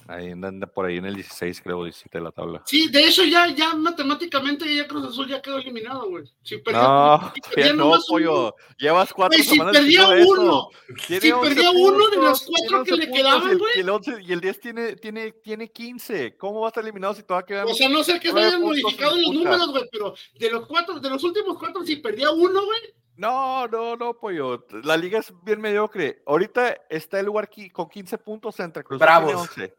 Ahí 0.10 0.32
anda 0.32 0.66
por 0.66 0.88
ahí 0.88 0.98
en 0.98 1.06
el 1.06 1.14
16, 1.14 1.62
creo, 1.62 1.84
17 1.84 2.18
de 2.18 2.24
la 2.24 2.32
tabla. 2.32 2.64
Sí, 2.66 2.90
de 2.90 3.06
hecho 3.06 3.24
ya, 3.24 3.48
ya 3.50 3.76
matemáticamente 3.76 4.74
ya 4.76 4.88
Cruz 4.88 5.06
Azul 5.06 5.28
ya 5.28 5.40
quedó 5.40 5.60
eliminado, 5.60 6.10
güey. 6.10 6.24
Si 6.42 6.58
perdía, 6.58 6.82
no, 6.82 7.32
si 7.36 7.42
perdía 7.56 7.74
no, 7.74 7.96
pollo. 8.08 8.56
Llevas 8.80 9.14
cuatro 9.14 9.38
güey, 9.38 9.48
si 9.48 9.52
semanas. 9.52 9.78
Perdía 9.78 10.08
uno, 10.08 10.70
si 10.98 11.20
perdía 11.20 11.70
uno 11.70 12.10
de 12.10 12.18
los 12.18 12.44
cuatro 12.44 12.84
que 12.86 12.92
le 12.98 13.12
quedaban, 13.12 13.56
güey. 13.56 13.72
Y 13.76 13.80
el, 13.82 14.28
y 14.28 14.34
el 14.34 14.42
10 14.42 14.60
tiene, 14.60 14.96
tiene, 14.96 15.32
tiene 15.34 15.72
15. 15.72 16.38
¿Cómo 16.38 16.62
va 16.62 16.68
a 16.68 16.70
estar 16.70 16.84
eliminado 16.84 17.14
si 17.14 17.22
todavía 17.22 17.46
quedan? 17.46 17.68
O 17.68 17.74
sea, 17.76 17.88
no 17.88 18.04
sé 18.04 18.20
que 18.20 18.32
se 18.32 18.40
hayan 18.40 18.64
modificado 18.64 19.16
los 19.16 19.32
números, 19.32 19.70
güey, 19.70 19.84
pero 19.92 20.16
de 20.40 20.50
los 20.50 20.66
cuatro, 20.66 21.00
de 21.00 21.10
los 21.10 21.24
últimos 21.24 21.56
cuatro, 21.60 21.86
si 21.86 21.98
perdía 21.98 22.32
uno, 22.32 22.66
güey, 22.66 22.80
no, 23.16 23.68
no, 23.68 23.98
no, 23.98 24.18
pollo. 24.18 24.66
La 24.84 24.96
liga 24.96 25.20
es 25.20 25.34
bien 25.44 25.60
mediocre. 25.60 26.24
Ahorita 26.26 26.78
está 26.90 27.20
el 27.20 27.26
lugar 27.26 27.50
con 27.74 27.90
15 27.90 28.18
puntos 28.18 28.58
entre 28.62 28.82
Cruz 28.82 28.98
Bravos. 28.98 29.36
11. 29.36 29.76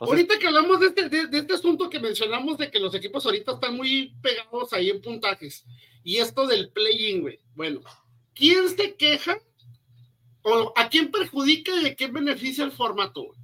Ahorita 0.00 0.38
que 0.38 0.46
hablamos 0.46 0.80
de 0.80 0.86
este, 0.86 1.08
de, 1.08 1.38
este, 1.38 1.54
asunto 1.54 1.90
que 1.90 2.00
mencionamos 2.00 2.58
de 2.58 2.70
que 2.70 2.78
los 2.78 2.94
equipos 2.94 3.24
ahorita 3.24 3.52
están 3.52 3.76
muy 3.76 4.14
pegados 4.22 4.72
ahí 4.72 4.90
en 4.90 5.00
puntajes 5.00 5.64
y 6.02 6.18
esto 6.18 6.46
del 6.46 6.70
play-in, 6.70 7.22
güey. 7.22 7.40
Bueno, 7.54 7.80
¿quién 8.34 8.68
se 8.68 8.94
queja 8.94 9.38
o 10.42 10.72
a 10.76 10.88
quién 10.88 11.10
perjudica 11.10 11.72
y 11.80 11.86
a 11.86 11.94
quién 11.94 12.12
beneficia 12.12 12.64
el 12.64 12.72
formato? 12.72 13.34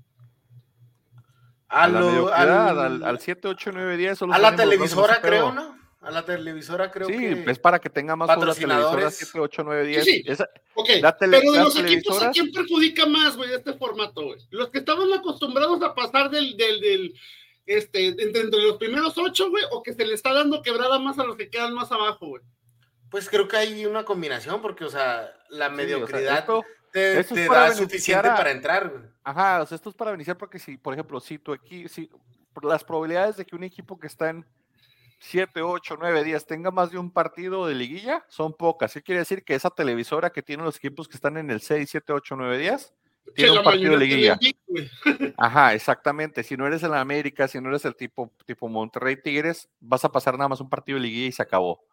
A, 1.69 1.89
la 1.89 2.87
al 3.09 3.19
7, 3.19 3.49
8, 3.49 3.71
9, 3.73 3.97
10. 3.97 4.23
A 4.23 4.39
la 4.39 4.55
televisora, 4.55 5.21
creo, 5.23 5.53
¿no? 5.53 5.82
A 6.03 6.11
la 6.11 6.25
televisora 6.25 6.91
creo 6.91 7.07
que. 7.07 7.17
Sí, 7.17 7.45
es 7.47 7.59
para 7.61 7.79
que 7.79 7.89
tenga 7.89 8.17
más 8.17 8.27
patrocinadores. 8.27 9.17
7, 9.17 9.39
8, 9.39 9.63
9, 9.65 9.87
10. 9.87 10.05
Sí, 10.05 10.25
sí. 10.27 10.35
pero 11.21 11.53
de 11.53 11.59
los 11.61 11.79
equipos, 11.79 12.21
¿a 12.23 12.31
quién 12.33 12.51
perjudica 12.51 13.07
más, 13.07 13.37
güey, 13.37 13.53
este 13.53 13.73
formato, 13.75 14.25
güey? 14.25 14.39
Los 14.51 14.71
que 14.71 14.79
estaban 14.79 15.13
acostumbrados 15.13 15.81
a 15.83 15.95
pasar 15.95 16.29
del, 16.29 16.57
del, 16.57 16.81
del 16.81 17.15
este, 17.67 18.09
entre, 18.09 18.45
los 18.45 18.79
primeros 18.79 19.17
ocho, 19.17 19.49
güey, 19.51 19.63
o 19.71 19.83
que 19.83 19.95
se 19.95 20.05
le 20.05 20.15
está 20.15 20.33
dando 20.33 20.61
quebrada 20.61 20.99
más 20.99 21.21
a 21.21 21.25
los 21.25 21.37
que 21.37 21.49
quedan 21.49 21.73
más 21.73 21.93
abajo, 21.93 22.27
güey. 22.27 22.43
Pues 23.09 23.29
creo 23.29 23.47
que 23.47 23.57
hay 23.57 23.87
una 23.87 24.05
combinación, 24.05 24.61
porque, 24.61 24.85
o 24.85 24.91
sea, 24.91 25.33
la 25.51 25.69
mediocridad 25.69 26.47
te, 26.91 27.23
da 27.23 27.75
suficiente 27.75 28.29
para 28.29 28.51
entrar, 28.51 28.89
güey. 28.89 29.03
Ajá, 29.23 29.63
o 29.63 29.67
sea, 29.67 29.77
esto 29.77 29.91
es 29.91 29.95
para 29.95 30.11
beneficiar 30.11 30.37
porque 30.37 30.59
si, 30.59 30.77
por 30.77 30.95
ejemplo, 30.95 31.21
si 31.21 31.39
tu 31.39 31.53
equipo, 31.55 31.89
si 31.89 32.11
las 32.63 32.83
probabilidades 32.83 33.37
de 33.37 33.47
que 33.47 33.55
un 33.55 33.63
equipo 33.63 33.99
que 34.01 34.09
está 34.09 34.31
en 34.31 34.45
7, 35.23 35.63
8, 35.63 35.97
9 36.01 36.25
días 36.25 36.47
tenga 36.47 36.73
más 36.73 36.91
de 36.91 36.99
un 36.99 37.11
partido 37.11 37.67
de 37.67 37.77
liguilla, 37.77 38.25
son 38.29 38.53
pocas. 38.53 38.93
¿Qué 38.93 39.03
quiere 39.03 39.21
decir? 39.21 39.45
Que 39.45 39.55
esa 39.55 39.71
televisora 39.71 40.31
que 40.31 40.43
tiene 40.43 40.65
los 40.65 40.77
equipos 40.77 41.07
que 41.07 41.17
están 41.17 41.37
en 41.37 41.49
el 41.49 41.61
6, 41.61 41.89
7, 41.89 42.13
8, 42.13 42.35
9 42.37 42.59
días, 42.59 42.93
tiene 43.37 43.53
un 43.53 43.63
partido 43.63 43.93
de 43.93 43.99
liguilla. 43.99 44.39
Ajá, 45.39 45.75
exactamente. 45.75 46.43
Si 46.43 46.57
no 46.57 46.67
eres 46.67 46.83
el 46.83 46.93
América, 46.95 47.47
si 47.47 47.61
no 47.61 47.69
eres 47.69 47.85
el 47.85 47.95
tipo, 47.95 48.33
tipo 48.47 48.69
Monterrey 48.69 49.17
Tigres, 49.17 49.69
vas 49.79 50.05
a 50.05 50.11
pasar 50.11 50.37
nada 50.37 50.49
más 50.49 50.61
un 50.61 50.69
partido 50.69 50.99
de 50.99 51.05
liguilla 51.05 51.29
y 51.29 51.33
se 51.33 51.43
acabó. 51.43 51.85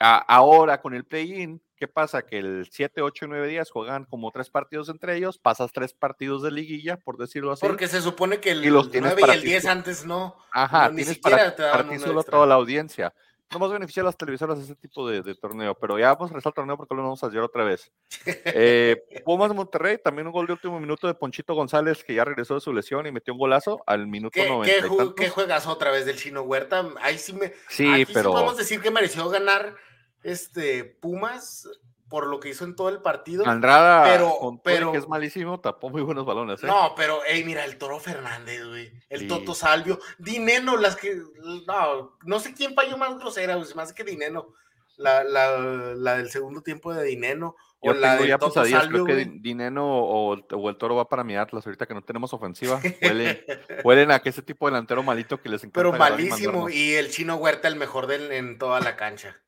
Ahora 0.00 0.80
con 0.80 0.94
el 0.94 1.04
play-in, 1.04 1.60
¿qué 1.76 1.86
pasa? 1.88 2.22
Que 2.22 2.38
el 2.38 2.68
7, 2.70 3.02
8 3.02 3.24
y 3.24 3.28
9 3.28 3.48
días 3.48 3.70
juegan 3.70 4.04
como 4.04 4.30
tres 4.30 4.50
partidos 4.50 4.88
entre 4.88 5.16
ellos, 5.16 5.38
pasas 5.38 5.72
tres 5.72 5.92
partidos 5.92 6.42
de 6.42 6.50
liguilla, 6.50 6.96
por 6.98 7.16
decirlo 7.16 7.52
así. 7.52 7.66
Porque 7.66 7.88
se 7.88 8.00
supone 8.00 8.38
que 8.38 8.52
el 8.52 8.64
y 8.64 8.70
los 8.70 8.90
9 8.92 9.22
y 9.26 9.30
el 9.30 9.42
10 9.42 9.66
antes 9.66 10.04
no. 10.04 10.36
Ajá, 10.52 10.90
tienes 10.94 11.18
para, 11.18 11.54
ti 11.88 11.98
solo 11.98 12.22
toda 12.22 12.46
la 12.46 12.54
audiencia. 12.54 13.12
no 13.50 13.58
más 13.58 13.70
beneficia 13.72 14.02
a 14.02 14.06
las 14.06 14.16
televisoras 14.16 14.58
ese 14.58 14.74
tipo 14.74 15.08
de, 15.08 15.34
torneo, 15.34 15.74
pero 15.74 15.98
ya 15.98 16.14
vamos 16.14 16.30
a 16.30 16.34
regresar 16.34 16.50
al 16.50 16.54
torneo 16.54 16.76
porque 16.76 16.94
lo 16.94 17.02
vamos 17.02 17.22
a 17.22 17.26
hacer 17.26 17.40
otra 17.40 17.64
vez. 17.64 17.90
Eh, 18.26 19.02
Pumas 19.24 19.54
Monterrey, 19.54 19.98
también 20.02 20.26
un 20.26 20.32
gol 20.32 20.46
de 20.46 20.54
último 20.54 20.80
minuto 20.80 21.06
de 21.06 21.14
Ponchito 21.14 21.54
González, 21.54 22.04
que 22.04 22.14
ya 22.14 22.24
regresó 22.24 22.54
de 22.54 22.60
su 22.60 22.72
lesión 22.72 23.06
y 23.06 23.12
metió 23.12 23.34
un 23.34 23.38
golazo 23.38 23.82
al 23.86 24.06
minuto 24.06 24.32
¿Qué, 24.34 24.48
90. 24.48 25.14
¿qué, 25.16 25.28
juegas 25.28 25.66
otra 25.66 25.90
vez 25.90 26.06
del 26.06 26.16
Chino 26.16 26.42
Huerta? 26.42 26.88
Ahí 27.00 27.18
sí 27.18 27.32
me. 27.32 27.52
Sí, 27.68 28.06
pero. 28.12 28.32
podemos 28.32 28.56
decir 28.56 28.80
que 28.80 28.90
mereció 28.90 29.28
ganar 29.28 29.76
este 30.22 30.84
Pumas 30.84 31.68
por 32.10 32.26
lo 32.26 32.40
que 32.40 32.50
hizo 32.50 32.64
en 32.64 32.74
todo 32.74 32.88
el 32.88 33.00
partido. 33.00 33.46
Andrada, 33.46 34.04
pero, 34.04 34.60
pero 34.64 34.92
que 34.92 34.98
es 34.98 35.08
malísimo, 35.08 35.60
tapó 35.60 35.88
muy 35.90 36.02
buenos 36.02 36.26
balones. 36.26 36.62
¿eh? 36.62 36.66
No, 36.66 36.92
pero, 36.96 37.20
hey, 37.24 37.44
mira, 37.46 37.64
el 37.64 37.78
Toro 37.78 38.00
Fernández, 38.00 38.66
güey, 38.66 38.92
el 39.08 39.28
Toto 39.28 39.54
Salvio, 39.54 40.00
Dineno, 40.18 40.76
las 40.76 40.96
que, 40.96 41.22
no, 41.66 42.18
no 42.24 42.40
sé 42.40 42.52
quién 42.52 42.74
falló 42.74 42.98
más 42.98 43.16
grosera, 43.16 43.54
güey, 43.54 43.68
más 43.76 43.92
que 43.92 44.02
Dineno, 44.02 44.54
la, 44.96 45.22
la, 45.22 45.56
la, 45.94 46.16
del 46.16 46.30
segundo 46.30 46.62
tiempo 46.62 46.92
de 46.92 47.04
Dineno. 47.04 47.54
O 47.78 47.94
la 47.94 48.16
tengo 48.16 48.28
ya 48.28 48.38
Toto 48.38 48.64
Salvio, 48.64 49.04
creo 49.04 49.16
que 49.16 49.24
Dineno 49.40 49.86
o, 49.86 50.36
o, 50.36 50.68
el 50.68 50.76
Toro 50.76 50.96
va 50.96 51.08
para 51.08 51.22
mi 51.22 51.36
Atlas, 51.36 51.64
ahorita 51.64 51.86
que 51.86 51.94
no 51.94 52.02
tenemos 52.02 52.32
ofensiva, 52.34 52.80
huelen, 53.84 54.10
a 54.10 54.18
que 54.18 54.30
ese 54.30 54.42
tipo 54.42 54.66
de 54.66 54.72
delantero 54.72 55.04
malito 55.04 55.40
que 55.40 55.48
les 55.48 55.62
encanta. 55.62 55.78
Pero 55.78 55.92
malísimo, 55.92 56.68
y 56.68 56.94
el 56.94 57.08
Chino 57.10 57.36
Huerta 57.36 57.68
el 57.68 57.76
mejor 57.76 58.08
del, 58.08 58.32
en 58.32 58.58
toda 58.58 58.80
la 58.80 58.96
cancha. 58.96 59.40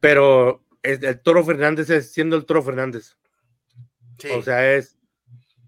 Pero 0.00 0.64
el 0.82 1.20
Toro 1.20 1.44
Fernández 1.44 1.90
es 1.90 2.12
siendo 2.12 2.36
el 2.36 2.46
Toro 2.46 2.62
Fernández. 2.62 3.16
O 4.34 4.42
sea, 4.42 4.74
es. 4.74 4.98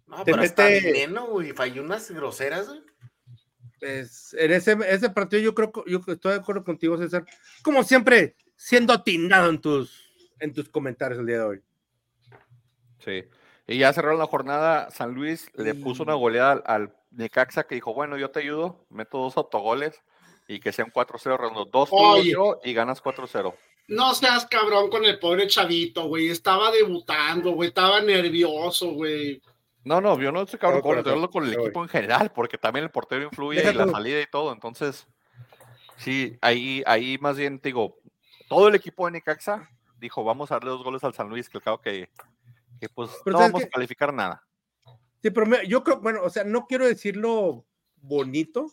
No, 0.07 0.25
pero 0.25 0.39
mete, 0.39 0.81
veneno, 0.81 1.27
güey. 1.27 1.53
Falló 1.53 1.83
unas 1.83 2.11
groseras, 2.11 2.69
güey. 2.69 2.83
Es, 3.81 4.35
en 4.35 4.53
ese, 4.53 4.77
ese 4.89 5.11
partido 5.11 5.43
yo 5.43 5.55
creo 5.55 5.73
que 5.73 5.83
yo 5.87 6.01
estoy 6.07 6.33
de 6.33 6.39
acuerdo 6.39 6.65
contigo, 6.65 6.97
César. 6.99 7.25
Como 7.63 7.83
siempre, 7.83 8.37
siendo 8.57 8.93
atinado 8.93 9.51
en 9.51 9.61
tus, 9.61 10.13
en 10.39 10.53
tus 10.53 10.69
comentarios 10.69 11.21
el 11.21 11.27
día 11.27 11.39
de 11.39 11.43
hoy. 11.43 11.63
Sí. 12.99 13.25
Y 13.67 13.79
ya 13.79 13.93
cerraron 13.93 14.19
la 14.19 14.27
jornada, 14.27 14.91
San 14.91 15.15
Luis 15.15 15.51
le 15.55 15.75
puso 15.75 16.03
una 16.03 16.15
goleada 16.15 16.63
al, 16.67 16.95
Necaxa 17.13 17.65
que 17.65 17.75
dijo, 17.75 17.95
bueno, 17.95 18.17
yo 18.17 18.31
te 18.31 18.41
ayudo, 18.41 18.87
meto 18.89 19.19
dos 19.19 19.37
autogoles 19.37 20.03
y 20.49 20.61
que 20.61 20.73
sean 20.73 20.91
4-0 20.91 21.39
redondo. 21.39 21.65
Dos 21.67 21.91
y 22.65 22.73
ganas 22.73 23.03
4-0. 23.03 23.55
No 23.89 24.15
seas 24.15 24.47
cabrón 24.47 24.91
con 24.91 25.05
el 25.05 25.19
pobre 25.19 25.47
chavito, 25.47 26.05
güey. 26.07 26.29
Estaba 26.29 26.71
debutando, 26.71 27.53
güey. 27.53 27.69
Estaba 27.69 28.01
nervioso, 28.01 28.93
güey. 28.93 29.43
No, 29.85 30.01
no, 30.01 30.19
yo 30.21 30.31
no 30.31 30.43
estoy 30.43 30.61
cabrón 30.61 30.81
con, 30.81 31.29
con 31.29 31.45
el 31.45 31.55
equipo 31.55 31.83
en 31.83 31.89
general, 31.89 32.31
porque 32.33 32.57
también 32.57 32.85
el 32.85 32.91
portero 32.91 33.25
influye 33.25 33.69
en 33.69 33.77
la 33.77 33.89
salida 33.89 34.21
y 34.21 34.27
todo. 34.31 34.53
Entonces, 34.53 35.09
sí, 35.97 36.39
ahí, 36.41 36.83
ahí 36.87 37.19
más 37.19 37.37
bien 37.37 37.61
digo, 37.63 37.99
todo 38.49 38.69
el 38.69 38.77
equipo 38.77 39.07
de 39.07 39.13
Necaxa 39.13 39.69
dijo, 39.99 40.23
vamos 40.23 40.51
a 40.51 40.55
darle 40.55 40.71
dos 40.71 40.85
goles 40.85 41.03
al 41.03 41.15
San 41.15 41.29
Luis, 41.29 41.49
que 41.49 41.61
creo 41.61 41.81
que, 41.81 42.09
que 42.81 42.89
pues 42.89 43.11
no 43.27 43.39
vamos 43.39 43.65
a 43.65 43.69
calificar 43.69 44.13
nada. 44.13 44.45
Sí, 45.21 45.31
pero 45.31 45.63
yo 45.63 45.83
creo, 45.83 46.01
bueno, 46.01 46.21
o 46.23 46.31
sea, 46.31 46.45
no 46.45 46.67
quiero 46.67 46.87
decirlo 46.87 47.65
bonito, 47.97 48.67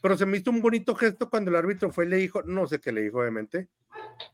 pero 0.00 0.16
se 0.16 0.26
me 0.26 0.38
hizo 0.38 0.50
un 0.50 0.60
bonito 0.60 0.94
gesto 0.94 1.28
cuando 1.28 1.50
el 1.50 1.56
árbitro 1.56 1.90
fue 1.90 2.06
y 2.06 2.08
le 2.08 2.16
dijo, 2.16 2.42
no 2.42 2.66
sé 2.66 2.80
qué 2.80 2.92
le 2.92 3.02
dijo, 3.02 3.18
obviamente. 3.18 3.68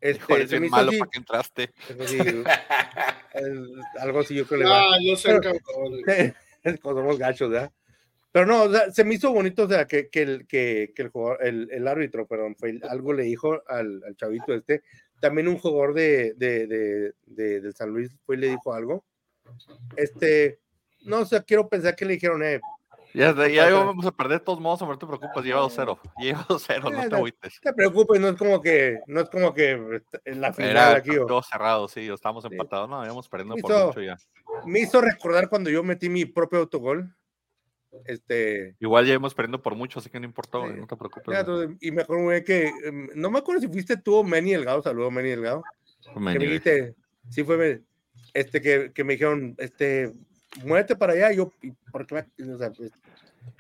Este, 0.01 0.47
se 0.47 0.61
me 0.61 0.69
malo 0.69 0.93
para 0.99 1.11
que 1.11 1.19
entraste. 1.19 1.73
algo 4.01 4.21
así 4.21 4.35
yo 4.35 4.47
creo 4.47 4.61
que 4.61 4.67
Ah, 4.67 4.97
yo 5.03 5.17
sé, 5.17 5.41
es 6.63 6.81
somos 6.83 7.19
gachos, 7.19 7.51
¿verdad? 7.51 7.73
Pero 8.33 8.47
no, 8.47 8.65
o 8.65 8.71
sea, 8.71 8.91
se 8.91 9.05
me 9.05 9.15
hizo 9.15 9.33
bonito, 9.33 9.65
o 9.65 9.69
sea, 9.69 9.87
que, 9.87 10.09
que, 10.09 10.23
el, 10.23 10.47
que, 10.47 10.93
que 10.95 11.03
el, 11.03 11.09
jugador, 11.09 11.47
el, 11.47 11.69
el, 11.71 11.87
árbitro, 11.87 12.27
perdón, 12.27 12.57
fue, 12.57 12.81
algo 12.89 13.13
le 13.13 13.23
dijo 13.23 13.63
al, 13.69 14.03
al, 14.05 14.17
chavito 14.17 14.53
este. 14.53 14.83
También 15.21 15.47
un 15.47 15.59
jugador 15.59 15.95
de, 15.95 16.35
de, 16.35 16.67
de, 16.67 17.13
de, 17.27 17.61
de 17.61 17.73
San 17.73 17.91
Luis 17.91 18.11
fue 18.27 18.37
y 18.37 18.41
le 18.41 18.49
dijo 18.49 18.75
algo. 18.75 19.05
Este, 19.97 20.59
no, 21.05 21.21
o 21.21 21.25
sea, 21.25 21.43
quiero 21.43 21.69
pensar 21.69 21.95
que 21.95 22.05
le 22.05 22.15
dijeron, 22.15 22.43
eh, 22.43 22.61
ya, 23.15 23.49
ya 23.49 23.73
vamos 23.73 24.05
a 24.07 24.11
perder 24.11 24.41
de 24.41 24.45
todos 24.45 24.61
modos, 24.61 24.81
no 24.83 24.99
te 24.99 25.07
preocupes, 25.07 25.45
lleva 25.45 25.63
2-0. 25.63 25.99
Lleva 26.19 26.47
2-0, 26.49 26.93
no 26.93 27.09
te 27.09 27.15
agüites. 27.15 27.61
No 27.65 27.71
te 27.71 27.75
preocupes, 27.75 28.21
no 28.21 28.29
es 28.29 28.37
como 28.37 28.61
que, 28.61 28.99
no 29.07 29.21
es 29.21 29.31
como 29.31 29.55
que 29.55 30.03
en 30.25 30.41
la 30.41 30.53
final 30.53 30.71
Era 30.71 30.97
aquí. 30.97 31.13
Todo 31.27 31.43
cerrado, 31.43 31.87
sí, 31.89 32.09
estamos 32.09 32.45
empatados, 32.45 32.89
no, 32.89 33.05
íbamos 33.05 33.29
perdiendo 33.29 33.57
por 33.57 33.87
mucho 33.87 34.03
ya. 34.03 34.17
Me 34.67 34.81
hizo 34.81 35.01
recordar 35.01 35.49
cuando 35.49 35.71
yo 35.71 35.83
metí 35.83 36.09
mi 36.09 36.25
propio 36.25 36.61
autogol. 36.61 37.15
Este. 38.07 38.75
Igual 38.81 39.07
ya 39.07 39.13
íbamos 39.13 39.35
perdiendo 39.35 39.63
por 39.63 39.77
mucho, 39.77 40.01
así 40.01 40.11
que 40.11 40.19
no 40.19 40.27
importó, 40.27 40.67
no 40.67 40.87
te 40.87 40.97
preocupes. 40.97 41.39
y 41.81 41.93
mejor 41.93 42.23
güey, 42.23 42.43
que, 42.43 42.67
em, 42.85 43.09
no 43.15 43.31
me 43.31 43.39
acuerdo 43.39 43.61
si 43.61 43.69
fuiste 43.69 43.97
tú 43.97 44.17
o 44.17 44.25
Manny 44.25 44.53
Delgado, 44.53 44.83
saludo 44.83 45.13
Manny 45.13 45.31
Delgado. 45.31 45.63
que 46.13 46.21
me 46.21 46.37
dijiste, 46.37 46.97
sí 47.31 47.45
fue, 47.45 47.83
este, 48.33 48.61
que, 48.61 48.93
que 48.93 49.05
me 49.05 49.13
dijeron, 49.13 49.55
este, 49.59 50.13
muévete 50.65 50.97
para 50.97 51.13
allá. 51.13 51.33
yo, 51.33 51.53
porque, 51.93 52.15
o 52.17 52.59
sea, 52.59 52.73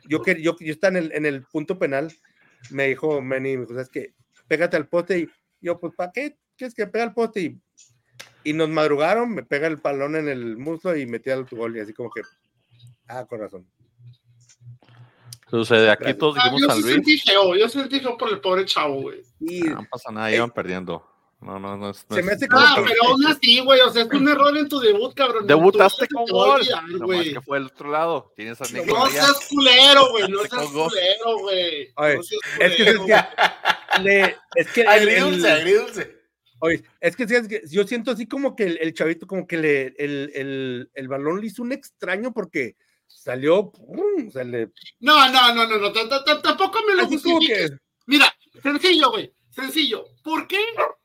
yo, 0.08 0.22
yo, 0.24 0.56
yo, 0.58 0.72
estaba 0.72 0.98
en 0.98 1.04
el, 1.04 1.12
en 1.12 1.26
el 1.26 1.42
punto 1.44 1.78
penal, 1.78 2.12
me 2.70 2.88
dijo 2.88 3.20
Manny, 3.20 3.56
me 3.56 3.62
dijo, 3.62 3.74
¿sabes 3.74 3.90
qué? 3.90 4.14
Pégate 4.48 4.76
al 4.76 4.88
poste 4.88 5.18
y 5.20 5.28
yo, 5.60 5.78
pues, 5.78 5.94
¿para 5.94 6.12
qué? 6.12 6.36
¿Qué 6.56 6.66
es 6.66 6.74
que 6.74 6.86
pega 6.86 7.04
al 7.04 7.14
poste? 7.14 7.40
Y, 7.40 7.60
y 8.44 8.52
nos 8.52 8.68
madrugaron, 8.68 9.34
me 9.34 9.42
pega 9.42 9.66
el 9.66 9.78
palón 9.78 10.16
en 10.16 10.28
el 10.28 10.56
muslo 10.56 10.96
y 10.96 11.06
metí 11.06 11.30
al 11.30 11.44
gol 11.44 11.76
y 11.76 11.80
así 11.80 11.92
como 11.92 12.10
que, 12.10 12.22
ah, 13.08 13.24
corazón. 13.24 13.66
Sucede, 15.48 15.90
aquí 15.90 16.14
todos 16.14 16.34
dijimos 16.34 16.62
ah, 16.62 16.66
yo 16.66 16.68
San 16.68 16.80
Luis. 16.82 16.94
Sentí 16.94 17.18
feo, 17.18 17.54
yo 17.54 17.68
sentí 17.68 18.00
feo 18.00 18.16
por 18.16 18.28
el 18.30 18.40
pobre 18.40 18.64
chavo, 18.64 19.02
güey. 19.02 19.22
no 19.40 19.86
pasa 19.90 20.10
nada, 20.10 20.34
iban 20.34 20.50
perdiendo. 20.50 21.13
No, 21.44 21.60
no, 21.60 21.76
no. 21.76 21.92
Se 21.92 22.22
me 22.22 22.32
hace 22.32 22.48
como. 22.48 22.64
Ah, 22.64 22.76
pero 22.76 23.10
aún 23.10 23.26
así, 23.26 23.60
güey. 23.60 23.78
O 23.80 23.90
sea, 23.90 24.04
es 24.04 24.08
un 24.10 24.26
error 24.26 24.56
en 24.56 24.66
tu 24.66 24.80
debut, 24.80 25.12
cabrón. 25.14 25.46
Debutaste 25.46 26.08
con 26.08 26.24
gol. 26.24 26.62
No 26.88 27.06
más 27.06 27.22
que 27.22 27.40
fue 27.42 27.58
el 27.58 27.66
otro 27.66 27.90
lado. 27.90 28.32
Tienes 28.34 28.58
a 28.62 28.64
No 28.64 29.10
seas 29.10 29.48
culero, 29.50 30.10
güey. 30.10 30.28
No 30.28 30.40
seas 30.40 30.66
culero, 30.68 31.38
güey. 31.40 31.92
Es 32.60 32.76
que 32.76 32.88
es 32.88 32.98
que. 32.98 34.36
es 34.54 34.72
que. 34.72 34.86
Agridulce, 34.86 35.50
agridulce. 35.50 36.24
Oye, 36.60 36.82
es 36.98 37.14
que, 37.14 37.24
es 37.24 37.46
que 37.48 37.60
yo 37.68 37.86
siento 37.86 38.12
así 38.12 38.26
como 38.26 38.56
que 38.56 38.64
el, 38.64 38.94
chavito, 38.94 39.26
como 39.26 39.46
que 39.46 39.58
le, 39.58 39.94
el, 39.98 40.30
el, 40.34 40.90
el, 40.94 41.08
balón 41.08 41.38
le 41.38 41.48
hizo 41.48 41.60
un 41.60 41.72
extraño 41.72 42.32
porque 42.32 42.76
salió. 43.06 43.70
Pum, 43.70 44.30
No, 45.00 45.30
no, 45.30 45.54
no, 45.54 45.66
no, 45.66 45.78
no. 45.78 45.92
Tampoco 45.92 46.78
me 46.88 46.94
lo 46.94 47.06
justifiques. 47.06 47.72
Mira, 48.06 48.34
sencillo, 48.62 49.10
güey. 49.10 49.30
Sencillo. 49.50 50.06
¿Por 50.22 50.48
qué? 50.48 50.58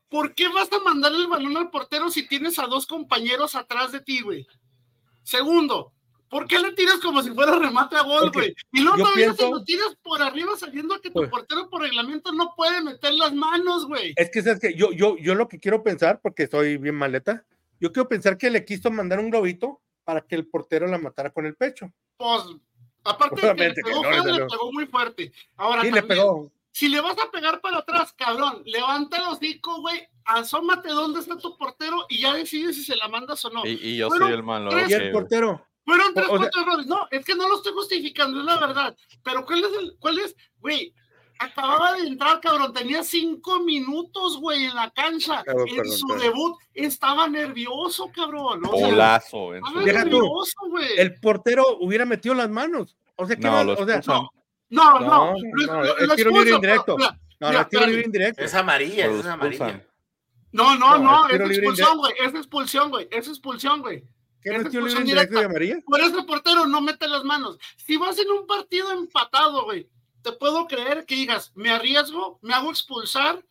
¿Por 0.09 0.33
qué 0.33 0.47
vas 0.47 0.71
a 0.73 0.79
mandar 0.79 1.13
el 1.13 1.27
balón 1.27 1.55
al 1.55 1.69
portero 1.69 2.09
si 2.09 2.27
tienes 2.27 2.59
a 2.59 2.67
dos 2.67 2.85
compañeros 2.85 3.55
atrás 3.55 3.91
de 3.91 4.01
ti, 4.01 4.21
güey? 4.21 4.47
Segundo, 5.23 5.93
¿por 6.29 6.47
qué 6.47 6.59
le 6.59 6.73
tiras 6.73 6.99
como 6.99 7.21
si 7.21 7.29
fuera 7.31 7.57
remate 7.57 7.95
a 7.95 8.01
gol, 8.01 8.31
güey? 8.31 8.55
Y 8.71 8.81
luego 8.81 8.97
todavía 8.97 9.27
pienso... 9.27 9.51
lo 9.51 9.63
tiras 9.63 9.95
por 10.01 10.21
arriba 10.21 10.57
sabiendo 10.57 10.99
que 10.99 11.09
tu 11.09 11.19
pues 11.19 11.29
portero 11.29 11.69
por 11.69 11.81
reglamento 11.81 12.31
no 12.31 12.53
puede 12.55 12.81
meter 12.81 13.13
las 13.13 13.33
manos, 13.33 13.85
güey. 13.85 14.13
Es 14.15 14.29
que, 14.31 14.41
¿sabes 14.41 14.59
que 14.59 14.73
Yo, 14.73 14.91
yo, 14.91 15.17
yo 15.17 15.35
lo 15.35 15.47
que 15.47 15.59
quiero 15.59 15.83
pensar, 15.83 16.19
porque 16.21 16.47
soy 16.47 16.77
bien 16.77 16.95
maleta, 16.95 17.45
yo 17.79 17.91
quiero 17.91 18.09
pensar 18.09 18.37
que 18.37 18.49
le 18.49 18.65
quiso 18.65 18.91
mandar 18.91 19.19
un 19.19 19.29
globito 19.29 19.81
para 20.03 20.21
que 20.21 20.35
el 20.35 20.47
portero 20.47 20.87
la 20.87 20.97
matara 20.97 21.29
con 21.29 21.45
el 21.45 21.55
pecho. 21.55 21.93
Pues, 22.17 22.41
aparte 23.03 23.41
de 23.41 23.55
que 23.55 23.67
le 23.67 23.73
pegó, 23.75 24.03
le 24.03 24.45
pegó 24.45 24.71
muy 24.71 24.85
fuerte. 24.87 25.31
Ahora 25.55 25.83
sí, 25.83 25.91
le 25.91 26.03
pegó 26.03 26.51
si 26.71 26.87
le 26.87 27.01
vas 27.01 27.17
a 27.17 27.31
pegar 27.31 27.61
para 27.61 27.79
atrás, 27.79 28.13
cabrón, 28.13 28.61
levanta 28.65 29.17
el 29.17 29.27
hocico, 29.27 29.81
güey, 29.81 30.07
asómate 30.25 30.89
dónde 30.89 31.19
está 31.19 31.37
tu 31.37 31.57
portero 31.57 32.05
y 32.09 32.21
ya 32.21 32.33
decides 32.33 32.75
si 32.75 32.83
se 32.83 32.95
la 32.95 33.07
mandas 33.07 33.43
o 33.45 33.49
no. 33.49 33.65
Y, 33.65 33.97
yo 33.97 34.09
soy 34.09 34.31
el 34.33 34.43
malo. 34.43 34.71
y 34.87 34.93
el 34.93 35.11
portero. 35.11 35.65
Fueron 35.85 36.13
tres, 36.13 36.27
cuatro 36.27 36.61
errores. 36.61 36.85
No, 36.85 37.07
es 37.09 37.25
que 37.25 37.33
no 37.33 37.49
lo 37.49 37.55
estoy 37.55 37.73
justificando, 37.73 38.39
es 38.39 38.45
la 38.45 38.59
verdad. 38.59 38.95
Pero 39.23 39.43
¿cuál 39.43 39.63
es 39.63 39.73
el, 39.73 39.97
cuál 39.99 40.19
es, 40.19 40.35
güey? 40.59 40.93
Acababa 41.39 41.93
de 41.93 42.07
entrar, 42.07 42.39
cabrón, 42.41 42.73
tenía 42.73 43.01
cinco 43.01 43.61
minutos, 43.61 44.37
güey, 44.39 44.65
en 44.65 44.75
la 44.75 44.91
cancha. 44.91 45.43
en 45.47 45.85
su 45.89 46.07
debut 46.19 46.57
estaba 46.73 47.27
nervioso, 47.27 48.11
cabrón. 48.13 48.61
O 48.65 48.71
Golazo. 48.71 49.55
estaba 49.55 49.81
nervioso, 49.81 50.59
güey. 50.69 50.89
El 50.97 51.19
portero 51.19 51.77
hubiera 51.79 52.05
metido 52.05 52.35
las 52.35 52.49
manos. 52.49 52.95
O 53.15 53.25
sea, 53.25 53.35
que 53.35 53.41
no, 53.41 53.73
o 53.73 53.85
sea, 53.85 54.01
no, 54.05 54.29
no, 54.69 54.99
no, 54.99 55.33
no, 55.33 55.95
es 55.97 56.15
tiro 56.15 56.31
libre 56.31 56.51
indirecto. 56.51 56.97
No, 56.97 57.51
no, 57.51 57.61
es 57.61 57.69
tiro 57.69 57.85
libre 57.85 58.03
indirecto. 58.05 58.43
Es 58.43 58.53
amarilla, 58.53 59.05
es 59.07 59.25
amarilla. 59.25 59.85
No, 60.51 60.75
no, 60.77 60.97
no, 60.97 61.27
es 61.27 61.39
expulsión, 61.39 61.97
güey, 61.97 62.13
es 62.19 62.33
expulsión, 62.33 62.89
güey, 62.89 63.07
es 63.11 63.27
expulsión, 63.27 63.81
güey. 63.81 64.03
¿Qué 64.41 64.51
no 64.51 64.61
es 64.61 64.69
tiro 64.69 64.85
libre 64.85 65.01
indirecto 65.01 65.39
de 65.39 65.45
amarilla? 65.45 65.77
Por 65.85 65.99
eso 65.99 66.25
portero 66.25 66.65
no 66.65 66.81
mete 66.81 67.07
las 67.07 67.23
manos. 67.23 67.57
Si 67.77 67.97
vas 67.97 68.17
en 68.17 68.29
un 68.31 68.47
partido 68.47 68.91
empatado, 68.91 69.65
güey, 69.65 69.89
te 70.21 70.31
puedo 70.31 70.67
creer 70.67 71.05
que 71.05 71.15
digas, 71.15 71.51
me 71.55 71.69
arriesgo, 71.69 72.39
me 72.41 72.53
hago 72.53 72.69
expulsar, 72.69 73.43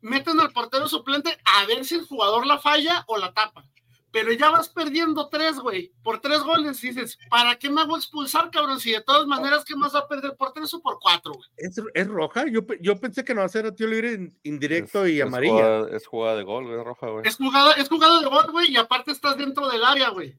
meten 0.00 0.40
al 0.40 0.52
portero 0.52 0.88
suplente 0.88 1.38
a 1.44 1.66
ver 1.66 1.84
si 1.84 1.96
el 1.96 2.06
jugador 2.06 2.46
la 2.46 2.58
falla 2.58 3.04
o 3.06 3.18
la 3.18 3.32
tapa. 3.32 3.64
Pero 4.12 4.32
ya 4.32 4.50
vas 4.50 4.68
perdiendo 4.68 5.28
tres, 5.28 5.58
güey, 5.58 5.92
por 6.02 6.20
tres 6.20 6.40
goles. 6.42 6.80
dices, 6.80 7.18
¿para 7.28 7.56
qué 7.56 7.70
me 7.70 7.80
hago 7.80 7.96
expulsar, 7.96 8.50
cabrón? 8.50 8.80
Si 8.80 8.92
de 8.92 9.00
todas 9.00 9.26
maneras, 9.26 9.64
¿qué 9.64 9.76
más 9.76 9.94
va 9.94 10.00
a 10.00 10.08
perder 10.08 10.36
por 10.36 10.52
tres 10.52 10.72
o 10.74 10.82
por 10.82 10.98
cuatro, 10.98 11.32
güey? 11.32 11.48
¿Es, 11.94 12.08
roja? 12.08 12.44
Yo, 12.50 12.62
yo, 12.80 12.98
pensé 12.98 13.24
que 13.24 13.34
no 13.34 13.40
va 13.40 13.46
a 13.46 13.50
ser 13.50 13.66
a 13.66 13.74
tío 13.74 13.86
libre 13.86 14.30
indirecto 14.42 15.06
y 15.06 15.20
amarilla. 15.20 15.88
Es 15.90 16.06
jugada, 16.06 16.36
de 16.36 16.42
gol, 16.42 16.66
güey, 16.66 16.82
roja, 16.82 17.08
güey. 17.08 17.26
Es 17.26 17.36
jugada, 17.36 17.72
es 17.74 17.88
jugada 17.88 18.20
de 18.20 18.26
gol, 18.26 18.50
güey, 18.50 18.72
y 18.72 18.76
aparte 18.76 19.12
estás 19.12 19.36
dentro 19.36 19.68
del 19.68 19.84
área, 19.84 20.08
güey. 20.10 20.36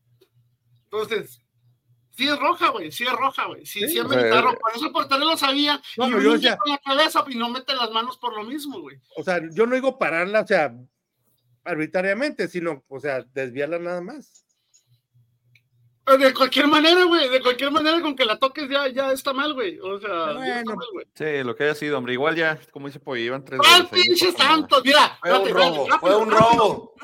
Entonces, 0.85 1.41
sí 2.11 2.27
es 2.27 2.37
roja, 2.37 2.69
güey, 2.69 2.91
sí 2.91 3.05
es 3.05 3.13
roja, 3.13 3.45
güey. 3.45 3.65
Sí, 3.65 3.87
sí, 3.87 3.97
es 3.97 4.03
roja. 4.03 4.57
Por 4.59 4.75
eso 4.75 4.87
el 4.87 4.91
portero 4.91 5.23
lo 5.23 5.37
sabía. 5.37 5.81
No, 5.97 6.07
y 6.07 6.23
yo 6.23 6.35
ya... 6.35 6.57
con 6.57 6.71
la 6.71 6.77
cabeza 6.77 7.23
y 7.29 7.35
no 7.35 7.49
mete 7.49 7.73
las 7.73 7.91
manos 7.91 8.17
por 8.17 8.35
lo 8.35 8.43
mismo, 8.43 8.81
güey. 8.81 8.99
O 9.15 9.23
sea, 9.23 9.39
yo 9.53 9.65
no 9.65 9.75
digo 9.75 9.97
pararla, 9.97 10.41
o 10.41 10.47
sea, 10.47 10.73
arbitrariamente, 11.63 12.47
sino, 12.47 12.83
o 12.87 12.99
sea, 12.99 13.23
desviarla 13.33 13.79
nada 13.79 14.01
más. 14.01 14.40
De 16.17 16.33
cualquier 16.33 16.67
manera, 16.67 17.03
güey, 17.03 17.29
de 17.29 17.41
cualquier 17.41 17.71
manera, 17.71 18.01
con 18.01 18.15
que 18.15 18.25
la 18.25 18.37
toques 18.37 18.69
ya, 18.69 18.87
ya 18.89 19.11
está 19.11 19.33
mal, 19.33 19.53
güey. 19.53 19.79
O 19.79 19.99
sea, 19.99 20.33
bueno, 20.33 20.75
sí, 21.13 21.43
lo 21.43 21.55
que 21.55 21.63
haya 21.63 21.75
sido, 21.75 21.97
hombre. 21.97 22.13
Igual 22.13 22.35
ya, 22.35 22.59
como 22.71 22.87
dice 22.87 22.99
Pollo, 22.99 23.21
iban 23.21 23.45
tres. 23.45 23.59
¡Al 23.71 23.87
pinche 23.89 24.31
santo! 24.31 24.81
Mira, 24.83 25.17
fue 25.21 25.37
un 25.37 25.49
robo, 25.49 25.87
fue 25.99 26.15
un 26.15 26.31
robo. 26.31 26.95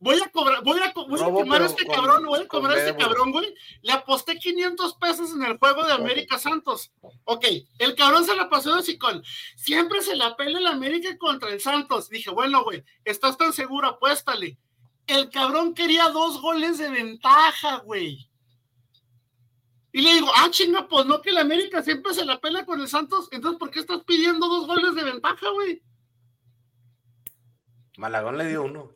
Voy 0.00 0.20
a 0.20 0.30
cobrar, 0.30 0.62
voy 0.64 0.80
a, 0.80 0.92
voy 0.92 1.20
a 1.20 1.42
quemar 1.42 1.62
a 1.62 1.66
este 1.66 1.86
cabrón, 1.86 2.24
voy 2.24 2.40
a 2.40 2.48
cobrar 2.48 2.76
a 2.76 2.80
este 2.80 2.96
cabrón, 2.96 3.32
güey. 3.32 3.54
Le 3.82 3.92
aposté 3.92 4.38
500 4.38 4.94
pesos 4.94 5.32
en 5.32 5.42
el 5.42 5.58
juego 5.58 5.84
de 5.84 5.92
América 5.92 6.38
Santos. 6.38 6.92
Ok, 7.24 7.46
el 7.78 7.94
cabrón 7.94 8.24
se 8.24 8.34
la 8.34 8.48
pasó 8.48 8.74
de 8.74 8.98
con 8.98 9.22
Siempre 9.56 10.02
se 10.02 10.16
la 10.16 10.36
pela 10.36 10.58
el 10.58 10.66
América 10.66 11.16
contra 11.18 11.50
el 11.50 11.60
Santos. 11.60 12.08
Dije, 12.08 12.30
bueno, 12.30 12.64
güey, 12.64 12.84
estás 13.04 13.36
tan 13.36 13.52
seguro, 13.52 13.88
apuéstale. 13.88 14.58
El 15.06 15.30
cabrón 15.30 15.74
quería 15.74 16.08
dos 16.08 16.40
goles 16.40 16.78
de 16.78 16.90
ventaja, 16.90 17.78
güey. 17.78 18.29
Y 19.92 20.02
le 20.02 20.14
digo, 20.14 20.28
ah, 20.36 20.48
chinga, 20.50 20.86
pues 20.88 21.06
no 21.06 21.20
que 21.20 21.30
el 21.30 21.38
América 21.38 21.82
siempre 21.82 22.14
se 22.14 22.24
la 22.24 22.40
pela 22.40 22.64
con 22.64 22.80
el 22.80 22.88
Santos, 22.88 23.28
entonces 23.32 23.58
¿por 23.58 23.70
qué 23.70 23.80
estás 23.80 24.02
pidiendo 24.04 24.46
dos 24.46 24.66
goles 24.66 24.94
de 24.94 25.04
ventaja, 25.04 25.48
güey? 25.50 25.82
Malagón 27.96 28.38
le 28.38 28.48
dio 28.48 28.62
uno. 28.62 28.92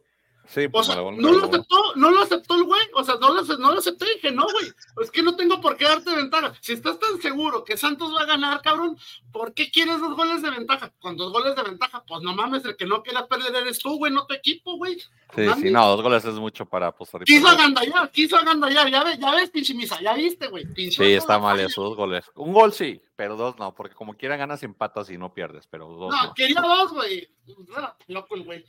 Sí, 0.47 0.69
pues, 0.69 0.89
no 0.89 1.11
lo 1.11 1.47
aceptó, 1.47 1.95
no 1.97 2.11
lo 2.11 2.21
aceptó 2.21 2.55
el 2.55 2.65
güey, 2.65 2.83
o 2.95 3.03
sea, 3.03 3.17
no 3.21 3.33
lo, 3.33 3.43
no 3.43 3.73
lo 3.73 3.79
acepté, 3.79 4.05
dije, 4.15 4.31
no, 4.31 4.45
güey, 4.45 4.67
es 5.03 5.11
que 5.11 5.23
no 5.23 5.37
tengo 5.37 5.61
por 5.61 5.77
qué 5.77 5.85
darte 5.85 6.15
ventaja. 6.15 6.53
Si 6.61 6.75
estás 6.75 6.99
tan 6.99 7.21
seguro 7.21 7.65
que 7.65 7.77
Santos 7.77 8.15
va 8.15 8.23
a 8.23 8.27
ganar, 8.27 8.61
cabrón, 8.61 8.99
¿por 9.33 9.55
qué 9.55 9.71
quieres 9.71 10.01
dos 10.01 10.15
goles 10.15 10.43
de 10.43 10.51
ventaja? 10.51 10.93
Con 11.01 11.17
dos 11.17 11.33
goles 11.33 11.57
de 11.57 11.63
ventaja, 11.63 12.05
pues 12.07 12.23
no 12.23 12.35
mames, 12.35 12.65
el 12.67 12.77
que 12.77 12.85
no 12.85 13.03
quiera 13.03 13.27
perder 13.27 13.57
eres 13.57 13.79
tú, 13.79 13.97
güey, 13.97 14.13
no 14.13 14.27
tu 14.27 14.35
equipo, 14.35 14.77
güey. 14.77 14.99
Sí, 15.35 15.49
sí, 15.61 15.71
no, 15.71 15.89
dos 15.89 16.03
goles 16.03 16.25
es 16.25 16.35
mucho 16.35 16.67
para 16.67 16.89
apostar. 16.89 17.25
Quiso 17.25 17.49
agandallar, 17.49 18.11
quiso 18.11 18.37
agandallar, 18.37 18.91
ya 18.91 19.03
ves, 19.03 19.19
ya 19.19 19.31
ves, 19.31 19.51
pinche 19.51 19.75
misa, 19.75 20.01
ya 20.01 20.15
viste, 20.15 20.49
güey. 20.49 20.67
Sí, 20.91 21.13
está 21.13 21.39
mal 21.39 21.59
esos 21.59 21.85
dos 21.85 21.97
goles. 21.97 22.31
Un 22.35 22.53
gol 22.53 22.73
sí, 22.73 23.01
pero 23.17 23.37
dos 23.37 23.59
no, 23.59 23.75
porque 23.75 23.95
como 23.95 24.15
quiera 24.15 24.37
ganas 24.37 24.63
y 24.63 24.67
empatas 24.67 25.09
y 25.11 25.17
no 25.17 25.33
pierdes, 25.33 25.67
pero 25.67 25.89
dos 25.89 26.13
no. 26.13 26.23
No, 26.23 26.35
quería 26.35 26.61
dos, 26.61 26.93
güey. 26.93 27.29
Loco 28.09 28.35
el 28.35 28.45
güey. 28.45 28.65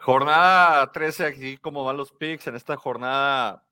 Jornada 0.00 0.90
13, 0.90 1.26
aquí 1.26 1.56
como 1.58 1.84
van 1.84 1.98
los 1.98 2.10
picks. 2.10 2.46
En 2.46 2.56
esta 2.56 2.76
jornada, 2.76 3.62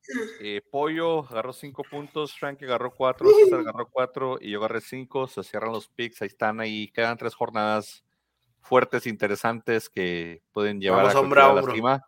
eh, 0.41 0.61
Pollo 0.71 1.27
agarró 1.31 1.55
5 1.55 1.83
puntos, 1.91 2.35
Frank 2.39 2.63
agarró 2.63 2.95
4, 2.95 3.27
César 3.45 3.61
agarró 3.61 3.89
4 3.91 4.39
y 4.43 4.51
yo 4.51 4.59
agarré 4.59 4.83
5. 4.83 5.27
Se 5.27 5.43
cierran 5.43 5.73
los 5.73 5.89
picks, 5.89 6.21
ahí 6.21 6.29
están, 6.29 6.61
ahí 6.61 6.89
quedan 6.89 7.17
tres 7.17 7.35
jornadas 7.35 8.05
fuertes, 8.61 9.07
interesantes 9.07 9.89
que 9.89 10.43
pueden 10.53 10.81
llevar 10.81 11.07
a, 11.07 11.53
la 11.55 11.63
cima. 11.73 12.05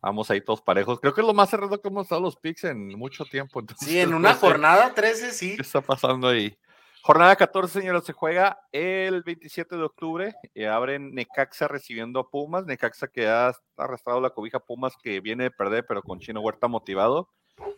Vamos 0.00 0.30
ahí 0.30 0.40
todos 0.40 0.62
parejos. 0.62 1.00
Creo 1.00 1.12
que 1.12 1.20
es 1.20 1.26
lo 1.26 1.34
más 1.34 1.50
cerrado 1.50 1.80
que 1.80 1.88
hemos 1.88 2.08
dado 2.08 2.22
los 2.22 2.36
picks 2.36 2.64
en 2.64 2.96
mucho 2.96 3.24
tiempo. 3.24 3.60
sí, 3.80 3.98
en 3.98 4.14
una 4.14 4.34
jornada 4.34 4.94
13, 4.94 5.32
sí. 5.32 5.56
¿Qué 5.56 5.62
está 5.62 5.80
pasando 5.80 6.28
ahí? 6.28 6.56
Jornada 7.04 7.34
14, 7.34 7.80
señores, 7.80 8.04
se 8.04 8.12
juega 8.12 8.60
el 8.70 9.24
27 9.24 9.76
de 9.76 9.82
octubre. 9.82 10.34
y 10.54 10.64
abren 10.64 11.12
Necaxa 11.12 11.66
recibiendo 11.66 12.20
a 12.20 12.30
Pumas. 12.30 12.64
Necaxa 12.64 13.08
que 13.08 13.26
ha 13.26 13.52
arrastrado 13.76 14.20
la 14.20 14.30
cobija 14.30 14.60
Pumas 14.60 14.94
que 15.02 15.20
viene 15.20 15.44
de 15.44 15.50
perder, 15.50 15.84
pero 15.86 16.00
con 16.02 16.20
Chino 16.20 16.40
Huerta 16.40 16.68
motivado, 16.68 17.28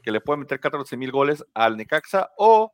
que 0.02 0.12
le 0.12 0.20
puede 0.20 0.40
meter 0.40 0.60
14 0.60 0.98
mil 0.98 1.10
goles 1.10 1.42
al 1.54 1.78
Necaxa 1.78 2.32
o 2.36 2.70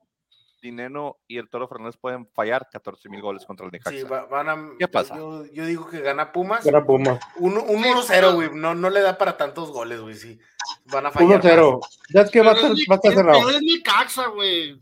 Dineno 0.61 1.19
y 1.29 1.39
el 1.39 1.49
Toro 1.49 1.69
Fernández 1.69 1.97
pueden 1.97 2.27
fallar 2.35 2.69
14 2.71 3.09
mil 3.09 3.23
goles 3.23 3.47
contra 3.47 3.67
el 3.67 3.73
Necaxa. 3.73 3.97
Sí, 3.97 4.05
van 4.05 4.49
a, 4.49 4.71
¿Qué 4.77 4.89
pasa? 4.89 5.17
Yo, 5.17 5.45
digo 5.45 5.89
que 5.89 6.01
gana 6.01 6.33
Pumas. 6.33 6.65
Gana 6.65 6.85
Pumas. 6.85 7.21
1-0, 7.39 8.35
güey. 8.35 8.51
No, 8.55 8.75
no 8.75 8.91
le 8.91 9.03
da 9.03 9.17
para 9.17 9.37
tantos 9.37 9.71
goles, 9.71 10.01
güey. 10.01 10.17
Sí. 10.17 10.41
Van 10.87 11.07
a 11.07 11.13
fallar. 11.13 11.41
1-0. 11.41 11.81
Ya 12.13 12.23
es 12.23 12.31
que 12.33 12.43
va 12.43 12.51
a 12.51 12.55
estar 12.55 13.13
cerrado. 13.15 13.39
Pero 13.39 13.51
es 13.51 13.63
Necaxa, 13.63 14.27
güey. 14.27 14.81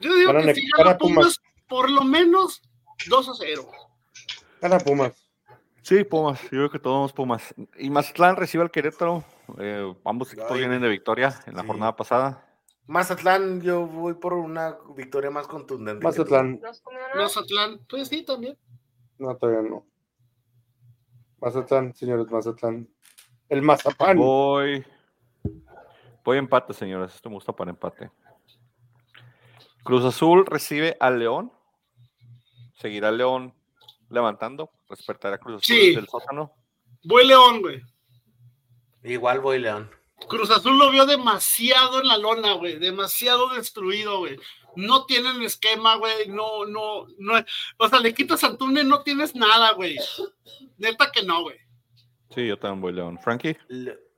Yo 0.00 0.14
digo 0.14 0.32
que 0.32 0.54
si 0.54 0.68
gana 0.76 0.96
Pumas, 0.98 1.40
por 1.68 1.90
lo 1.90 2.04
menos 2.04 2.62
2 3.08 3.28
a 3.28 3.32
0. 3.38 3.68
Gana 4.60 4.78
Pumas. 4.78 5.12
Sí, 5.82 6.04
Pumas. 6.04 6.40
Yo 6.44 6.48
creo 6.48 6.70
que 6.70 6.78
todos 6.78 7.12
Pumas. 7.12 7.54
Y 7.78 7.90
Mazatlán 7.90 8.36
recibe 8.36 8.62
al 8.62 8.70
Querétaro. 8.70 9.24
Eh, 9.58 9.94
ambos 10.04 10.32
equipos 10.32 10.56
vienen 10.56 10.80
de 10.80 10.88
victoria 10.88 11.38
en 11.46 11.56
la 11.56 11.64
jornada 11.64 11.94
pasada. 11.94 12.46
Mazatlán, 12.86 13.60
yo 13.62 13.86
voy 13.86 14.14
por 14.14 14.34
una 14.34 14.76
victoria 14.96 15.30
más 15.30 15.46
contundente. 15.46 16.04
Mazatlán. 16.04 16.60
Mazatlán, 17.14 17.80
pues 17.88 18.08
sí, 18.08 18.24
también. 18.24 18.58
No, 19.18 19.36
todavía 19.36 19.68
no. 19.68 19.86
Mazatlán, 21.40 21.94
señores, 21.94 22.30
Mazatlán. 22.30 22.88
El 23.48 23.62
Mazapán. 23.62 24.16
Voy. 24.16 24.84
Voy 26.24 26.38
empate, 26.38 26.72
señores. 26.72 27.14
Esto 27.14 27.28
me 27.28 27.34
gusta 27.34 27.52
para 27.52 27.70
empate. 27.70 28.10
Cruz 29.84 30.04
Azul 30.04 30.46
recibe 30.46 30.96
al 30.98 31.18
León. 31.18 31.52
Seguirá 32.80 33.12
León 33.12 33.54
levantando. 34.10 34.70
Respetará 34.88 35.38
Cruz 35.38 35.62
Azul 35.62 35.76
sí. 35.76 35.94
del 35.94 36.08
sótano. 36.08 36.52
Voy 37.04 37.26
León, 37.26 37.60
güey. 37.60 37.82
Igual 39.02 39.40
voy 39.40 39.58
León. 39.58 39.90
Cruz 40.26 40.50
Azul 40.50 40.78
lo 40.78 40.90
vio 40.90 41.04
demasiado 41.04 42.00
en 42.00 42.08
la 42.08 42.16
lona, 42.16 42.54
güey. 42.54 42.78
Demasiado 42.78 43.50
destruido, 43.50 44.20
güey. 44.20 44.38
No 44.74 45.04
tienen 45.04 45.42
esquema, 45.42 45.96
güey. 45.96 46.28
No, 46.28 46.64
no, 46.64 47.06
no. 47.18 47.34
O 47.76 47.88
sea, 47.88 48.00
le 48.00 48.14
quitas 48.14 48.42
a 48.42 48.56
Túnez, 48.56 48.86
no 48.86 49.02
tienes 49.02 49.34
nada, 49.34 49.72
güey. 49.74 49.96
Neta 50.78 51.12
que 51.12 51.22
no, 51.22 51.42
güey. 51.42 51.58
Sí, 52.34 52.46
yo 52.46 52.58
también 52.58 52.80
voy 52.80 52.92
León. 52.94 53.18
Frankie. 53.22 53.56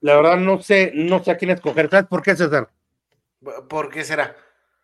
La 0.01 0.15
verdad 0.15 0.37
no 0.37 0.63
sé, 0.63 0.93
no 0.95 1.23
sé 1.25 1.33
a 1.33 1.37
quién 1.37 1.51
escoger. 1.51 1.91
¿Sabes 1.91 2.07
por 2.07 2.23
qué, 2.23 2.37
César? 2.37 2.71
¿Por 3.69 3.91
qué 3.91 4.05
será? 4.05 4.37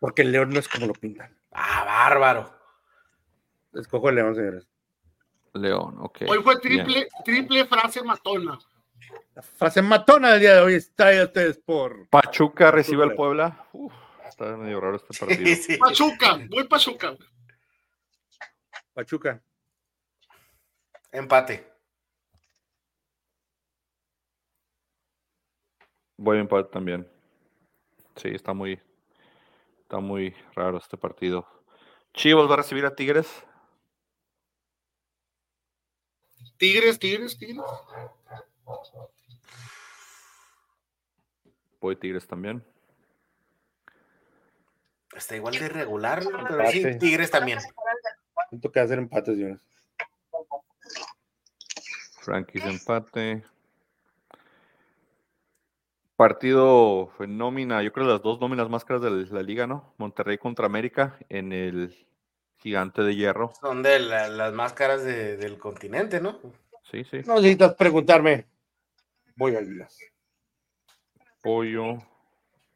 Porque 0.03 0.23
el 0.23 0.33
león 0.33 0.49
no 0.49 0.59
es 0.59 0.67
como 0.67 0.85
lo 0.85 0.91
pintan. 0.91 1.33
Ah, 1.53 1.85
bárbaro. 1.85 2.53
Escojo 3.71 4.09
el 4.09 4.15
león, 4.15 4.35
señores. 4.35 4.67
León, 5.53 5.95
ok. 6.01 6.23
Hoy 6.27 6.43
fue 6.43 6.59
triple, 6.59 7.07
triple 7.23 7.65
frase 7.65 8.03
matona. 8.03 8.59
La 9.33 9.41
frase 9.41 9.81
matona 9.81 10.31
del 10.31 10.41
día 10.41 10.55
de 10.55 10.59
hoy 10.59 10.73
está 10.73 11.07
ahí 11.07 11.23
ustedes 11.23 11.57
por. 11.57 12.09
Pachuca 12.09 12.69
recibe 12.69 13.03
al 13.03 13.15
Puebla. 13.15 13.65
Uf, 13.71 13.93
está 14.27 14.57
medio 14.57 14.81
raro 14.81 14.97
este 14.97 15.17
partido. 15.25 15.79
Pachuca, 15.79 16.37
voy 16.49 16.67
Pachuca. 16.67 17.15
Pachuca. 18.93 19.41
Empate. 21.13 21.65
Voy 26.17 26.39
empate 26.39 26.69
también. 26.73 27.07
Sí, 28.17 28.27
está 28.33 28.53
muy, 28.53 28.77
Está 29.83 29.99
muy 29.99 30.35
raro 30.55 30.77
este 30.77 30.97
partido. 30.97 31.47
Chivas 32.13 32.49
va 32.49 32.55
a 32.55 32.57
recibir 32.57 32.85
a 32.85 32.95
Tigres. 32.95 33.27
Tigres, 36.57 36.97
Tigres, 36.97 37.37
Tigres. 37.37 37.63
Voy 41.79 41.95
Tigres 41.95 42.25
también. 42.25 42.65
Está 45.15 45.35
igual 45.35 45.53
de 45.59 45.69
regular, 45.69 46.23
pero 46.47 46.71
sí, 46.71 46.97
Tigres 46.97 47.29
también. 47.29 47.59
Siento 48.49 48.71
que 48.71 48.79
hacer 48.79 48.97
empates, 48.97 49.37
Jonas. 49.37 49.61
Frankie's 52.21 52.63
empate 52.65 53.43
partido 56.15 57.11
en 57.19 57.37
nómina, 57.37 57.81
yo 57.83 57.91
creo 57.91 58.07
las 58.07 58.21
dos 58.21 58.39
nóminas 58.39 58.69
más 58.69 58.85
caras 58.85 59.01
de 59.03 59.25
la 59.25 59.43
liga, 59.43 59.67
¿no? 59.67 59.93
Monterrey 59.97 60.37
contra 60.37 60.65
América 60.65 61.17
en 61.29 61.53
el 61.53 61.95
gigante 62.57 63.01
de 63.01 63.15
hierro. 63.15 63.51
Son 63.59 63.83
de 63.83 63.99
las 63.99 64.53
más 64.53 64.73
caras 64.73 65.03
del 65.03 65.57
continente, 65.57 66.21
¿no? 66.21 66.39
Sí, 66.89 67.03
sí. 67.03 67.21
No 67.25 67.35
necesitas 67.35 67.75
preguntarme. 67.75 68.45
Voy 69.35 69.55
a 69.55 69.59
Águilas. 69.59 69.97
Pollo, 71.41 71.97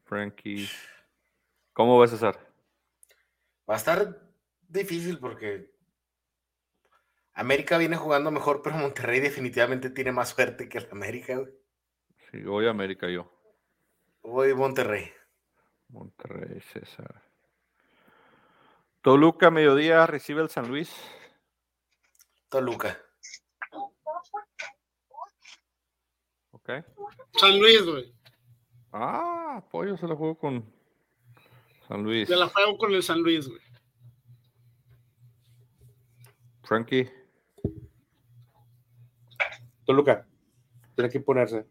Frankie. 0.06 0.68
¿Cómo 1.74 1.98
vas, 2.00 2.10
César? 2.10 2.38
Va 3.70 3.76
a 3.76 3.78
estar 3.78 4.20
difícil 4.68 5.20
porque 5.20 5.72
América 7.34 7.78
viene 7.78 7.96
jugando 7.96 8.32
mejor, 8.32 8.62
pero 8.62 8.78
Monterrey 8.78 9.20
definitivamente 9.20 9.90
tiene 9.90 10.12
más 10.12 10.30
suerte 10.30 10.68
que 10.68 10.80
el 10.80 10.88
América, 10.92 11.36
güey. 11.36 11.54
Sí, 12.32 12.42
voy 12.44 12.68
a 12.68 12.72
América 12.72 13.10
yo. 13.10 13.32
Voy 14.22 14.54
Monterrey. 14.54 15.10
Monterrey, 15.90 16.60
César. 16.60 17.24
Toluca, 19.02 19.50
mediodía, 19.50 20.06
recibe 20.06 20.42
el 20.42 20.50
San 20.50 20.68
Luis. 20.68 20.94
Toluca. 22.50 23.02
Ok. 26.52 26.70
San 27.40 27.58
Luis, 27.58 27.86
güey. 27.86 28.14
Ah, 28.92 29.64
pollo 29.72 29.96
se 29.96 30.08
la 30.08 30.16
juego 30.16 30.38
con 30.38 30.74
San 31.88 32.04
Luis. 32.04 32.28
Se 32.28 32.36
la 32.36 32.48
juego 32.48 32.78
con 32.78 32.94
el 32.94 33.04
San 33.04 33.22
Luis, 33.22 33.48
güey. 33.48 33.62
Frankie. 36.64 37.10
Toluca. 39.86 40.28
Tiene 40.96 41.10
que 41.10 41.22
ponerse. 41.22 41.66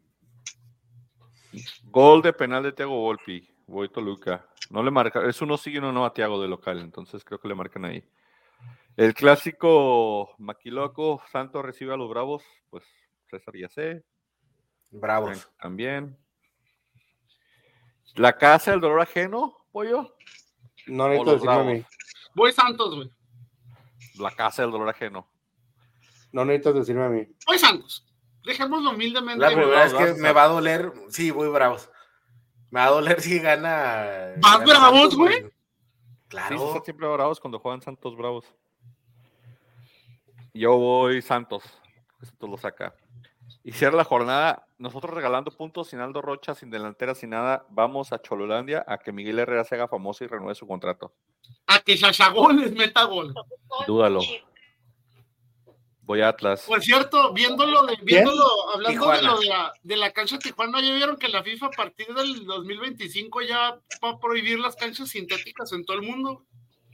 Gol 1.84 2.22
de 2.22 2.32
penal 2.32 2.62
de 2.62 2.72
Thiago 2.72 2.96
Volpi. 2.96 3.48
Voy 3.66 3.88
Toluca. 3.88 4.46
No 4.70 4.82
le 4.82 4.90
marca, 4.90 5.26
es 5.26 5.40
uno 5.42 5.56
sí 5.56 5.70
y 5.70 5.78
uno 5.78 5.92
no 5.92 6.04
a 6.04 6.12
Thiago 6.12 6.40
de 6.40 6.48
local, 6.48 6.78
entonces 6.80 7.24
creo 7.24 7.40
que 7.40 7.48
le 7.48 7.54
marcan 7.54 7.84
ahí. 7.84 8.04
El 8.96 9.14
clásico 9.14 10.34
Maquiloco, 10.38 11.22
Santos 11.30 11.64
recibe 11.64 11.92
a 11.92 11.96
los 11.96 12.08
Bravos, 12.08 12.42
pues 12.70 12.84
César 13.30 13.54
ya 13.56 13.68
sé. 13.68 14.04
Bravos. 14.90 15.50
También. 15.60 16.16
La 18.14 18.36
casa 18.36 18.70
del 18.70 18.80
dolor 18.80 19.00
ajeno, 19.00 19.66
pollo. 19.70 20.16
No 20.86 21.08
necesito 21.08 21.32
decirme 21.34 21.54
a 21.54 21.64
mí. 21.64 21.84
Voy 22.34 22.52
Santos, 22.52 22.94
güey. 22.94 23.10
La 24.18 24.30
casa 24.30 24.62
del 24.62 24.70
dolor 24.70 24.88
ajeno. 24.88 25.28
No 26.32 26.44
necesitas 26.44 26.74
decirme 26.74 27.04
a 27.04 27.08
mí. 27.08 27.26
Voy 27.46 27.58
Santos. 27.58 28.05
Dejémoslo 28.46 28.90
humildemente. 28.90 29.40
La 29.40 29.48
primera 29.48 29.84
vez 29.84 29.92
que 29.92 30.14
me 30.14 30.32
va 30.32 30.44
a 30.44 30.48
doler, 30.48 30.92
sí, 31.08 31.32
voy 31.32 31.48
Bravos. 31.48 31.90
Me 32.70 32.78
va 32.78 32.86
a 32.86 32.90
doler 32.90 33.20
si 33.20 33.40
gana. 33.40 34.34
¿Vas 34.38 34.58
gana 34.60 34.64
Bravos, 34.64 35.00
Santos, 35.00 35.16
güey? 35.16 35.34
Sí, 35.34 35.50
Claro. 36.28 36.58
César 36.58 36.82
siempre 36.84 37.08
Bravos 37.08 37.40
cuando 37.40 37.58
juegan 37.58 37.82
Santos 37.82 38.16
Bravos. 38.16 38.44
Yo 40.54 40.76
voy 40.76 41.22
Santos. 41.22 41.64
Esto 42.22 42.46
lo 42.46 42.56
saca. 42.56 42.94
Y 43.64 43.72
cierra 43.72 43.96
la 43.96 44.04
jornada. 44.04 44.68
Nosotros 44.78 45.12
regalando 45.12 45.50
puntos 45.50 45.88
sin 45.88 45.98
Aldo 45.98 46.22
Rocha, 46.22 46.54
sin 46.54 46.70
delantera, 46.70 47.16
sin 47.16 47.30
nada. 47.30 47.66
Vamos 47.70 48.12
a 48.12 48.22
Chololandia 48.22 48.84
a 48.86 48.98
que 48.98 49.10
Miguel 49.10 49.40
Herrera 49.40 49.64
se 49.64 49.74
haga 49.74 49.88
famoso 49.88 50.22
y 50.22 50.28
renueve 50.28 50.54
su 50.54 50.68
contrato. 50.68 51.12
A 51.66 51.80
que 51.80 51.96
Shashagol 51.96 52.56
les 52.56 52.72
meta 52.72 53.04
gol. 53.04 53.34
Dúdalo. 53.88 54.20
Voy 56.06 56.20
a 56.20 56.28
Atlas. 56.28 56.62
Por 56.66 56.80
cierto, 56.82 57.32
viéndolo, 57.32 57.82
de, 57.84 57.96
viéndolo 58.00 58.44
hablando 58.72 59.00
Tijuana. 59.00 59.20
de 59.20 59.26
lo 59.26 59.40
de 59.40 59.46
la, 59.46 59.72
de 59.82 59.96
la 59.96 60.12
cancha 60.12 60.36
de 60.36 60.42
Tijuana, 60.42 60.80
ya 60.80 60.94
vieron 60.94 61.16
que 61.16 61.28
la 61.28 61.42
FIFA 61.42 61.66
a 61.66 61.70
partir 61.70 62.06
del 62.14 62.46
2025 62.46 63.42
ya 63.42 63.80
va 64.04 64.10
a 64.10 64.18
prohibir 64.20 64.60
las 64.60 64.76
canchas 64.76 65.08
sintéticas 65.08 65.72
en 65.72 65.84
todo 65.84 65.96
el 65.96 66.04
mundo. 66.04 66.44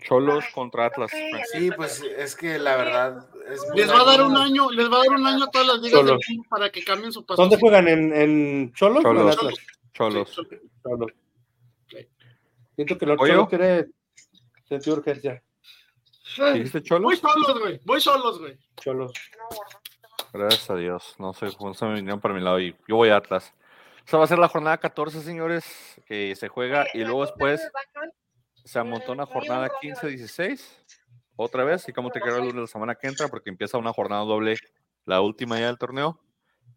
Cholos 0.02 0.44
contra 0.54 0.86
Atlas. 0.86 1.10
Sí, 1.52 1.70
pues 1.76 2.02
es 2.02 2.34
que 2.34 2.58
la 2.58 2.76
verdad. 2.76 3.28
Es 3.50 3.60
Les 3.74 3.90
va 3.90 4.00
a 4.00 4.04
dar 4.04 4.22
un 4.22 4.34
año, 4.34 4.70
les 4.70 4.90
va 4.90 4.96
a 4.96 5.00
dar 5.00 5.10
un 5.10 5.26
año 5.26 5.44
a 5.44 5.50
todas 5.50 5.66
las 5.66 5.76
ligas 5.80 6.00
Cholos. 6.00 6.18
del 6.26 6.36
mundo 6.36 6.48
para 6.48 6.70
que 6.70 6.82
cambien 6.82 7.12
su 7.12 7.24
paso. 7.26 7.42
¿Dónde 7.42 7.58
juegan? 7.58 7.88
¿En, 7.88 8.12
en 8.14 8.72
Cholos, 8.72 9.04
o 9.04 9.10
en 9.10 9.14
Cholos. 9.14 9.36
Cholos. 9.92 10.40
Cholos. 10.82 11.12
Siento 12.74 12.96
que 12.96 13.06
los. 13.06 13.18
Cholos 13.18 13.48
tiene 13.50 13.86
sentido 14.64 14.96
de 14.96 15.00
urgencia. 15.00 15.42
¿Dijiste 16.54 16.82
Voy 16.98 17.16
solos, 17.16 17.60
güey. 17.60 17.80
Voy 17.84 18.00
solos, 18.00 18.38
güey. 18.38 18.58
Cholos. 18.80 19.12
Gracias 20.32 20.70
a 20.70 20.76
Dios. 20.76 21.14
No 21.18 21.34
sé, 21.34 21.48
no 21.60 21.74
se 21.74 21.84
me 21.84 21.94
vinieron 21.94 22.20
para 22.20 22.34
mi 22.34 22.40
lado 22.40 22.58
y 22.60 22.74
yo 22.88 22.96
voy 22.96 23.10
a 23.10 23.16
Atlas. 23.16 23.52
Esa 24.06 24.16
va 24.18 24.24
a 24.24 24.26
ser 24.26 24.38
la 24.38 24.48
jornada 24.48 24.78
14, 24.78 25.20
señores, 25.20 25.64
que 26.06 26.34
se 26.36 26.48
juega 26.48 26.86
y 26.94 27.04
luego 27.04 27.22
después 27.22 27.60
se 28.64 28.78
amontona 28.78 29.26
jornada 29.26 29.70
15-16. 29.80 30.60
Otra 31.36 31.64
vez, 31.64 31.88
y 31.88 31.92
como 31.92 32.10
te 32.10 32.20
queda 32.20 32.36
el 32.36 32.40
lunes 32.40 32.54
de 32.54 32.60
la 32.62 32.66
semana 32.66 32.94
que 32.94 33.06
entra, 33.06 33.28
porque 33.28 33.50
empieza 33.50 33.78
una 33.78 33.92
jornada 33.92 34.22
doble, 34.24 34.56
la 35.04 35.20
última 35.20 35.58
ya 35.58 35.66
del 35.66 35.78
torneo. 35.78 36.20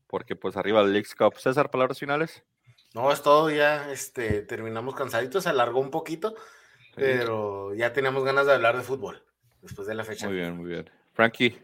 Porque 0.07 0.35
pues 0.35 0.55
arriba 0.55 0.81
el 0.81 0.93
Leagues 0.93 1.15
Cup. 1.15 1.35
César, 1.37 1.71
palabras 1.71 1.99
finales. 1.99 2.43
No, 2.93 3.11
es 3.11 3.21
todo, 3.21 3.49
ya 3.49 3.91
este, 3.91 4.41
terminamos 4.41 4.95
cansaditos, 4.95 5.43
se 5.43 5.49
alargó 5.49 5.79
un 5.79 5.91
poquito, 5.91 6.35
pero 6.95 7.73
ya 7.73 7.91
teníamos 7.91 8.23
ganas 8.23 8.45
de 8.45 8.53
hablar 8.53 8.77
de 8.77 8.83
fútbol 8.83 9.24
después 9.65 9.87
de 9.87 9.95
la 9.95 10.03
fecha. 10.03 10.27
Muy 10.27 10.35
bien, 10.37 10.55
muy 10.57 10.69
bien. 10.69 10.89
Frankie, 11.13 11.57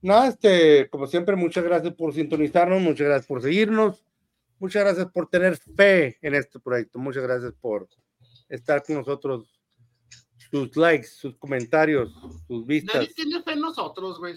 Nada, 0.00 0.26
este, 0.26 0.88
como 0.90 1.06
siempre, 1.06 1.36
muchas 1.36 1.62
gracias 1.62 1.94
por 1.94 2.12
sintonizarnos, 2.12 2.82
muchas 2.82 3.06
gracias 3.06 3.26
por 3.26 3.40
seguirnos, 3.40 4.04
muchas 4.58 4.82
gracias 4.82 5.06
por 5.12 5.28
tener 5.28 5.56
fe 5.56 6.18
en 6.22 6.34
este 6.34 6.58
proyecto, 6.58 6.98
muchas 6.98 7.22
gracias 7.22 7.52
por 7.60 7.88
estar 8.48 8.82
con 8.82 8.96
nosotros, 8.96 9.60
sus 10.50 10.76
likes, 10.76 11.06
sus 11.06 11.36
comentarios, 11.36 12.12
sus 12.48 12.66
vistas. 12.66 12.96
Nadie 12.96 13.14
tiene 13.14 13.42
fe 13.44 13.52
en 13.52 13.60
nosotros, 13.60 14.18
güey. 14.18 14.34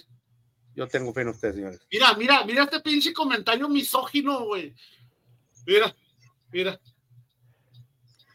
Yo 0.75 0.87
tengo 0.87 1.11
fe 1.13 1.21
en 1.21 1.29
ustedes, 1.29 1.55
señores. 1.55 1.79
Mira, 1.91 2.13
mira, 2.13 2.45
mira 2.45 2.63
este 2.65 2.79
pinche 2.81 3.11
comentario 3.11 3.67
misógino, 3.67 4.45
güey. 4.45 4.71
Mira, 5.65 5.95
mira. 6.51 6.79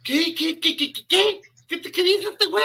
¿Qué, 0.03 0.35
qué, 0.35 0.59
qué, 0.59 0.77
qué, 0.77 0.93
qué, 0.93 1.07
qué? 1.07 1.41
¿Qué, 1.69 1.77
te- 1.78 1.93
qué 1.93 2.03
dice 2.03 2.28
este 2.31 2.47
güey? 2.47 2.65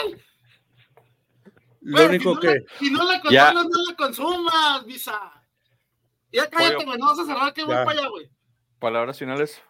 Lo 1.88 1.98
Güey, 1.98 2.08
único 2.10 2.30
si 2.32 2.36
no 2.36 2.40
que, 2.42 2.48
La, 2.48 2.80
si 2.80 2.90
no 2.90 3.04
la 3.04 3.22
Ya. 3.32 3.54
consumas, 3.54 3.66
no 3.70 3.84
la 3.90 3.96
consumas, 3.96 4.86
Visa. 4.86 5.32
Ya 6.32 6.50
cállate, 6.50 6.84
güey, 6.84 6.98
no 6.98 7.06
vas 7.08 7.20
a 7.20 7.26
cerrar 7.26 7.54
que 7.54 7.64
voy 7.64 7.76
Ya. 7.76 7.86
para 7.86 8.00
allá, 8.00 8.10
güey. 8.10 8.30
palabras 8.80 9.20
finales. 9.20 9.62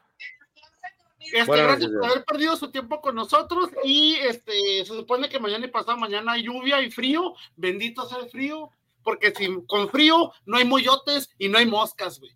Este, 1.20 1.44
Buenas 1.46 1.68
gracias 1.68 1.92
por 1.92 2.02
ya. 2.04 2.10
haber 2.10 2.24
perdido 2.26 2.56
su 2.56 2.72
tiempo 2.72 3.02
con 3.02 3.16
nosotros 3.16 3.70
y 3.84 4.16
este 4.16 4.86
se 4.86 4.86
supone 4.86 5.28
que 5.28 5.40
mañana 5.40 5.66
y 5.66 5.70
pasado 5.70 5.98
mañana 5.98 6.34
hay 6.34 6.44
lluvia 6.44 6.82
y 6.82 6.92
frío, 6.92 7.34
bendito 7.56 8.08
sea 8.08 8.20
el 8.20 8.30
frío, 8.30 8.70
porque 9.04 9.32
si 9.36 9.50
con 9.66 9.90
frío 9.90 10.32
no 10.46 10.58
hay 10.58 10.66
moyotes 10.66 11.30
y 11.38 11.50
no 11.50 11.58
hay 11.58 11.66
moscas, 11.66 12.20
güey. 12.20 12.32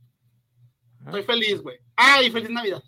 Estoy 1.06 1.24
feliz, 1.24 1.62
güey. 1.62 1.78
Ah, 1.96 2.22
y 2.22 2.32
feliz 2.32 2.50
Navidad. 2.50 2.84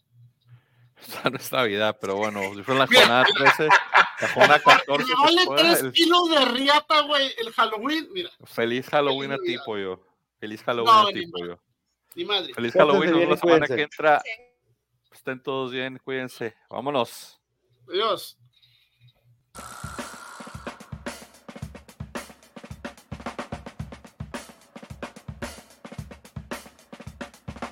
Esta 1.01 1.29
no 1.29 1.37
es 1.37 1.51
Navidad, 1.51 1.97
pero 2.01 2.15
bueno, 2.17 2.41
si 2.55 2.63
fue 2.63 2.75
la 2.75 2.85
jornada 2.87 3.23
13, 3.35 3.69
la 4.21 4.27
jornada 4.29 4.59
14. 4.59 5.03
Me 5.03 5.09
que 5.09 5.21
vale 5.45 5.61
tres 5.61 5.81
el- 5.81 5.91
kilos 5.91 6.29
de 6.29 6.45
riata, 6.45 7.01
güey, 7.01 7.31
el 7.37 7.51
Halloween, 7.53 8.07
mira, 8.13 8.29
Feliz 8.45 8.87
Halloween 8.89 9.31
a 9.33 9.37
ti, 9.37 9.57
pollo. 9.65 10.01
Feliz 10.39 10.63
Halloween 10.63 10.93
No, 10.93 11.07
a 11.07 11.11
ti, 11.11 11.27
pollo. 11.27 11.59
mi 12.15 12.25
madre. 12.25 12.53
Feliz 12.53 12.73
Halloween. 12.73 13.13
Bien 13.13 13.29
la 13.29 13.37
semana 13.37 13.59
cuídense. 13.65 13.75
que 13.75 13.81
entra. 13.83 14.21
Estén 15.11 15.43
todos 15.43 15.71
bien, 15.71 15.99
cuídense. 16.03 16.55
Vámonos. 16.69 17.39
Adiós. 17.89 18.37